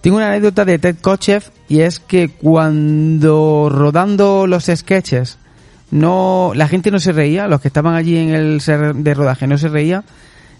tengo 0.00 0.16
una 0.16 0.28
anécdota 0.28 0.64
de 0.64 0.78
Ted 0.78 0.96
Kotcheff 1.00 1.48
y 1.68 1.80
es 1.80 1.98
que 1.98 2.30
cuando 2.30 3.68
rodando 3.70 4.46
los 4.46 4.64
sketches 4.64 5.38
no 5.90 6.52
la 6.54 6.68
gente 6.68 6.90
no 6.90 6.98
se 6.98 7.12
reía, 7.12 7.46
los 7.46 7.60
que 7.60 7.68
estaban 7.68 7.94
allí 7.94 8.16
en 8.16 8.30
el 8.30 8.60
set 8.60 8.94
de 8.94 9.14
rodaje 9.14 9.46
no 9.46 9.58
se 9.58 9.68
reía, 9.68 10.02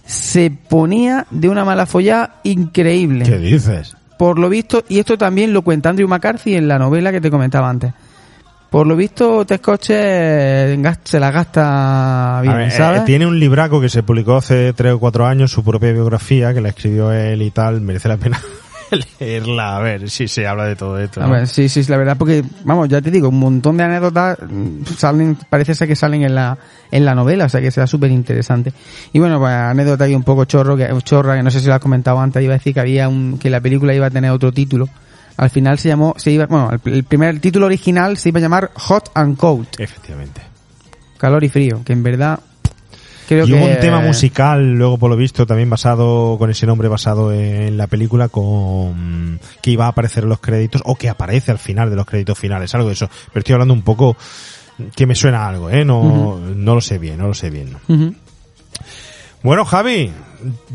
se 0.05 0.51
ponía 0.51 1.27
de 1.31 1.49
una 1.49 1.65
mala 1.65 1.87
folla 1.87 2.35
increíble 2.43 3.25
¿Qué 3.25 3.39
dices? 3.39 3.97
por 4.17 4.39
lo 4.39 4.49
visto, 4.49 4.85
y 4.89 4.99
esto 4.99 5.19
también 5.19 5.53
lo 5.53 5.63
cuenta 5.63 5.91
Andrew 5.91 6.09
McCarthy 6.09 6.55
en 6.55 6.69
la 6.69 6.79
novela 6.79 7.13
que 7.13 7.21
te 7.21 7.31
comentaba 7.31 7.69
antes. 7.69 7.93
Por 8.71 8.87
lo 8.89 8.97
visto, 8.97 9.45
Tescoche 9.45 10.77
se 11.05 11.21
la 11.21 11.31
gasta 11.31 12.41
bien, 12.43 12.57
ver, 12.57 12.97
eh, 12.97 13.03
tiene 13.07 13.25
un 13.25 13.39
libraco 13.39 13.81
que 13.81 13.89
se 13.89 14.03
publicó 14.03 14.37
hace 14.37 14.73
tres 14.73 14.95
o 14.95 14.99
cuatro 14.99 15.27
años, 15.27 15.53
su 15.53 15.63
propia 15.63 15.93
biografía, 15.93 16.53
que 16.53 16.61
la 16.61 16.71
escribió 16.71 17.13
él 17.13 17.43
y 17.43 17.53
tal. 17.53 17.81
Merece 17.83 18.09
la 18.09 18.17
pena 18.17 18.41
leerla, 19.21 19.77
a 19.77 19.81
ver 19.81 20.11
si 20.11 20.29
se 20.29 20.47
habla 20.47 20.67
de 20.67 20.77
todo 20.77 20.99
esto. 20.99 21.23
A 21.23 21.27
¿no? 21.27 21.33
ver, 21.33 21.47
sí, 21.49 21.69
sí, 21.69 21.83
la 21.85 21.97
verdad, 21.97 22.17
porque, 22.19 22.45
vamos, 22.65 22.89
ya 22.89 23.01
te 23.01 23.11
digo, 23.11 23.29
un 23.29 23.39
montón 23.39 23.77
de 23.77 23.85
anécdotas 23.85 24.39
mm, 24.41 24.85
salen, 24.97 25.37
parece 25.49 25.75
ser 25.75 25.89
que 25.89 25.97
salen 25.97 26.23
en 26.23 26.35
la, 26.35 26.57
en 26.91 27.05
la 27.05 27.15
novela, 27.15 27.47
o 27.47 27.49
sea 27.49 27.61
que 27.61 27.71
será 27.71 27.87
súper 27.87 28.11
interesante. 28.11 28.73
Y 29.13 29.19
bueno, 29.19 29.39
pues 29.39 29.53
anécdota 29.53 30.05
ahí 30.05 30.15
un 30.15 30.23
poco 30.23 30.45
chorro, 30.45 30.77
que, 30.77 30.89
chorra, 31.03 31.37
que 31.37 31.43
no 31.43 31.51
sé 31.51 31.61
si 31.61 31.67
lo 31.67 31.75
has 31.75 31.81
comentado 31.81 32.19
antes, 32.21 32.43
iba 32.43 32.55
a 32.55 32.59
decir 32.59 32.75
que 32.75 32.81
había 32.81 33.09
un, 33.09 33.39
que 33.39 33.51
la 33.51 33.61
película 33.61 33.95
iba 33.95 34.07
a 34.07 34.11
tener 34.11 34.31
otro 34.31 34.53
título. 34.53 34.89
Al 35.37 35.51
final 35.51 35.79
se 35.79 35.89
llamó, 35.89 36.15
se 36.17 36.31
iba, 36.31 36.47
bueno, 36.47 36.71
el, 36.71 36.93
el 36.93 37.05
primer 37.05 37.41
título 37.41 37.67
original 37.67 38.17
se 38.17 38.29
iba 38.29 38.39
a 38.39 38.43
llamar 38.43 38.71
Hot 38.75 39.11
and 39.15 39.37
Cold. 39.37 39.67
Efectivamente. 39.79 40.41
Calor 41.19 41.43
y 41.43 41.49
frío, 41.49 41.83
que 41.85 41.93
en 41.93 42.03
verdad, 42.03 42.39
creo 43.27 43.45
y 43.45 43.49
que... 43.49 43.55
hubo 43.55 43.65
un 43.65 43.81
tema 43.81 44.01
musical, 44.01 44.75
luego 44.75 44.99
por 44.99 45.11
lo 45.11 45.17
visto, 45.17 45.47
también 45.47 45.71
basado, 45.71 46.37
con 46.39 46.51
ese 46.51 46.67
nombre 46.67 46.89
basado 46.89 47.33
en 47.33 47.77
la 47.77 47.87
película, 47.87 48.29
con 48.29 49.41
que 49.61 49.71
iba 49.71 49.87
a 49.87 49.89
aparecer 49.89 50.25
en 50.25 50.31
los 50.31 50.41
créditos, 50.41 50.83
o 50.85 50.97
que 50.97 51.09
aparece 51.09 51.51
al 51.51 51.59
final 51.59 51.91
de 51.91 51.97
los 51.97 52.07
créditos 52.07 52.39
finales, 52.39 52.75
algo 52.75 52.89
de 52.89 52.95
eso. 52.95 53.09
Pero 53.29 53.41
estoy 53.41 53.53
hablando 53.55 53.75
un 53.75 53.83
poco 53.83 54.17
que 54.95 55.07
me 55.07 55.15
suena 55.15 55.45
a 55.45 55.49
algo, 55.49 55.71
¿eh? 55.71 55.85
No, 55.85 56.39
no 56.39 56.75
lo 56.75 56.81
sé 56.81 56.99
bien, 56.99 57.19
no 57.19 57.29
lo 57.29 57.35
sé 57.35 57.51
bien. 57.51 57.77
Bueno, 59.43 59.65
Javi, 59.65 60.11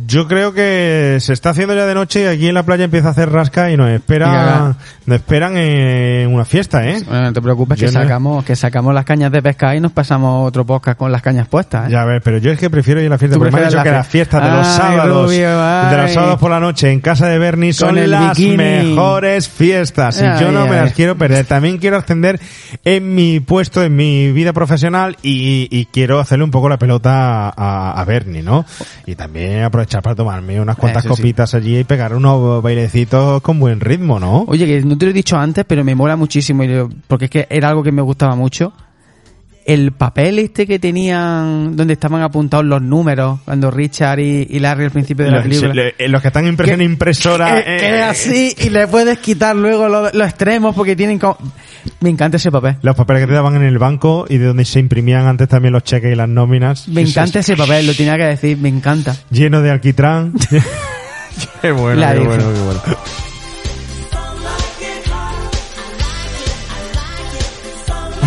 yo 0.07 0.27
creo 0.27 0.53
que 0.53 1.17
se 1.19 1.33
está 1.33 1.51
haciendo 1.51 1.75
ya 1.75 1.85
de 1.85 1.93
noche 1.93 2.23
y 2.23 2.25
aquí 2.25 2.47
en 2.47 2.53
la 2.55 2.63
playa 2.63 2.85
empieza 2.85 3.09
a 3.09 3.11
hacer 3.11 3.29
rasca 3.31 3.71
y 3.71 3.77
nos 3.77 3.89
espera, 3.89 4.75
nos 5.05 5.15
esperan 5.15 5.57
en 5.57 6.33
una 6.33 6.45
fiesta, 6.45 6.87
¿eh? 6.87 7.01
Bueno, 7.07 7.23
no 7.23 7.33
te 7.33 7.41
preocupes 7.41 7.79
que 7.79 7.85
no- 7.87 7.91
sacamos, 7.91 8.43
que 8.45 8.55
sacamos 8.55 8.93
las 8.93 9.05
cañas 9.05 9.31
de 9.31 9.41
pesca 9.41 9.75
y 9.75 9.79
nos 9.79 9.91
pasamos 9.91 10.47
otro 10.47 10.65
podcast 10.65 10.97
con 10.97 11.11
las 11.11 11.21
cañas 11.21 11.47
puestas, 11.47 11.87
¿eh? 11.87 11.91
Ya 11.91 12.01
a 12.01 12.05
ver, 12.05 12.21
pero 12.21 12.37
yo 12.37 12.51
es 12.51 12.59
que 12.59 12.69
prefiero 12.69 12.99
ir 13.01 13.07
a 13.07 13.09
la 13.11 13.17
fiesta 13.17 13.37
porque 13.37 13.51
me 13.51 13.57
han 13.57 13.63
prefieres 13.69 13.73
dicho 13.73 13.77
la 13.77 13.83
que 13.83 13.91
las 13.97 14.07
fie- 14.07 14.11
fiestas 14.11 14.43
de 14.43 14.49
los 14.51 14.67
Ay, 14.67 14.77
sábados, 14.77 15.25
Rubio, 15.25 15.49
de 15.89 15.97
los 15.97 16.11
sábados 16.13 16.39
por 16.39 16.51
la 16.51 16.59
noche 16.59 16.91
en 16.91 16.99
casa 17.01 17.27
de 17.27 17.39
Bernie 17.39 17.73
son 17.73 18.09
las 18.09 18.37
bikini. 18.37 18.57
mejores 18.57 19.47
fiestas 19.49 20.21
y 20.21 20.25
Ay, 20.25 20.39
yo 20.41 20.51
no 20.51 20.65
me 20.67 20.75
las 20.77 20.93
quiero 20.93 21.17
perder. 21.17 21.45
También 21.45 21.77
quiero 21.77 21.97
ascender 21.97 22.39
en 22.83 23.15
mi 23.15 23.39
puesto, 23.39 23.83
en 23.83 23.95
mi 23.95 24.31
vida 24.31 24.53
profesional 24.53 25.17
y, 25.21 25.67
y 25.71 25.85
quiero 25.85 26.19
hacerle 26.19 26.43
un 26.45 26.51
poco 26.51 26.69
la 26.69 26.77
pelota 26.77 27.49
a, 27.49 27.91
a 27.99 28.05
Bernie, 28.05 28.41
¿no? 28.43 28.65
Y 29.05 29.15
también 29.15 29.58
aprovechar 29.63 30.01
para 30.01 30.15
tomarme 30.15 30.59
unas 30.59 30.75
cuantas 30.75 31.05
Eso 31.05 31.15
sí. 31.15 31.21
copitas 31.21 31.53
allí 31.53 31.79
y 31.79 31.83
pegar 31.83 32.15
unos 32.15 32.61
bailecitos 32.61 33.41
con 33.41 33.59
buen 33.59 33.79
ritmo, 33.79 34.19
¿no? 34.19 34.43
Oye, 34.47 34.65
que 34.65 34.81
no 34.81 34.97
te 34.97 35.05
lo 35.05 35.11
he 35.11 35.13
dicho 35.13 35.37
antes, 35.37 35.65
pero 35.65 35.83
me 35.83 35.95
mola 35.95 36.15
muchísimo, 36.15 36.63
porque 37.07 37.25
es 37.25 37.31
que 37.31 37.47
era 37.49 37.69
algo 37.69 37.83
que 37.83 37.91
me 37.91 38.01
gustaba 38.01 38.35
mucho. 38.35 38.73
El 39.73 39.91
papel 39.91 40.39
este 40.39 40.65
que 40.65 40.79
tenían, 40.79 41.75
donde 41.75 41.93
estaban 41.93 42.21
apuntados 42.21 42.65
los 42.65 42.81
números, 42.81 43.39
cuando 43.45 43.69
Richard 43.69 44.19
y, 44.19 44.47
y 44.49 44.59
Larry 44.59 44.85
al 44.85 44.91
principio 44.91 45.25
de 45.25 45.31
la 45.31 45.37
Los, 45.37 45.43
película. 45.45 45.73
le- 45.73 46.07
los 46.09 46.21
que 46.21 46.27
están 46.29 46.47
en 46.47 46.81
impresora. 46.81 47.55
que, 47.55 47.63
que 47.63 47.75
eh, 47.75 47.99
es 47.99 48.03
así, 48.05 48.55
y 48.57 48.69
le 48.69 48.87
puedes 48.87 49.19
quitar 49.19 49.55
luego 49.55 49.87
los, 49.87 50.13
los 50.13 50.27
extremos 50.27 50.75
porque 50.75 50.95
tienen 50.95 51.19
como... 51.19 51.37
Me 52.01 52.09
encanta 52.09 52.37
ese 52.37 52.51
papel. 52.51 52.77
Los 52.81 52.95
papeles 52.95 53.21
que 53.23 53.27
te 53.27 53.33
daban 53.33 53.55
en 53.55 53.63
el 53.63 53.77
banco 53.77 54.25
y 54.27 54.37
de 54.37 54.45
donde 54.47 54.65
se 54.65 54.79
imprimían 54.79 55.27
antes 55.27 55.47
también 55.47 55.71
los 55.73 55.83
cheques 55.83 56.11
y 56.11 56.15
las 56.15 56.27
nóminas. 56.29 56.87
Me 56.87 57.01
Eso 57.01 57.11
encanta 57.11 57.39
es 57.39 57.49
ese 57.49 57.55
papel, 57.57 57.85
lo 57.87 57.93
tenía 57.93 58.17
que 58.17 58.23
decir, 58.23 58.57
me 58.57 58.69
encanta. 58.69 59.15
Lleno 59.29 59.61
de 59.61 59.71
alquitrán. 59.71 60.33
qué 61.61 61.71
bueno, 61.71 62.01
La 62.01 62.13
qué 62.13 62.19
bueno, 62.19 62.43
qué 62.53 62.59
bueno. 62.59 62.81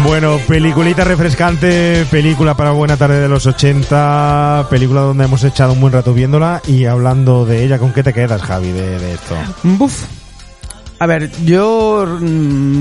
Bueno, 0.04 0.38
peliculita 0.48 1.04
refrescante, 1.04 2.04
película 2.10 2.54
para 2.56 2.72
buena 2.72 2.96
tarde 2.96 3.20
de 3.20 3.28
los 3.28 3.46
80, 3.46 4.66
película 4.68 5.02
donde 5.02 5.24
hemos 5.24 5.44
echado 5.44 5.72
un 5.72 5.80
buen 5.80 5.92
rato 5.92 6.12
viéndola 6.12 6.60
y 6.66 6.86
hablando 6.86 7.46
de 7.46 7.64
ella, 7.64 7.78
¿con 7.78 7.92
qué 7.92 8.02
te 8.02 8.12
quedas, 8.12 8.42
Javi, 8.42 8.72
de, 8.72 9.12
esto? 9.14 9.36
Buf. 9.62 10.04
A 10.98 11.06
ver, 11.06 11.30
yo 11.44 12.04
mm, 12.20 12.24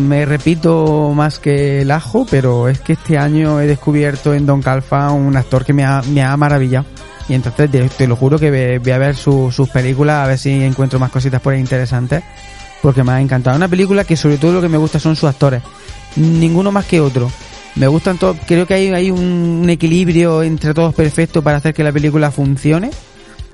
me 0.07 0.25
repito 0.25 1.11
más 1.15 1.39
que 1.39 1.81
el 1.81 1.91
ajo, 1.91 2.25
pero 2.29 2.67
es 2.67 2.79
que 2.81 2.93
este 2.93 3.17
año 3.17 3.59
he 3.61 3.67
descubierto 3.67 4.33
en 4.33 4.45
Don 4.45 4.61
Calfa 4.61 5.11
un 5.11 5.35
actor 5.37 5.63
que 5.63 5.73
me 5.73 5.83
ha, 5.85 6.01
me 6.11 6.23
ha 6.23 6.35
maravillado. 6.37 6.85
Y 7.29 7.33
entonces 7.35 7.69
te, 7.71 7.87
te 7.87 8.07
lo 8.07 8.15
juro 8.15 8.37
que 8.39 8.79
voy 8.79 8.91
a 8.91 8.97
ver 8.97 9.15
su- 9.15 9.51
sus 9.51 9.69
películas 9.69 10.23
a 10.25 10.27
ver 10.27 10.37
si 10.37 10.63
encuentro 10.63 10.99
más 10.99 11.11
cositas 11.11 11.39
por 11.41 11.53
ahí 11.53 11.59
interesantes. 11.59 12.23
Porque 12.81 13.03
me 13.03 13.11
ha 13.11 13.21
encantado. 13.21 13.55
Una 13.55 13.67
película 13.67 14.03
que 14.03 14.17
sobre 14.17 14.37
todo 14.37 14.53
lo 14.53 14.61
que 14.61 14.67
me 14.69 14.77
gusta 14.77 14.99
son 14.99 15.15
sus 15.15 15.29
actores. 15.29 15.61
Ninguno 16.15 16.71
más 16.71 16.85
que 16.85 17.01
otro. 17.01 17.31
Me 17.75 17.87
gustan 17.87 18.17
todos. 18.17 18.37
Creo 18.45 18.67
que 18.67 18.73
hay, 18.73 18.87
hay 18.89 19.11
un, 19.11 19.69
equilibrio 19.69 20.43
entre 20.43 20.73
todos 20.73 20.93
perfecto 20.93 21.41
para 21.41 21.57
hacer 21.57 21.73
que 21.73 21.83
la 21.83 21.91
película 21.91 22.31
funcione 22.31 22.91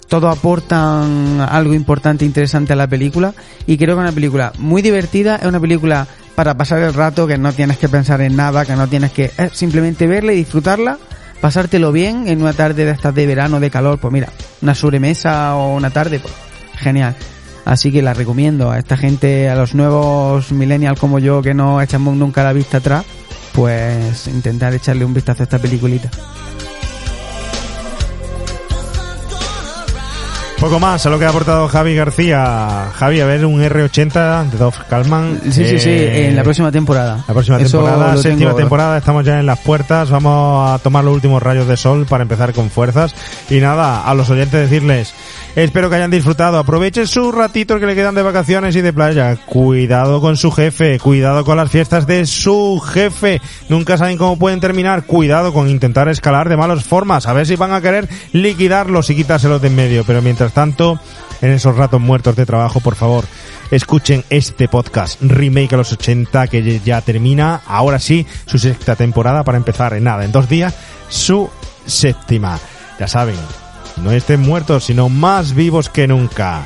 todos 0.07 0.37
aportan 0.37 1.41
algo 1.41 1.73
importante 1.73 2.23
e 2.23 2.27
interesante 2.27 2.71
a 2.71 2.77
la 2.77 2.87
película 2.87 3.33
y 3.65 3.77
creo 3.77 3.95
que 3.95 4.01
es 4.01 4.07
una 4.07 4.13
película 4.13 4.53
muy 4.57 4.81
divertida, 4.81 5.35
es 5.35 5.45
una 5.45 5.59
película 5.59 6.07
para 6.33 6.55
pasar 6.55 6.79
el 6.79 6.93
rato, 6.93 7.27
que 7.27 7.37
no 7.37 7.51
tienes 7.51 7.77
que 7.77 7.89
pensar 7.89 8.21
en 8.21 8.35
nada, 8.35 8.63
que 8.63 8.75
no 8.75 8.87
tienes 8.87 9.11
que 9.11 9.31
es 9.37 9.51
simplemente 9.51 10.07
verla 10.07 10.33
y 10.33 10.37
disfrutarla, 10.37 10.97
pasártelo 11.41 11.91
bien 11.91 12.27
en 12.27 12.41
una 12.41 12.53
tarde 12.53 12.85
de 12.85 12.91
estas 12.91 13.13
de 13.15 13.25
verano, 13.25 13.59
de 13.59 13.69
calor, 13.69 13.99
pues 13.99 14.13
mira, 14.13 14.29
una 14.61 14.75
sobremesa 14.75 15.55
o 15.55 15.75
una 15.75 15.89
tarde, 15.89 16.19
pues 16.19 16.33
genial. 16.77 17.15
Así 17.67 17.91
que 17.91 18.01
la 18.01 18.13
recomiendo 18.13 18.71
a 18.71 18.79
esta 18.79 18.95
gente, 18.95 19.49
a 19.49 19.55
los 19.55 19.75
nuevos 19.75 20.53
millennials 20.53 20.97
como 20.97 21.19
yo 21.19 21.41
que 21.41 21.53
no 21.53 21.81
echamos 21.81 22.15
nunca 22.15 22.41
la 22.41 22.53
vista 22.53 22.77
atrás, 22.77 23.03
pues 23.51 24.25
intentar 24.27 24.73
echarle 24.73 25.03
un 25.03 25.13
vistazo 25.13 25.43
a 25.43 25.45
esta 25.45 25.59
peliculita. 25.59 26.09
Poco 30.59 30.79
más 30.79 31.05
a 31.05 31.11
lo 31.11 31.19
que 31.19 31.25
ha 31.25 31.29
aportado 31.29 31.67
Javi 31.67 31.93
García. 31.93 32.87
Javi, 32.95 33.21
a 33.21 33.27
ver, 33.27 33.45
un 33.45 33.61
R80 33.61 34.49
de 34.49 34.57
Dov 34.57 34.73
Kalman. 34.89 35.39
Sí, 35.51 35.51
sí, 35.51 35.77
sí, 35.77 35.89
Eh, 35.89 36.29
en 36.29 36.35
la 36.35 36.41
próxima 36.41 36.71
temporada. 36.71 37.23
La 37.27 37.33
próxima 37.35 37.57
Eso 37.61 37.77
temporada, 37.83 38.17
séptima 38.17 38.37
tengo- 38.49 38.55
temporada, 38.55 38.97
estamos 38.97 39.23
ya 39.23 39.39
en 39.39 39.45
las 39.45 39.59
puertas, 39.59 40.09
vamos 40.09 40.71
a 40.71 40.79
tomar 40.79 41.03
los 41.03 41.13
últimos 41.13 41.43
rayos 41.43 41.67
de 41.67 41.77
sol 41.77 42.07
para 42.09 42.23
empezar 42.23 42.53
con 42.53 42.71
fuerzas. 42.71 43.13
Y 43.51 43.59
nada, 43.59 44.01
a 44.03 44.13
los 44.15 44.31
oyentes 44.31 44.59
decirles, 44.67 45.13
espero 45.63 45.89
que 45.89 45.95
hayan 45.95 46.11
disfrutado, 46.11 46.57
aprovechen 46.57 47.07
sus 47.07 47.33
ratitos 47.33 47.79
que 47.79 47.85
le 47.85 47.95
quedan 47.95 48.15
de 48.15 48.21
vacaciones 48.21 48.75
y 48.75 48.81
de 48.81 48.93
playa, 48.93 49.35
cuidado 49.45 50.21
con 50.21 50.37
su 50.37 50.51
jefe, 50.51 50.99
cuidado 50.99 51.43
con 51.43 51.57
las 51.57 51.71
fiestas 51.71 52.05
de 52.05 52.25
su 52.25 52.79
jefe, 52.79 53.41
nunca 53.67 53.97
saben 53.97 54.17
cómo 54.17 54.37
pueden 54.37 54.59
terminar, 54.59 55.05
cuidado 55.05 55.53
con 55.53 55.69
intentar 55.69 56.09
escalar 56.09 56.47
de 56.49 56.57
malas 56.57 56.83
formas, 56.83 57.27
a 57.27 57.33
ver 57.33 57.47
si 57.47 57.55
van 57.55 57.73
a 57.73 57.81
querer 57.81 58.07
liquidarlos 58.33 59.09
y 59.09 59.15
quitárselos 59.15 59.61
de 59.61 59.67
en 59.67 59.75
medio, 59.75 60.03
pero 60.05 60.21
mientras 60.21 60.53
tanto, 60.53 60.99
en 61.41 61.51
esos 61.51 61.75
ratos 61.75 61.99
muertos 61.99 62.35
de 62.35 62.45
trabajo, 62.45 62.79
por 62.79 62.95
favor, 62.95 63.25
escuchen 63.71 64.23
este 64.29 64.67
podcast 64.67 65.21
Remake 65.21 65.73
a 65.73 65.77
los 65.77 65.91
80 65.91 66.47
que 66.47 66.79
ya 66.79 67.01
termina, 67.01 67.61
ahora 67.65 67.99
sí, 67.99 68.25
su 68.45 68.57
sexta 68.57 68.95
temporada 68.95 69.43
para 69.43 69.57
empezar 69.57 69.93
en 69.93 70.05
nada, 70.05 70.23
en 70.23 70.31
dos 70.31 70.47
días, 70.47 70.75
su 71.09 71.49
séptima. 71.85 72.59
Ya 72.99 73.07
saben, 73.07 73.35
no 74.03 74.11
estén 74.11 74.41
muertos, 74.41 74.85
sino 74.85 75.09
más 75.09 75.53
vivos 75.53 75.89
que 75.89 76.07
nunca. 76.07 76.65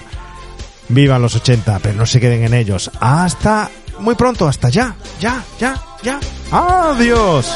Vivan 0.90 1.22
los 1.22 1.36
80, 1.36 1.80
pero 1.80 1.96
no 1.96 2.06
se 2.06 2.20
queden 2.20 2.44
en 2.44 2.54
ellos. 2.54 2.92
Hasta 3.00 3.70
muy 4.00 4.16
pronto, 4.16 4.48
hasta 4.48 4.70
ya, 4.70 4.96
ya, 5.20 5.44
ya, 5.60 5.82
ya. 6.04 6.20
Adiós. 6.52 7.48